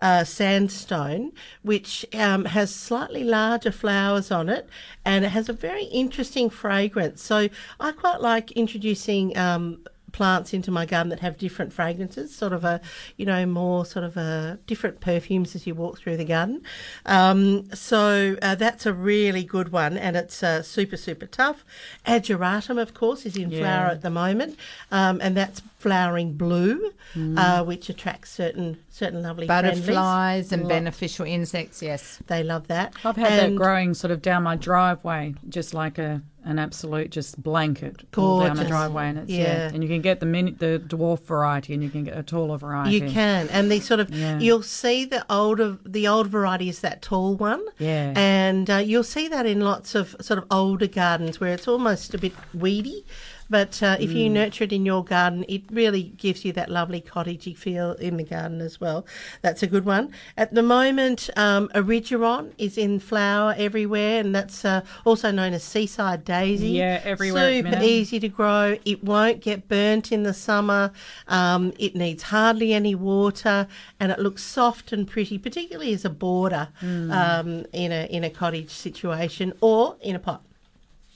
uh, 0.00 0.24
sandstone, 0.24 1.32
which 1.62 2.04
um, 2.12 2.44
has 2.46 2.74
slightly 2.74 3.24
larger 3.24 3.72
flowers 3.72 4.30
on 4.30 4.48
it, 4.50 4.68
and 5.04 5.24
it 5.24 5.28
has 5.28 5.48
a 5.48 5.52
very 5.54 5.84
interesting 5.84 6.50
fragrance. 6.50 7.22
So 7.22 7.48
I 7.80 7.92
quite 7.92 8.20
like 8.20 8.52
introducing. 8.52 9.36
Um, 9.38 9.84
plants 10.12 10.52
into 10.54 10.70
my 10.70 10.84
garden 10.86 11.08
that 11.10 11.20
have 11.20 11.36
different 11.38 11.72
fragrances, 11.72 12.34
sort 12.34 12.52
of 12.52 12.64
a, 12.64 12.80
you 13.16 13.24
know, 13.26 13.44
more 13.46 13.84
sort 13.86 14.04
of 14.04 14.16
a 14.16 14.58
different 14.66 15.00
perfumes 15.00 15.54
as 15.54 15.66
you 15.66 15.74
walk 15.74 15.98
through 15.98 16.16
the 16.16 16.24
garden. 16.24 16.62
Um, 17.06 17.68
so 17.74 18.36
uh, 18.42 18.54
that's 18.54 18.86
a 18.86 18.92
really 18.92 19.44
good 19.44 19.72
one, 19.72 19.96
and 19.96 20.16
it's 20.16 20.42
uh, 20.42 20.62
super 20.62 20.96
super 20.96 21.26
tough. 21.26 21.64
Ageratum, 22.06 22.78
of 22.80 22.94
course, 22.94 23.24
is 23.26 23.36
in 23.36 23.50
Yeah. 23.50 23.60
flower 23.60 23.86
at 23.90 24.02
the 24.02 24.10
moment, 24.10 24.58
um, 24.90 25.20
and 25.22 25.36
that's 25.36 25.62
flowering 25.78 26.34
blue, 26.34 26.92
Mm. 27.14 27.36
uh, 27.38 27.64
which 27.64 27.88
attracts 27.88 28.30
certain 28.30 28.78
certain 28.88 29.22
lovely 29.22 29.46
friendlies. 29.46 29.80
Butterflies 29.80 30.52
and 30.52 30.62
Lot- 30.62 30.68
beneficial 30.68 31.26
insects, 31.26 31.82
yes. 31.82 32.18
They 32.28 32.42
love 32.44 32.68
that. 32.68 32.94
I've 33.04 33.16
had 33.16 33.32
And- 33.32 33.54
that 33.54 33.56
growing 33.58 33.94
sort 33.94 34.10
of 34.12 34.22
down 34.22 34.44
my 34.44 34.56
driveway, 34.56 35.34
just 35.48 35.74
like 35.74 35.98
a 35.98 36.22
an 36.44 36.58
absolute 36.58 37.10
just 37.10 37.42
blanket 37.42 38.02
all 38.16 38.40
down 38.40 38.56
the 38.56 38.64
driveway, 38.64 39.08
and 39.08 39.18
it's 39.18 39.30
yeah. 39.30 39.42
Yeah. 39.42 39.70
And 39.72 39.82
you 39.82 39.88
can 39.88 40.00
get 40.02 40.20
the 40.20 40.26
mini, 40.26 40.50
the 40.52 40.82
dwarf 40.86 41.20
variety, 41.24 41.74
and 41.74 41.82
you 41.82 41.90
can 41.90 42.04
get 42.04 42.16
a 42.16 42.22
taller 42.22 42.58
variety. 42.58 42.96
You 42.96 43.10
can, 43.10 43.48
and 43.50 43.70
these 43.70 43.84
sort 43.86 44.00
of 44.00 44.10
Yeah. 44.10 44.38
you'll 44.38 44.62
see 44.62 45.04
the 45.04 45.24
older 45.32 45.78
the 45.86 46.08
old 46.08 46.26
variety 46.28 46.68
is 46.68 46.80
that 46.80 47.02
tall 47.02 47.36
one, 47.36 47.62
Yeah. 47.78 48.12
and 48.16 48.68
uh, 48.68 48.76
you'll 48.78 49.04
see 49.04 49.28
that 49.28 49.46
in 49.46 49.60
lots 49.60 49.94
of 49.94 50.16
sort 50.20 50.38
of 50.38 50.44
older 50.50 50.86
gardens 50.86 51.40
where 51.40 51.52
it's 51.54 51.68
almost 51.68 52.14
a 52.14 52.18
bit 52.18 52.32
weedy. 52.52 53.04
But 53.52 53.82
uh, 53.82 53.96
if 54.00 54.10
you 54.12 54.30
Mm. 54.30 54.32
nurture 54.40 54.64
it 54.64 54.72
in 54.72 54.86
your 54.86 55.04
garden, 55.04 55.44
it 55.46 55.62
really 55.70 56.04
gives 56.24 56.42
you 56.44 56.52
that 56.54 56.68
lovely 56.70 57.02
cottagey 57.02 57.54
feel 57.54 57.92
in 58.06 58.16
the 58.16 58.24
garden 58.24 58.62
as 58.62 58.80
well. 58.80 59.04
That's 59.42 59.62
a 59.62 59.66
good 59.66 59.84
one. 59.84 60.10
At 60.38 60.54
the 60.54 60.62
moment, 60.62 61.28
um, 61.36 61.68
Erigeron 61.74 62.52
is 62.56 62.78
in 62.78 62.98
flower 62.98 63.54
everywhere, 63.58 64.20
and 64.20 64.34
that's 64.34 64.64
uh, 64.64 64.80
also 65.04 65.30
known 65.30 65.52
as 65.52 65.62
seaside 65.62 66.24
daisy. 66.24 66.70
Yeah, 66.70 67.00
everywhere 67.04 67.52
Super 67.62 67.78
easy 67.82 68.18
to 68.20 68.28
grow. 68.28 68.78
It 68.86 69.04
won't 69.04 69.40
get 69.42 69.68
burnt 69.68 70.10
in 70.12 70.22
the 70.22 70.32
summer. 70.48 70.90
Um, 71.28 71.74
it 71.78 71.94
needs 71.94 72.22
hardly 72.22 72.72
any 72.72 72.94
water, 72.94 73.66
and 74.00 74.10
it 74.10 74.18
looks 74.18 74.42
soft 74.42 74.92
and 74.94 75.06
pretty, 75.06 75.36
particularly 75.36 75.92
as 75.92 76.04
a 76.06 76.10
border 76.10 76.68
Mm. 76.80 77.10
um, 77.12 77.66
in 77.74 77.92
a 77.92 78.06
in 78.16 78.24
a 78.24 78.30
cottage 78.30 78.70
situation 78.70 79.52
or 79.60 79.96
in 80.00 80.16
a 80.16 80.18
pot. 80.18 80.40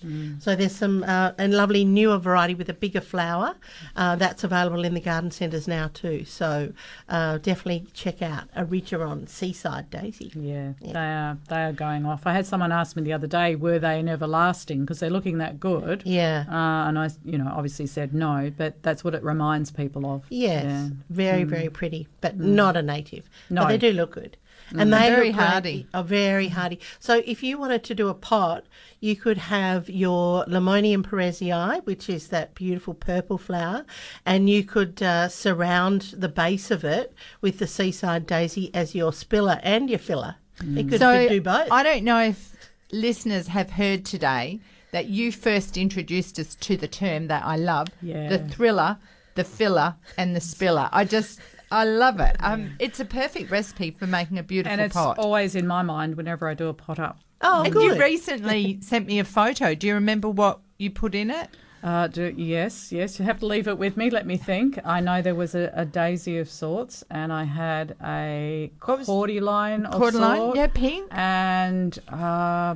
Mm. 0.04 0.42
So 0.42 0.54
there's 0.54 0.74
some 0.74 1.02
uh, 1.04 1.32
and 1.38 1.54
lovely 1.54 1.84
newer 1.84 2.18
variety 2.18 2.54
with 2.54 2.68
a 2.68 2.74
bigger 2.74 3.00
flower 3.00 3.54
uh, 3.96 4.16
that's 4.16 4.44
available 4.44 4.84
in 4.84 4.94
the 4.94 5.00
garden 5.00 5.30
centres 5.30 5.66
now 5.66 5.88
too. 5.92 6.24
So 6.26 6.72
uh, 7.08 7.38
definitely 7.38 7.86
check 7.94 8.20
out 8.22 8.52
Erigeron 8.54 9.28
Seaside 9.28 9.88
Daisy. 9.90 10.30
Yeah, 10.34 10.72
they 10.82 10.92
are 10.98 11.38
they 11.48 11.62
are 11.64 11.72
going 11.72 12.04
off. 12.04 12.26
I 12.26 12.34
had 12.34 12.46
someone 12.46 12.72
ask 12.72 12.94
me 12.96 13.02
the 13.02 13.12
other 13.14 13.26
day, 13.26 13.54
were 13.56 13.78
they 13.78 13.98
an 14.00 14.08
everlasting? 14.08 14.80
Because 14.80 15.00
they're 15.00 15.10
looking 15.10 15.38
that 15.38 15.58
good. 15.58 16.02
Yeah. 16.04 16.44
Uh, 16.48 16.88
and 16.88 16.98
I, 16.98 17.08
you 17.24 17.38
know, 17.38 17.50
obviously 17.54 17.86
said 17.86 18.12
no, 18.14 18.52
but 18.56 18.82
that's 18.82 19.02
what 19.02 19.14
it 19.14 19.22
reminds 19.22 19.70
people 19.70 20.04
of. 20.06 20.24
Yes, 20.28 20.64
Yeah. 20.64 20.88
very 21.10 21.44
Mm. 21.44 21.48
very 21.48 21.68
pretty, 21.70 22.06
but 22.20 22.36
Mm. 22.38 22.44
not 22.54 22.76
a 22.76 22.82
native. 22.82 23.28
No. 23.50 23.62
but 23.62 23.68
they 23.68 23.78
do 23.78 23.92
look 23.92 24.12
good, 24.12 24.36
Mm. 24.72 24.80
and 24.82 24.92
they 24.92 25.08
Very 25.08 25.28
look 25.28 25.36
great- 25.36 25.48
hardy. 25.48 25.86
Are 25.94 26.02
very 26.04 26.48
hardy. 26.48 26.80
So 26.98 27.22
if 27.24 27.42
you 27.42 27.56
wanted 27.58 27.82
to 27.84 27.94
do 27.94 28.08
a 28.08 28.14
pot, 28.14 28.64
you 29.00 29.16
could 29.16 29.38
have 29.38 29.88
your 29.90 30.44
Limonium 30.46 31.02
perezii, 31.02 31.84
which 31.84 32.08
is 32.08 32.28
that 32.28 32.54
beautiful 32.54 32.94
purple 32.94 33.38
flower, 33.38 33.84
and 34.24 34.48
you 34.48 34.64
could 34.64 35.02
uh, 35.02 35.28
surround 35.28 36.14
the 36.16 36.28
base 36.28 36.70
of 36.70 36.84
it 36.84 37.12
with 37.40 37.58
the 37.58 37.66
seaside 37.66 38.26
daisy 38.26 38.70
as 38.74 38.94
your 38.94 39.12
spiller 39.12 39.60
and 39.62 39.90
your 39.90 39.98
filler. 39.98 40.36
It 40.60 40.88
could, 40.88 40.98
so 40.98 41.18
could 41.18 41.28
do 41.28 41.40
both. 41.42 41.68
I 41.70 41.82
don't 41.82 42.04
know 42.04 42.20
if 42.20 42.54
listeners 42.90 43.48
have 43.48 43.70
heard 43.70 44.04
today 44.04 44.60
that 44.92 45.06
you 45.06 45.30
first 45.30 45.76
introduced 45.76 46.38
us 46.38 46.54
to 46.54 46.76
the 46.76 46.88
term 46.88 47.26
that 47.28 47.44
I 47.44 47.56
love, 47.56 47.88
Yeah. 48.00 48.28
the 48.28 48.38
thriller, 48.38 48.96
the 49.34 49.44
filler, 49.44 49.96
and 50.16 50.34
the 50.34 50.40
spiller. 50.40 50.88
I 50.92 51.04
just 51.04 51.40
I 51.70 51.84
love 51.84 52.20
it. 52.20 52.36
Um, 52.40 52.76
it's 52.78 53.00
a 53.00 53.04
perfect 53.04 53.50
recipe 53.50 53.90
for 53.90 54.06
making 54.06 54.38
a 54.38 54.42
beautiful 54.42 54.70
pot. 54.76 54.80
And 54.80 54.86
it's 54.86 54.94
pot. 54.94 55.18
always 55.18 55.54
in 55.56 55.66
my 55.66 55.82
mind 55.82 56.16
whenever 56.16 56.48
I 56.48 56.54
do 56.54 56.68
a 56.68 56.74
pot 56.74 56.98
up. 57.00 57.18
Oh, 57.40 57.62
and 57.64 57.74
you 57.74 57.98
recently 57.98 58.78
sent 58.82 59.06
me 59.06 59.18
a 59.18 59.24
photo. 59.24 59.74
Do 59.74 59.86
you 59.86 59.94
remember 59.94 60.28
what 60.28 60.60
you 60.78 60.90
put 60.90 61.14
in 61.14 61.30
it? 61.30 61.48
Uh, 61.82 62.08
do, 62.08 62.34
yes, 62.36 62.90
yes. 62.90 63.18
You 63.18 63.24
have 63.26 63.38
to 63.40 63.46
leave 63.46 63.68
it 63.68 63.78
with 63.78 63.96
me. 63.96 64.10
Let 64.10 64.26
me 64.26 64.36
think. 64.36 64.78
I 64.84 65.00
know 65.00 65.22
there 65.22 65.34
was 65.34 65.54
a, 65.54 65.70
a 65.74 65.84
daisy 65.84 66.38
of 66.38 66.50
sorts, 66.50 67.04
and 67.10 67.32
I 67.32 67.44
had 67.44 67.94
a 68.02 68.72
cordyline 68.80 69.84
of 69.86 70.00
Cordyline, 70.00 70.36
sort, 70.36 70.56
yeah, 70.56 70.66
pink. 70.66 71.06
and 71.12 71.96
uh, 72.08 72.74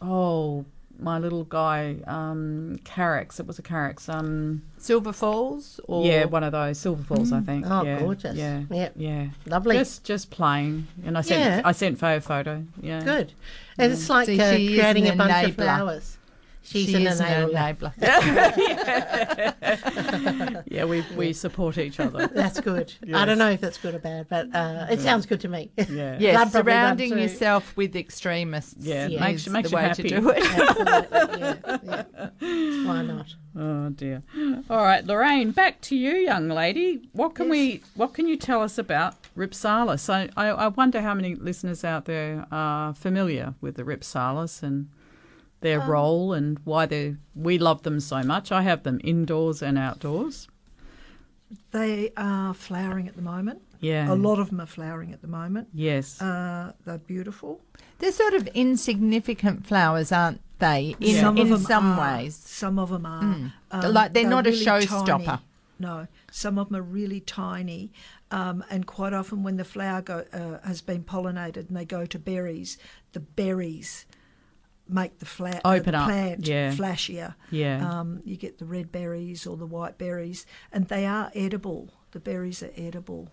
oh, 0.00 0.64
my 0.98 1.18
little 1.18 1.44
guy, 1.44 1.96
um, 2.06 2.78
Carex. 2.84 3.38
It 3.40 3.46
was 3.46 3.58
a 3.58 3.62
Carex. 3.62 4.08
Um, 4.08 4.62
Silver 4.78 5.12
Falls, 5.12 5.80
or 5.84 6.06
yeah, 6.06 6.24
one 6.24 6.42
of 6.44 6.52
those 6.52 6.78
Silver 6.78 7.02
Falls, 7.02 7.32
I 7.32 7.40
Mm. 7.40 7.46
think. 7.46 7.66
Oh, 7.68 7.82
yeah, 7.84 7.98
gorgeous. 7.98 8.36
Yeah, 8.36 8.62
Yep. 8.70 8.92
yeah, 8.96 9.26
Lovely. 9.46 9.76
Just, 9.76 10.04
just 10.04 10.30
plain. 10.30 10.86
And 11.04 11.16
I 11.18 11.20
sent, 11.22 11.40
Yeah. 11.40 11.62
I 11.64 11.72
sent 11.72 11.98
Fo 11.98 12.16
a 12.16 12.20
photo. 12.20 12.64
Yeah, 12.80 13.02
Good. 13.02 13.32
And 13.78 13.92
it's 13.92 14.08
like 14.08 14.26
So 14.26 14.32
uh, 14.34 14.50
creating 14.52 15.06
a 15.08 15.12
an 15.12 15.18
bunch 15.18 15.48
of 15.48 15.54
flowers. 15.54 16.15
She's 16.66 16.88
She 16.88 16.94
an 16.96 17.06
is 17.06 17.20
an 17.20 17.48
enabler. 17.50 17.94
enabler. 17.96 19.54
yeah, 20.66 20.84
we 20.84 21.04
we 21.16 21.32
support 21.32 21.78
each 21.78 22.00
other. 22.00 22.26
That's 22.26 22.60
good. 22.60 22.92
I 23.14 23.24
don't 23.24 23.38
know 23.38 23.50
if 23.50 23.60
that's 23.60 23.78
good 23.78 23.94
or 23.94 23.98
bad, 24.00 24.26
but 24.28 24.52
uh, 24.54 24.86
it 24.90 24.98
Yeah. 24.98 25.04
sounds 25.04 25.26
good 25.26 25.40
to 25.42 25.48
me. 25.48 25.70
Yeah. 25.76 26.16
Yes, 26.26 26.34
Blood 26.34 26.52
probably 26.52 26.72
runs 26.72 26.98
surrounding 26.98 27.18
yourself 27.18 27.76
with 27.76 27.94
extremists. 27.94 28.84
Yeah, 28.84 29.06
is 29.08 29.20
makes- 29.20 29.48
makes 29.48 29.70
the 29.70 29.76
you 29.76 29.76
way 29.76 29.82
happy. 29.88 30.02
to 30.08 30.20
do 30.20 30.30
it. 30.30 30.44
Absolutely, 30.44 31.40
yeah, 31.40 32.04
yeah. 32.40 32.86
Why 32.86 33.02
not? 33.02 33.34
Oh 33.56 33.88
dear. 33.90 34.22
All 34.68 34.82
right, 34.82 35.04
Lorraine, 35.06 35.52
back 35.52 35.80
to 35.82 35.96
you, 35.96 36.12
young 36.16 36.48
lady. 36.48 37.08
What 37.12 37.34
can 37.34 37.48
we? 37.48 37.82
What 37.94 38.14
can 38.14 38.26
you 38.26 38.36
tell 38.36 38.62
us 38.62 38.78
about 38.78 39.14
Rhipsalis? 39.36 40.10
I, 40.10 40.28
I 40.36 40.48
I 40.48 40.68
wonder 40.68 41.00
how 41.00 41.14
many 41.14 41.34
listeners 41.36 41.84
out 41.84 42.06
there 42.06 42.46
are 42.50 42.94
familiar 42.94 43.54
with 43.60 43.76
the 43.76 43.84
Rhipsalis 43.84 44.62
and 44.62 44.88
their 45.66 45.82
Um, 45.82 45.90
role 45.90 46.26
and 46.36 46.58
why 46.64 46.86
they 46.86 47.16
we 47.34 47.58
love 47.68 47.80
them 47.82 47.98
so 48.00 48.18
much. 48.32 48.46
I 48.52 48.62
have 48.70 48.80
them 48.82 48.98
indoors 49.12 49.62
and 49.62 49.76
outdoors. 49.78 50.48
They 51.70 52.12
are 52.16 52.54
flowering 52.54 53.06
at 53.08 53.14
the 53.16 53.22
moment. 53.22 53.60
Yeah. 53.80 54.12
A 54.12 54.16
lot 54.28 54.38
of 54.38 54.48
them 54.50 54.60
are 54.60 54.66
flowering 54.78 55.12
at 55.12 55.20
the 55.20 55.28
moment. 55.28 55.68
Yes. 55.72 56.20
Uh, 56.20 56.72
they're 56.84 56.98
beautiful. 56.98 57.60
They're 57.98 58.12
sort 58.12 58.34
of 58.34 58.48
insignificant 58.48 59.66
flowers, 59.66 60.10
aren't 60.12 60.40
they? 60.58 60.96
In 61.00 61.16
some 61.20 61.36
in 61.36 61.42
of 61.44 61.48
them 61.50 61.60
some 61.62 61.86
are. 61.98 62.00
ways. 62.18 62.34
Some 62.36 62.78
of 62.78 62.88
them 62.90 63.06
are. 63.06 63.22
Mm. 63.22 63.52
Um, 63.70 63.92
Like 63.92 64.12
they're 64.12 64.28
not 64.28 64.46
a 64.46 64.50
showstopper. 64.50 65.24
tiny. 65.26 65.42
No, 65.78 66.06
some 66.30 66.58
of 66.58 66.68
them 66.68 66.76
are 66.80 66.82
really 67.00 67.20
tiny, 67.20 67.92
um, 68.30 68.64
and 68.70 68.86
quite 68.86 69.12
often 69.12 69.42
when 69.42 69.56
the 69.58 69.64
flower 69.64 70.00
go, 70.00 70.24
uh, 70.32 70.66
has 70.66 70.80
been 70.80 71.02
pollinated 71.04 71.68
and 71.68 71.76
they 71.76 71.84
go 71.84 72.06
to 72.06 72.18
berries, 72.18 72.78
the 73.12 73.20
berries 73.20 74.06
make 74.88 75.18
the, 75.18 75.26
fla- 75.26 75.60
uh, 75.64 75.74
Open 75.76 75.92
the 75.92 75.98
up, 75.98 76.06
plant 76.06 76.46
yeah. 76.46 76.72
flashier. 76.72 77.34
Yeah. 77.50 77.86
Um, 78.00 78.20
you 78.24 78.36
get 78.36 78.58
the 78.58 78.64
red 78.64 78.92
berries 78.92 79.46
or 79.46 79.56
the 79.56 79.66
white 79.66 79.98
berries, 79.98 80.46
and 80.72 80.86
they 80.88 81.06
are 81.06 81.30
edible. 81.34 81.90
The 82.12 82.20
berries 82.20 82.62
are 82.62 82.70
edible. 82.76 83.28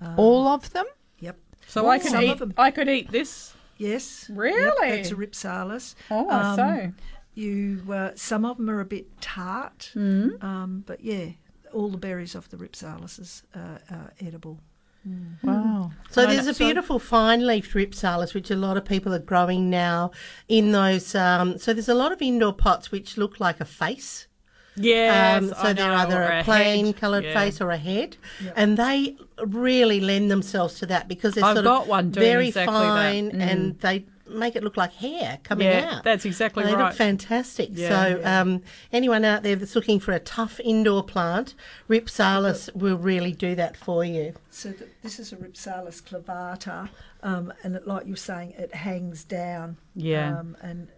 Um, 0.00 0.14
All 0.18 0.48
of 0.48 0.70
them? 0.72 0.86
Yep. 1.20 1.38
So 1.66 1.88
I 1.88 1.98
could 1.98 2.14
eat. 2.22 2.38
them. 2.38 2.52
I 2.58 2.70
could 2.70 2.88
eat 2.88 3.10
this. 3.12 3.54
Yes. 3.78 4.28
Really? 4.32 4.60
Yep, 4.88 4.96
that's 4.96 5.10
a 5.10 5.14
rhipsalis. 5.16 5.94
Oh, 6.10 6.56
so. 6.56 6.92
you 7.34 7.82
uh, 7.90 8.10
some 8.14 8.44
of 8.44 8.56
them 8.58 8.68
are 8.70 8.80
a 8.80 8.84
bit 8.84 9.20
tart, 9.20 9.90
Mm. 9.94 10.42
um, 10.42 10.84
but 10.86 11.02
yeah, 11.04 11.26
all 11.72 11.88
the 11.88 11.96
berries 11.96 12.36
off 12.36 12.48
the 12.48 12.56
rhipsalis 12.56 13.18
is, 13.18 13.42
uh, 13.54 13.78
are 13.90 14.12
edible. 14.20 14.60
Mm. 15.08 15.42
Wow. 15.42 15.90
So 16.10 16.26
there's 16.26 16.46
a 16.46 16.54
beautiful 16.54 16.98
fine 16.98 17.46
leaf 17.46 17.72
rhipsalis, 17.74 18.34
which 18.34 18.50
a 18.50 18.56
lot 18.56 18.76
of 18.76 18.84
people 18.84 19.12
are 19.12 19.18
growing 19.18 19.68
now 19.70 20.12
in 20.48 20.72
those. 20.72 21.14
Um, 21.14 21.58
so 21.58 21.72
there's 21.72 21.88
a 21.88 21.94
lot 21.94 22.12
of 22.12 22.22
indoor 22.22 22.52
pots 22.52 22.92
which 22.92 23.16
look 23.16 23.40
like 23.40 23.60
a 23.60 23.64
face. 23.64 24.28
Yeah. 24.76 25.36
Um, 25.38 25.52
so 25.60 25.72
they're 25.74 25.92
either 25.92 26.22
a 26.22 26.40
a 26.40 26.44
plain 26.44 26.92
coloured 26.94 27.24
yeah. 27.24 27.34
face 27.34 27.60
or 27.60 27.70
a 27.70 27.76
head, 27.76 28.16
Yep. 28.42 28.54
and 28.56 28.76
they 28.78 29.16
really 29.44 30.00
lend 30.00 30.30
themselves 30.30 30.78
to 30.78 30.86
that 30.86 31.08
because 31.08 31.34
they're 31.34 31.44
I've 31.44 31.56
sort 31.56 31.66
of 31.66 31.88
one 31.88 32.10
very 32.10 32.48
exactly 32.48 32.74
fine 32.74 33.30
Mm. 33.32 33.40
and 33.40 33.78
they 33.80 34.06
make 34.34 34.56
it 34.56 34.62
look 34.64 34.76
like 34.76 34.92
hair 34.94 35.38
coming 35.42 35.66
Yeah, 35.66 35.96
out. 35.96 36.04
that's 36.04 36.24
exactly 36.24 36.64
they 36.64 36.74
right. 36.74 36.86
look 36.86 36.94
fantastic. 36.94 37.70
Yeah. 37.72 37.88
so 37.88 38.20
um, 38.24 38.62
anyone 38.92 39.24
out 39.24 39.42
there 39.42 39.56
that's 39.56 39.74
looking 39.74 40.00
for 40.00 40.12
a 40.12 40.20
tough 40.20 40.60
indoor 40.60 41.02
plant, 41.02 41.54
Rhipsalis 41.88 42.74
will 42.74 42.96
really 42.96 43.32
do 43.32 43.54
that 43.54 43.76
for 43.76 44.04
you. 44.04 44.34
So 44.50 44.72
th- 44.72 44.90
this 45.02 45.18
is 45.18 45.32
a 45.32 45.36
rhipsalis 45.36 46.00
clavata, 46.02 46.88
um, 47.22 47.52
and 47.62 47.76
it, 47.76 47.86
like 47.86 48.06
you're 48.06 48.16
saying, 48.16 48.54
it 48.58 48.74
hangs 48.74 49.24
down. 49.24 49.76
Yeah. 49.94 50.38
Um, 50.38 50.56
and 50.62 50.88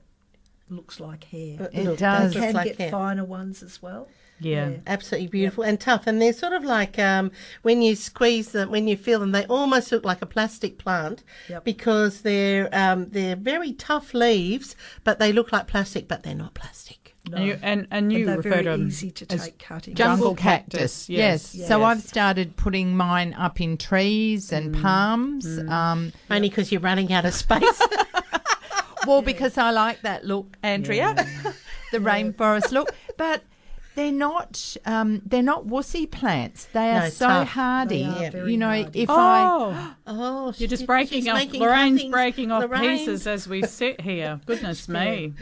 looks 0.71 0.99
like 1.01 1.25
hair. 1.25 1.69
It 1.73 1.87
It 1.87 1.99
does. 1.99 2.35
You 2.35 2.41
can 2.41 2.55
like 2.55 2.67
get 2.69 2.79
hair. 2.79 2.91
finer 2.91 3.25
ones 3.25 3.63
as 3.63 3.83
well. 3.83 4.09
Yeah. 4.41 4.73
Absolutely 4.87 5.29
beautiful 5.29 5.65
and 5.65 5.81
tough. 5.81 6.07
And 6.07 6.21
they're 6.21 6.33
sort 6.33 6.53
of 6.53 6.65
like 6.65 6.99
um, 6.99 7.31
when 7.63 7.83
you 7.83 7.95
squeeze 7.97 8.53
them, 8.53 8.71
when 8.71 8.89
you 8.89 8.97
feel 8.97 9.21
them, 9.21 9.33
they 9.33 9.47
almost 9.47 9.91
look 9.93 10.05
like 10.05 10.21
a 10.23 10.27
plastic 10.27 10.77
plant 10.79 11.23
Yep. 11.49 11.65
because 11.65 12.21
they're 12.23 12.69
um, 12.73 13.09
they're 13.11 13.37
very 13.37 13.73
tough 13.73 14.13
leaves, 14.13 14.77
but 15.05 15.19
they 15.19 15.33
look 15.33 15.53
like 15.53 15.67
plastic, 15.67 16.09
but 16.09 16.23
they're 16.23 16.35
not 16.35 16.55
plastic. 16.55 17.15
And 17.33 17.47
you, 17.47 17.59
and, 17.63 17.87
and 17.91 18.13
you 18.13 18.27
they're 18.27 18.37
refer 18.37 18.51
very 18.51 18.65
to 18.65 18.71
them 18.73 18.89
easy 18.89 19.11
to 19.13 19.27
as 19.33 19.45
take 19.45 19.59
cutting. 19.59 19.95
Jungle 19.95 20.35
cactus, 20.35 21.09
yes. 21.09 21.55
Yes. 21.55 21.69
So 21.69 21.83
I've 21.83 22.03
started 22.03 22.55
putting 22.57 22.95
mine 22.97 23.33
up 23.33 23.63
in 23.63 23.79
trees 23.79 24.53
and 24.53 24.75
palms. 24.75 25.47
Um, 25.61 26.13
Only 26.31 26.51
because 26.51 26.71
you're 26.71 26.83
running 26.83 27.15
out 27.15 27.25
of 27.25 27.33
space. 27.33 27.81
well, 29.07 29.23
because 29.23 29.57
I 29.57 29.71
like 29.71 30.03
that 30.03 30.27
look, 30.27 30.55
Andrea, 30.63 31.15
the 31.93 31.99
rainforest 31.99 32.73
look. 32.73 32.95
But 33.17 33.43
they're 33.95 34.13
not 34.13 34.77
um, 34.87 35.23
they're 35.25 35.43
not 35.43 35.67
wussy 35.67 36.11
plants. 36.11 36.67
They 36.73 36.91
are 36.91 37.05
No, 37.05 37.09
so 37.11 37.27
tough. 37.29 37.49
hardy. 37.49 38.05
Are 38.05 38.49
you 38.49 38.57
know, 38.57 38.69
hardy. 38.69 39.03
if 39.03 39.11
I 39.11 39.43
Oh, 39.45 39.95
oh, 40.07 40.53
you're 40.57 40.69
just 40.69 40.87
breaking 40.87 41.29
off. 41.29 41.53
Lorraine's 41.53 41.99
cuttings. 42.01 42.13
breaking 42.13 42.51
off 42.53 42.63
Lorraine. 42.63 42.99
pieces 42.99 43.27
as 43.27 43.49
we 43.49 43.63
sit 43.63 44.01
here. 44.01 44.41
Goodness 44.47 44.89
me. 44.89 45.35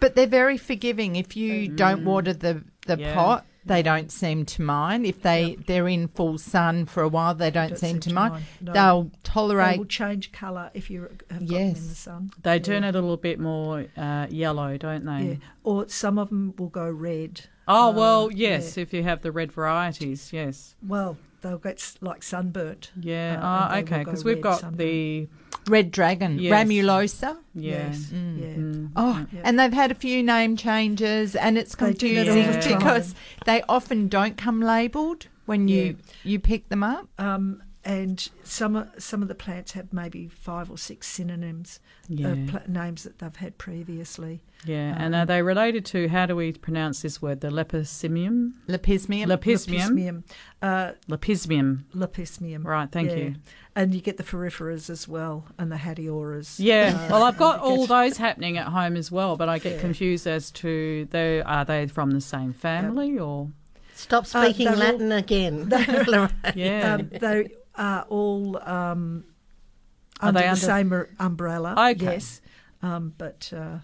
But 0.00 0.14
they're 0.16 0.26
very 0.26 0.58
forgiving. 0.58 1.16
If 1.16 1.36
you 1.36 1.68
don't 1.68 2.04
water 2.04 2.34
the, 2.34 2.62
the 2.86 2.98
Yeah. 2.98 3.14
pot, 3.14 3.46
they 3.64 3.80
don't 3.82 4.12
seem 4.12 4.44
to 4.44 4.60
mind. 4.60 5.06
If 5.06 5.22
they, 5.22 5.56
they're 5.66 5.88
in 5.88 6.08
full 6.08 6.36
sun 6.36 6.84
for 6.84 7.02
a 7.02 7.08
while, 7.08 7.34
they 7.34 7.50
don't, 7.50 7.68
Don't 7.70 7.78
seem, 7.78 7.90
seem 7.92 8.00
to 8.00 8.08
to 8.10 8.14
mind. 8.14 8.32
mind, 8.34 8.44
no. 8.60 8.72
They'll 8.74 9.10
tolerate. 9.22 9.72
They 9.72 9.78
will 9.78 9.84
change 9.86 10.30
colour 10.32 10.70
if 10.74 10.90
you 10.90 11.02
have 11.02 11.16
got 11.16 11.28
them 11.30 11.38
in 11.38 11.46
the 11.46 11.54
Yes. 11.54 11.80
sun. 11.98 12.32
They 12.42 12.60
turn 12.60 12.84
a 12.84 12.92
little 12.92 13.16
bit 13.16 13.40
more 13.40 13.86
uh, 13.96 14.26
yellow, 14.28 14.76
don't 14.76 15.06
they? 15.06 15.22
Yeah. 15.24 15.34
Or 15.62 15.88
some 15.88 16.18
of 16.18 16.28
them 16.28 16.52
will 16.58 16.68
go 16.68 16.86
red. 16.90 17.46
Oh 17.66 17.88
Uh, 17.88 17.92
well, 17.92 18.30
yes. 18.32 18.76
yeah. 18.76 18.82
If 18.82 18.92
you 18.92 19.02
have 19.02 19.22
the 19.22 19.32
red 19.32 19.50
varieties, 19.52 20.32
yes. 20.32 20.74
Well, 20.86 21.16
they'll 21.40 21.58
get 21.58 21.94
like 22.00 22.22
sunburnt. 22.22 22.90
Yeah. 23.00 23.40
Uh, 23.42 23.68
oh, 23.74 23.78
okay. 23.78 23.98
will 23.98 24.04
go 24.04 24.10
Because 24.10 24.24
we've 24.24 24.40
got 24.40 24.60
sunburnt. 24.60 24.78
the 24.78 25.28
Red 25.66 25.90
dragon, 25.90 26.38
Yes. 26.38 26.52
ramulosa. 26.52 27.38
yeah. 27.54 27.86
Yes. 27.88 28.10
Mm. 28.12 28.38
Yeah. 28.38 28.46
Mm. 28.54 28.90
Oh, 28.96 29.26
Yeah. 29.32 29.40
and 29.44 29.58
they've 29.58 29.72
had 29.72 29.90
a 29.90 29.94
few 29.94 30.22
name 30.22 30.56
changes, 30.58 31.34
and 31.34 31.56
it's 31.56 31.74
They 31.74 31.92
do 31.94 32.14
that 32.16 32.28
all 32.28 32.34
confusing 32.34 32.60
the 32.60 32.68
time. 32.68 32.78
because 32.78 33.14
they 33.46 33.62
often 33.66 34.08
don't 34.08 34.36
come 34.36 34.60
labelled 34.60 35.28
when 35.46 35.68
you 35.68 35.96
you 36.22 36.38
pick 36.38 36.68
them 36.68 36.82
up. 36.82 37.08
Um, 37.18 37.62
and 37.84 38.28
some 38.42 38.76
of- 38.76 38.88
some 38.98 39.20
of 39.22 39.28
the 39.28 39.34
plants 39.34 39.72
have 39.72 39.92
maybe 39.92 40.28
five 40.28 40.70
or 40.70 40.78
six 40.78 41.06
synonyms, 41.06 41.80
Yeah. 42.08 42.28
of 42.28 42.46
pla- 42.48 42.60
names 42.66 43.02
that 43.04 43.18
they've 43.18 43.36
had 43.36 43.58
previously. 43.58 44.40
Yeah. 44.66 44.94
and 44.98 45.14
Um, 45.14 45.20
are 45.20 45.26
they 45.26 45.42
related 45.42 45.84
to 45.86 46.08
how 46.08 46.24
do 46.24 46.34
we 46.34 46.52
pronounce 46.52 47.02
this 47.02 47.20
word? 47.20 47.40
The 47.42 47.48
lepisimium. 47.50 48.52
Lepismium. 48.66 49.26
Lepismium. 49.26 49.90
Lepismium. 49.90 50.22
Uh, 50.62 50.92
Lepismium. 51.08 51.84
Lepismium. 51.94 52.64
Right. 52.64 52.90
Thank 52.90 53.10
yeah. 53.10 53.16
you. 53.16 53.34
And 53.76 53.94
you 53.94 54.00
get 54.00 54.16
the 54.16 54.22
feriferas 54.22 54.88
as 54.88 55.06
well, 55.06 55.44
and 55.58 55.70
the 55.70 55.76
hatioras. 55.76 56.56
Yeah, 56.58 56.96
Uh, 56.96 57.08
well, 57.12 57.22
I've 57.24 57.36
got 57.36 57.60
all 57.60 57.86
those 57.86 58.16
happening 58.16 58.56
at 58.56 58.68
home 58.68 58.96
as 58.96 59.10
well, 59.12 59.36
but 59.36 59.48
I 59.48 59.58
get 59.58 59.74
Yeah. 59.74 59.80
confused 59.80 60.26
as 60.26 60.50
to 60.52 61.06
they 61.10 61.42
are 61.42 61.64
they 61.64 61.86
from 61.88 62.12
the 62.12 62.20
same 62.20 62.52
family 62.54 63.18
or 63.18 63.50
Stop 63.96 64.24
Uh, 64.34 64.44
speaking 64.44 64.64
they're 64.66 64.74
all- 64.74 64.80
Latin 64.80 65.12
again. 65.12 65.68
Yeah. 66.56 66.94
Um, 66.94 67.10
they 67.20 67.48
are 67.76 68.02
all 68.08 68.56
um, 68.62 69.24
Are 70.20 70.28
under 70.28 70.40
they 70.40 70.44
the 70.46 70.50
under- 70.50 70.60
same 70.60 71.06
umbrella. 71.18 71.72
Okay. 71.92 72.04
Yes, 72.04 72.40
um, 72.82 73.14
but 73.18 73.52
uh, 73.56 73.78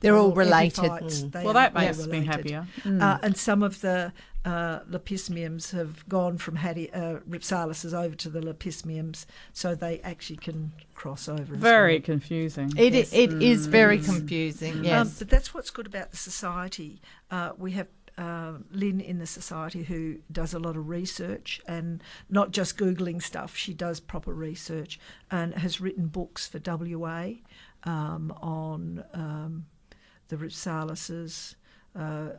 They're 0.00 0.16
all 0.16 0.32
related. 0.32 0.84
Mm. 0.84 1.32
they 1.32 1.40
well, 1.44 1.50
are 1.50 1.54
that 1.54 1.76
all 1.76 1.82
makes 1.82 1.98
me 1.98 2.04
related. 2.20 2.26
happier. 2.26 2.66
Uh, 2.84 2.88
Mm. 2.88 3.20
and 3.22 3.36
some 3.36 3.62
of 3.62 3.80
the 3.80 4.12
uh, 4.44 4.80
lepismiums 4.90 5.70
have 5.70 6.08
gone 6.08 6.36
from 6.36 6.56
hadi- 6.56 6.92
uh, 6.92 7.18
rhipsalises 7.30 7.92
over 7.94 8.16
to 8.16 8.28
the 8.28 8.40
lepismiums, 8.40 9.24
so 9.52 9.74
they 9.76 10.00
actually 10.00 10.36
can 10.38 10.72
cross 10.94 11.28
over. 11.28 11.54
Very 11.54 11.94
well. 11.94 12.02
confusing. 12.02 12.72
It 12.76 12.92
Yes. 12.94 13.12
it 13.12 13.32
is 13.42 13.66
very 13.66 13.98
Mm. 14.00 14.04
confusing. 14.04 14.78
Um, 14.78 14.84
Yes. 14.84 15.18
but 15.20 15.28
that's 15.28 15.54
what's 15.54 15.70
good 15.70 15.86
about 15.86 16.10
the 16.10 16.16
society. 16.16 17.00
Uh, 17.30 17.52
we 17.56 17.72
have 17.72 17.86
uh, 18.18 18.54
Lynn 18.70 19.00
in 19.00 19.18
the 19.18 19.26
society 19.26 19.82
who 19.84 20.18
does 20.30 20.52
a 20.54 20.58
lot 20.58 20.76
of 20.76 20.88
research 20.88 21.60
and 21.66 22.02
not 22.28 22.50
just 22.50 22.76
Googling 22.76 23.22
stuff. 23.22 23.56
She 23.56 23.74
does 23.74 24.00
proper 24.00 24.32
research 24.34 24.98
and 25.30 25.54
has 25.54 25.80
written 25.80 26.06
books 26.08 26.46
for 26.46 26.60
WA 26.64 27.30
um, 27.84 28.32
on 28.40 29.04
um, 29.14 29.66
the 30.28 30.36
Rhipsalises. 30.36 31.54
Uh, 31.96 32.30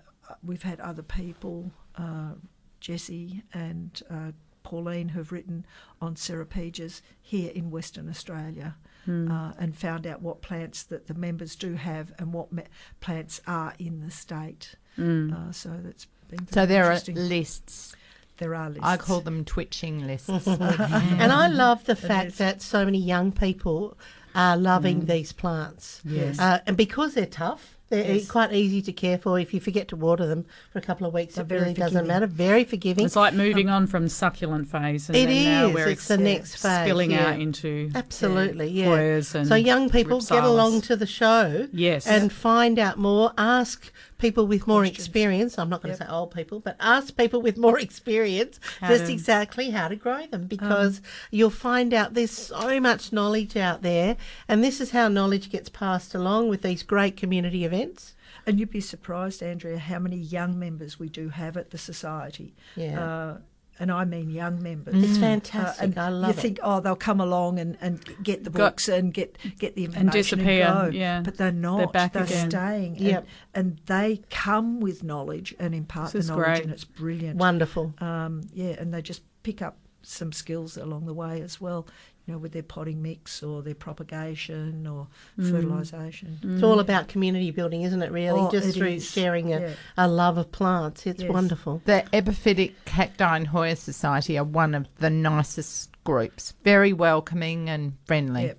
we've 0.43 0.63
had 0.63 0.79
other 0.79 1.03
people, 1.03 1.71
uh, 1.95 2.33
Jessie 2.79 3.43
and 3.53 4.01
uh, 4.09 4.31
Pauline, 4.63 5.09
who've 5.09 5.31
written 5.31 5.65
on 6.01 6.15
Ceropegas 6.15 7.01
here 7.21 7.51
in 7.51 7.71
Western 7.71 8.09
Australia 8.09 8.75
Hmm. 9.05 9.29
uh, 9.29 9.51
and 9.59 9.75
found 9.75 10.07
out 10.07 10.21
what 10.21 10.41
plants 10.41 10.83
that 10.83 11.07
the 11.07 11.13
members 11.13 11.57
do 11.57 11.73
have 11.73 12.13
and 12.17 12.31
what 12.31 12.53
me- 12.53 12.63
plants 13.01 13.41
are 13.45 13.73
in 13.77 13.99
the 13.99 14.09
state. 14.09 14.75
Mm. 14.97 15.33
Uh, 15.49 15.51
so 15.51 15.69
that's 15.83 16.07
been 16.29 16.47
So 16.47 16.65
very 16.65 16.67
there 16.67 16.91
are 16.91 16.99
lists. 17.27 17.95
There 18.37 18.55
are 18.55 18.69
lists. 18.69 18.83
I 18.83 18.97
call 18.97 19.21
them 19.21 19.45
twitching 19.45 20.05
lists. 20.07 20.29
and 20.47 21.31
I 21.31 21.47
love 21.47 21.85
the 21.85 21.95
fact 21.95 22.37
that 22.39 22.61
so 22.61 22.83
many 22.85 22.97
young 22.99 23.31
people 23.31 23.97
are 24.35 24.57
loving 24.57 25.05
these 25.05 25.31
plants. 25.31 26.01
Yes. 26.03 26.39
Uh, 26.39 26.59
and 26.65 26.75
because 26.75 27.13
they're 27.13 27.25
tough, 27.27 27.77
They're 27.89 28.15
Yes. 28.15 28.27
quite 28.31 28.51
easy 28.53 28.81
to 28.83 28.91
care 28.91 29.19
for. 29.19 29.39
If 29.39 29.53
you 29.53 29.59
forget 29.59 29.87
to 29.89 29.95
water 29.95 30.25
them 30.25 30.45
for 30.71 30.79
a 30.79 30.81
couple 30.81 31.05
of 31.05 31.13
weeks, 31.13 31.35
They're 31.35 31.43
it 31.43 31.47
very 31.47 31.61
really 31.61 31.73
doesn't 31.75 32.07
matter. 32.07 32.25
Very 32.25 32.63
forgiving. 32.63 33.05
It's 33.05 33.15
like 33.15 33.35
moving 33.35 33.69
Um, 33.69 33.75
on 33.75 33.87
from 33.87 34.07
succulent 34.09 34.67
phase, 34.67 35.09
and 35.09 35.15
It 35.15 35.27
then 35.27 35.43
now 35.43 35.69
where 35.69 35.87
It's 35.89 36.07
the 36.07 36.17
next 36.17 36.55
phase, 36.55 36.85
spilling 36.85 37.11
yeah. 37.11 37.27
out 37.33 37.39
into 37.39 37.91
Absolutely, 37.93 38.69
yeah, 38.71 38.85
yeah. 38.95 39.21
And 39.35 39.47
so 39.47 39.53
young 39.53 39.91
people 39.91 40.21
get 40.21 40.43
along 40.43 40.81
to 40.89 40.95
the 40.95 41.05
show, 41.05 41.67
Yes. 41.71 42.07
and 42.07 42.31
find 42.33 42.79
out 42.79 42.97
more. 42.97 43.31
Ask 43.37 43.91
people 44.23 44.47
with 44.47 44.65
more 44.65 44.85
experience. 44.85 45.59
I'm 45.59 45.69
not 45.69 45.81
going 45.83 45.93
to 45.93 46.03
say 46.03 46.09
old 46.09 46.33
people, 46.33 46.61
but 46.61 46.77
ask 46.79 47.15
people 47.17 47.41
with 47.41 47.57
more 47.57 47.77
experience 47.87 48.59
How 48.79 48.87
just 48.87 49.05
to- 49.07 49.13
exactly 49.13 49.69
how 49.71 49.89
to 49.89 49.95
grow 49.95 50.25
them 50.25 50.47
because 50.47 51.01
you'll 51.29 51.49
find 51.49 51.93
out 51.93 52.13
there's 52.13 52.31
so 52.31 52.79
much 52.79 53.11
knowledge 53.11 53.57
out 53.57 53.81
there, 53.81 54.15
and 54.47 54.63
this 54.63 54.79
is 54.79 54.91
how 54.91 55.09
knowledge 55.09 55.51
gets 55.51 55.69
passed 55.69 56.15
along 56.15 56.47
with 56.47 56.61
these 56.61 56.83
great 56.83 57.17
community 57.17 57.65
events. 57.65 58.15
And 58.45 58.59
you'd 58.59 58.71
be 58.71 58.81
surprised, 58.81 59.43
Andrea, 59.43 59.77
how 59.77 59.99
many 59.99 60.17
young 60.17 60.57
members 60.57 60.99
we 60.99 61.09
do 61.09 61.29
have 61.29 61.55
at 61.57 61.71
the 61.71 61.77
society. 61.77 62.55
Yeah. 62.75 63.03
Uh, 63.03 63.37
and 63.79 63.91
I 63.91 64.05
mean 64.05 64.29
young 64.29 64.61
members. 64.61 64.95
It's 65.03 65.17
fantastic. 65.17 65.83
and 65.83 65.97
I 65.97 66.09
love 66.09 66.33
you 66.35 66.39
it. 66.39 66.41
think, 66.41 66.59
oh, 66.63 66.79
they'll 66.79 66.95
come 66.95 67.19
along 67.19 67.59
and, 67.59 67.77
and 67.81 67.99
get 68.23 68.43
the 68.43 68.49
Got- 68.49 68.57
books 68.73 68.87
and 68.87 69.13
get 69.13 69.37
get 69.59 69.75
the 69.75 69.85
and 69.85 69.95
information 69.95 70.39
disappear, 70.39 70.65
go. 70.65 70.89
yeah. 70.93 71.21
But 71.21 71.37
they're 71.37 71.51
not. 71.51 71.77
They're 71.77 71.87
back 71.87 72.13
They're 72.13 72.23
again. 72.23 72.49
staying. 72.51 72.95
Yep. 72.97 73.27
And, 73.53 73.65
and 73.65 73.79
they 73.87 74.21
come 74.29 74.79
with 74.79 75.03
knowledge 75.03 75.55
and 75.59 75.73
impart 75.73 76.13
This 76.13 76.27
the 76.27 76.33
knowledge, 76.33 76.45
great. 76.45 76.63
and 76.63 76.71
it's 76.71 76.83
brilliant. 76.85 77.37
Wonderful. 77.39 77.93
Um, 77.99 78.41
yeah, 78.53 78.75
and 78.79 78.93
they 78.93 79.01
just 79.01 79.21
pick 79.43 79.61
up 79.61 79.77
some 80.05 80.31
skills 80.33 80.75
along 80.77 81.05
the 81.05 81.13
way 81.13 81.41
as 81.41 81.61
well. 81.61 81.87
You 82.25 82.33
know, 82.33 82.37
with 82.39 82.53
their 82.53 82.63
potting 82.63 83.01
mix 83.01 83.43
or 83.43 83.61
their 83.61 83.75
propagation 83.75 84.87
or 84.87 85.07
Mm. 85.37 85.51
fertilisation. 85.51 86.39
It's 86.41 86.63
all 86.63 86.79
about 86.79 87.09
community 87.09 87.51
building, 87.51 87.81
isn't 87.81 88.01
it? 88.01 88.11
Really, 88.13 88.39
Oh, 88.39 88.49
just 88.49 88.69
it 88.69 88.71
through 88.73 88.87
is. 88.87 89.09
sharing 89.11 89.53
a, 89.53 89.59
Yeah. 89.59 89.73
a 89.97 90.07
love 90.07 90.37
of 90.37 90.51
plants. 90.53 91.05
It's 91.05 91.21
Yes. 91.21 91.29
wonderful. 91.31 91.81
The 91.83 92.05
Epiphytic 92.13 92.73
Cacti 92.85 93.23
and 93.35 93.47
Hoya 93.47 93.75
Society 93.75 94.37
are 94.37 94.45
one 94.45 94.73
of 94.73 94.87
the 94.99 95.09
nicest 95.09 95.89
groups. 96.05 96.53
Very 96.63 96.93
welcoming 96.93 97.69
and 97.69 97.97
friendly. 98.05 98.45
Yeah. 98.45 98.53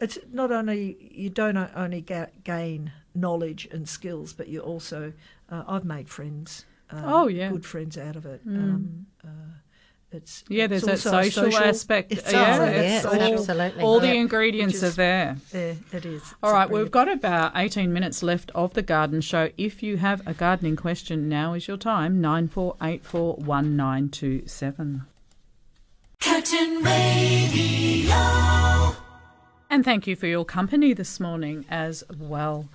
It's 0.00 0.18
not 0.32 0.52
only 0.52 1.10
you 1.12 1.28
don't 1.30 1.56
only 1.56 2.00
ga- 2.02 2.30
gain 2.44 2.92
knowledge 3.16 3.66
and 3.72 3.88
skills, 3.88 4.32
but 4.32 4.46
you 4.48 4.60
also 4.60 5.12
uh, 5.50 5.64
I've 5.66 5.84
made 5.84 6.08
friends. 6.08 6.66
Um, 6.90 7.04
Oh, 7.04 7.26
yeah. 7.26 7.50
good 7.50 7.64
friends 7.66 7.96
out 7.98 8.14
of 8.16 8.26
it. 8.26 8.46
Mm. 8.46 8.56
Um, 8.56 9.06
uh, 9.24 9.28
it's 10.10 10.42
Yeah, 10.48 10.64
it's 10.70 10.82
there's 10.84 11.04
that 11.04 11.14
also 11.14 11.18
a 11.18 11.30
social, 11.30 11.62
aspect. 11.62 12.10
It's 12.12 12.32
yeah, 12.32 12.52
also- 12.52 12.64
it's 12.64 12.82
yes, 12.82 13.04
all, 13.04 13.12
absolutely. 13.20 13.82
all 13.82 14.00
the 14.00 14.06
Yeah, 14.08 14.12
ingredients 14.14 14.74
which 14.76 14.82
are 14.82 14.86
is- 14.86 14.96
there. 14.96 15.36
Yeah, 15.52 15.74
it 15.92 16.06
is. 16.06 16.22
All 16.42 16.50
It's 16.50 16.54
right, 16.54 16.66
brilliant. 16.68 16.86
we've 16.86 16.90
got 16.90 17.08
about 17.12 17.52
18 17.54 17.92
minutes 17.92 18.22
left 18.22 18.50
of 18.54 18.72
the 18.74 18.82
garden 18.82 19.20
show. 19.20 19.50
If 19.58 19.82
you 19.82 19.98
have 19.98 20.26
a 20.26 20.32
gardening 20.34 20.76
question, 20.76 21.28
now 21.28 21.52
is 21.54 21.68
your 21.68 21.76
time. 21.76 22.20
94841927. 22.22 25.02
Curtin 26.20 26.82
Radio. 26.82 28.16
And 29.70 29.84
thank 29.84 30.06
you 30.06 30.16
for 30.16 30.26
your 30.26 30.44
company 30.46 30.94
this 30.94 31.20
morning 31.20 31.66
as 31.68 32.02
well. 32.18 32.68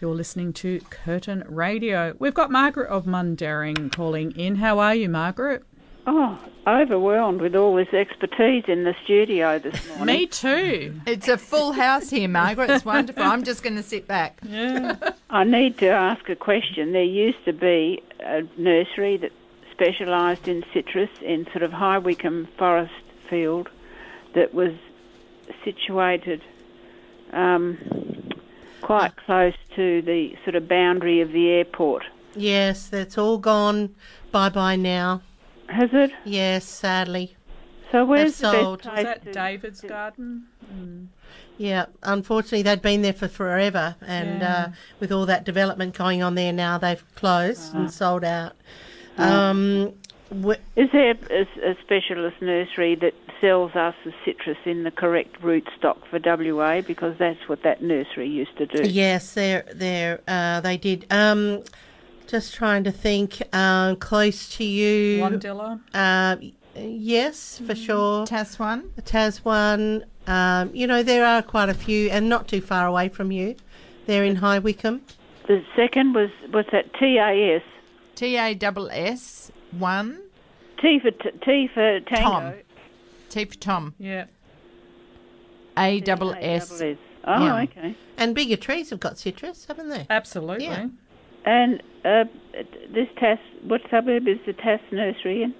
You're 0.00 0.14
listening 0.14 0.52
to 0.54 0.80
Curtin 0.90 1.44
Radio. 1.48 2.14
We've 2.18 2.34
got 2.34 2.50
Margaret 2.50 2.88
of 2.88 3.04
Mundaring 3.06 3.90
calling 3.92 4.30
in. 4.32 4.56
How 4.56 4.78
are 4.78 4.94
you, 4.94 5.08
Margaret? 5.08 5.62
Oh, 6.08 6.38
overwhelmed 6.66 7.40
with 7.40 7.56
all 7.56 7.74
this 7.74 7.92
expertise 7.92 8.64
in 8.68 8.84
the 8.84 8.94
studio 9.04 9.58
this 9.58 9.88
morning. 9.96 10.06
Me 10.06 10.26
too. 10.26 11.00
It's 11.06 11.26
a 11.28 11.36
full 11.36 11.72
house 11.72 12.10
here, 12.10 12.28
Margaret. 12.28 12.70
It's 12.70 12.84
wonderful. 12.84 13.24
I'm 13.24 13.42
just 13.42 13.62
going 13.62 13.76
to 13.76 13.82
sit 13.82 14.06
back. 14.06 14.38
Yeah. 14.44 14.96
I 15.30 15.42
need 15.44 15.78
to 15.78 15.88
ask 15.88 16.28
a 16.28 16.36
question. 16.36 16.92
There 16.92 17.02
used 17.02 17.44
to 17.44 17.52
be 17.52 18.02
a 18.20 18.42
nursery 18.56 19.16
that 19.16 19.32
specialised 19.72 20.46
in 20.48 20.64
citrus 20.72 21.10
in 21.22 21.44
sort 21.46 21.62
of 21.62 21.72
High 21.72 21.98
Wycombe 21.98 22.48
Forest 22.56 22.92
Field 23.28 23.68
that 24.34 24.54
was 24.54 24.72
situated 25.64 26.40
um, 27.32 27.78
quite 28.80 29.16
close 29.16 29.54
to 29.74 30.02
the 30.02 30.36
sort 30.44 30.54
of 30.54 30.68
boundary 30.68 31.20
of 31.20 31.32
the 31.32 31.48
airport. 31.50 32.04
Yes, 32.36 32.86
that's 32.88 33.18
all 33.18 33.38
gone. 33.38 33.94
Bye 34.30 34.50
bye 34.50 34.76
now. 34.76 35.22
Has 35.68 35.90
it? 35.92 36.12
Yes, 36.24 36.64
sadly. 36.64 37.36
So 37.92 38.04
where's 38.04 38.38
They've 38.38 38.50
the 38.52 38.58
sold. 38.62 38.82
best 38.82 38.94
Was 38.96 39.04
that 39.04 39.24
to- 39.24 39.32
David's 39.32 39.80
garden? 39.80 40.46
Mm. 40.74 41.06
Yeah, 41.58 41.86
unfortunately, 42.02 42.62
they'd 42.62 42.82
been 42.82 43.02
there 43.02 43.12
for 43.14 43.28
forever, 43.28 43.96
and 44.06 44.40
Yeah. 44.42 44.64
uh, 44.68 44.68
with 45.00 45.10
all 45.12 45.24
that 45.26 45.44
development 45.44 45.94
going 45.96 46.22
on 46.22 46.34
there 46.34 46.52
now, 46.52 46.76
they've 46.78 47.02
closed 47.14 47.70
Uh-huh. 47.70 47.78
and 47.78 47.90
sold 47.92 48.24
out. 48.24 48.52
Um, 49.16 49.94
wh- 50.44 50.60
Is 50.76 50.90
there 50.92 51.14
a, 51.30 51.46
a 51.70 51.76
specialist 51.82 52.42
nursery 52.42 52.94
that 52.96 53.14
sells 53.40 53.74
us 53.74 53.94
the 54.04 54.12
citrus 54.24 54.58
in 54.66 54.82
the 54.82 54.90
correct 54.90 55.40
rootstock 55.40 55.96
for 56.10 56.18
WA? 56.18 56.82
Because 56.82 57.16
that's 57.18 57.48
what 57.48 57.62
that 57.62 57.82
nursery 57.82 58.28
used 58.28 58.56
to 58.58 58.66
do. 58.66 58.82
yes, 58.88 59.32
they're 59.32 59.64
they're 59.74 60.20
uh, 60.28 60.60
they 60.60 60.76
did. 60.76 61.06
Um, 61.10 61.62
just 62.26 62.54
trying 62.54 62.84
to 62.84 62.92
think. 62.92 63.40
Uh, 63.52 63.94
close 63.96 64.48
to 64.56 64.64
you, 64.64 65.22
Wandilla? 65.22 65.80
Uh, 65.94 66.36
yes, 66.76 67.60
for 67.66 67.74
sure. 67.74 68.26
Taswan. 68.26 68.88
Taswan. 69.02 70.04
Um, 70.26 70.70
you 70.74 70.86
know 70.86 71.02
there 71.02 71.24
are 71.24 71.40
quite 71.42 71.68
a 71.68 71.74
few, 71.74 72.10
and 72.10 72.28
not 72.28 72.48
too 72.48 72.60
far 72.60 72.86
away 72.86 73.08
from 73.08 73.30
you. 73.30 73.54
They're 74.06 74.24
in 74.24 74.36
High 74.36 74.58
Wycombe. 74.58 75.02
The 75.46 75.64
second 75.76 76.14
was 76.14 76.30
was 76.52 76.66
that 76.72 76.92
TAS. 76.94 77.62
T 78.16 78.36
A 78.36 78.54
double 78.54 78.88
S 78.90 79.52
one. 79.72 80.20
T 80.80 80.98
for 81.00 81.10
t, 81.12 81.30
T 81.44 81.68
for 81.72 82.00
tango. 82.00 82.22
Tom. 82.22 82.54
T 83.30 83.44
for 83.44 83.54
Tom. 83.56 83.94
Yeah. 83.98 84.24
A 85.78 86.00
double 86.00 86.34
S. 86.40 86.68
Double 86.70 86.92
S. 86.92 86.98
Oh, 87.24 87.44
Yeah. 87.44 87.62
okay. 87.62 87.96
And 88.16 88.34
bigger 88.34 88.56
trees 88.56 88.90
have 88.90 89.00
got 89.00 89.18
citrus, 89.18 89.66
haven't 89.66 89.88
they? 89.90 90.06
Absolutely. 90.08 90.64
Yeah. 90.66 90.86
And 91.46 91.82
uh, 92.04 92.24
this 92.92 93.08
test, 93.18 93.40
what 93.62 93.80
suburb 93.90 94.26
is 94.28 94.38
the 94.46 94.52
test 94.52 94.82
nursery 94.92 95.44
in? 95.44 95.54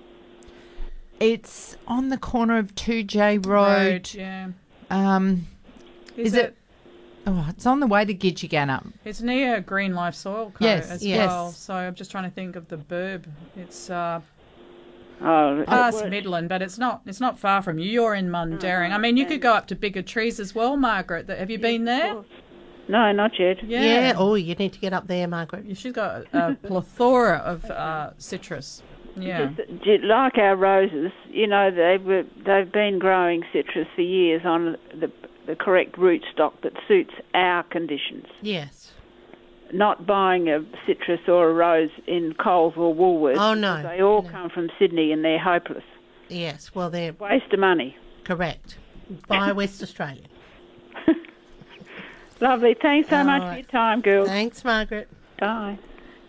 It's 1.20 1.76
on 1.86 2.10
the 2.10 2.18
corner 2.18 2.58
of 2.58 2.74
Toodyay 2.74 3.44
Road. 3.46 3.46
Road, 3.46 4.14
yeah. 4.14 4.48
Um, 4.90 5.46
Is 6.16 6.28
is, 6.28 6.34
it- 6.34 6.44
it? 6.46 6.56
Oh, 7.28 7.44
it's 7.48 7.66
on 7.66 7.80
the 7.80 7.88
way 7.88 8.04
to 8.04 8.14
Gidgegannup. 8.14 8.92
It's 9.04 9.20
near 9.20 9.60
Green 9.60 9.94
Life 9.96 10.14
Soil 10.14 10.52
Co. 10.54 10.64
Yes, 10.64 10.90
as 10.92 11.04
yes. 11.04 11.26
well. 11.26 11.50
So 11.50 11.74
I'm 11.74 11.94
just 11.96 12.12
trying 12.12 12.22
to 12.22 12.30
think 12.30 12.54
of 12.54 12.68
the 12.68 12.76
burb. 12.76 13.24
It's 13.56 13.90
uh, 13.90 14.20
Oh, 15.20 15.64
past 15.66 16.06
Midland, 16.06 16.48
but 16.48 16.62
it's 16.62 16.78
not. 16.78 17.00
It's 17.06 17.20
not 17.20 17.38
far 17.38 17.62
from 17.62 17.78
you. 17.78 17.90
You're 17.90 18.14
in 18.14 18.28
Mundaring. 18.28 18.92
I 18.92 18.98
mean, 18.98 19.16
you 19.16 19.24
could 19.26 19.40
go 19.40 19.54
up 19.54 19.66
to 19.68 19.74
bigger 19.74 20.02
trees 20.02 20.38
as 20.38 20.54
well, 20.54 20.76
Margaret. 20.76 21.28
Have 21.28 21.50
you 21.50 21.58
been 21.58 21.84
there? 21.84 22.16
No, 22.88 23.10
not 23.12 23.32
yet. 23.38 23.62
Yeah. 23.64 23.82
Yeah. 23.82 24.12
Oh, 24.16 24.34
you 24.34 24.54
need 24.54 24.72
to 24.74 24.78
get 24.78 24.92
up 24.92 25.06
there, 25.08 25.26
Margaret. 25.26 25.76
She's 25.76 25.92
got 25.92 26.24
a 26.32 26.56
plethora 26.62 27.38
of 27.38 27.64
uh, 27.66 28.10
citrus. 28.18 28.82
Yeah. 29.18 29.50
Just, 29.82 30.04
like 30.04 30.36
our 30.38 30.56
roses, 30.56 31.10
you 31.30 31.46
know, 31.46 31.70
they 31.70 31.96
were 32.02 32.24
they've 32.44 32.70
been 32.70 32.98
growing 32.98 33.42
citrus 33.52 33.88
for 33.94 34.02
years 34.02 34.42
on 34.44 34.76
the 34.94 35.10
the 35.46 35.56
correct 35.56 35.96
rootstock 35.96 36.60
that 36.62 36.72
suits 36.86 37.14
our 37.34 37.62
conditions. 37.64 38.26
Yes. 38.42 38.92
Not 39.72 40.06
buying 40.06 40.48
a 40.48 40.64
citrus 40.86 41.20
or 41.28 41.48
a 41.50 41.52
rose 41.54 41.90
in 42.06 42.34
Coles 42.34 42.74
or 42.76 42.94
Woolworths. 42.94 43.38
Oh, 43.38 43.54
no. 43.54 43.82
They 43.82 44.00
all 44.02 44.22
come 44.22 44.48
from 44.50 44.70
Sydney 44.78 45.10
and 45.12 45.24
they're 45.24 45.42
hopeless. 45.42 45.84
Yes. 46.28 46.72
Well, 46.74 46.90
they're 46.90 47.12
Waste 47.14 47.52
of 47.52 47.58
money. 47.60 47.96
correct. 48.24 48.76
Buy 49.28 49.52
West 49.52 49.82
Australia. 49.82 50.24
Lovely. 52.40 52.74
Thanks 52.74 53.08
so 53.08 53.18
All 53.18 53.24
much 53.24 53.42
for 53.42 53.54
your 53.54 53.62
time, 53.64 54.00
girls. 54.00 54.28
Thanks, 54.28 54.64
Margaret. 54.64 55.08
Bye. 55.38 55.78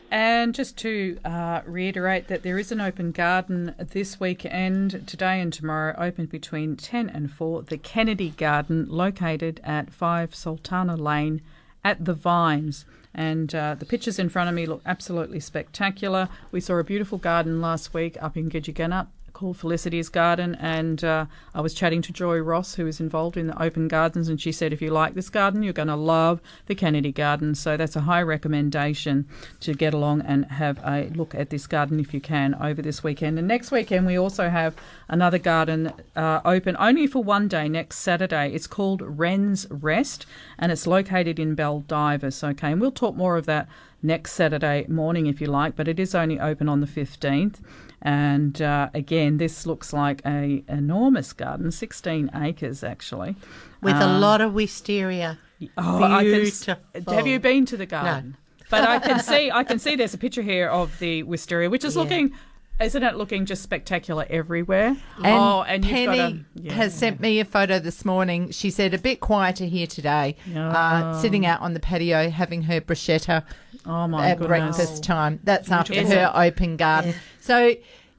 And 0.09 0.55
just 0.55 0.77
to 0.77 1.19
uh, 1.25 1.61
reiterate 1.65 2.29
that 2.29 2.43
there 2.43 2.57
is 2.57 2.71
an 2.71 2.79
open 2.79 3.11
garden 3.11 3.75
this 3.77 4.19
weekend, 4.19 5.05
today 5.05 5.41
and 5.41 5.51
tomorrow, 5.51 5.93
open 5.97 6.27
between 6.27 6.77
10 6.77 7.09
and 7.09 7.29
4. 7.29 7.63
The 7.63 7.77
Kennedy 7.77 8.29
Garden, 8.29 8.87
located 8.87 9.59
at 9.65 9.93
5 9.93 10.33
Sultana 10.33 10.95
Lane 10.95 11.41
at 11.83 12.05
the 12.05 12.13
Vines. 12.13 12.85
And 13.13 13.53
uh, 13.53 13.75
the 13.75 13.85
pictures 13.85 14.17
in 14.17 14.29
front 14.29 14.47
of 14.47 14.55
me 14.55 14.65
look 14.65 14.81
absolutely 14.85 15.41
spectacular. 15.41 16.29
We 16.51 16.61
saw 16.61 16.77
a 16.77 16.83
beautiful 16.85 17.17
garden 17.17 17.59
last 17.59 17.93
week 17.93 18.15
up 18.21 18.37
in 18.37 18.49
Gidgegannup. 18.49 19.07
Called 19.37 19.55
Felicity's 19.55 20.09
Garden, 20.09 20.55
and 20.55 21.03
uh, 21.03 21.27
I 21.53 21.61
was 21.61 21.75
chatting 21.75 22.01
to 22.01 22.11
Joy 22.11 22.39
Ross, 22.39 22.73
who 22.73 22.87
is 22.87 22.99
involved 22.99 23.37
in 23.37 23.45
the 23.45 23.61
open 23.61 23.87
gardens, 23.87 24.29
and 24.29 24.41
she 24.41 24.51
said 24.51 24.73
if 24.73 24.81
you 24.81 24.89
like 24.89 25.13
this 25.13 25.29
garden, 25.29 25.61
you're 25.61 25.73
going 25.73 25.89
to 25.89 25.95
love 25.95 26.41
the 26.65 26.73
Kennedy 26.73 27.11
Garden. 27.11 27.53
So 27.53 27.77
that's 27.77 27.95
a 27.95 28.01
high 28.01 28.23
recommendation 28.23 29.27
to 29.59 29.75
get 29.75 29.93
along 29.93 30.21
and 30.21 30.45
have 30.45 30.79
a 30.79 31.11
look 31.13 31.35
at 31.35 31.51
this 31.51 31.67
garden 31.67 31.99
if 31.99 32.15
you 32.15 32.19
can 32.19 32.55
over 32.55 32.81
this 32.81 33.03
weekend. 33.03 33.37
And 33.37 33.47
next 33.47 33.69
weekend 33.69 34.07
we 34.07 34.17
also 34.17 34.49
have 34.49 34.75
another 35.07 35.37
garden 35.37 35.93
uh, 36.15 36.41
open 36.43 36.75
only 36.79 37.05
for 37.05 37.23
one 37.23 37.47
day 37.47 37.69
next 37.69 37.99
Saturday. 37.99 38.51
It's 38.51 38.65
called 38.65 39.03
Wren's 39.05 39.67
Rest, 39.69 40.25
and 40.57 40.71
it's 40.71 40.87
located 40.87 41.37
in 41.37 41.55
Baldivis. 41.55 42.43
Okay, 42.43 42.71
and 42.71 42.81
we'll 42.81 42.91
talk 42.91 43.15
more 43.15 43.37
of 43.37 43.45
that 43.45 43.69
next 44.03 44.33
Saturday 44.33 44.85
morning 44.87 45.25
if 45.27 45.41
you 45.41 45.47
like, 45.47 45.75
but 45.75 45.87
it 45.87 45.99
is 45.99 46.13
only 46.15 46.39
open 46.39 46.69
on 46.69 46.81
the 46.81 46.87
15th. 46.87 47.55
And 48.01 48.61
uh, 48.61 48.89
again, 48.93 49.37
this 49.37 49.65
looks 49.65 49.91
like 49.91 50.21
a 50.25 50.63
enormous 50.69 51.33
garden, 51.33 51.71
16 51.71 52.29
acres 52.35 52.83
actually. 52.83 53.35
With 53.81 53.95
a 53.95 54.05
Um, 54.05 54.21
lot 54.21 54.39
of 54.41 54.53
wisteria. 54.53 55.39
Oh, 55.77 56.03
I 56.03 56.23
can 56.23 56.31
Beautiful. 56.41 57.13
have 57.13 57.25
you 57.27 57.39
been 57.39 57.65
to 57.65 57.77
the 57.77 57.87
garden? 57.87 58.37
But 58.69 58.83
I 58.87 58.99
can 58.99 59.19
see, 59.19 59.49
I 59.49 59.63
can 59.63 59.79
see. 59.79 59.95
There's 59.95 60.13
a 60.13 60.17
picture 60.17 60.41
here 60.43 60.67
of 60.67 60.99
the 60.99 61.23
wisteria, 61.23 61.69
which 61.69 61.83
is 61.85 61.95
Yeah. 61.95 62.01
looking, 62.03 62.33
isn't 62.81 63.01
it 63.01 63.15
looking 63.15 63.45
just 63.45 63.63
spectacular 63.63 64.27
everywhere? 64.29 64.89
And 65.17 65.25
oh, 65.25 65.63
and 65.67 65.83
Penny 65.83 66.05
got 66.17 66.31
a, 66.33 66.39
yeah. 66.53 66.73
has 66.73 66.93
sent 66.93 67.19
me 67.19 67.39
a 67.39 67.45
photo 67.45 67.79
this 67.79 68.05
morning. 68.05 68.51
She 68.51 68.69
said 68.69 68.93
a 68.93 68.99
bit 68.99 69.19
quieter 69.21 69.65
here 69.65 69.87
today, 69.87 70.35
uh, 70.55 71.13
Oh. 71.15 71.19
sitting 71.21 71.45
out 71.45 71.61
on 71.61 71.73
the 71.73 71.79
patio 71.79 72.29
having 72.29 72.63
her 72.63 72.79
bruschetta 72.79 73.43
oh 73.87 74.07
my 74.07 74.29
at 74.29 74.39
goodness. 74.39 74.47
breakfast 74.77 75.03
time. 75.03 75.39
That's 75.43 75.71
after 75.71 75.93
Is 75.93 76.11
her 76.11 76.31
it? 76.33 76.37
open 76.47 76.77
garden. 76.77 77.13
So, 77.39 77.75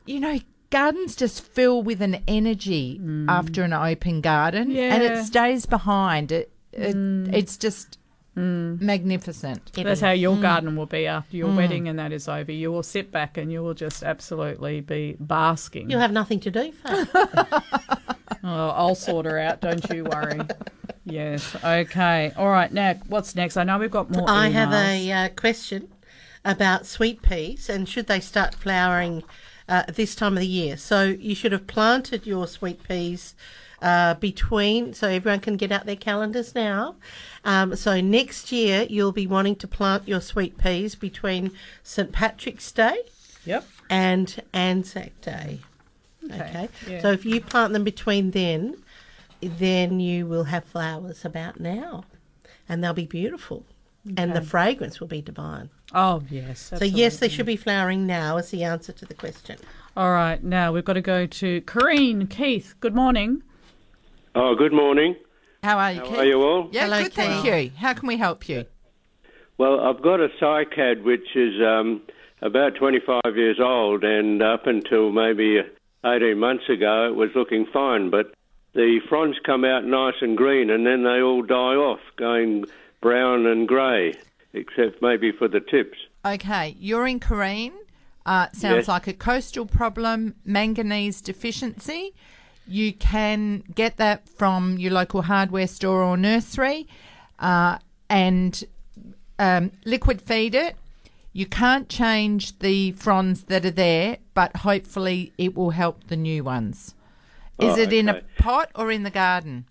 you 0.07 0.20
know, 0.20 0.39
gardens 0.70 1.15
just 1.16 1.43
fill 1.45 1.82
with 1.82 2.01
an 2.03 2.23
energy 2.27 3.01
after 3.28 3.62
an 3.62 3.73
open 3.73 4.20
garden, 4.20 4.70
and 4.70 4.73
Mm. 4.73 4.74
Yeah. 4.74 4.99
Mm. 4.99 5.20
it 5.20 5.24
stays 5.24 5.66
behind. 5.66 6.32
It, 6.32 6.51
it 6.73 6.97
it's 7.35 7.57
just 7.57 7.98
magnificent. 8.39 9.73
That's 9.74 10.01
how 10.01 10.12
your 10.12 10.36
garden 10.36 10.77
will 10.77 10.86
be 10.86 11.06
after 11.06 11.36
your 11.36 11.48
Mm. 11.48 11.56
wedding 11.56 11.89
and 11.89 11.98
that 11.98 12.12
is 12.12 12.28
over. 12.28 12.52
You 12.52 12.70
will 12.73 12.82
sit 12.82 13.10
back 13.10 13.36
and 13.36 13.51
you 13.52 13.62
will 13.62 13.74
just 13.74 14.02
absolutely 14.02 14.81
be 14.81 15.16
basking. 15.20 15.90
You'll 15.90 16.01
have 16.01 16.12
nothing 16.12 16.40
to 16.40 16.51
do, 16.51 16.73
Faye. 16.85 17.05
Oh, 18.44 18.69
I'll 18.70 18.94
sort 18.94 19.27
her 19.27 19.39
out. 19.39 19.60
Don't 19.60 19.85
you 19.90 20.05
worry. 20.05 20.40
yes. 21.05 21.56
Okay. 21.65 22.32
All 22.36 22.48
right. 22.48 22.73
Now, 22.73 22.94
what's 23.09 23.35
next? 23.35 23.56
I 23.56 23.65
know 23.65 23.78
we've 23.78 23.90
got 23.90 24.10
more. 24.10 24.28
I 24.28 24.48
have 24.48 24.73
a 24.73 25.10
uh, 25.12 25.28
question 25.31 25.89
about 26.44 26.86
sweet 26.86 27.20
peas 27.23 27.69
and 27.69 27.89
should 27.89 28.06
they 28.06 28.20
start 28.20 28.55
flowering 28.55 29.23
uh, 29.69 29.82
this 29.93 30.15
time 30.15 30.35
of 30.35 30.40
the 30.40 30.47
year. 30.47 30.77
So 30.77 31.02
you 31.05 31.35
should 31.35 31.52
have 31.52 31.66
planted 31.66 32.27
your 32.27 32.47
sweet 32.47 32.82
peas 32.86 33.35
uh, 33.83 34.15
between, 34.15 34.93
so 34.95 35.09
everyone 35.09 35.41
can 35.41 35.57
get 35.57 35.71
out 35.73 35.87
their 35.87 35.97
calendars 35.97 36.55
now. 36.55 36.97
Um, 37.45 37.77
so 37.77 38.01
next 38.01 38.51
year 38.53 38.87
you'll 38.89 39.13
be 39.13 39.27
wanting 39.27 39.57
to 39.57 39.69
plant 39.69 40.09
your 40.09 40.21
sweet 40.21 40.59
peas 40.59 40.95
between 40.95 41.53
St 41.83 42.11
Patrick's 42.13 42.71
Day 42.73 42.99
Yep. 43.45 43.65
and 43.89 44.43
Anzac 44.53 45.21
Day. 45.21 45.61
Okay, 46.25 46.35
Okay. 46.37 46.69
yeah. 46.89 47.01
So 47.01 47.13
if 47.13 47.25
you 47.25 47.41
plant 47.41 47.73
them 47.73 47.85
between 47.85 48.33
then, 48.33 48.77
then 49.41 50.01
you 50.01 50.27
will 50.27 50.45
have 50.45 50.65
flowers 50.65 51.25
about 51.25 51.61
now, 51.61 52.05
and 52.69 52.83
they'll 52.83 52.93
be 52.93 53.07
beautiful, 53.07 53.65
and 54.17 54.35
the 54.35 54.43
fragrance 54.43 54.99
will 55.01 55.07
be 55.07 55.23
divine. 55.23 55.71
Oh 55.95 56.23
yes. 56.29 56.73
So 56.77 56.85
yes, 56.85 57.19
they 57.19 57.29
should 57.29 57.47
be 57.47 57.57
flowering 57.57 58.07
now. 58.07 58.37
Is 58.37 58.51
the 58.51 58.65
answer 58.65 58.93
to 58.93 59.07
the 59.07 59.15
question. 59.15 59.59
All 59.97 60.11
right. 60.11 60.43
Now 60.43 60.73
we've 60.73 60.85
got 60.85 60.95
to 60.95 61.01
go 61.01 61.25
to 61.27 61.61
Corrine 61.63 62.29
Keith. 62.29 62.75
Good 62.81 62.95
morning. 62.95 63.43
Oh, 64.40 64.55
good 64.55 64.73
morning. 64.73 65.16
How 65.65 65.78
are 65.78 65.90
you, 65.90 65.98
How 65.98 66.06
Keith? 66.06 66.19
are 66.19 66.24
you 66.24 66.43
all? 66.43 66.69
Yeah, 66.70 66.85
Hello, 66.85 67.02
good. 67.02 67.12
Thank 67.12 67.43
Keith. 67.44 67.73
you. 67.73 67.77
How 67.77 67.93
can 67.93 68.06
we 68.06 68.16
help 68.16 68.48
you? 68.48 68.66
Well, 69.59 69.81
I've 69.81 70.01
got 70.01 70.20
a 70.20 70.28
cycad 70.40 71.02
which 71.02 71.35
is 71.35 71.60
um, 71.60 72.02
about 72.40 72.77
25 72.77 73.20
years 73.35 73.59
old, 73.60 74.05
and 74.05 74.40
up 74.40 74.69
until 74.69 75.10
maybe 75.10 75.59
18 76.06 76.39
months 76.39 76.69
ago, 76.69 77.09
it 77.09 77.16
was 77.16 77.31
looking 77.35 77.66
fine. 77.73 78.10
But 78.10 78.32
the 78.74 79.01
fronds 79.09 79.39
come 79.44 79.65
out 79.65 79.85
nice 79.85 80.15
and 80.20 80.36
green, 80.36 80.70
and 80.70 80.86
then 80.86 81.02
they 81.02 81.20
all 81.20 81.43
die 81.43 81.74
off, 81.74 81.98
going 82.16 82.66
brown 83.02 83.44
and 83.44 83.66
grey, 83.66 84.15
except 84.52 85.02
maybe 85.02 85.32
for 85.32 85.48
the 85.48 85.59
tips. 85.60 85.98
Okay, 86.24 86.77
you're 86.78 87.09
in 87.09 87.19
Corrine. 87.19 87.73
Uh, 88.24 88.47
sounds 88.52 88.77
Yes. 88.77 88.89
like 88.89 89.09
a 89.09 89.15
coastal 89.15 89.66
problem, 89.66 90.36
manganese 90.44 91.20
deficiency. 91.20 92.15
You 92.69 92.93
can 92.93 93.65
get 93.74 93.97
that 93.97 94.28
from 94.28 94.78
your 94.78 94.93
local 94.93 95.23
hardware 95.23 95.66
store 95.66 96.03
or 96.03 96.16
nursery 96.16 96.86
uh, 97.39 97.78
and 98.11 98.62
um, 99.39 99.73
liquid 99.85 100.20
feed 100.20 100.55
it. 100.55 100.77
You 101.32 101.47
can't 101.47 101.89
change 101.89 102.59
the 102.59 102.93
fronds 102.93 103.45
that 103.45 103.65
are 103.65 103.70
there, 103.70 104.19
but 104.35 104.57
hopefully 104.59 105.32
it 105.39 105.57
will 105.57 105.70
help 105.70 106.09
the 106.09 106.16
new 106.16 106.45
ones. 106.45 106.95
Is 107.59 107.78
Oh, 107.78 107.81
it 107.81 107.93
in 107.93 108.09
a 108.09 108.23
pot 108.39 108.70
or 108.74 108.90
in 108.90 109.03
the 109.03 109.11
garden? 109.11 109.66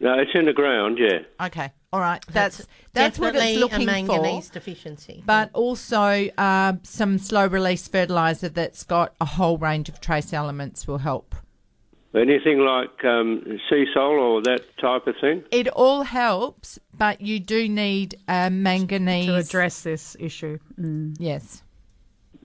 No, 0.00 0.14
it's 0.18 0.30
in 0.34 0.44
the 0.44 0.52
ground, 0.52 0.98
yeah. 0.98 1.20
Okay, 1.44 1.72
all 1.92 2.00
right. 2.00 2.24
That's 2.30 2.66
that's, 2.92 3.18
what 3.18 3.32
definitely 3.32 3.52
it's 3.52 3.60
looking 3.60 3.82
a 3.82 3.86
manganese 3.86 4.48
for. 4.48 4.54
deficiency. 4.54 5.22
But 5.26 5.50
also 5.54 6.28
uh, 6.38 6.74
some 6.84 7.18
slow 7.18 7.46
release 7.48 7.88
fertilizer 7.88 8.48
that's 8.48 8.84
got 8.84 9.14
a 9.20 9.24
whole 9.24 9.58
range 9.58 9.88
of 9.88 10.00
trace 10.00 10.32
elements 10.32 10.86
will 10.86 10.98
help. 10.98 11.34
Anything 12.14 12.60
like 12.60 13.04
um, 13.04 13.42
sea 13.68 13.84
salt 13.92 14.18
or 14.18 14.40
that 14.42 14.62
type 14.78 15.06
of 15.06 15.14
thing? 15.20 15.44
It 15.50 15.68
all 15.68 16.02
helps, 16.04 16.78
but 16.96 17.20
you 17.20 17.38
do 17.38 17.68
need 17.68 18.16
uh, 18.28 18.48
manganese 18.50 19.26
To 19.26 19.36
address 19.36 19.82
this 19.82 20.16
issue. 20.18 20.58
Mm. 20.80 21.16
Yes. 21.18 21.62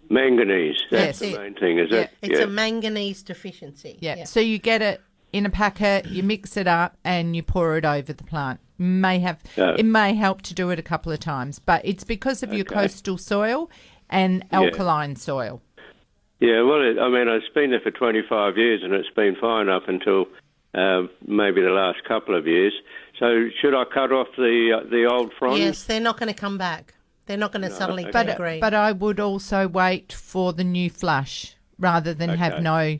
Manganese, 0.09 0.77
that's 0.91 1.21
Yes. 1.21 1.31
the 1.31 1.39
main 1.39 1.55
thing, 1.55 1.79
is 1.79 1.91
it? 1.91 2.11
It's 2.21 2.39
yeah. 2.39 2.45
a 2.45 2.47
manganese 2.47 3.23
deficiency. 3.23 3.97
Yeah. 4.01 4.25
So 4.25 4.39
you 4.39 4.59
get 4.59 4.81
it 4.81 5.01
in 5.31 5.45
a 5.45 5.49
packet, 5.49 6.05
you 6.07 6.23
mix 6.23 6.57
it 6.57 6.67
up, 6.67 6.97
and 7.03 7.35
you 7.35 7.41
pour 7.41 7.77
it 7.77 7.85
over 7.85 8.13
the 8.13 8.23
plant. 8.23 8.59
May 8.77 9.19
have 9.19 9.39
Yeah. 9.55 9.75
it 9.77 9.85
may 9.85 10.13
help 10.13 10.41
to 10.43 10.53
do 10.53 10.69
it 10.71 10.77
a 10.77 10.83
couple 10.83 11.11
of 11.11 11.19
times, 11.19 11.57
but 11.59 11.81
it's 11.85 12.03
because 12.03 12.43
of 12.43 12.53
your 12.53 12.65
coastal 12.65 13.17
soil 13.17 13.71
and 14.09 14.43
Yeah. 14.51 14.59
alkaline 14.59 15.15
soil. 15.15 15.61
Yeah, 16.43 16.61
well, 16.63 16.81
it, 16.81 16.99
I 16.99 17.07
mean, 17.07 17.29
it's 17.29 17.47
been 17.55 17.69
there 17.69 17.79
for 17.79 17.89
25 17.89 18.57
years 18.57 18.83
and 18.83 18.91
it's 18.93 19.09
been 19.11 19.37
fine 19.39 19.69
up 19.69 19.87
until 19.87 20.25
uh, 20.73 21.03
maybe 21.25 21.61
the 21.61 21.69
last 21.69 22.03
couple 22.05 22.37
of 22.37 22.45
years. 22.45 22.73
So, 23.17 23.47
should 23.61 23.73
I 23.73 23.85
cut 23.85 24.11
off 24.11 24.27
the 24.35 24.81
uh, 24.81 24.89
the 24.89 25.05
old 25.05 25.31
fronds? 25.39 25.59
Yes, 25.59 25.83
they're 25.85 26.01
not 26.01 26.19
going 26.19 26.27
to 26.27 26.37
come 26.37 26.57
back. 26.57 26.95
They're 27.27 27.37
not 27.37 27.53
going 27.53 27.61
to 27.61 27.71
suddenly 27.71 28.03
okay. 28.03 28.11
But 28.11 28.35
green. 28.35 28.59
but 28.59 28.73
I 28.73 28.91
would 28.91 29.21
also 29.21 29.69
wait 29.69 30.11
for 30.11 30.51
the 30.51 30.65
new 30.65 30.89
flush 30.89 31.55
rather 31.79 32.13
than 32.13 32.31
have 32.31 32.61
no 32.61 32.99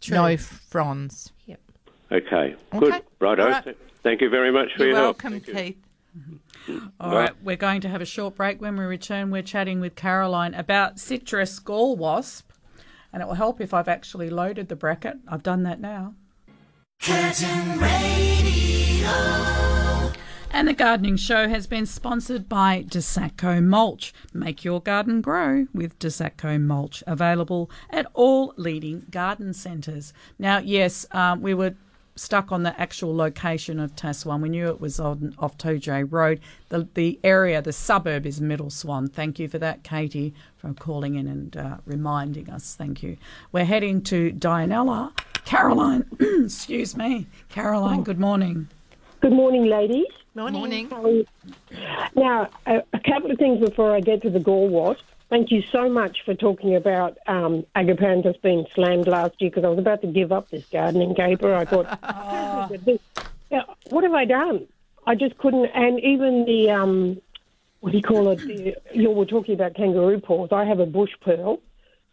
True. 0.00 0.16
no 0.16 0.36
fronds. 0.36 1.32
Okay, 1.48 1.56
Okay, 2.12 2.56
good. 2.76 3.02
Righto. 3.20 3.44
all 3.44 3.50
right. 3.50 3.76
Thank 4.02 4.20
you 4.20 4.30
very 4.30 4.50
much 4.50 4.70
for 4.76 4.82
You're 4.82 4.88
your 4.88 4.96
help. 4.96 5.22
welcome, 5.22 5.40
Keith. 5.40 5.76
All 6.98 7.14
right, 7.14 7.40
we're 7.44 7.54
going 7.54 7.82
to 7.82 7.88
have 7.88 8.00
a 8.00 8.06
short 8.06 8.34
break. 8.34 8.60
When 8.60 8.76
we 8.76 8.84
return, 8.84 9.30
we're 9.30 9.42
chatting 9.42 9.78
with 9.78 9.94
Caroline 9.94 10.54
about 10.54 10.98
citrus 10.98 11.56
gall 11.60 11.94
wasp, 11.96 12.49
and 13.12 13.22
it 13.22 13.26
will 13.26 13.34
help 13.34 13.60
if 13.60 13.74
I've 13.74 13.88
actually 13.88 14.30
loaded 14.30 14.68
the 14.68 14.76
bracket. 14.76 15.18
I've 15.28 15.42
done 15.42 15.62
that 15.64 15.80
now. 15.80 16.14
Curtin 17.02 17.78
Radio. 17.78 19.10
And 20.52 20.66
the 20.66 20.74
gardening 20.74 21.16
show 21.16 21.48
has 21.48 21.66
been 21.66 21.86
sponsored 21.86 22.48
by 22.48 22.84
Desatco 22.86 23.62
Mulch. 23.64 24.12
Make 24.34 24.64
your 24.64 24.80
garden 24.80 25.20
grow 25.20 25.68
with 25.72 25.98
Desatco 25.98 26.60
Mulch, 26.60 27.04
available 27.06 27.70
at 27.88 28.06
all 28.14 28.52
leading 28.56 29.06
garden 29.10 29.54
centres. 29.54 30.12
Now, 30.38 30.58
yes, 30.58 31.06
um, 31.12 31.40
we 31.40 31.54
were 31.54 31.76
stuck 32.16 32.52
on 32.52 32.62
the 32.62 32.78
actual 32.80 33.14
location 33.14 33.80
of 33.80 33.94
Taswan. 33.96 34.40
We 34.40 34.48
knew 34.48 34.68
it 34.68 34.80
was 34.80 35.00
on 35.00 35.34
off 35.38 35.56
Toodyay 35.58 36.06
Road. 36.10 36.40
The 36.68 36.88
the 36.94 37.18
area, 37.24 37.62
the 37.62 37.72
suburb, 37.72 38.26
is 38.26 38.40
Middle 38.40 38.70
Swan. 38.70 39.08
Thank 39.08 39.38
you 39.38 39.48
for 39.48 39.58
that, 39.58 39.82
Katie, 39.82 40.34
for 40.56 40.72
calling 40.74 41.14
in 41.14 41.26
and 41.26 41.56
uh, 41.56 41.76
reminding 41.86 42.50
us. 42.50 42.74
Thank 42.74 43.02
you. 43.02 43.16
We're 43.52 43.64
heading 43.64 44.02
to 44.02 44.32
Dianella. 44.32 45.12
Caroline, 45.44 46.04
excuse 46.20 46.96
me, 46.96 47.26
Caroline. 47.48 48.02
Good 48.02 48.20
morning. 48.20 48.68
Good 49.20 49.32
morning, 49.32 49.66
ladies. 49.66 50.06
Morning. 50.34 50.88
How 50.88 51.04
are 51.04 51.10
you? 51.10 51.26
Now, 52.14 52.48
a, 52.66 52.82
a 52.92 53.00
couple 53.00 53.32
of 53.32 53.38
things 53.38 53.58
before 53.58 53.94
I 53.94 54.00
get 54.00 54.22
to 54.22 54.30
the 54.30 54.38
gall 54.38 54.68
wasp. 54.68 55.02
Thank 55.30 55.52
you 55.52 55.62
so 55.70 55.88
much 55.88 56.18
for 56.24 56.34
talking 56.34 56.74
about 56.74 57.16
um, 57.28 57.64
agapanthus 57.76 58.42
being 58.42 58.66
slammed 58.74 59.06
last 59.06 59.40
year 59.40 59.48
because 59.48 59.64
I 59.64 59.68
was 59.68 59.78
about 59.78 60.00
to 60.02 60.08
give 60.08 60.32
up 60.32 60.50
this 60.50 60.64
gardening 60.72 61.14
caper. 61.14 61.54
I 61.54 61.64
thought, 61.64 61.86
Yeah, 63.50 63.62
what 63.90 64.02
have 64.04 64.12
I 64.12 64.24
done? 64.24 64.66
I 65.06 65.14
just 65.14 65.38
couldn't. 65.38 65.66
And 65.74 66.00
even 66.00 66.44
the, 66.46 66.70
um, 66.70 67.22
what 67.78 67.92
do 67.92 67.98
you 67.98 68.02
call 68.02 68.28
it? 68.30 68.38
The, 68.38 68.76
you 68.92 69.10
were 69.10 69.24
talking 69.24 69.54
about 69.54 69.74
kangaroo 69.74 70.20
paws. 70.20 70.50
I 70.50 70.64
have 70.64 70.80
a 70.80 70.86
bush 70.86 71.12
pearl 71.20 71.60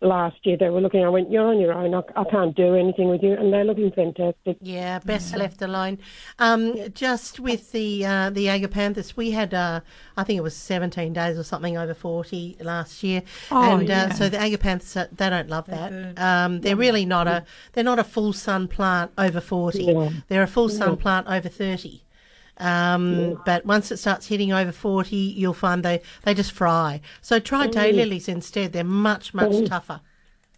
last 0.02 0.38
year. 0.46 0.58
They 0.58 0.70
were 0.70 0.82
looking. 0.82 1.04
I 1.04 1.10
went, 1.10 1.32
"You're 1.32 1.48
on 1.48 1.60
your 1.60 1.74
own. 1.74 1.94
I, 1.94 2.02
I 2.16 2.24
can't 2.26 2.56
do 2.56 2.76
anything 2.76 3.10
with 3.10 3.24
you," 3.24 3.34
and 3.34 3.52
they're 3.52 3.64
looking 3.64 3.92
fantastic. 3.92 4.58
Yeah, 4.62 5.00
best 5.00 5.36
left 5.36 5.62
alone. 5.62 6.00
Um, 6.40 6.76
just 6.94 7.40
with 7.40 7.72
the 7.72 8.06
uh, 8.06 8.30
the 8.30 8.48
agapanthus, 8.48 9.16
we 9.18 9.32
had 9.32 9.54
uh, 9.54 9.82
I 10.16 10.24
think 10.24 10.38
it 10.38 10.44
was 10.44 10.56
17 10.56 11.14
days 11.14 11.38
or 11.38 11.44
something 11.44 11.78
over 11.78 11.94
40 11.94 12.58
last 12.62 13.04
year, 13.04 13.24
Oh, 13.52 13.78
and 13.78 13.88
yeah. 13.88 14.06
uh, 14.06 14.14
so 14.14 14.30
the 14.30 14.38
agapanthus 14.38 14.96
uh, 14.98 15.08
they 15.12 15.30
don't 15.30 15.50
love 15.50 15.66
that. 15.68 16.18
Um, 16.20 16.62
they're 16.62 16.76
really 16.76 17.06
not 17.06 17.28
a 17.28 17.44
they're 17.74 17.84
not 17.84 18.00
a 18.00 18.04
full 18.04 18.34
sun 18.34 18.68
plant 18.68 19.12
over 19.18 19.42
40. 19.42 19.84
Yeah. 19.84 20.10
They're 20.28 20.44
a 20.44 20.48
full 20.48 20.70
sun 20.70 20.90
Yeah. 20.92 20.96
plant 20.96 21.28
over 21.28 21.50
30. 21.50 22.02
Um, 22.60 23.40
But 23.46 23.66
once 23.66 23.92
it 23.92 23.98
starts 23.98 24.28
hitting 24.28 24.52
over 24.52 24.72
40, 24.72 25.16
you'll 25.16 25.54
find 25.54 25.84
they, 25.84 26.02
they 26.24 26.34
just 26.34 26.52
fry. 26.52 27.02
So 27.22 27.40
try 27.40 27.68
Mm. 27.68 27.74
daylilies 27.74 28.28
instead. 28.28 28.74
They're 28.74 28.84
much, 28.84 29.34
much 29.34 29.52
Mm. 29.52 29.68
tougher. 29.68 30.02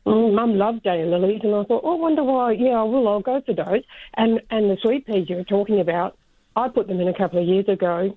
Mm, 0.05 0.33
Mum 0.33 0.57
loved 0.57 0.83
daylilies, 0.83 1.43
and 1.43 1.53
I 1.53 1.63
thought, 1.65 1.81
oh, 1.83 1.97
I 1.97 1.99
wonder 1.99 2.23
why. 2.23 2.53
Yeah, 2.53 2.79
I 2.79 2.83
will. 2.83 3.07
I'll 3.07 3.19
go 3.19 3.41
for 3.41 3.53
those. 3.53 3.83
And 4.15 4.41
and 4.49 4.69
the 4.71 4.77
sweet 4.81 5.05
peas 5.05 5.29
you 5.29 5.35
were 5.35 5.43
talking 5.43 5.79
about, 5.79 6.17
I 6.55 6.67
put 6.69 6.87
them 6.87 6.99
in 7.01 7.07
a 7.07 7.13
couple 7.13 7.39
of 7.39 7.45
years 7.47 7.67
ago. 7.67 8.15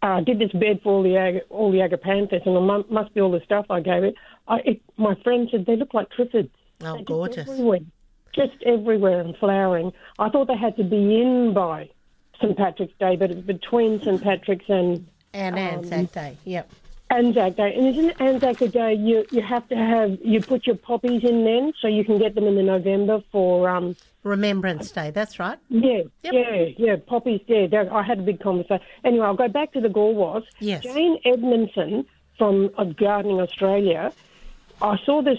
I 0.00 0.18
uh, 0.18 0.20
did 0.20 0.38
this 0.38 0.52
bed 0.52 0.80
for 0.82 0.92
all 0.92 1.02
the 1.02 1.16
ag- 1.16 1.42
all 1.50 1.72
the 1.72 1.78
agapanthus, 1.80 2.46
and 2.46 2.56
it 2.56 2.90
must 2.90 3.12
be 3.14 3.20
all 3.20 3.30
the 3.32 3.40
stuff 3.44 3.66
I 3.70 3.80
gave 3.80 4.04
it. 4.04 4.14
I, 4.46 4.56
it 4.64 4.80
my 4.96 5.14
friend 5.24 5.48
said 5.50 5.66
they 5.66 5.76
look 5.76 5.92
like 5.92 6.08
triffids. 6.10 6.50
Oh, 6.82 6.84
They're 6.84 6.96
just 6.98 7.06
gorgeous. 7.06 7.48
Everywhere, 7.48 7.80
just 8.34 8.52
everywhere 8.64 9.20
and 9.20 9.36
flowering. 9.38 9.92
I 10.18 10.28
thought 10.28 10.46
they 10.46 10.56
had 10.56 10.76
to 10.76 10.84
be 10.84 11.20
in 11.20 11.52
by 11.52 11.90
St 12.40 12.56
Patrick's 12.56 12.94
Day, 12.98 13.16
but 13.16 13.30
it's 13.30 13.40
between 13.40 14.00
St 14.02 14.22
Patrick's 14.22 14.68
and 14.68 15.06
And 15.32 15.56
um, 15.56 15.60
Anzac 15.60 16.12
Day, 16.12 16.36
yep. 16.44 16.70
Anzac 17.10 17.56
Day, 17.56 17.74
and 17.74 17.86
isn't 17.86 18.20
Anzac 18.20 18.58
Day? 18.72 18.94
You 18.94 19.24
you 19.30 19.42
have 19.42 19.68
to 19.68 19.76
have 19.76 20.18
you 20.22 20.40
put 20.40 20.66
your 20.66 20.76
poppies 20.76 21.22
in 21.22 21.44
then, 21.44 21.72
so 21.80 21.88
you 21.88 22.04
can 22.04 22.18
get 22.18 22.34
them 22.34 22.44
in 22.44 22.56
the 22.56 22.62
November 22.62 23.22
for 23.30 23.68
um, 23.68 23.94
Remembrance 24.22 24.90
Day. 24.90 25.10
That's 25.10 25.38
right. 25.38 25.58
Yeah, 25.68 26.02
yeah, 26.22 26.66
yeah. 26.76 26.96
Poppies. 27.06 27.40
Yeah, 27.46 27.84
I 27.92 28.02
had 28.02 28.20
a 28.20 28.22
big 28.22 28.40
conversation. 28.40 28.80
Anyway, 29.04 29.26
I'll 29.26 29.36
go 29.36 29.48
back 29.48 29.72
to 29.72 29.80
the 29.80 29.88
gall 29.88 30.14
wasp. 30.14 30.48
Yes. 30.60 30.82
Jane 30.82 31.18
Edmondson 31.24 32.06
from 32.38 32.70
Gardening 32.96 33.40
Australia. 33.40 34.12
I 34.80 34.98
saw 35.04 35.22
this 35.22 35.38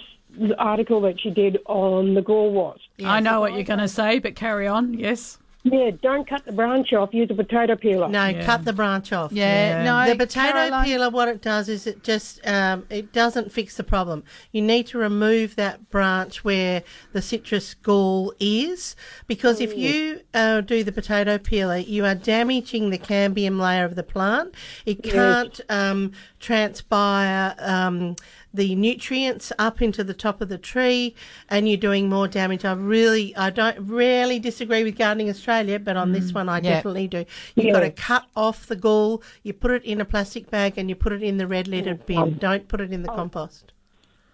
article 0.57 1.01
that 1.01 1.19
she 1.19 1.29
did 1.29 1.57
on 1.65 2.13
the 2.13 2.21
gall 2.21 2.51
wasp. 2.51 2.81
I 3.03 3.19
know 3.19 3.39
what 3.39 3.53
you're 3.53 3.63
going 3.63 3.79
to 3.79 3.87
say, 3.87 4.19
but 4.19 4.35
carry 4.35 4.67
on. 4.67 4.93
Yes. 4.93 5.37
Yeah, 5.67 5.89
don't 5.99 6.27
cut 6.29 6.45
the 6.45 6.51
branch 6.51 6.93
off. 6.93 7.11
Use 7.11 7.27
a 7.31 7.33
potato 7.33 7.75
peeler. 7.75 8.07
No, 8.07 8.39
cut 8.43 8.65
the 8.65 8.71
branch 8.71 9.11
off. 9.11 9.31
Yeah, 9.31 9.83
no, 9.83 10.07
The 10.07 10.15
potato 10.15 10.51
Caroline- 10.53 10.85
peeler, 10.85 11.09
what 11.09 11.27
it 11.27 11.41
does 11.41 11.67
is 11.69 11.87
it 11.87 12.03
just 12.03 12.39
um, 12.47 12.85
it 12.91 13.11
doesn't 13.11 13.51
fix 13.51 13.75
the 13.75 13.83
problem. 13.83 14.23
You 14.51 14.61
need 14.61 14.85
to 14.87 14.99
remove 14.99 15.55
that 15.55 15.89
branch 15.89 16.43
where 16.43 16.83
the 17.13 17.21
citrus 17.23 17.73
gall 17.73 18.31
is, 18.39 18.95
because 19.25 19.59
if 19.59 19.75
you 19.75 20.21
uh, 20.35 20.61
do 20.61 20.83
the 20.83 20.91
potato 20.91 21.39
peeler, 21.39 21.77
you 21.77 22.05
are 22.05 22.13
damaging 22.15 22.91
the 22.91 22.99
cambium 22.99 23.59
layer 23.59 23.85
of 23.85 23.95
the 23.95 24.03
plant. 24.03 24.53
It 24.85 25.01
can't 25.01 25.59
um, 25.69 26.11
transpire. 26.39 27.55
Um, 27.57 28.15
the 28.55 28.75
nutrients 28.75 29.51
up 29.59 29.81
into 29.81 30.03
the 30.03 30.13
top 30.13 30.41
of 30.41 30.49
the 30.49 30.57
tree, 30.57 31.15
and 31.49 31.67
you're 31.67 31.77
doing 31.77 32.09
more 32.09 32.27
damage. 32.27 32.65
I 32.65 32.73
really, 32.73 33.35
I 33.35 33.49
don't 33.49 33.77
really 33.79 34.39
disagree 34.39 34.83
with 34.83 34.97
Gardening 34.97 35.29
Australia, 35.29 35.79
but 35.79 35.97
on 35.97 36.11
this 36.11 36.31
mm, 36.31 36.35
one, 36.35 36.49
I 36.49 36.57
Yeah. 36.57 36.75
definitely 36.75 37.07
do. 37.07 37.25
You've 37.55 37.67
Yeah. 37.67 37.73
got 37.73 37.79
to 37.81 37.91
cut 37.91 38.25
off 38.35 38.67
the 38.67 38.75
gall, 38.75 39.21
you 39.43 39.53
put 39.53 39.71
it 39.71 39.83
in 39.83 40.01
a 40.01 40.05
plastic 40.05 40.49
bag, 40.49 40.77
and 40.77 40.89
you 40.89 40.95
put 40.95 41.13
it 41.13 41.21
in 41.21 41.37
the 41.37 41.47
red 41.47 41.67
lidded 41.67 41.99
oh, 42.01 42.05
bin. 42.05 42.17
Oh. 42.17 42.29
Don't 42.31 42.67
put 42.67 42.81
it 42.81 42.91
in 42.91 43.03
the 43.03 43.11
oh. 43.11 43.15
compost. 43.15 43.71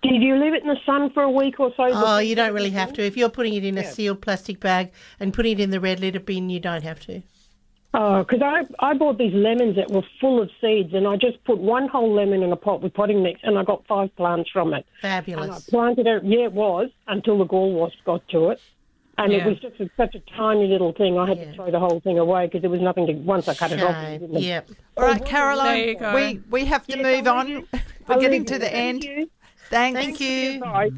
Did 0.03 0.21
you 0.23 0.35
leave 0.35 0.53
it 0.53 0.63
in 0.63 0.67
the 0.67 0.79
sun 0.83 1.11
for 1.11 1.21
a 1.21 1.29
week 1.29 1.59
or 1.59 1.71
so? 1.77 1.87
Oh, 1.91 2.17
you 2.17 2.35
don't 2.35 2.53
really 2.53 2.71
have 2.71 2.91
to. 2.93 3.03
If 3.03 3.15
you're 3.15 3.29
putting 3.29 3.53
it 3.53 3.63
in 3.63 3.77
a 3.77 3.83
sealed 3.83 4.21
plastic 4.21 4.59
bag 4.59 4.91
and 5.19 5.31
putting 5.31 5.53
it 5.53 5.59
in 5.59 5.69
the 5.69 5.79
red 5.79 5.99
lidded 5.99 6.25
bin, 6.25 6.49
you 6.49 6.59
don't 6.59 6.81
have 6.81 6.99
to. 7.01 7.21
Oh, 7.93 8.23
because 8.23 8.41
I, 8.41 8.63
I 8.79 8.93
bought 8.93 9.17
these 9.17 9.33
lemons 9.33 9.75
that 9.75 9.91
were 9.91 10.03
full 10.21 10.41
of 10.41 10.49
seeds, 10.61 10.93
and 10.93 11.05
I 11.05 11.17
just 11.17 11.43
put 11.43 11.57
one 11.57 11.89
whole 11.89 12.13
lemon 12.13 12.41
in 12.41 12.51
a 12.53 12.55
pot 12.55 12.81
with 12.81 12.93
potting 12.93 13.21
mix, 13.21 13.41
and 13.43 13.59
I 13.59 13.63
got 13.63 13.85
five 13.85 14.15
plants 14.15 14.49
from 14.49 14.73
it. 14.73 14.85
Fabulous. 15.01 15.43
And 15.43 15.53
I 15.53 15.59
planted 15.69 16.07
it. 16.07 16.23
Yeah, 16.23 16.45
it 16.45 16.53
was 16.53 16.89
until 17.07 17.37
the 17.37 17.43
gall 17.43 17.73
wasp 17.73 17.97
got 18.05 18.25
to 18.29 18.51
it, 18.51 18.61
and 19.17 19.33
Yeah. 19.33 19.39
it 19.39 19.45
was 19.45 19.59
just 19.59 19.77
a, 19.81 19.89
such 19.97 20.15
a 20.15 20.21
tiny 20.37 20.67
little 20.67 20.93
thing. 20.93 21.17
I 21.17 21.27
had 21.27 21.37
to 21.39 21.53
throw 21.53 21.69
the 21.69 21.79
whole 21.79 21.99
thing 21.99 22.17
away 22.17 22.45
because 22.47 22.61
there 22.61 22.69
was 22.69 22.79
nothing 22.81 23.07
to. 23.07 23.13
Once 23.13 23.49
I 23.49 23.55
cut 23.55 23.73
it 23.73 23.83
off, 23.83 23.93
Shame. 23.95 24.13
it 24.13 24.19
didn't- 24.19 24.41
Yep. 24.41 24.69
All 24.95 25.03
right, 25.03 25.25
Caroline, 25.25 25.97
we, 26.15 26.39
we 26.49 26.65
have 26.65 26.87
to 26.87 26.97
Yes, 26.97 27.17
move 27.17 27.27
on. 27.27 27.47
We're 28.07 28.15
I'll 28.15 28.21
getting 28.21 28.45
to 28.45 28.53
the 28.57 28.67
Thank 28.69 28.75
end. 28.75 29.03
you. 29.03 29.29
Thanks. 29.69 29.99
Thank 29.99 30.19
you. 30.21 30.61
Bye. 30.61 30.91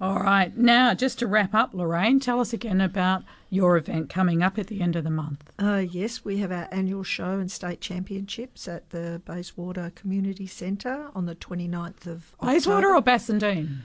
All 0.00 0.18
right. 0.20 0.54
Now, 0.56 0.92
just 0.94 1.18
to 1.20 1.26
wrap 1.26 1.54
up, 1.54 1.70
Lorraine, 1.74 2.20
tell 2.20 2.40
us 2.40 2.52
again 2.52 2.80
about 2.80 3.22
your 3.48 3.76
event 3.76 4.10
coming 4.10 4.42
up 4.42 4.58
at 4.58 4.66
the 4.66 4.80
end 4.80 4.96
of 4.96 5.04
the 5.04 5.10
month. 5.10 5.50
Uh, 5.58 5.84
yes, 5.88 6.24
we 6.24 6.38
have 6.38 6.50
our 6.52 6.68
annual 6.72 7.02
show 7.04 7.38
and 7.38 7.50
state 7.50 7.80
championships 7.80 8.66
at 8.68 8.90
the 8.90 9.22
Bayswater 9.24 9.90
Community 9.94 10.46
Centre 10.46 11.08
on 11.14 11.26
the 11.26 11.34
29th 11.34 12.06
of 12.06 12.34
Bayswater 12.42 12.94
October. 12.94 12.96
or 12.96 13.02
Bassendean? 13.02 13.78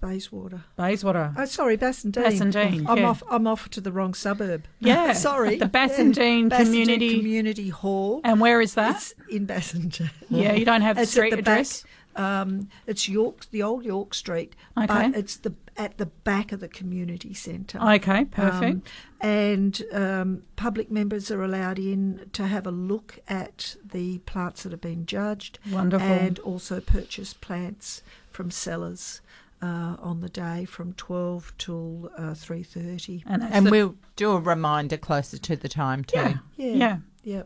Bayswater. 0.00 0.62
Bayswater. 0.76 1.34
Oh, 1.36 1.44
sorry, 1.44 1.76
Bassendean. 1.76 2.24
Bassendean, 2.24 2.88
I'm 2.88 2.98
yeah. 2.98 3.08
off. 3.08 3.22
I'm 3.28 3.46
off 3.46 3.68
to 3.70 3.80
the 3.80 3.92
wrong 3.92 4.14
suburb. 4.14 4.64
Yeah, 4.80 5.12
sorry. 5.12 5.56
the 5.56 5.66
Bassendean 5.66 6.50
Yeah. 6.50 6.62
Community- 6.62 7.18
Community 7.18 7.68
Hall. 7.70 8.20
And 8.24 8.40
where 8.40 8.60
is 8.60 8.74
that? 8.74 8.96
It's 8.96 9.14
in 9.28 9.46
Bassendean. 9.46 10.10
Yeah, 10.30 10.52
you 10.54 10.64
don't 10.64 10.82
have 10.82 10.96
the 10.96 11.02
It's 11.02 11.10
street 11.10 11.30
the 11.32 11.38
address? 11.40 11.82
Back, 12.14 12.22
um, 12.22 12.68
it's 12.86 13.08
York, 13.08 13.46
the 13.50 13.62
old 13.62 13.84
York 13.84 14.14
Street. 14.14 14.54
Okay. 14.78 14.86
But 14.86 15.14
it's 15.16 15.36
the 15.36 15.54
at 15.80 15.96
the 15.96 16.04
back 16.06 16.52
of 16.52 16.60
the 16.60 16.68
community 16.68 17.32
centre. 17.32 17.78
Okay, 17.80 18.26
perfect. 18.26 18.62
Um, 18.62 18.82
and 19.22 19.82
um, 19.92 20.42
public 20.56 20.90
members 20.90 21.30
are 21.30 21.42
allowed 21.42 21.78
in 21.78 22.28
to 22.34 22.46
have 22.46 22.66
a 22.66 22.70
look 22.70 23.18
at 23.28 23.76
the 23.82 24.18
plants 24.18 24.62
that 24.64 24.72
have 24.72 24.82
been 24.82 25.06
judged. 25.06 25.58
Wonderful. 25.72 26.06
And 26.06 26.38
also 26.40 26.80
purchase 26.80 27.32
plants 27.32 28.02
from 28.30 28.50
sellers. 28.50 29.20
Uh, 29.62 29.94
on 30.00 30.22
the 30.22 30.28
day 30.30 30.64
from 30.64 30.94
12 30.94 31.52
till 31.58 32.10
uh, 32.16 32.32
3.30 32.32 33.24
And 33.26 33.42
And 33.42 33.66
the- 33.66 33.70
we'll 33.70 33.94
do 34.16 34.30
a 34.32 34.40
reminder 34.40 34.96
closer 34.96 35.36
to 35.36 35.54
the 35.54 35.68
time 35.68 36.02
too. 36.02 36.16
Yeah. 36.16 36.34
yeah 36.56 36.74
Yeah. 36.74 36.96
yeah 37.22 37.42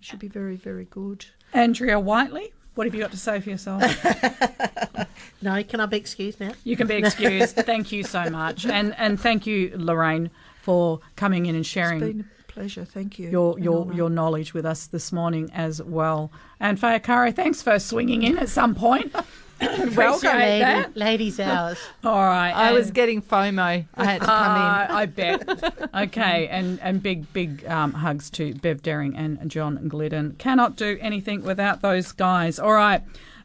should 0.00 0.18
be 0.18 0.26
very 0.26 0.56
very 0.56 0.86
good 0.86 1.26
Andrea 1.52 2.00
Whiteley, 2.00 2.52
what 2.76 2.86
have 2.86 2.94
you 2.94 3.00
got 3.00 3.10
to 3.10 3.16
say 3.16 3.40
for 3.40 3.50
yourself? 3.50 3.82
No, 5.42 5.62
can 5.62 5.80
I 5.80 5.86
be 5.86 5.96
excused 5.98 6.40
now? 6.40 6.52
You 6.64 6.76
can 6.76 6.86
be 6.86 6.94
excused. 6.94 7.56
thank 7.56 7.92
you 7.92 8.02
so 8.02 8.28
much, 8.30 8.64
and 8.78 8.94
and 8.96 9.20
thank 9.20 9.46
you, 9.46 9.72
Lorraine, 9.76 10.30
for 10.62 11.00
coming 11.14 11.46
in 11.46 11.54
and 11.54 11.64
sharing 11.64 12.02
it's 12.02 12.12
been 12.12 12.20
a 12.20 12.52
pleasure 12.52 12.84
thank 12.84 13.18
you 13.18 13.28
your 13.28 13.58
your 13.58 13.92
your 13.92 14.10
knowledge 14.10 14.54
with 14.54 14.64
us 14.64 14.86
this 14.86 15.12
morning 15.12 15.50
as 15.54 15.82
well. 15.82 16.32
And 16.58 16.80
Faye 16.80 16.98
Arcaro, 16.98 17.34
thanks 17.34 17.60
for 17.62 17.78
swinging 17.78 18.22
in 18.22 18.38
at 18.38 18.48
some 18.48 18.74
point. 18.74 19.14
Appreciate 19.60 20.60
Lady- 20.62 20.88
ladies' 20.94 21.40
hours. 21.40 21.78
All 22.04 22.14
right, 22.24 22.52
I 22.52 22.72
was 22.72 22.90
getting 22.90 23.22
FOMO. 23.22 23.86
I 23.94 24.04
had 24.04 24.20
to 24.20 24.26
come 24.26 24.34
Ah, 24.36 24.84
in. 24.84 24.90
I 24.96 25.06
bet. 25.06 25.88
Okay, 25.94 26.48
and 26.48 26.78
and 26.80 27.02
big 27.02 27.32
big 27.32 27.64
um, 27.66 27.92
hugs 27.92 28.30
to 28.30 28.54
Bev 28.54 28.82
Daring 28.82 29.16
and 29.16 29.50
John 29.50 29.88
Glidden. 29.88 30.36
Cannot 30.38 30.76
do 30.76 30.98
anything 31.00 31.42
without 31.42 31.82
those 31.82 32.12
guys. 32.12 32.58
All 32.58 32.72
right. 32.72 33.02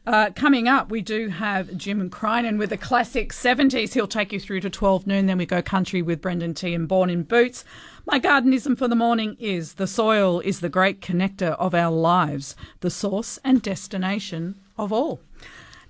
Uh, 0.08 0.32
coming 0.36 0.68
up, 0.68 0.90
we 0.90 1.00
do 1.00 1.28
have 1.28 1.78
Jim 1.78 2.10
Crinan 2.10 2.58
with 2.58 2.72
the 2.72 2.78
classic 2.78 3.32
70s. 3.32 3.94
He'll 3.94 4.08
take 4.08 4.32
you 4.34 4.40
through 4.40 4.62
to 4.62 4.70
12 4.70 5.06
noon. 5.06 5.28
Then 5.28 5.38
we 5.38 5.46
go 5.46 5.62
country 5.62 6.02
with 6.02 6.22
Brendan 6.22 6.56
T 6.56 6.74
and 6.74 6.88
Born 6.88 7.12
in 7.12 7.22
Boots. 7.22 7.64
My 8.08 8.20
gardenism 8.20 8.76
for 8.80 8.88
the 8.88 8.96
morning 8.96 9.38
is 9.40 9.76
the 9.76 9.86
soil 9.86 10.40
is 10.40 10.60
the 10.60 10.70
great 10.70 11.02
connector 11.02 11.52
of 11.60 11.76
our 11.76 11.92
lives, 11.92 12.56
the 12.80 12.90
source 12.90 13.38
and 13.44 13.62
destination 13.62 14.56
of 14.76 14.92
all. 14.92 15.20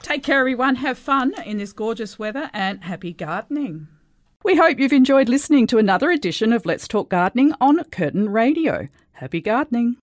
Take 0.01 0.23
care, 0.23 0.39
everyone. 0.39 0.75
Have 0.75 0.97
fun 0.97 1.33
in 1.45 1.57
this 1.57 1.73
gorgeous 1.73 2.17
weather 2.17 2.49
and 2.53 2.83
happy 2.83 3.13
gardening. 3.13 3.87
We 4.43 4.57
hope 4.57 4.79
you've 4.79 4.93
enjoyed 4.93 5.29
listening 5.29 5.67
to 5.67 5.77
another 5.77 6.09
edition 6.09 6.51
of 6.51 6.65
Let's 6.65 6.87
Talk 6.87 7.09
Gardening 7.09 7.53
on 7.61 7.83
Curtin 7.85 8.29
Radio. 8.29 8.87
Happy 9.11 9.39
gardening. 9.39 9.97